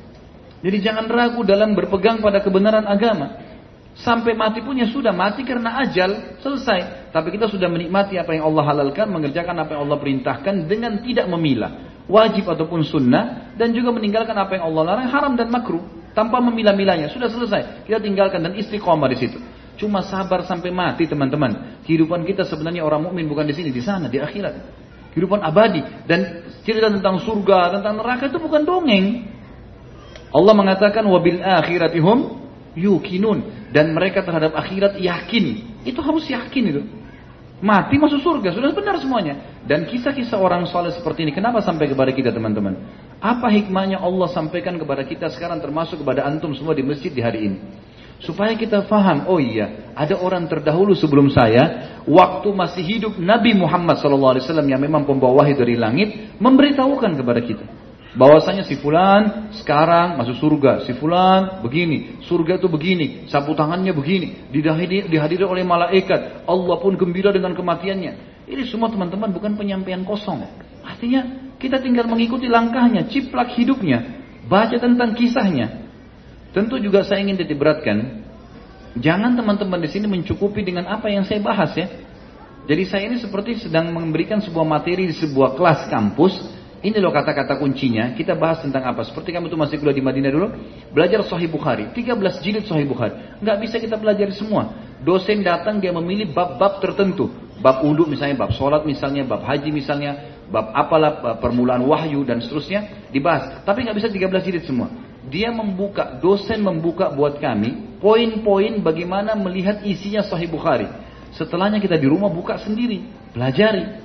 Jadi 0.64 0.78
jangan 0.80 1.12
ragu 1.12 1.44
dalam 1.44 1.76
berpegang 1.76 2.24
pada 2.24 2.40
kebenaran 2.40 2.88
agama. 2.88 3.52
Sampai 4.00 4.32
mati 4.32 4.64
pun 4.64 4.80
ya 4.80 4.88
sudah 4.88 5.12
mati 5.12 5.44
karena 5.44 5.84
ajal 5.84 6.40
selesai. 6.40 7.12
Tapi 7.12 7.28
kita 7.36 7.52
sudah 7.52 7.68
menikmati 7.68 8.16
apa 8.16 8.32
yang 8.32 8.48
Allah 8.48 8.64
halalkan, 8.72 9.12
mengerjakan 9.12 9.60
apa 9.60 9.76
yang 9.76 9.84
Allah 9.84 10.00
perintahkan 10.00 10.72
dengan 10.72 11.04
tidak 11.04 11.28
memilah. 11.28 11.92
Wajib 12.08 12.48
ataupun 12.48 12.88
sunnah 12.88 13.52
dan 13.60 13.76
juga 13.76 13.92
meninggalkan 13.92 14.34
apa 14.40 14.56
yang 14.56 14.72
Allah 14.72 14.96
larang 14.96 15.10
haram 15.12 15.34
dan 15.36 15.52
makruh 15.52 15.84
tanpa 16.16 16.40
memilah-milahnya. 16.40 17.12
Sudah 17.12 17.28
selesai. 17.28 17.84
Kita 17.84 18.00
tinggalkan 18.00 18.40
dan 18.40 18.56
istiqomah 18.56 19.12
di 19.12 19.18
situ. 19.20 19.40
Cuma 19.82 20.06
sabar 20.06 20.46
sampai 20.46 20.70
mati 20.70 21.10
teman-teman. 21.10 21.82
Kehidupan 21.82 22.22
kita 22.22 22.46
sebenarnya 22.46 22.86
orang 22.86 23.10
mukmin 23.10 23.26
bukan 23.26 23.50
di 23.50 23.58
sini, 23.58 23.74
di 23.74 23.82
sana, 23.82 24.06
di 24.06 24.22
akhirat. 24.22 24.54
Kehidupan 25.18 25.42
abadi 25.42 25.82
dan 26.06 26.46
cerita 26.62 26.94
tentang 26.94 27.18
surga, 27.18 27.82
tentang 27.82 27.98
neraka 27.98 28.30
itu 28.30 28.38
bukan 28.38 28.62
dongeng. 28.62 29.26
Allah 30.30 30.54
mengatakan 30.54 31.02
wabil 31.10 31.42
akhiratihum 31.42 32.40
yukinun 32.78 33.74
dan 33.74 33.90
mereka 33.92 34.22
terhadap 34.22 34.54
akhirat 34.54 35.02
yakin. 35.02 35.74
Itu 35.82 36.00
harus 36.06 36.30
yakin 36.30 36.64
itu. 36.70 36.82
Mati 37.62 37.98
masuk 37.98 38.22
surga, 38.22 38.54
sudah 38.54 38.74
benar 38.74 38.98
semuanya. 39.02 39.62
Dan 39.66 39.86
kisah-kisah 39.86 40.38
orang 40.38 40.66
soleh 40.66 40.90
seperti 40.94 41.26
ini, 41.26 41.34
kenapa 41.34 41.62
sampai 41.62 41.86
kepada 41.90 42.10
kita 42.10 42.34
teman-teman? 42.34 42.74
Apa 43.22 43.54
hikmahnya 43.54 44.02
Allah 44.02 44.30
sampaikan 44.34 44.82
kepada 44.82 45.06
kita 45.06 45.30
sekarang 45.30 45.62
termasuk 45.62 46.02
kepada 46.02 46.26
antum 46.26 46.54
semua 46.58 46.74
di 46.74 46.82
masjid 46.82 47.14
di 47.14 47.22
hari 47.22 47.50
ini? 47.50 47.58
Supaya 48.22 48.54
kita 48.54 48.86
faham, 48.86 49.26
oh 49.26 49.42
iya, 49.42 49.92
ada 49.98 50.14
orang 50.22 50.46
terdahulu 50.46 50.94
sebelum 50.94 51.34
saya, 51.34 51.98
waktu 52.06 52.54
masih 52.54 52.84
hidup 52.86 53.14
Nabi 53.18 53.58
Muhammad 53.58 53.98
SAW 53.98 54.38
yang 54.70 54.78
memang 54.78 55.10
pembawa 55.10 55.42
wahyu 55.42 55.58
dari 55.58 55.74
langit, 55.74 56.38
memberitahukan 56.38 57.18
kepada 57.18 57.42
kita 57.42 57.66
bahwasanya 58.12 58.68
si 58.68 58.76
fulan 58.80 59.52
sekarang 59.64 60.20
masuk 60.20 60.36
surga, 60.36 60.84
si 60.84 60.92
fulan 61.00 61.64
begini, 61.64 62.20
surga 62.28 62.60
itu 62.60 62.68
begini, 62.68 63.28
sapu 63.32 63.56
tangannya 63.56 63.96
begini, 63.96 64.52
dihadiri, 64.52 65.08
dihadiri 65.08 65.44
oleh 65.48 65.64
malaikat, 65.64 66.44
Allah 66.44 66.76
pun 66.84 67.00
gembira 67.00 67.32
dengan 67.32 67.56
kematiannya. 67.56 68.44
Ini 68.52 68.68
semua 68.68 68.92
teman-teman 68.92 69.32
bukan 69.32 69.56
penyampaian 69.56 70.04
kosong. 70.04 70.44
Artinya 70.84 71.56
kita 71.56 71.80
tinggal 71.80 72.10
mengikuti 72.10 72.52
langkahnya, 72.52 73.08
ciplak 73.08 73.56
hidupnya, 73.56 74.04
baca 74.52 74.76
tentang 74.76 75.16
kisahnya. 75.16 75.91
Tentu 76.52 76.76
juga 76.84 77.08
saya 77.08 77.24
ingin 77.24 77.40
beratkan, 77.56 78.28
jangan 79.00 79.36
teman-teman 79.40 79.80
di 79.80 79.90
sini 79.92 80.06
mencukupi 80.08 80.68
dengan 80.68 80.88
apa 80.92 81.08
yang 81.08 81.24
saya 81.24 81.40
bahas 81.40 81.72
ya. 81.76 81.88
Jadi 82.68 82.84
saya 82.86 83.04
ini 83.10 83.18
seperti 83.18 83.58
sedang 83.58 83.90
memberikan 83.90 84.38
sebuah 84.44 84.68
materi 84.68 85.10
di 85.10 85.16
sebuah 85.16 85.58
kelas 85.58 85.90
kampus 85.90 86.34
ini 86.82 86.98
loh 86.98 87.14
kata-kata 87.14 87.62
kuncinya. 87.62 88.18
Kita 88.18 88.34
bahas 88.34 88.66
tentang 88.66 88.82
apa? 88.82 89.06
Seperti 89.06 89.30
kamu 89.30 89.54
itu 89.54 89.58
masih 89.58 89.78
kuliah 89.78 89.94
di 89.94 90.02
Madinah 90.02 90.32
dulu. 90.34 90.48
Belajar 90.90 91.22
Sahih 91.30 91.46
Bukhari. 91.46 91.94
13 91.94 92.42
jilid 92.42 92.66
Sahih 92.66 92.90
Bukhari. 92.90 93.38
Nggak 93.38 93.58
bisa 93.62 93.76
kita 93.78 94.02
pelajari 94.02 94.34
semua. 94.34 94.74
Dosen 95.06 95.46
datang 95.46 95.78
dia 95.78 95.94
memilih 95.94 96.34
bab-bab 96.34 96.82
tertentu. 96.82 97.30
Bab 97.62 97.86
uduk 97.86 98.10
misalnya, 98.10 98.34
bab 98.42 98.58
sholat 98.58 98.82
misalnya, 98.82 99.22
bab 99.22 99.46
haji 99.46 99.70
misalnya, 99.70 100.42
bab 100.50 100.74
apalah 100.74 101.38
permulaan 101.38 101.86
wahyu 101.86 102.26
dan 102.26 102.42
seterusnya 102.42 103.10
dibahas. 103.14 103.62
Tapi 103.62 103.86
nggak 103.86 104.02
bisa 104.02 104.10
13 104.10 104.42
jilid 104.42 104.66
semua. 104.66 104.90
Dia 105.30 105.54
membuka, 105.54 106.18
dosen 106.18 106.66
membuka 106.66 107.14
buat 107.14 107.38
kami 107.38 108.00
poin-poin 108.02 108.82
bagaimana 108.82 109.38
melihat 109.38 109.86
isinya 109.86 110.26
Sahih 110.26 110.50
Bukhari. 110.50 110.90
Setelahnya 111.38 111.78
kita 111.78 111.96
di 111.96 112.10
rumah 112.10 112.28
buka 112.28 112.58
sendiri, 112.58 113.06
pelajari. 113.32 114.02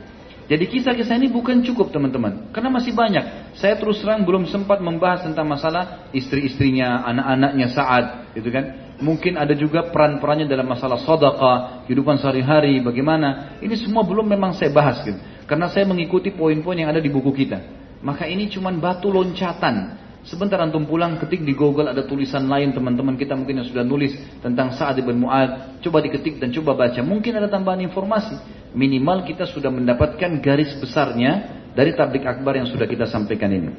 Jadi 0.46 0.64
kisah-kisah 0.70 1.18
ini 1.18 1.26
bukan 1.26 1.58
cukup 1.66 1.90
teman-teman. 1.90 2.54
Karena 2.54 2.70
masih 2.70 2.94
banyak. 2.94 3.58
Saya 3.58 3.74
terus 3.74 3.98
terang 3.98 4.22
belum 4.22 4.46
sempat 4.46 4.78
membahas 4.78 5.26
tentang 5.26 5.42
masalah 5.42 6.06
istri-istrinya, 6.14 7.02
anak-anaknya 7.02 7.66
saat, 7.74 8.04
gitu 8.38 8.46
kan. 8.54 8.94
Mungkin 9.02 9.34
ada 9.34 9.52
juga 9.58 9.90
peran-perannya 9.90 10.46
dalam 10.46 10.70
masalah 10.70 11.02
sodaka, 11.02 11.82
kehidupan 11.90 12.22
sehari-hari, 12.22 12.78
bagaimana. 12.78 13.58
Ini 13.58 13.74
semua 13.74 14.06
belum 14.06 14.22
memang 14.22 14.54
saya 14.54 14.70
bahas 14.70 15.02
gitu. 15.02 15.18
Karena 15.50 15.66
saya 15.66 15.82
mengikuti 15.82 16.30
poin-poin 16.30 16.78
yang 16.78 16.94
ada 16.94 17.02
di 17.02 17.10
buku 17.10 17.34
kita. 17.34 17.58
Maka 18.06 18.30
ini 18.30 18.46
cuma 18.46 18.70
batu 18.70 19.10
loncatan. 19.10 20.05
Sebentar 20.26 20.58
antum 20.58 20.82
pulang 20.90 21.22
ketik 21.22 21.46
di 21.46 21.54
Google 21.54 21.86
ada 21.86 22.02
tulisan 22.02 22.50
lain 22.50 22.74
teman-teman 22.74 23.14
kita 23.14 23.38
mungkin 23.38 23.62
yang 23.62 23.68
sudah 23.70 23.86
nulis 23.86 24.10
tentang 24.42 24.74
Sa'ad 24.74 24.98
bin 24.98 25.22
Mu'ad. 25.22 25.78
Coba 25.86 26.02
diketik 26.02 26.42
dan 26.42 26.50
coba 26.50 26.74
baca. 26.74 26.98
Mungkin 26.98 27.38
ada 27.38 27.46
tambahan 27.46 27.78
informasi. 27.86 28.34
minimal 28.76 29.24
kita 29.24 29.48
sudah 29.48 29.72
mendapatkan 29.72 30.36
garis 30.44 30.76
besarnya 30.76 31.64
dari 31.72 31.96
tablik 31.96 32.28
akbar 32.28 32.60
yang 32.60 32.68
sudah 32.68 32.84
kita 32.84 33.08
sampaikan 33.08 33.48
ini. 33.48 33.72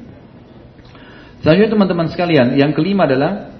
Selanjutnya 1.38 1.70
teman-teman 1.70 2.10
sekalian, 2.10 2.58
yang 2.58 2.74
kelima 2.74 3.06
adalah 3.06 3.54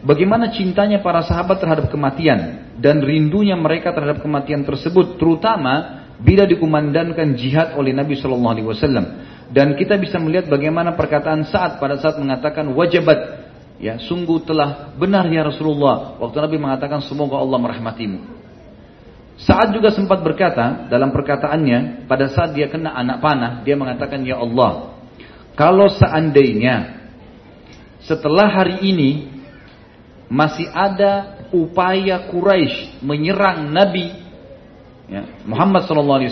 bagaimana 0.00 0.48
cintanya 0.48 1.04
para 1.04 1.20
sahabat 1.20 1.60
terhadap 1.60 1.92
kematian 1.92 2.72
dan 2.80 3.04
rindunya 3.04 3.52
mereka 3.52 3.92
terhadap 3.92 4.24
kematian 4.24 4.64
tersebut, 4.64 5.20
terutama 5.20 6.08
bila 6.24 6.48
dikumandangkan 6.48 7.36
jihad 7.36 7.76
oleh 7.76 7.92
Nabi 7.92 8.16
Shallallahu 8.16 8.52
Alaihi 8.56 8.68
Wasallam. 8.72 9.06
Dan 9.52 9.76
kita 9.76 10.00
bisa 10.00 10.16
melihat 10.16 10.48
bagaimana 10.48 10.96
perkataan 10.96 11.44
saat 11.44 11.76
pada 11.76 12.00
saat 12.00 12.16
mengatakan 12.16 12.72
wajibat 12.72 13.42
Ya, 13.82 13.98
sungguh 13.98 14.46
telah 14.46 14.94
benar 14.94 15.26
ya 15.26 15.42
Rasulullah 15.42 16.14
waktu 16.22 16.38
Nabi 16.38 16.54
mengatakan 16.54 17.02
semoga 17.02 17.42
Allah 17.42 17.58
merahmatimu. 17.58 18.18
Saat 19.42 19.74
juga 19.74 19.90
sempat 19.90 20.22
berkata 20.22 20.86
dalam 20.86 21.10
perkataannya 21.10 22.06
pada 22.06 22.30
saat 22.30 22.54
dia 22.54 22.70
kena 22.70 22.94
anak 22.94 23.18
panah 23.18 23.66
dia 23.66 23.74
mengatakan 23.74 24.22
ya 24.22 24.38
Allah 24.38 24.94
kalau 25.58 25.90
seandainya 25.90 26.94
setelah 28.06 28.46
hari 28.54 28.86
ini 28.86 29.10
masih 30.30 30.70
ada 30.70 31.42
upaya 31.50 32.30
Quraisy 32.30 33.02
menyerang 33.02 33.66
Nabi 33.74 34.14
ya, 35.10 35.26
Muhammad 35.42 35.90
SAW 35.90 36.22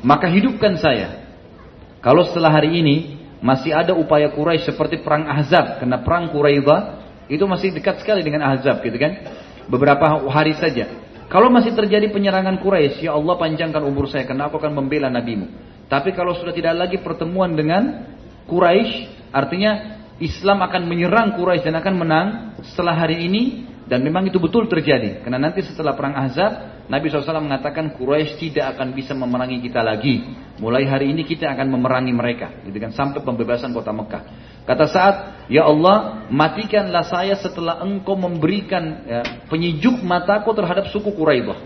maka 0.00 0.32
hidupkan 0.32 0.80
saya. 0.80 1.25
Kalau 2.00 2.22
setelah 2.28 2.52
hari 2.52 2.80
ini 2.80 2.96
masih 3.40 3.72
ada 3.72 3.92
upaya 3.92 4.32
Quraisy 4.32 4.72
seperti 4.72 5.00
perang 5.04 5.28
Ahzab 5.28 5.82
karena 5.82 6.00
perang 6.00 6.32
Quraidah 6.32 7.04
itu 7.26 7.42
masih 7.44 7.74
dekat 7.74 8.00
sekali 8.00 8.22
dengan 8.22 8.46
Ahzab 8.46 8.80
gitu 8.82 8.96
kan? 8.96 9.12
Beberapa 9.66 10.06
hari 10.30 10.54
saja. 10.56 10.86
Kalau 11.26 11.50
masih 11.50 11.74
terjadi 11.74 12.06
penyerangan 12.14 12.62
Quraisy 12.62 13.10
ya 13.10 13.18
Allah 13.18 13.34
panjangkan 13.34 13.82
umur 13.82 14.06
saya 14.06 14.22
karena 14.22 14.46
aku 14.46 14.62
akan 14.62 14.72
membela 14.78 15.10
nabimu. 15.10 15.50
Tapi 15.86 16.14
kalau 16.14 16.34
sudah 16.38 16.54
tidak 16.54 16.74
lagi 16.78 16.98
pertemuan 17.02 17.54
dengan 17.54 18.06
Quraisy 18.46 19.30
artinya 19.34 19.98
Islam 20.22 20.62
akan 20.62 20.82
menyerang 20.86 21.34
Quraisy 21.34 21.66
dan 21.66 21.76
akan 21.82 21.94
menang. 21.98 22.26
Setelah 22.62 22.94
hari 22.94 23.26
ini 23.26 23.66
dan 23.86 24.02
memang 24.02 24.26
itu 24.26 24.42
betul 24.42 24.66
terjadi. 24.66 25.22
Karena 25.22 25.38
nanti 25.38 25.62
setelah 25.62 25.94
perang 25.94 26.18
Ahzab, 26.18 26.82
Nabi 26.90 27.06
SAW 27.06 27.38
mengatakan 27.38 27.94
Quraisy 27.94 28.50
tidak 28.50 28.74
akan 28.74 28.90
bisa 28.90 29.14
memerangi 29.14 29.62
kita 29.62 29.78
lagi. 29.78 30.26
Mulai 30.58 30.90
hari 30.90 31.14
ini 31.14 31.22
kita 31.22 31.46
akan 31.54 31.70
memerangi 31.70 32.10
mereka. 32.10 32.50
Gitu 32.66 32.74
kan, 32.82 32.90
sampai 32.90 33.22
pembebasan 33.22 33.70
kota 33.70 33.94
Mekah. 33.94 34.22
Kata 34.66 34.84
saat, 34.90 35.14
Ya 35.46 35.62
Allah, 35.62 36.26
matikanlah 36.26 37.06
saya 37.06 37.38
setelah 37.38 37.78
engkau 37.86 38.18
memberikan 38.18 39.06
ya, 39.06 39.22
penyejuk 39.46 40.02
mataku 40.02 40.50
terhadap 40.50 40.90
suku 40.90 41.14
Quraidah. 41.14 41.58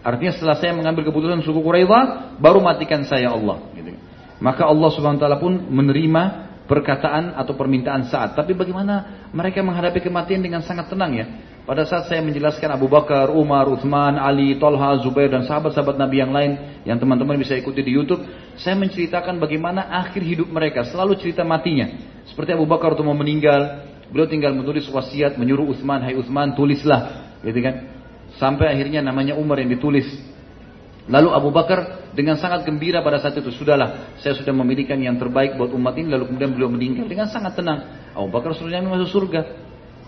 Artinya 0.00 0.32
setelah 0.32 0.56
saya 0.56 0.72
mengambil 0.72 1.12
keputusan 1.12 1.44
suku 1.44 1.60
Quraidah, 1.60 2.40
baru 2.40 2.64
matikan 2.64 3.04
saya 3.04 3.28
Allah. 3.36 3.60
Gitu. 3.76 4.00
Maka 4.40 4.64
Allah 4.64 4.88
Subhanahu 4.88 5.38
pun 5.38 5.54
menerima 5.68 6.51
perkataan 6.66 7.34
atau 7.34 7.54
permintaan 7.58 8.06
saat. 8.06 8.38
Tapi 8.38 8.54
bagaimana 8.54 9.26
mereka 9.34 9.60
menghadapi 9.60 10.02
kematian 10.02 10.42
dengan 10.42 10.62
sangat 10.62 10.90
tenang 10.90 11.12
ya. 11.14 11.26
Pada 11.62 11.86
saat 11.86 12.10
saya 12.10 12.18
menjelaskan 12.26 12.74
Abu 12.74 12.90
Bakar, 12.90 13.30
Umar, 13.30 13.70
Uthman, 13.70 14.18
Ali, 14.18 14.58
Tolha, 14.58 14.98
Zubair 14.98 15.30
dan 15.30 15.46
sahabat-sahabat 15.46 15.94
Nabi 15.94 16.18
yang 16.18 16.34
lain 16.34 16.82
yang 16.82 16.98
teman-teman 16.98 17.38
bisa 17.38 17.54
ikuti 17.54 17.86
di 17.86 17.94
YouTube, 17.94 18.26
saya 18.58 18.74
menceritakan 18.74 19.38
bagaimana 19.38 19.86
akhir 20.02 20.26
hidup 20.26 20.50
mereka, 20.50 20.82
selalu 20.90 21.22
cerita 21.22 21.46
matinya. 21.46 21.86
Seperti 22.26 22.58
Abu 22.58 22.66
Bakar 22.66 22.98
waktu 22.98 23.06
mau 23.06 23.14
meninggal, 23.14 23.86
beliau 24.10 24.26
tinggal 24.26 24.58
menulis 24.58 24.90
wasiat, 24.90 25.38
menyuruh 25.38 25.70
Uthman, 25.70 26.02
hai 26.02 26.18
Uthman, 26.18 26.58
tulislah, 26.58 27.30
gitu 27.46 27.62
kan. 27.62 27.94
Sampai 28.42 28.74
akhirnya 28.74 28.98
namanya 28.98 29.38
Umar 29.38 29.62
yang 29.62 29.70
ditulis. 29.70 30.10
Lalu 31.06 31.30
Abu 31.30 31.54
Bakar 31.54 32.01
dengan 32.12 32.36
sangat 32.36 32.68
gembira 32.68 33.00
pada 33.00 33.16
saat 33.16 33.40
itu, 33.40 33.48
sudahlah, 33.48 34.16
saya 34.20 34.36
sudah 34.36 34.52
memiliki 34.52 34.92
yang 34.92 35.16
terbaik 35.16 35.56
buat 35.56 35.72
umat 35.72 35.96
ini, 35.96 36.12
lalu 36.12 36.28
kemudian 36.28 36.52
beliau 36.52 36.68
meninggal 36.68 37.08
dengan 37.08 37.28
sangat 37.32 37.56
tenang. 37.56 38.12
Abu 38.12 38.28
Bakar 38.28 38.52
suruh 38.52 38.68
masuk 38.68 39.08
surga. 39.08 39.40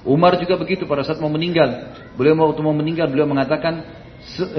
Umar 0.05 0.36
juga 0.36 0.60
begitu 0.60 0.85
pada 0.85 1.01
saat 1.01 1.16
mau 1.16 1.32
meninggal. 1.32 1.97
Beliau 2.20 2.36
waktu 2.44 2.60
mau 2.60 2.76
meninggal, 2.76 3.09
beliau 3.09 3.24
mengatakan, 3.24 4.05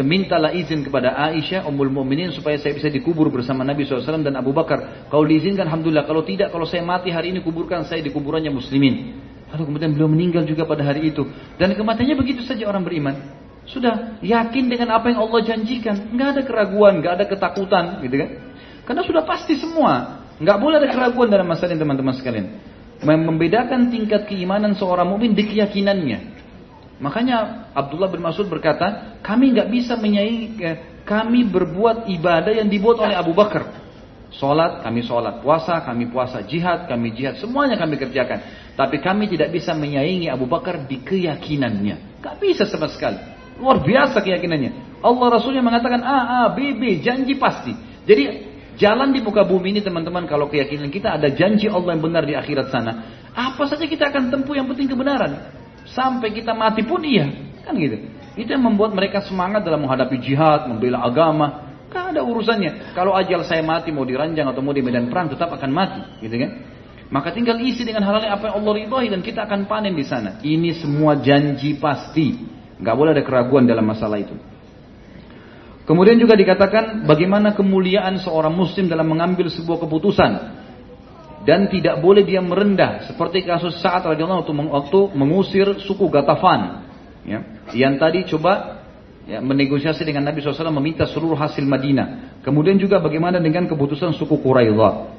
mintalah 0.01 0.57
izin 0.57 0.81
kepada 0.81 1.13
Aisyah, 1.13 1.69
Ummul 1.69 1.93
Mukminin 1.93 2.34
supaya 2.34 2.57
saya 2.57 2.73
bisa 2.73 2.89
dikubur 2.89 3.30
bersama 3.30 3.61
Nabi 3.61 3.85
SAW 3.85 4.26
dan 4.26 4.34
Abu 4.41 4.49
Bakar. 4.49 5.05
Kalau 5.13 5.26
diizinkan, 5.30 5.69
Alhamdulillah. 5.69 6.09
Kalau 6.09 6.26
tidak, 6.26 6.49
kalau 6.49 6.65
saya 6.65 6.81
mati 6.81 7.13
hari 7.13 7.30
ini, 7.30 7.45
kuburkan 7.45 7.85
saya 7.85 8.01
di 8.01 8.09
kuburannya 8.09 8.49
muslimin. 8.49 9.22
Lalu 9.53 9.63
kemudian 9.69 9.93
beliau 9.93 10.09
meninggal 10.09 10.49
juga 10.49 10.65
pada 10.65 10.81
hari 10.81 11.13
itu. 11.13 11.30
Dan 11.61 11.77
kematiannya 11.77 12.17
begitu 12.17 12.41
saja 12.41 12.65
orang 12.65 12.81
beriman. 12.81 13.44
Sudah 13.65 14.21
yakin 14.21 14.69
dengan 14.69 14.93
apa 14.93 15.09
yang 15.09 15.25
Allah 15.25 15.41
janjikan, 15.41 16.13
nggak 16.13 16.29
ada 16.37 16.41
keraguan, 16.45 17.01
nggak 17.01 17.13
ada 17.17 17.25
ketakutan, 17.25 17.97
gitu 18.05 18.15
kan? 18.21 18.29
Karena 18.85 19.01
sudah 19.01 19.23
pasti 19.25 19.57
semua, 19.57 20.21
nggak 20.37 20.57
boleh 20.61 20.77
ada 20.77 20.89
keraguan 20.93 21.33
dalam 21.33 21.49
masalah 21.49 21.73
ini 21.73 21.81
teman-teman 21.81 22.13
sekalian. 22.13 22.47
Membedakan 23.01 23.89
tingkat 23.89 24.29
keimanan 24.29 24.77
seorang 24.77 25.09
mukmin 25.09 25.33
di 25.33 25.49
keyakinannya. 25.49 26.37
Makanya 27.01 27.67
Abdullah 27.75 28.07
bin 28.07 28.23
Mas'ud 28.23 28.47
berkata, 28.47 29.19
kami 29.19 29.51
nggak 29.57 29.67
bisa 29.73 29.97
menyaingi, 29.97 30.45
eh, 30.61 30.77
kami 31.03 31.43
berbuat 31.49 32.07
ibadah 32.07 32.53
yang 32.55 32.69
dibuat 32.69 33.01
oleh 33.01 33.17
Abu 33.17 33.33
Bakar. 33.33 33.83
Sholat, 34.35 34.83
kami 34.83 35.03
sholat. 35.03 35.39
Puasa, 35.39 35.79
kami 35.83 36.11
puasa. 36.11 36.43
Jihad, 36.43 36.91
kami 36.91 37.15
jihad. 37.15 37.39
Semuanya 37.39 37.79
kami 37.79 37.95
kerjakan. 37.95 38.43
Tapi 38.75 38.99
kami 38.99 39.31
tidak 39.31 39.55
bisa 39.55 39.71
menyaingi 39.71 40.27
Abu 40.27 40.43
Bakar 40.43 40.83
di 40.83 40.99
keyakinannya. 40.99 42.19
Gak 42.19 42.35
bisa 42.43 42.67
sama 42.67 42.91
sekali. 42.91 43.34
Luar 43.60 43.84
biasa 43.84 44.19
keyakinannya. 44.19 44.99
Allah 45.06 45.27
Rasulnya 45.38 45.61
mengatakan 45.61 46.02
A, 46.02 46.18
A, 46.18 46.41
B, 46.52 46.76
B, 46.76 46.99
janji 46.99 47.38
pasti. 47.38 47.72
Jadi 48.03 48.23
jalan 48.76 49.14
di 49.15 49.22
muka 49.23 49.45
bumi 49.45 49.77
ini 49.77 49.82
teman-teman 49.86 50.27
kalau 50.27 50.52
keyakinan 50.52 50.91
kita 50.91 51.15
ada 51.15 51.32
janji 51.32 51.69
Allah 51.72 51.95
yang 51.95 52.03
benar 52.03 52.23
di 52.27 52.36
akhirat 52.36 52.68
sana. 52.73 52.91
Apa 53.32 53.69
saja 53.69 53.86
kita 53.86 54.11
akan 54.11 54.34
tempuh 54.34 54.56
yang 54.57 54.68
penting 54.72 54.91
kebenaran. 54.91 55.52
Sampai 55.86 56.34
kita 56.34 56.57
mati 56.57 56.82
pun 56.82 56.99
iya. 57.06 57.30
Kan 57.64 57.77
gitu. 57.77 58.02
Itu 58.36 58.49
yang 58.52 58.65
membuat 58.65 58.91
mereka 58.91 59.23
semangat 59.23 59.64
dalam 59.64 59.86
menghadapi 59.86 60.19
jihad, 60.19 60.68
membela 60.68 61.06
agama. 61.06 61.77
Kan 61.94 62.11
ada 62.11 62.26
urusannya. 62.26 62.91
Kalau 62.98 63.15
ajal 63.15 63.48
saya 63.48 63.64
mati 63.64 63.94
mau 63.94 64.03
diranjang 64.03 64.49
atau 64.52 64.60
mau 64.60 64.76
di 64.76 64.84
medan 64.84 65.07
perang 65.07 65.32
tetap 65.32 65.53
akan 65.53 65.72
mati. 65.72 66.02
Gitu 66.19 66.36
kan. 66.36 66.52
Maka 67.14 67.30
tinggal 67.32 67.61
isi 67.61 67.86
dengan 67.86 68.02
hal-hal 68.02 68.34
apa 68.34 68.49
yang 68.49 68.56
Allah 68.60 68.73
ridhoi 68.82 69.07
dan 69.14 69.22
kita 69.22 69.45
akan 69.45 69.69
panen 69.69 69.94
di 69.94 70.03
sana. 70.03 70.41
Ini 70.41 70.82
semua 70.82 71.15
janji 71.22 71.77
pasti. 71.77 72.56
Nggak 72.80 72.95
boleh 72.95 73.11
ada 73.15 73.23
keraguan 73.23 73.64
dalam 73.64 73.85
masalah 73.88 74.19
itu. 74.19 74.35
Kemudian 75.85 76.18
juga 76.18 76.34
dikatakan 76.34 77.06
bagaimana 77.06 77.53
kemuliaan 77.53 78.18
seorang 78.18 78.52
muslim 78.52 78.89
dalam 78.89 79.06
mengambil 79.06 79.53
sebuah 79.53 79.85
keputusan 79.85 80.31
dan 81.45 81.69
tidak 81.69 82.02
boleh 82.02 82.26
dia 82.26 82.41
merendah 82.41 83.06
seperti 83.06 83.45
kasus 83.45 83.77
saat 83.77 84.02
radhiyallahu 84.02 84.49
waktu 84.73 84.99
mengusir 85.14 85.77
suku 85.85 86.10
Gatafan 86.10 86.89
ya, 87.22 87.61
yang 87.77 88.02
tadi 88.02 88.26
coba 88.26 88.81
ya, 89.30 89.38
menegosiasi 89.45 90.02
dengan 90.02 90.26
Nabi 90.26 90.41
SAW 90.41 90.73
meminta 90.73 91.06
seluruh 91.06 91.38
hasil 91.38 91.61
Madinah. 91.61 92.41
Kemudian 92.41 92.81
juga 92.81 92.97
bagaimana 92.97 93.38
dengan 93.38 93.69
keputusan 93.69 94.18
suku 94.18 94.41
Quraidah. 94.41 95.14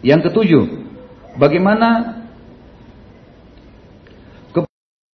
Yang 0.00 0.32
ketujuh, 0.32 0.64
bagaimana 1.36 2.21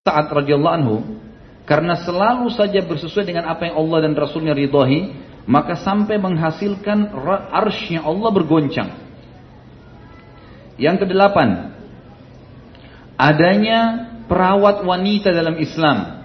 Sa'ad 0.09 0.33
radhiyallahu 0.33 0.77
anhu 0.81 0.97
karena 1.69 2.01
selalu 2.01 2.49
saja 2.57 2.81
bersesuai 2.81 3.29
dengan 3.29 3.45
apa 3.53 3.69
yang 3.69 3.77
Allah 3.77 4.09
dan 4.09 4.17
Rasulnya 4.17 4.57
ridhoi, 4.57 5.13
maka 5.45 5.77
sampai 5.77 6.17
menghasilkan 6.17 7.13
arsnya 7.53 8.09
Allah 8.09 8.31
bergoncang. 8.33 8.89
Yang 10.81 11.05
kedelapan, 11.05 11.77
adanya 13.21 14.09
perawat 14.25 14.81
wanita 14.81 15.29
dalam 15.29 15.61
Islam. 15.61 16.25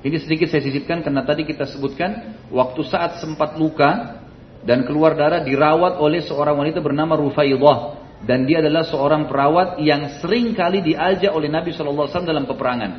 Ini 0.00 0.16
sedikit 0.16 0.48
saya 0.48 0.64
sisipkan 0.64 1.04
karena 1.04 1.28
tadi 1.28 1.44
kita 1.44 1.68
sebutkan 1.68 2.40
waktu 2.48 2.80
saat 2.88 3.20
sempat 3.20 3.60
luka 3.60 4.24
dan 4.64 4.88
keluar 4.88 5.12
darah 5.12 5.44
dirawat 5.44 6.00
oleh 6.00 6.24
seorang 6.24 6.56
wanita 6.56 6.80
bernama 6.80 7.20
Rufaidah 7.20 8.07
dan 8.24 8.48
dia 8.48 8.58
adalah 8.58 8.82
seorang 8.82 9.30
perawat 9.30 9.78
yang 9.78 10.18
sering 10.18 10.50
kali 10.56 10.82
diajak 10.82 11.30
oleh 11.30 11.46
Nabi 11.46 11.70
SAW 11.70 12.10
dalam 12.26 12.50
peperangan. 12.50 12.92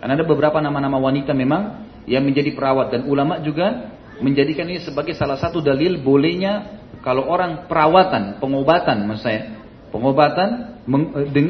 Karena 0.00 0.12
ada 0.16 0.24
beberapa 0.24 0.62
nama-nama 0.62 0.96
wanita 1.02 1.34
memang 1.34 1.88
yang 2.06 2.22
menjadi 2.22 2.54
perawat 2.54 2.94
dan 2.94 3.00
ulama 3.10 3.42
juga 3.42 3.90
menjadikan 4.22 4.68
ini 4.68 4.80
sebagai 4.80 5.16
salah 5.16 5.36
satu 5.36 5.58
dalil 5.60 5.98
bolehnya 6.00 6.78
kalau 7.00 7.26
orang 7.26 7.66
perawatan, 7.66 8.38
pengobatan 8.38 9.08
maksud 9.08 9.24
saya, 9.24 9.56
pengobatan 9.88 10.78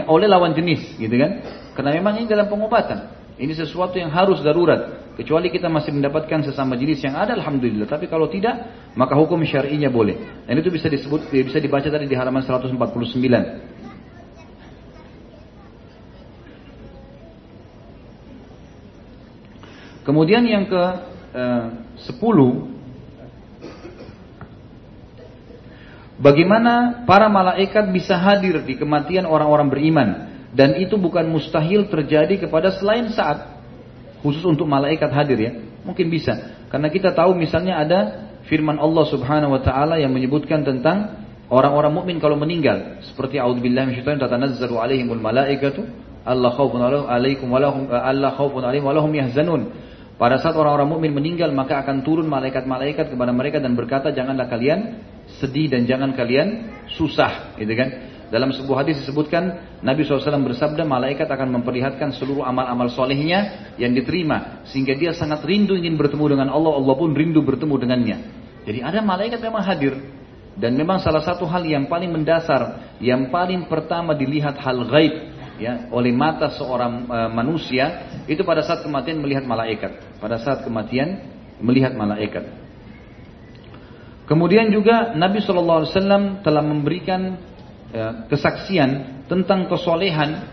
oleh 0.07 0.27
lawan 0.31 0.55
jenis 0.57 0.97
gitu 0.97 1.15
kan. 1.15 1.43
Karena 1.75 1.91
memang 1.97 2.23
ini 2.23 2.27
dalam 2.27 2.47
pengobatan. 2.47 3.13
Ini 3.41 3.53
sesuatu 3.57 3.97
yang 3.97 4.13
harus 4.13 4.45
darurat. 4.45 5.00
Kecuali 5.21 5.53
kita 5.53 5.69
masih 5.69 5.93
mendapatkan 5.93 6.41
sesama 6.49 6.81
jenis 6.81 7.05
yang 7.05 7.13
ada, 7.13 7.37
alhamdulillah. 7.37 7.85
Tapi 7.85 8.09
kalau 8.09 8.33
tidak, 8.33 8.57
maka 8.97 9.13
hukum 9.13 9.37
syar'inya 9.45 9.93
boleh. 9.93 10.17
Dan 10.49 10.57
itu 10.57 10.73
bisa 10.73 10.89
disebut, 10.89 11.29
bisa 11.29 11.61
dibaca 11.61 11.85
tadi 11.85 12.09
di 12.09 12.17
halaman 12.17 12.41
149. 12.41 12.73
Kemudian 20.09 20.41
yang 20.49 20.65
ke 20.65 20.85
10 21.37 22.17
Bagaimana 26.17 27.05
para 27.05 27.29
malaikat 27.29 27.93
bisa 27.93 28.17
hadir 28.17 28.65
di 28.65 28.77
kematian 28.81 29.29
orang-orang 29.29 29.69
beriman 29.69 30.09
dan 30.57 30.81
itu 30.81 30.97
bukan 30.97 31.29
mustahil 31.29 31.89
terjadi 31.89 32.45
kepada 32.45 32.73
selain 32.77 33.09
saat 33.13 33.60
khusus 34.21 34.45
untuk 34.47 34.69
malaikat 34.69 35.11
hadir 35.13 35.39
ya. 35.39 35.53
Mungkin 35.85 36.13
bisa 36.13 36.61
karena 36.69 36.89
kita 36.93 37.17
tahu 37.17 37.35
misalnya 37.35 37.81
ada 37.81 37.99
firman 38.47 38.77
Allah 38.77 39.05
Subhanahu 39.09 39.57
wa 39.57 39.63
taala 39.65 39.97
yang 39.97 40.13
menyebutkan 40.13 40.63
tentang 40.63 41.25
orang-orang 41.51 41.93
mukmin 41.93 42.17
kalau 42.23 42.39
meninggal 42.39 43.03
seperti 43.05 43.41
auzubillahi 43.41 43.91
minasyaitonir 43.91 44.23
tatanazzalu 44.23 44.77
alaihimul 44.79 45.19
malaikatu 45.21 45.83
Allah 46.21 46.53
khaufun 46.53 46.85
alaikum 46.85 47.49
walahum 47.49 47.89
Allah 47.89 48.37
khaufun 48.37 48.61
alaihim 48.61 48.85
walahum 48.85 49.13
yahzanun. 49.13 49.73
Pada 50.21 50.37
saat 50.37 50.53
orang-orang 50.53 51.01
mukmin 51.01 51.17
meninggal 51.17 51.49
maka 51.49 51.81
akan 51.81 52.05
turun 52.05 52.29
malaikat-malaikat 52.29 53.09
kepada 53.09 53.33
mereka 53.33 53.57
dan 53.57 53.73
berkata 53.73 54.13
janganlah 54.13 54.53
kalian 54.53 55.01
sedih 55.41 55.73
dan 55.73 55.89
jangan 55.89 56.13
kalian 56.13 56.69
susah, 56.93 57.57
gitu 57.57 57.73
kan? 57.73 57.89
Dalam 58.31 58.55
sebuah 58.55 58.87
hadis 58.87 59.03
disebutkan 59.03 59.75
Nabi 59.83 60.07
SAW 60.07 60.23
bersabda 60.23 60.87
malaikat 60.87 61.27
akan 61.27 61.61
memperlihatkan 61.61 62.15
seluruh 62.15 62.47
amal-amal 62.47 62.87
solehnya 62.95 63.75
yang 63.75 63.91
diterima 63.91 64.63
sehingga 64.71 64.95
dia 64.95 65.11
sangat 65.11 65.43
rindu 65.43 65.75
ingin 65.75 65.99
bertemu 65.99 66.39
dengan 66.39 66.49
Allah 66.55 66.79
Allah 66.79 66.95
pun 66.95 67.11
rindu 67.11 67.43
bertemu 67.43 67.75
dengannya. 67.75 68.17
Jadi 68.63 68.79
ada 68.87 69.03
malaikat 69.03 69.43
memang 69.43 69.67
hadir. 69.67 69.99
Dan 70.55 70.77
memang 70.77 71.01
salah 71.01 71.25
satu 71.25 71.47
hal 71.49 71.65
yang 71.65 71.89
paling 71.91 72.11
mendasar 72.11 72.95
yang 73.03 73.33
paling 73.33 73.67
pertama 73.67 74.13
dilihat 74.13 74.61
hal 74.61 74.83
gaib 74.87 75.15
ya 75.59 75.89
oleh 75.91 76.13
mata 76.13 76.53
seorang 76.53 77.07
uh, 77.07 77.31
manusia 77.33 78.07
itu 78.31 78.45
pada 78.47 78.63
saat 78.63 78.87
kematian 78.87 79.19
melihat 79.19 79.43
malaikat. 79.43 80.21
Pada 80.23 80.39
saat 80.39 80.63
kematian 80.63 81.19
melihat 81.59 81.99
malaikat. 81.99 82.47
Kemudian 84.31 84.71
juga 84.71 85.11
Nabi 85.19 85.43
SAW 85.43 85.91
telah 86.47 86.63
memberikan 86.63 87.50
ya, 87.95 88.27
kesaksian 88.27 89.23
tentang 89.27 89.71
kesolehan 89.71 90.47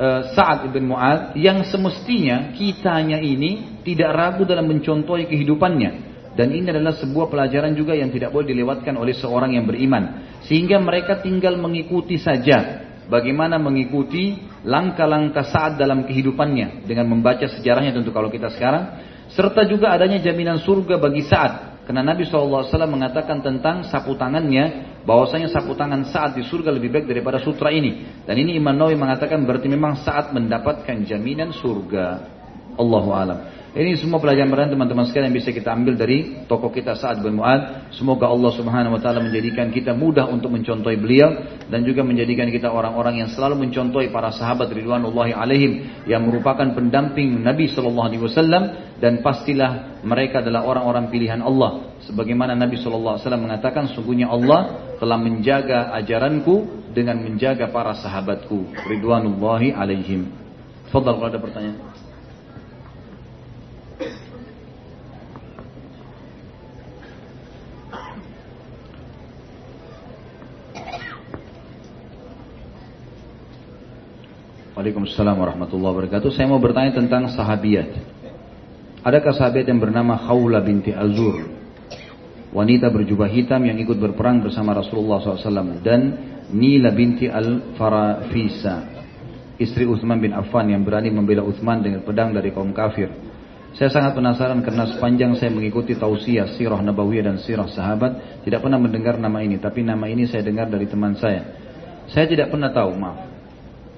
uh, 0.00 0.32
Sa'ad 0.32 0.72
ibn 0.72 0.88
Mu'ad 0.88 1.36
yang 1.36 1.64
semestinya 1.68 2.56
kitanya 2.56 3.20
ini 3.20 3.82
tidak 3.84 4.10
ragu 4.16 4.42
dalam 4.48 4.68
mencontohi 4.68 5.28
kehidupannya. 5.28 6.08
Dan 6.30 6.54
ini 6.54 6.70
adalah 6.70 6.94
sebuah 6.94 7.26
pelajaran 7.26 7.74
juga 7.74 7.92
yang 7.92 8.08
tidak 8.08 8.30
boleh 8.30 8.54
dilewatkan 8.54 8.94
oleh 8.96 9.12
seorang 9.18 9.58
yang 9.58 9.66
beriman. 9.66 10.38
Sehingga 10.46 10.78
mereka 10.78 11.20
tinggal 11.20 11.58
mengikuti 11.58 12.16
saja 12.16 12.86
bagaimana 13.10 13.58
mengikuti 13.58 14.38
langkah-langkah 14.62 15.42
saat 15.50 15.74
dalam 15.76 16.06
kehidupannya 16.06 16.86
dengan 16.86 17.10
membaca 17.10 17.44
sejarahnya 17.50 17.90
tentu 17.90 18.14
kalau 18.14 18.30
kita 18.30 18.54
sekarang 18.54 19.02
serta 19.34 19.66
juga 19.66 19.90
adanya 19.90 20.22
jaminan 20.22 20.62
surga 20.62 20.96
bagi 21.02 21.26
saat 21.26 21.69
karena 21.90 22.06
Nabi 22.06 22.22
SAW 22.22 22.70
mengatakan 22.86 23.42
tentang 23.42 23.82
sapu 23.82 24.14
tangannya, 24.14 24.94
bahwasanya 25.02 25.50
sapu 25.50 25.74
tangan 25.74 26.06
saat 26.06 26.38
di 26.38 26.46
surga 26.46 26.70
lebih 26.70 26.86
baik 26.86 27.10
daripada 27.10 27.42
sutra 27.42 27.74
ini. 27.74 28.22
Dan 28.22 28.38
ini 28.38 28.54
Imam 28.54 28.78
Nawawi 28.78 28.94
mengatakan 28.94 29.42
berarti 29.42 29.66
memang 29.66 29.98
saat 29.98 30.30
mendapatkan 30.30 31.02
jaminan 31.02 31.50
surga. 31.50 32.06
Allahu 32.78 33.10
alam. 33.10 33.59
Ini 33.70 34.02
semua 34.02 34.18
pelajaran-pelajaran 34.18 34.74
teman-teman 34.74 35.06
sekalian 35.06 35.30
yang 35.30 35.38
bisa 35.38 35.54
kita 35.54 35.70
ambil 35.70 35.94
dari 35.94 36.42
tokoh 36.50 36.74
kita 36.74 36.98
saat 36.98 37.22
bin 37.22 37.38
Mu'ad. 37.38 37.94
Semoga 37.94 38.26
Allah 38.26 38.50
Subhanahu 38.58 38.98
wa 38.98 39.00
taala 39.00 39.22
menjadikan 39.22 39.70
kita 39.70 39.94
mudah 39.94 40.26
untuk 40.26 40.50
mencontohi 40.50 40.98
beliau 40.98 41.30
dan 41.70 41.86
juga 41.86 42.02
menjadikan 42.02 42.50
kita 42.50 42.66
orang-orang 42.66 43.22
yang 43.22 43.30
selalu 43.30 43.62
mencontohi 43.62 44.10
para 44.10 44.34
sahabat 44.34 44.74
ridwanullahi 44.74 45.30
alaihim 45.30 46.02
yang 46.10 46.26
merupakan 46.26 46.66
pendamping 46.74 47.46
Nabi 47.46 47.70
wasallam 47.70 48.74
dan 48.98 49.22
pastilah 49.22 50.02
mereka 50.02 50.42
adalah 50.42 50.66
orang-orang 50.66 51.06
pilihan 51.06 51.38
Allah. 51.38 51.94
Sebagaimana 52.10 52.58
Nabi 52.58 52.74
wasallam 52.74 53.46
mengatakan 53.46 53.86
sungguhnya 53.94 54.34
Allah 54.34 54.82
telah 54.98 55.14
menjaga 55.14 55.94
ajaranku 55.94 56.90
dengan 56.90 57.22
menjaga 57.22 57.70
para 57.70 57.94
sahabatku 57.94 58.66
ridwanullahi 58.90 59.70
alaihim. 59.70 60.26
Fadal 60.90 61.22
kalau 61.22 61.30
ada 61.30 61.38
pertanyaan. 61.38 61.89
Waalaikumsalam 74.80 75.36
warahmatullahi 75.36 75.92
wabarakatuh. 75.92 76.32
Saya 76.32 76.48
mau 76.48 76.56
bertanya 76.56 76.96
tentang 76.96 77.28
sahabiat. 77.28 78.00
Adakah 79.04 79.36
sahabat 79.36 79.68
yang 79.68 79.76
bernama 79.76 80.16
Khawla 80.16 80.64
binti 80.64 80.88
Azur? 80.88 81.52
Wanita 82.48 82.88
berjubah 82.88 83.28
hitam 83.28 83.60
yang 83.68 83.76
ikut 83.76 84.00
berperang 84.00 84.40
bersama 84.40 84.72
Rasulullah 84.72 85.20
SAW. 85.20 85.84
Dan 85.84 86.00
Nila 86.56 86.96
binti 86.96 87.28
Al-Farafisa. 87.28 89.04
Istri 89.60 89.84
Uthman 89.84 90.16
bin 90.16 90.32
Affan 90.32 90.72
yang 90.72 90.80
berani 90.80 91.12
membela 91.12 91.44
Uthman 91.44 91.84
dengan 91.84 92.00
pedang 92.00 92.32
dari 92.32 92.48
kaum 92.48 92.72
kafir. 92.72 93.12
Saya 93.76 93.92
sangat 93.92 94.16
penasaran 94.16 94.64
karena 94.64 94.88
sepanjang 94.96 95.36
saya 95.36 95.52
mengikuti 95.52 95.92
tausiah, 95.92 96.56
sirah 96.56 96.80
nabawiyah 96.80 97.28
dan 97.28 97.36
sirah 97.36 97.68
sahabat, 97.68 98.42
tidak 98.48 98.64
pernah 98.64 98.80
mendengar 98.80 99.20
nama 99.20 99.44
ini. 99.44 99.60
Tapi 99.60 99.84
nama 99.84 100.08
ini 100.08 100.24
saya 100.24 100.40
dengar 100.40 100.72
dari 100.72 100.88
teman 100.88 101.20
saya. 101.20 101.52
Saya 102.08 102.24
tidak 102.32 102.48
pernah 102.48 102.72
tahu, 102.72 102.96
maaf. 102.96 103.29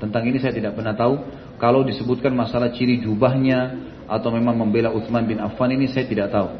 Tentang 0.03 0.27
ini 0.27 0.43
saya 0.43 0.51
tidak 0.51 0.75
pernah 0.75 0.99
tahu. 0.99 1.15
Kalau 1.63 1.87
disebutkan 1.87 2.35
masalah 2.35 2.75
ciri 2.75 2.99
jubahnya 2.99 3.79
atau 4.11 4.35
memang 4.35 4.59
membela 4.59 4.91
Uthman 4.91 5.23
bin 5.31 5.39
Affan 5.39 5.71
ini 5.71 5.87
saya 5.87 6.11
tidak 6.11 6.35
tahu. 6.35 6.59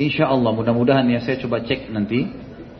Insya 0.00 0.32
Allah 0.32 0.56
mudah-mudahan 0.56 1.04
ya 1.12 1.20
saya 1.20 1.36
coba 1.44 1.60
cek 1.60 1.92
nanti. 1.92 2.24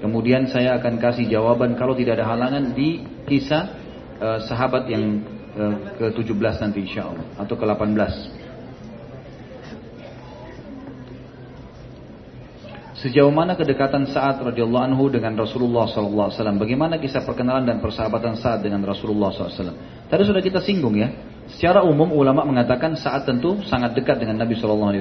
Kemudian 0.00 0.48
saya 0.48 0.80
akan 0.80 0.96
kasih 0.96 1.28
jawaban 1.28 1.76
kalau 1.76 1.92
tidak 1.92 2.16
ada 2.16 2.24
halangan 2.30 2.72
di 2.72 3.04
kisah 3.28 3.76
uh, 4.16 4.38
sahabat 4.46 4.86
yang 4.86 5.20
uh, 5.58 5.74
eh, 5.98 6.14
ke-17 6.14 6.54
nanti 6.62 6.86
insya 6.86 7.10
Allah 7.10 7.26
atau 7.36 7.58
ke-18. 7.58 8.37
Sejauh 12.98 13.30
mana 13.30 13.54
kedekatan 13.54 14.10
Sa'ad 14.10 14.42
radhiyallahu 14.42 14.90
anhu 14.90 15.06
dengan 15.06 15.38
Rasulullah 15.38 15.86
SAW? 15.86 16.34
Bagaimana 16.34 16.98
kisah 16.98 17.22
perkenalan 17.22 17.62
dan 17.62 17.78
persahabatan 17.78 18.34
Sa'ad 18.34 18.66
dengan 18.66 18.82
Rasulullah 18.82 19.30
SAW? 19.30 20.10
Tadi 20.10 20.22
sudah 20.26 20.42
kita 20.42 20.58
singgung 20.58 20.98
ya. 20.98 21.06
Secara 21.46 21.86
umum 21.86 22.10
ulama 22.10 22.42
mengatakan 22.42 22.98
Sa'ad 22.98 23.30
tentu 23.30 23.62
sangat 23.70 23.94
dekat 23.94 24.18
dengan 24.18 24.42
Nabi 24.42 24.58
SAW 24.58 24.98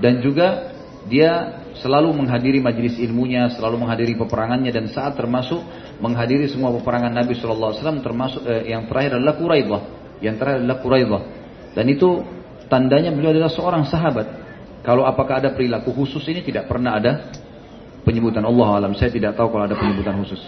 dan 0.00 0.24
juga 0.24 0.72
dia 1.12 1.60
selalu 1.76 2.24
menghadiri 2.24 2.64
majelis 2.64 2.96
ilmunya, 2.96 3.52
selalu 3.52 3.84
menghadiri 3.84 4.16
peperangannya 4.16 4.72
dan 4.72 4.88
saat 4.88 5.12
termasuk 5.12 5.60
menghadiri 6.00 6.48
semua 6.48 6.72
peperangan 6.72 7.12
Nabi 7.12 7.36
SAW 7.36 8.00
termasuk 8.00 8.48
eh, 8.48 8.72
yang 8.72 8.88
terakhir 8.88 9.20
adalah 9.20 9.36
Quraidah. 9.36 9.82
Yang 10.24 10.34
terakhir 10.40 10.58
adalah 10.64 10.78
Quraidah. 10.80 11.22
Dan 11.76 11.84
itu 11.84 12.24
tandanya 12.72 13.12
beliau 13.12 13.36
adalah 13.36 13.52
seorang 13.52 13.84
sahabat. 13.84 14.49
Kalau 14.80 15.04
apakah 15.04 15.44
ada 15.44 15.52
perilaku 15.52 15.92
khusus 15.92 16.24
ini 16.32 16.40
tidak 16.40 16.64
pernah 16.64 16.96
ada 16.96 17.28
penyebutan 18.04 18.44
Allah 18.44 18.68
alam. 18.80 18.92
Saya 18.96 19.12
tidak 19.12 19.36
tahu 19.36 19.52
kalau 19.52 19.68
ada 19.68 19.76
penyebutan 19.76 20.16
khusus. 20.24 20.40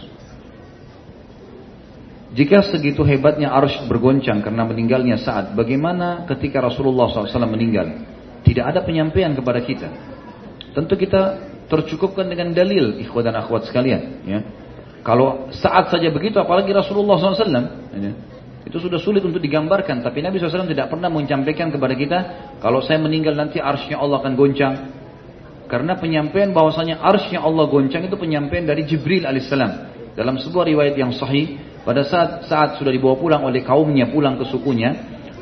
Jika 2.32 2.64
segitu 2.64 3.04
hebatnya 3.04 3.52
arsh 3.52 3.84
bergoncang 3.84 4.40
karena 4.40 4.64
meninggalnya 4.64 5.20
saat, 5.20 5.52
bagaimana 5.52 6.24
ketika 6.24 6.64
Rasulullah 6.64 7.12
SAW 7.12 7.28
meninggal? 7.44 8.09
Tidak 8.40 8.64
ada 8.64 8.80
penyampaian 8.80 9.36
kepada 9.36 9.60
kita. 9.60 9.88
Tentu 10.72 10.96
kita 10.96 11.52
tercukupkan 11.68 12.24
dengan 12.24 12.56
dalil, 12.56 12.96
ikhwat 13.04 13.28
dan 13.28 13.36
akhwat 13.36 13.68
sekalian. 13.68 14.24
Ya. 14.24 14.40
Kalau 15.04 15.52
saat 15.52 15.92
saja 15.92 16.09
begitu, 16.09 16.40
apalagi 16.40 16.72
Rasulullah 16.72 17.20
SAW. 17.20 17.52
Ya. 18.00 18.12
Itu 18.62 18.78
sudah 18.78 19.02
sulit 19.02 19.26
untuk 19.26 19.43
digambarkan. 19.43 20.06
Tapi 20.06 20.22
Nabi 20.22 20.39
SAW 20.39 20.70
tidak 20.70 20.86
pernah 20.86 21.10
menyampaikan 21.10 21.74
kepada 21.74 21.94
kita, 21.98 22.18
kalau 22.62 22.78
saya 22.78 23.02
meninggal 23.02 23.34
nanti 23.34 23.59
arsnya 23.59 23.98
Allah 23.98 24.22
akan 24.22 24.32
goncang. 24.39 24.74
Karena 25.66 25.98
penyampaian 25.98 26.52
bahwasanya 26.52 27.01
arsnya 27.02 27.43
Allah 27.43 27.66
goncang 27.66 28.06
itu 28.06 28.14
penyampaian 28.14 28.62
dari 28.68 28.86
Jibril 28.86 29.26
alaihissalam. 29.26 29.90
Dalam 30.14 30.36
sebuah 30.39 30.68
riwayat 30.68 30.94
yang 30.94 31.10
sahih, 31.16 31.59
pada 31.82 32.06
saat 32.06 32.47
saat 32.47 32.78
sudah 32.78 32.93
dibawa 32.93 33.18
pulang 33.18 33.43
oleh 33.43 33.64
kaumnya 33.64 34.06
pulang 34.12 34.39
ke 34.39 34.47
sukunya, 34.47 34.94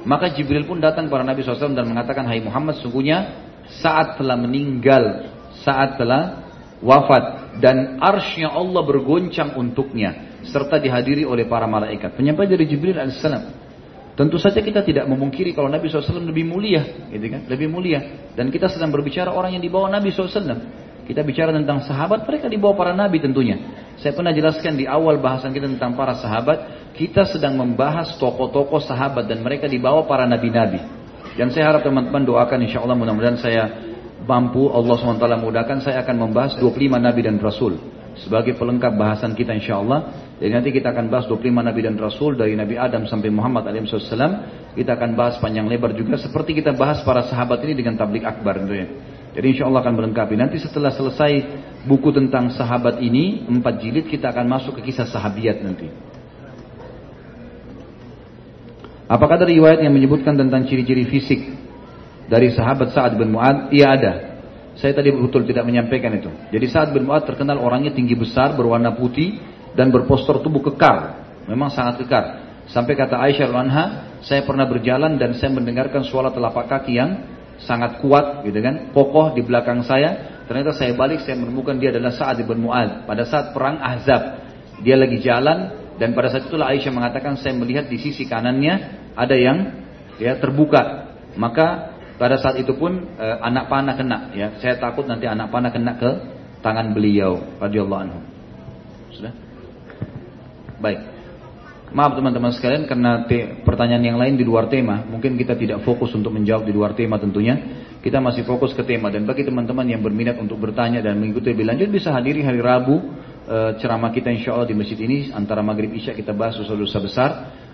maka 0.08 0.32
Jibril 0.32 0.64
pun 0.64 0.80
datang 0.80 1.10
kepada 1.10 1.26
Nabi 1.26 1.44
SAW 1.44 1.76
dan 1.76 1.84
mengatakan, 1.84 2.24
Hai 2.24 2.40
Muhammad, 2.40 2.80
sungguhnya 2.80 3.36
saat 3.68 4.16
telah 4.16 4.38
meninggal, 4.40 5.28
saat 5.60 6.00
telah 6.00 6.49
wafat 6.80 7.56
dan 7.60 8.00
arsnya 8.00 8.52
Allah 8.52 8.82
bergoncang 8.84 9.56
untuknya 9.56 10.40
serta 10.44 10.80
dihadiri 10.80 11.28
oleh 11.28 11.44
para 11.44 11.68
malaikat. 11.68 12.16
Penyampaian 12.16 12.50
dari 12.56 12.64
Jibril 12.64 12.96
alaihissalam. 12.96 13.68
Tentu 14.16 14.36
saja 14.36 14.60
kita 14.60 14.84
tidak 14.84 15.08
memungkiri 15.08 15.56
kalau 15.56 15.72
Nabi 15.72 15.88
SAW 15.88 16.20
lebih 16.28 16.44
mulia, 16.44 17.08
gitu 17.08 17.24
kan? 17.30 17.48
Lebih 17.48 17.72
mulia. 17.72 18.28
Dan 18.36 18.52
kita 18.52 18.68
sedang 18.68 18.92
berbicara 18.92 19.32
orang 19.32 19.56
yang 19.56 19.64
dibawa 19.64 19.88
Nabi 19.88 20.12
SAW. 20.12 20.90
Kita 21.08 21.26
bicara 21.26 21.50
tentang 21.50 21.82
sahabat, 21.82 22.22
mereka 22.22 22.46
dibawa 22.46 22.78
para 22.78 22.92
nabi 22.94 23.18
tentunya. 23.18 23.58
Saya 23.98 24.14
pernah 24.14 24.30
jelaskan 24.30 24.78
di 24.78 24.86
awal 24.86 25.18
bahasan 25.18 25.50
kita 25.50 25.66
tentang 25.66 25.98
para 25.98 26.14
sahabat, 26.14 26.92
kita 26.94 27.26
sedang 27.26 27.58
membahas 27.58 28.14
tokoh-tokoh 28.14 28.78
sahabat 28.78 29.26
dan 29.26 29.42
mereka 29.42 29.66
dibawa 29.66 30.06
para 30.06 30.22
nabi-nabi. 30.22 30.78
Dan 31.34 31.50
saya 31.50 31.74
harap 31.74 31.82
teman-teman 31.82 32.22
doakan 32.22 32.62
insya 32.62 32.78
Allah 32.78 32.94
mudah-mudahan 32.94 33.42
saya 33.42 33.89
mampu 34.24 34.68
Allah 34.72 34.96
SWT 34.96 35.24
mudahkan 35.40 35.78
saya 35.84 36.04
akan 36.04 36.28
membahas 36.28 36.56
25 36.58 37.00
nabi 37.00 37.20
dan 37.24 37.36
rasul 37.40 37.78
sebagai 38.20 38.58
pelengkap 38.58 38.92
bahasan 38.96 39.32
kita 39.32 39.54
insya 39.56 39.80
Allah. 39.80 40.30
Jadi 40.40 40.52
nanti 40.52 40.70
kita 40.72 40.92
akan 40.92 41.12
bahas 41.12 41.28
25 41.28 41.52
nabi 41.52 41.80
dan 41.84 41.94
rasul 42.00 42.32
dari 42.32 42.56
Nabi 42.56 42.80
Adam 42.80 43.04
sampai 43.04 43.28
Muhammad 43.28 43.68
alaihissalam. 43.68 44.32
Kita 44.76 44.96
akan 44.96 45.10
bahas 45.12 45.36
panjang 45.36 45.68
lebar 45.68 45.92
juga 45.92 46.16
seperti 46.16 46.56
kita 46.60 46.72
bahas 46.72 47.04
para 47.04 47.28
sahabat 47.28 47.60
ini 47.64 47.76
dengan 47.76 48.00
tablik 48.00 48.24
akbar 48.24 48.56
tentunya. 48.60 48.88
Jadi 49.30 49.46
insya 49.56 49.68
Allah 49.70 49.84
akan 49.84 49.94
melengkapi. 49.94 50.34
Nanti 50.34 50.58
setelah 50.58 50.90
selesai 50.90 51.32
buku 51.86 52.10
tentang 52.10 52.50
sahabat 52.50 52.98
ini, 52.98 53.46
empat 53.46 53.78
jilid 53.78 54.10
kita 54.10 54.32
akan 54.34 54.46
masuk 54.48 54.80
ke 54.80 54.90
kisah 54.90 55.06
sahabiat 55.06 55.62
nanti. 55.62 55.86
Apakah 59.10 59.42
ada 59.42 59.46
riwayat 59.46 59.82
yang 59.82 59.94
menyebutkan 59.94 60.38
tentang 60.38 60.66
ciri-ciri 60.70 61.02
fisik 61.06 61.40
dari 62.30 62.54
sahabat 62.54 62.94
Sa'ad 62.94 63.18
bin 63.18 63.34
Mu'ad? 63.34 63.74
Iya 63.74 63.86
ada. 63.98 64.12
Saya 64.78 64.94
tadi 64.94 65.10
betul 65.10 65.42
tidak 65.50 65.66
menyampaikan 65.66 66.14
itu. 66.14 66.30
Jadi 66.54 66.66
Sa'ad 66.70 66.94
bin 66.94 67.10
Mu'ad 67.10 67.26
terkenal 67.26 67.58
orangnya 67.58 67.90
tinggi 67.90 68.14
besar, 68.14 68.54
berwarna 68.54 68.94
putih, 68.94 69.42
dan 69.74 69.90
berpostur 69.90 70.38
tubuh 70.38 70.62
kekar. 70.70 71.26
Memang 71.50 71.74
sangat 71.74 72.06
kekar. 72.06 72.24
Sampai 72.70 72.94
kata 72.94 73.18
Aisyah 73.18 73.50
anha, 73.50 73.84
saya 74.22 74.46
pernah 74.46 74.62
berjalan 74.70 75.18
dan 75.18 75.34
saya 75.34 75.50
mendengarkan 75.50 76.06
suara 76.06 76.30
telapak 76.30 76.70
kaki 76.70 76.94
yang 76.94 77.26
sangat 77.58 77.98
kuat, 77.98 78.46
gitu 78.46 78.62
kan, 78.62 78.94
kokoh 78.94 79.34
di 79.34 79.42
belakang 79.42 79.82
saya. 79.82 80.40
Ternyata 80.46 80.70
saya 80.78 80.94
balik, 80.94 81.26
saya 81.26 81.34
menemukan 81.34 81.82
dia 81.82 81.90
adalah 81.90 82.14
Sa'ad 82.14 82.38
bin 82.46 82.62
Mu'ad. 82.62 83.10
Pada 83.10 83.26
saat 83.26 83.50
perang 83.50 83.82
Ahzab, 83.82 84.22
dia 84.86 84.94
lagi 84.94 85.18
jalan, 85.18 85.76
dan 85.98 86.14
pada 86.14 86.30
saat 86.30 86.46
itulah 86.46 86.70
Aisyah 86.70 86.94
mengatakan 86.94 87.36
saya 87.36 87.58
melihat 87.58 87.90
di 87.90 87.98
sisi 87.98 88.24
kanannya 88.24 88.74
ada 89.18 89.36
yang 89.36 89.82
ya 90.16 90.38
terbuka. 90.38 91.12
Maka 91.36 91.89
pada 92.20 92.36
saat 92.36 92.60
itu 92.60 92.76
pun 92.76 93.16
e, 93.16 93.26
anak 93.40 93.72
panah 93.72 93.96
kena 93.96 94.18
ya. 94.36 94.60
Saya 94.60 94.76
takut 94.76 95.08
nanti 95.08 95.24
anak 95.24 95.48
panah 95.48 95.72
kena 95.72 95.96
ke 95.96 96.10
tangan 96.60 96.92
beliau 96.92 97.40
radhiyallahu 97.56 98.02
anhu. 98.04 98.20
Sudah? 99.08 99.32
Baik. 100.76 101.00
Maaf 101.90 102.14
teman-teman 102.14 102.52
sekalian 102.54 102.84
karena 102.86 103.24
pertanyaan 103.66 104.04
yang 104.04 104.18
lain 104.20 104.38
di 104.38 104.46
luar 104.46 104.70
tema, 104.70 105.02
mungkin 105.02 105.34
kita 105.34 105.58
tidak 105.58 105.82
fokus 105.82 106.14
untuk 106.14 106.30
menjawab 106.30 106.62
di 106.62 106.70
luar 106.76 106.94
tema 106.94 107.16
tentunya. 107.18 107.56
Kita 107.98 108.22
masih 108.22 108.46
fokus 108.46 108.76
ke 108.76 108.84
tema 108.84 109.10
dan 109.10 109.24
bagi 109.24 109.42
teman-teman 109.42 109.88
yang 109.88 110.04
berminat 110.04 110.36
untuk 110.38 110.60
bertanya 110.60 111.02
dan 111.02 111.16
mengikuti 111.18 111.50
lebih 111.56 111.66
lanjut 111.72 111.88
bisa 111.88 112.12
hadiri 112.12 112.44
hari 112.44 112.60
Rabu 112.60 112.96
e, 113.48 113.56
ceramah 113.80 114.12
kita 114.12 114.28
insya 114.28 114.54
Allah 114.56 114.68
di 114.68 114.76
masjid 114.76 114.96
ini 115.00 115.32
antara 115.32 115.64
maghrib 115.64 115.90
isya 115.92 116.12
kita 116.12 116.36
bahas 116.36 116.56
dosa-dosa 116.56 116.98
besar 117.00 117.30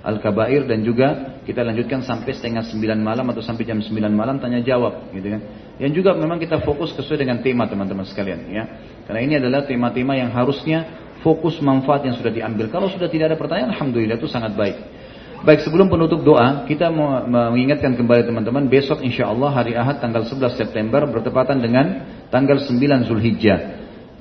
Al-Kabair 0.07 0.71
dan 0.71 0.87
juga 0.87 1.43
kita 1.43 1.67
lanjutkan 1.67 2.07
sampai 2.07 2.31
setengah 2.31 2.63
sembilan 2.63 3.03
malam 3.03 3.27
atau 3.35 3.43
sampai 3.43 3.67
jam 3.67 3.83
sembilan 3.83 4.15
malam 4.15 4.39
tanya 4.39 4.63
jawab 4.63 5.11
gitu 5.11 5.35
kan. 5.35 5.43
Yang 5.83 5.93
juga 5.99 6.15
memang 6.15 6.39
kita 6.39 6.63
fokus 6.63 6.95
sesuai 6.95 7.27
dengan 7.27 7.43
tema 7.43 7.67
teman-teman 7.67 8.07
sekalian 8.07 8.47
ya. 8.47 8.65
Karena 9.03 9.21
ini 9.27 9.35
adalah 9.43 9.67
tema-tema 9.67 10.15
yang 10.15 10.31
harusnya 10.31 11.11
fokus 11.27 11.59
manfaat 11.59 12.07
yang 12.07 12.15
sudah 12.15 12.31
diambil. 12.31 12.71
Kalau 12.71 12.87
sudah 12.87 13.11
tidak 13.11 13.35
ada 13.35 13.37
pertanyaan 13.37 13.75
alhamdulillah 13.75 14.15
itu 14.15 14.31
sangat 14.31 14.55
baik. 14.55 14.79
Baik 15.43 15.67
sebelum 15.67 15.91
penutup 15.91 16.23
doa 16.23 16.65
kita 16.71 16.87
mengingatkan 17.27 17.99
kembali 17.99 18.31
teman-teman 18.31 18.71
besok 18.71 19.03
insya 19.03 19.27
Allah 19.27 19.51
hari 19.51 19.75
Ahad 19.75 19.99
tanggal 19.99 20.23
11 20.23 20.55
September 20.55 21.03
bertepatan 21.11 21.59
dengan 21.59 21.87
tanggal 22.31 22.63
9 22.63 23.11
Zulhijjah 23.11 23.59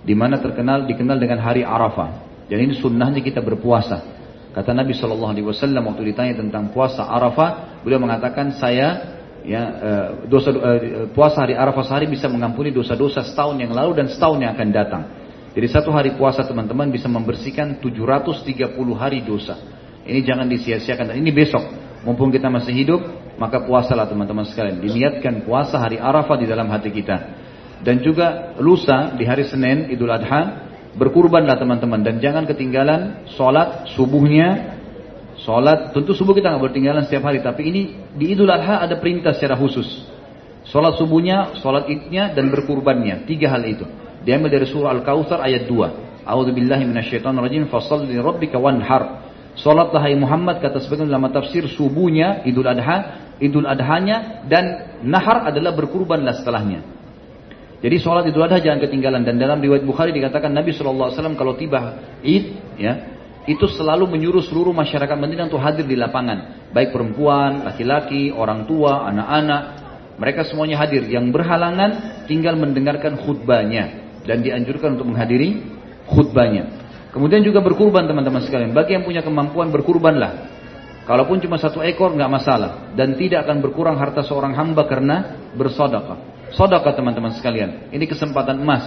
di 0.02 0.14
mana 0.18 0.42
terkenal 0.42 0.90
dikenal 0.90 1.22
dengan 1.22 1.46
hari 1.46 1.62
Arafah. 1.62 2.26
Dan 2.50 2.58
ini 2.70 2.74
sunnahnya 2.78 3.22
kita 3.22 3.42
berpuasa. 3.42 4.15
Kata 4.56 4.72
Nabi 4.72 4.96
Shallallahu 4.96 5.32
Alaihi 5.36 5.48
Wasallam 5.52 5.84
waktu 5.84 6.16
ditanya 6.16 6.40
tentang 6.40 6.72
puasa 6.72 7.04
Arafah, 7.04 7.84
beliau 7.84 8.00
mengatakan 8.00 8.56
saya 8.56 9.20
ya 9.44 9.62
eh, 9.68 10.08
dosa 10.32 10.56
eh, 10.56 11.12
puasa 11.12 11.44
hari 11.44 11.60
Arafah 11.60 11.84
sehari 11.84 12.08
bisa 12.08 12.32
mengampuni 12.32 12.72
dosa-dosa 12.72 13.28
setahun 13.28 13.60
yang 13.60 13.76
lalu 13.76 14.00
dan 14.00 14.08
setahun 14.08 14.40
yang 14.40 14.56
akan 14.56 14.70
datang. 14.72 15.04
Jadi 15.52 15.68
satu 15.68 15.92
hari 15.92 16.16
puasa 16.16 16.48
teman-teman 16.48 16.88
bisa 16.88 17.12
membersihkan 17.12 17.84
730 17.84 18.80
hari 18.96 19.28
dosa. 19.28 19.60
Ini 20.08 20.24
jangan 20.24 20.48
disia-siakan. 20.48 21.12
Dan 21.12 21.20
ini 21.20 21.36
besok, 21.36 21.64
mumpung 22.08 22.32
kita 22.32 22.48
masih 22.48 22.72
hidup, 22.76 23.02
maka 23.36 23.64
puasalah 23.64 24.08
teman-teman 24.08 24.48
sekalian. 24.48 24.80
Diniatkan 24.80 25.44
puasa 25.44 25.80
hari 25.80 26.00
Arafah 26.00 26.36
di 26.40 26.48
dalam 26.48 26.68
hati 26.72 26.92
kita. 26.92 27.44
Dan 27.84 28.00
juga 28.04 28.56
lusa 28.60 29.16
di 29.16 29.24
hari 29.28 29.48
Senin 29.48 29.92
Idul 29.92 30.12
Adha 30.12 30.65
berkurbanlah 30.96 31.60
teman-teman 31.60 32.02
dan 32.02 32.18
jangan 32.24 32.44
ketinggalan 32.48 33.28
sholat 33.36 33.92
subuhnya. 33.96 34.80
Sholat 35.36 35.92
tentu 35.92 36.16
subuh 36.16 36.32
kita 36.32 36.48
nggak 36.50 36.64
bertinggalan 36.72 37.04
setiap 37.06 37.28
hari 37.28 37.44
tapi 37.44 37.68
ini 37.68 37.82
di 38.16 38.34
Idul 38.34 38.50
Adha 38.50 38.82
ada 38.82 38.96
perintah 38.98 39.36
secara 39.36 39.60
khusus. 39.60 40.08
Sholat 40.66 40.98
subuhnya 40.98 41.60
sholat 41.62 41.86
idnya 41.92 42.34
dan 42.34 42.50
berkurbannya. 42.50 43.28
Tiga 43.30 43.54
hal 43.54 43.62
itu. 43.68 43.86
Diambil 44.26 44.50
dari 44.58 44.66
surah 44.66 44.90
Al-Kautsar 44.90 45.38
ayat 45.38 45.70
2 45.70 46.26
A'udzubillahi 46.26 46.90
minasyaitonirrajim 46.90 47.70
fasalli 47.70 48.18
rabbika 48.18 48.58
wanhar. 48.58 49.30
Sholatlah 49.56 50.02
hai 50.04 50.18
Muhammad 50.18 50.60
kata 50.60 50.82
sebagian 50.82 51.08
ulama 51.08 51.30
tafsir 51.30 51.70
subuhnya 51.70 52.44
Idul 52.44 52.66
Adha, 52.66 53.30
Idul 53.38 53.70
Adhanya 53.70 54.44
dan 54.50 54.98
nahar 55.06 55.48
adalah 55.48 55.78
berkurbanlah 55.78 56.34
setelahnya. 56.42 56.95
Jadi 57.84 57.96
sholat 58.00 58.24
Idul 58.28 58.48
Adha 58.48 58.64
jangan 58.64 58.80
ketinggalan 58.82 59.28
dan 59.28 59.36
dalam 59.36 59.60
riwayat 59.60 59.84
Bukhari 59.84 60.16
dikatakan 60.16 60.50
Nabi 60.52 60.72
SAW 60.72 61.12
kalau 61.36 61.60
tiba 61.60 62.00
Id 62.24 62.46
ya 62.80 62.94
itu 63.46 63.70
selalu 63.70 64.10
menyuruh 64.10 64.42
seluruh 64.42 64.74
masyarakat 64.74 65.14
Madinah 65.14 65.46
untuk 65.54 65.62
hadir 65.62 65.86
di 65.86 65.94
lapangan, 65.94 66.70
baik 66.74 66.90
perempuan, 66.90 67.62
laki-laki, 67.62 68.34
orang 68.34 68.66
tua, 68.66 69.06
anak-anak, 69.06 69.64
mereka 70.18 70.50
semuanya 70.50 70.82
hadir. 70.82 71.06
Yang 71.06 71.30
berhalangan 71.30 71.90
tinggal 72.26 72.58
mendengarkan 72.58 73.22
khutbahnya 73.22 74.18
dan 74.26 74.42
dianjurkan 74.42 74.98
untuk 74.98 75.14
menghadiri 75.14 75.62
khutbahnya. 76.10 76.64
Kemudian 77.14 77.46
juga 77.46 77.62
berkurban 77.62 78.10
teman-teman 78.10 78.44
sekalian. 78.44 78.74
Bagi 78.74 78.98
yang 78.98 79.06
punya 79.06 79.22
kemampuan 79.22 79.70
berkurbanlah. 79.70 80.52
Kalaupun 81.06 81.38
cuma 81.38 81.62
satu 81.62 81.86
ekor 81.86 82.18
nggak 82.18 82.32
masalah 82.34 82.98
dan 82.98 83.14
tidak 83.14 83.46
akan 83.46 83.62
berkurang 83.62 83.94
harta 84.02 84.26
seorang 84.26 84.58
hamba 84.58 84.90
karena 84.90 85.38
bersodakah. 85.54 86.35
Sodaka 86.54 86.94
teman-teman 86.94 87.34
sekalian. 87.34 87.90
Ini 87.90 88.06
kesempatan 88.06 88.62
emas. 88.62 88.86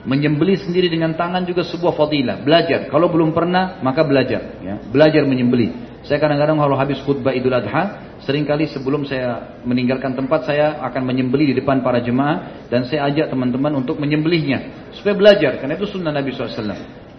Menyembeli 0.00 0.56
sendiri 0.56 0.88
dengan 0.88 1.12
tangan 1.12 1.44
juga 1.44 1.66
sebuah 1.66 1.92
fadilah. 1.92 2.40
Belajar. 2.40 2.88
Kalau 2.88 3.12
belum 3.12 3.36
pernah, 3.36 3.82
maka 3.84 4.06
belajar. 4.06 4.62
Ya. 4.64 4.80
Belajar 4.80 5.28
menyembeli. 5.28 5.90
Saya 6.00 6.16
kadang-kadang 6.16 6.56
kalau 6.56 6.76
habis 6.80 6.96
khutbah 7.04 7.36
Idul 7.36 7.52
Adha, 7.52 8.16
sering 8.24 8.48
kali 8.48 8.64
sebelum 8.72 9.04
saya 9.04 9.60
meninggalkan 9.68 10.16
tempat, 10.16 10.48
saya 10.48 10.80
akan 10.80 11.04
menyembeli 11.04 11.52
di 11.52 11.54
depan 11.60 11.84
para 11.84 12.00
jemaah 12.00 12.64
dan 12.72 12.88
saya 12.88 13.12
ajak 13.12 13.28
teman-teman 13.28 13.76
untuk 13.76 14.00
menyembelihnya 14.00 14.88
supaya 14.96 15.12
belajar. 15.12 15.60
Karena 15.60 15.76
itu 15.76 15.84
sunnah 15.92 16.08
Nabi 16.08 16.32
SAW. 16.32 16.56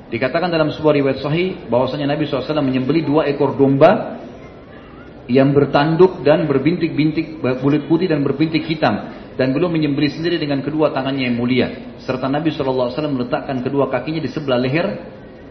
Dikatakan 0.09 0.49
dalam 0.49 0.73
sebuah 0.73 0.97
riwayat 0.97 1.22
sahih 1.22 1.69
bahwasanya 1.69 2.18
Nabi 2.18 2.26
SAW 2.26 2.57
menyembeli 2.65 3.05
dua 3.05 3.30
ekor 3.30 3.53
domba 3.53 4.19
yang 5.31 5.55
bertanduk 5.55 6.26
dan 6.27 6.43
berbintik-bintik 6.49 7.39
kulit 7.63 7.88
putih 7.88 8.11
dan 8.11 8.19
berbintik 8.19 8.68
hitam 8.68 9.13
dan 9.41 9.57
belum 9.57 9.73
menyembeli 9.73 10.13
sendiri 10.13 10.38
dengan 10.38 10.61
kedua 10.61 10.93
tangannya 10.93 11.26
yang 11.26 11.34
mulia. 11.41 11.97
Serta 12.05 12.30
Nabi 12.30 12.53
SAW 12.53 12.93
meletakkan 13.09 13.65
kedua 13.65 13.89
kakinya 13.89 14.22
di 14.22 14.30
sebelah 14.30 14.61
leher 14.61 15.01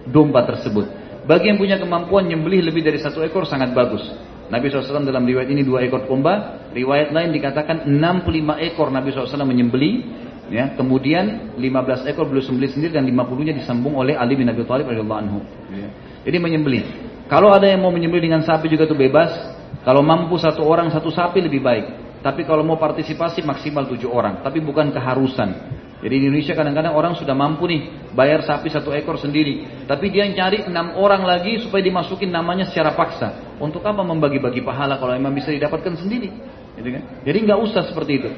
domba 0.06 0.46
tersebut. 0.46 0.86
Bagi 1.26 1.50
yang 1.50 1.58
punya 1.58 1.74
kemampuan 1.74 2.30
menyembelih 2.30 2.70
lebih 2.70 2.86
dari 2.86 3.02
satu 3.02 3.18
ekor 3.26 3.50
sangat 3.50 3.74
bagus. 3.74 4.06
Nabi 4.46 4.70
SAW 4.70 5.02
dalam 5.02 5.26
riwayat 5.26 5.50
ini 5.50 5.66
dua 5.66 5.82
ekor 5.82 6.06
domba. 6.06 6.62
Riwayat 6.70 7.10
lain 7.10 7.34
dikatakan 7.34 7.90
65 7.90 8.70
ekor 8.70 8.94
Nabi 8.94 9.10
SAW 9.10 9.42
menyembeli 9.42 10.06
ya 10.54 10.70
kemudian 10.78 11.58
15 11.58 12.14
ekor 12.14 12.30
beliau 12.30 12.46
sembelih 12.46 12.70
sendiri 12.70 12.94
dan 12.94 13.10
50 13.10 13.42
nya 13.42 13.54
disambung 13.58 13.98
oleh 13.98 14.14
Ali 14.14 14.38
bin 14.38 14.46
Abi 14.46 14.62
Thalib 14.62 14.86
radhiyallahu 14.86 15.18
anhu. 15.18 15.42
Ya. 15.74 15.90
jadi 16.30 16.38
menyembelih. 16.38 16.86
Kalau 17.26 17.50
ada 17.50 17.66
yang 17.66 17.82
mau 17.82 17.90
menyembelih 17.90 18.30
dengan 18.30 18.46
sapi 18.46 18.70
juga 18.70 18.86
itu 18.86 18.94
bebas. 18.94 19.34
Kalau 19.82 20.06
mampu 20.06 20.38
satu 20.38 20.62
orang 20.62 20.94
satu 20.94 21.10
sapi 21.10 21.42
lebih 21.42 21.58
baik 21.58 21.99
tapi 22.20 22.44
kalau 22.44 22.60
mau 22.60 22.76
partisipasi 22.76 23.40
maksimal 23.40 23.88
tujuh 23.88 24.12
orang, 24.12 24.44
tapi 24.44 24.60
bukan 24.60 24.92
keharusan. 24.92 25.80
Jadi 26.00 26.14
di 26.16 26.24
Indonesia 26.32 26.56
kadang-kadang 26.56 26.96
orang 26.96 27.12
sudah 27.12 27.36
mampu 27.36 27.68
nih 27.68 28.12
bayar 28.16 28.40
sapi 28.44 28.72
satu 28.72 28.92
ekor 28.92 29.20
sendiri, 29.20 29.84
tapi 29.84 30.08
dia 30.08 30.24
cari 30.32 30.64
enam 30.64 30.96
orang 30.96 31.24
lagi 31.24 31.60
supaya 31.60 31.84
dimasukin 31.84 32.32
namanya 32.32 32.68
secara 32.68 32.96
paksa. 32.96 33.56
Untuk 33.60 33.84
apa 33.84 34.00
membagi-bagi 34.00 34.64
pahala 34.64 34.96
kalau 34.96 35.12
memang 35.12 35.36
bisa 35.36 35.52
didapatkan 35.52 35.96
sendiri? 36.00 36.32
Gitu 36.76 36.88
kan? 36.88 37.02
Jadi 37.24 37.38
nggak 37.44 37.60
usah 37.60 37.84
seperti 37.88 38.12
itu. 38.16 38.30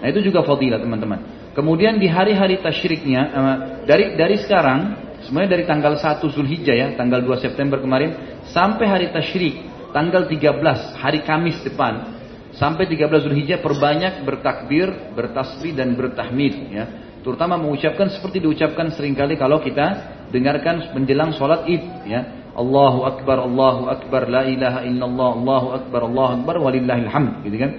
Nah 0.00 0.06
itu 0.08 0.20
juga 0.24 0.40
fadilah 0.40 0.80
teman-teman. 0.80 1.52
Kemudian 1.52 2.00
di 2.00 2.08
hari-hari 2.08 2.56
tasyriknya 2.64 3.20
eh, 3.28 3.56
dari 3.84 4.16
dari 4.16 4.36
sekarang 4.40 4.80
sebenarnya 5.28 5.60
dari 5.60 5.64
tanggal 5.68 5.92
1 6.00 6.24
Zulhijjah 6.24 6.76
ya, 6.76 6.88
tanggal 6.96 7.20
2 7.20 7.44
September 7.44 7.76
kemarin 7.80 8.40
sampai 8.48 8.86
hari 8.88 9.06
tasyrik 9.12 9.60
tanggal 9.92 10.24
13 10.24 10.96
hari 10.96 11.20
Kamis 11.20 11.60
depan 11.60 12.19
Sampai 12.60 12.84
13 12.84 13.24
Zulhijjah 13.24 13.64
perbanyak 13.64 14.20
bertakbir, 14.20 15.16
bertasbih 15.16 15.72
dan 15.72 15.96
bertahmid 15.96 16.54
ya. 16.68 16.84
Terutama 17.24 17.56
mengucapkan 17.56 18.12
seperti 18.12 18.44
diucapkan 18.44 18.92
sering 18.92 19.16
kali 19.16 19.40
kalau 19.40 19.64
kita 19.64 20.20
dengarkan 20.28 20.92
menjelang 20.92 21.32
sholat 21.32 21.64
id 21.64 22.04
ya. 22.04 22.20
Allahu 22.52 23.08
Akbar, 23.08 23.40
Allahu 23.40 23.88
Akbar, 23.88 24.28
La 24.28 24.44
ilaha 24.44 24.84
illallah, 24.84 25.30
Allahu 25.40 25.68
Akbar, 25.72 26.00
Allahu 26.04 26.30
Akbar, 26.44 26.56
walillahil 26.60 27.08
hamd 27.08 27.48
gitu 27.48 27.56
kan. 27.56 27.70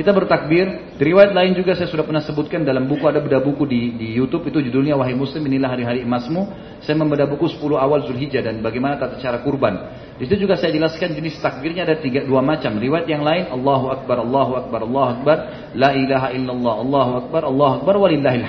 Kita 0.00 0.16
bertakbir. 0.16 0.96
Riwayat 0.96 1.36
lain 1.36 1.52
juga 1.52 1.76
saya 1.76 1.84
sudah 1.84 2.08
pernah 2.08 2.24
sebutkan 2.24 2.64
dalam 2.64 2.88
buku 2.88 3.04
ada 3.04 3.20
beda 3.20 3.36
buku 3.44 3.68
di, 3.68 3.92
di 4.00 4.16
YouTube 4.16 4.48
itu 4.48 4.64
judulnya 4.64 4.96
Wahai 4.96 5.12
Muslim 5.12 5.44
inilah 5.44 5.76
hari-hari 5.76 6.08
emasmu. 6.08 6.48
Saya 6.80 6.96
membedah 6.96 7.28
buku 7.28 7.44
10 7.44 7.60
awal 7.76 8.08
Zulhijjah 8.08 8.40
dan 8.40 8.64
bagaimana 8.64 8.96
tata 8.96 9.20
cara 9.20 9.44
kurban. 9.44 9.76
Di 10.16 10.24
situ 10.24 10.48
juga 10.48 10.56
saya 10.56 10.72
jelaskan 10.72 11.12
jenis 11.12 11.36
takbirnya 11.44 11.84
ada 11.84 12.00
tiga 12.00 12.24
dua 12.24 12.40
macam. 12.40 12.80
Riwayat 12.80 13.12
yang 13.12 13.20
lain 13.20 13.52
Allahu 13.52 13.92
Akbar, 13.92 14.24
Allahu 14.24 14.52
Akbar, 14.56 14.80
Allahu 14.88 15.08
Akbar, 15.20 15.36
La 15.76 15.92
ilaha 15.92 16.32
illallah, 16.32 16.74
Allahu 16.80 17.12
Akbar, 17.20 17.42
Allahu 17.44 17.72
Akbar, 17.84 17.94
walillahil. 18.00 18.44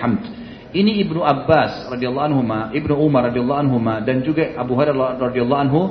Ini 0.71 1.03
Ibnu 1.03 1.19
Abbas 1.19 1.91
radhiyallahu 1.91 2.27
anhu, 2.31 2.41
Ibnu 2.71 2.95
Umar 2.95 3.27
radhiyallahu 3.27 3.59
anhu 3.59 3.75
dan 4.07 4.23
juga 4.23 4.55
Abu 4.55 4.79
Hurairah 4.79 5.19
radhiyallahu 5.19 5.61
anhu 5.67 5.81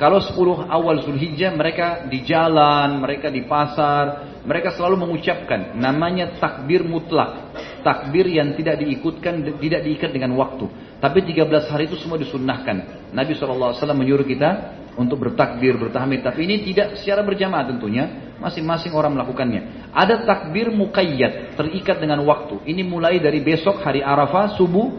kalau 0.00 0.16
10 0.16 0.64
awal 0.64 1.04
Zulhijjah 1.04 1.52
mereka 1.52 2.08
di 2.08 2.24
jalan, 2.24 3.04
mereka 3.04 3.28
di 3.28 3.44
pasar, 3.44 4.39
mereka 4.50 4.74
selalu 4.74 5.06
mengucapkan 5.06 5.78
namanya 5.78 6.42
takbir 6.42 6.82
mutlak. 6.82 7.54
Takbir 7.86 8.26
yang 8.26 8.58
tidak 8.58 8.82
diikutkan, 8.82 9.62
tidak 9.62 9.80
diikat 9.86 10.10
dengan 10.10 10.34
waktu. 10.34 10.66
Tapi 10.98 11.22
13 11.22 11.70
hari 11.70 11.86
itu 11.86 11.94
semua 12.02 12.18
disunnahkan. 12.18 13.08
Nabi 13.14 13.38
SAW 13.38 13.78
menyuruh 13.94 14.26
kita 14.26 14.74
untuk 14.98 15.22
bertakbir, 15.22 15.78
bertahmid. 15.78 16.26
Tapi 16.26 16.50
ini 16.50 16.66
tidak 16.66 16.98
secara 16.98 17.22
berjamaah 17.22 17.70
tentunya. 17.70 18.34
Masing-masing 18.42 18.90
orang 18.90 19.14
melakukannya. 19.14 19.92
Ada 19.94 20.26
takbir 20.26 20.74
muqayyad, 20.74 21.54
terikat 21.54 22.02
dengan 22.02 22.24
waktu. 22.26 22.58
Ini 22.66 22.82
mulai 22.82 23.22
dari 23.22 23.38
besok 23.44 23.84
hari 23.86 24.02
Arafah, 24.02 24.58
subuh, 24.58 24.98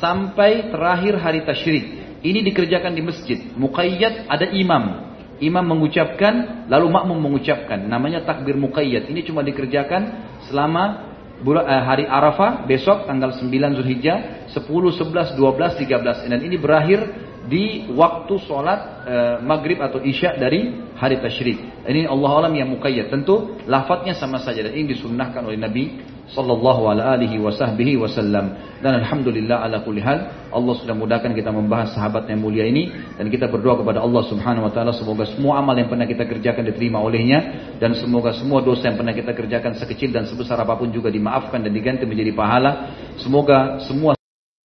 sampai 0.00 0.72
terakhir 0.72 1.20
hari 1.20 1.44
tasyrik. 1.44 1.86
Ini 2.24 2.40
dikerjakan 2.48 2.96
di 2.96 3.02
masjid. 3.04 3.38
Muqayyad 3.58 4.30
ada 4.30 4.46
imam. 4.54 5.14
Imam 5.38 5.64
mengucapkan, 5.64 6.64
lalu 6.68 6.86
makmum 6.88 7.18
mengucapkan. 7.20 7.84
Namanya 7.84 8.24
takbir 8.24 8.56
muqayyad. 8.56 9.08
Ini 9.12 9.20
cuma 9.28 9.44
dikerjakan 9.44 10.02
selama 10.48 11.12
eh, 11.44 11.82
hari 11.84 12.04
Arafah 12.08 12.64
besok 12.64 13.04
tanggal 13.04 13.36
9 13.36 13.50
Zulhijjah 13.76 14.48
10, 14.52 14.64
11, 14.64 15.36
12, 15.36 15.36
13 15.36 16.30
dan 16.32 16.40
ini 16.40 16.56
berakhir 16.56 17.00
di 17.46 17.86
waktu 17.94 18.34
sholat 18.42 19.06
e, 19.06 19.14
maghrib 19.46 19.78
atau 19.78 20.02
isya 20.02 20.34
dari 20.34 20.90
hari 20.98 21.22
tasyrik. 21.22 21.86
Ini 21.86 22.10
Allah 22.10 22.30
alam 22.42 22.52
yang 22.58 22.74
muqayyad. 22.74 23.06
Tentu 23.06 23.54
lafadznya 23.70 24.18
sama 24.18 24.42
saja 24.42 24.66
dan 24.66 24.74
ini 24.74 24.98
disunnahkan 24.98 25.46
oleh 25.46 25.54
Nabi 25.54 25.84
sallallahu 26.30 26.90
alaihi 26.90 27.38
wasallam 27.42 28.58
dan 28.82 28.92
alhamdulillah 29.02 29.62
ala 29.62 29.82
kulli 29.82 30.02
hal 30.02 30.46
Allah 30.56 30.74
sudah 30.80 30.96
mudahkan 30.96 31.36
kita 31.36 31.52
membahas 31.52 31.92
sahabat 31.92 32.30
yang 32.32 32.40
mulia 32.40 32.64
ini. 32.64 32.88
Dan 33.20 33.28
kita 33.28 33.50
berdoa 33.52 33.76
kepada 33.82 34.00
Allah 34.00 34.24
Subhanahu 34.24 34.64
wa 34.64 34.72
taala 34.72 34.96
semoga 34.96 35.28
semua 35.28 35.60
amal 35.60 35.76
yang 35.76 35.92
pernah 35.92 36.08
kita 36.08 36.24
kerjakan 36.24 36.64
diterima 36.72 37.02
olehnya. 37.02 37.74
Dan 37.76 37.92
semoga 37.92 38.32
semua 38.32 38.64
dosa 38.64 38.88
yang 38.88 38.96
pernah 38.96 39.12
kita 39.12 39.36
kerjakan 39.36 39.76
sekecil 39.76 40.16
dan 40.16 40.24
sebesar 40.24 40.56
apa 40.56 40.72
pun 40.80 40.88
juga 40.88 41.12
dimaafkan 41.12 41.60
dan 41.60 41.72
diganti 41.76 42.08
menjadi 42.08 42.32
pahala. 42.32 42.72
Semoga 43.20 43.84
semua 43.84 44.16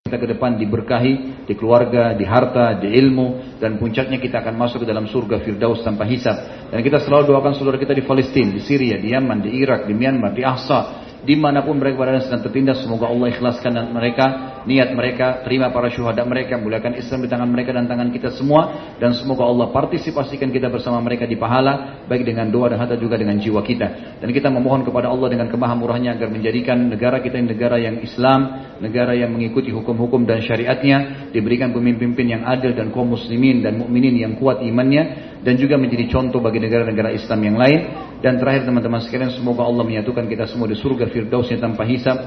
kita 0.08 0.16
ke 0.16 0.28
depan 0.32 0.56
diberkahi 0.60 1.44
di 1.48 1.54
keluarga, 1.56 2.16
di 2.16 2.24
harta, 2.24 2.80
di 2.80 2.88
ilmu. 2.88 3.60
Dan 3.60 3.76
puncaknya 3.76 4.16
kita 4.16 4.40
akan 4.40 4.54
masuk 4.56 4.84
ke 4.84 4.88
dalam 4.88 5.04
surga 5.04 5.44
Firdaus 5.44 5.84
tanpa 5.84 6.08
hisab. 6.08 6.68
Dan 6.72 6.80
kita 6.80 7.04
selalu 7.04 7.36
doakan 7.36 7.52
saudara 7.52 7.76
kita 7.76 7.92
di 7.92 8.04
Palestina, 8.06 8.48
di 8.48 8.64
Syria, 8.64 8.96
di 8.96 9.12
Yaman, 9.12 9.44
di 9.44 9.50
Irak, 9.60 9.84
di 9.84 9.92
Myanmar, 9.92 10.32
di 10.32 10.40
Ahsa, 10.40 11.11
di 11.22 11.38
mana 11.38 11.62
pun 11.62 11.78
mereka 11.78 12.02
berada 12.02 12.20
sedang 12.26 12.42
tertindas 12.42 12.82
semoga 12.82 13.06
Allah 13.06 13.30
ikhlaskan 13.30 13.94
mereka 13.94 14.51
niat 14.68 14.94
mereka 14.94 15.42
terima 15.42 15.72
para 15.74 15.90
syuhada 15.90 16.22
mereka 16.22 16.60
muliakan 16.60 16.94
Islam 16.94 17.26
di 17.26 17.28
tangan 17.28 17.48
mereka 17.50 17.74
dan 17.74 17.90
tangan 17.90 18.14
kita 18.14 18.30
semua 18.36 18.94
dan 19.00 19.16
semoga 19.16 19.42
Allah 19.48 19.74
partisipasikan 19.74 20.54
kita 20.54 20.70
bersama 20.70 21.02
mereka 21.02 21.26
di 21.26 21.34
pahala 21.34 22.04
baik 22.06 22.22
dengan 22.22 22.46
doa 22.52 22.70
dan 22.70 22.78
harta 22.78 22.94
juga 22.94 23.18
dengan 23.18 23.40
jiwa 23.40 23.64
kita 23.64 24.18
dan 24.22 24.28
kita 24.30 24.52
memohon 24.52 24.86
kepada 24.86 25.10
Allah 25.10 25.28
dengan 25.32 25.50
kemahamurahnya 25.50 26.14
agar 26.14 26.28
menjadikan 26.30 26.92
negara 26.92 27.18
kita 27.18 27.40
ini 27.40 27.56
negara 27.56 27.76
yang 27.82 27.98
Islam 27.98 28.70
negara 28.78 29.14
yang 29.14 29.34
mengikuti 29.34 29.74
hukum-hukum 29.74 30.22
dan 30.22 30.42
syariatnya 30.42 31.30
diberikan 31.34 31.74
pemimpin-pemimpin 31.74 32.26
yang 32.38 32.42
adil 32.44 32.74
dan 32.74 32.90
kaum 32.90 33.14
muslimin 33.14 33.62
dan 33.62 33.78
mukminin 33.78 34.14
yang 34.18 34.34
kuat 34.36 34.60
imannya 34.60 35.32
dan 35.42 35.58
juga 35.58 35.74
menjadi 35.74 36.06
contoh 36.10 36.38
bagi 36.38 36.62
negara-negara 36.62 37.10
Islam 37.14 37.40
yang 37.42 37.56
lain. 37.58 37.80
Dan 38.22 38.38
terakhir 38.38 38.70
teman-teman 38.70 39.02
sekalian 39.02 39.34
semoga 39.34 39.66
Allah 39.66 39.82
menyatukan 39.82 40.30
kita 40.30 40.46
semua 40.46 40.70
di 40.70 40.78
surga 40.78 41.10
firdausnya 41.10 41.58
tanpa 41.58 41.82
hisab. 41.82 42.18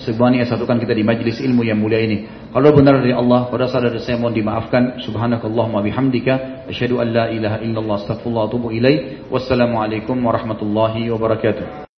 Semuanya 0.00 0.48
satukan 0.48 0.80
kita 0.80 0.96
di 0.96 1.04
majlis 1.04 1.44
ilmu 1.44 1.60
yang 1.60 1.76
mulia 1.76 2.00
ini. 2.00 2.24
Kalau 2.50 2.72
benar 2.72 3.04
dari 3.04 3.12
Allah, 3.12 3.52
saat 3.68 3.84
ada 3.84 4.00
saya 4.00 4.16
mohon 4.16 4.32
dimaafkan. 4.32 5.00
Subhanakallahumma 5.04 5.84
bihamdika. 5.84 6.66
Asyhadu 6.72 7.04
an 7.04 7.08
la 7.12 7.24
ilaha 7.28 7.60
illallah 7.60 7.96
astaghfirullah 8.00 8.42
wa 8.44 8.48
atubu 8.48 8.68
ilaih. 8.72 9.28
Wassalamualaikum 9.28 10.16
warahmatullahi 10.24 11.12
wabarakatuh. 11.12 11.84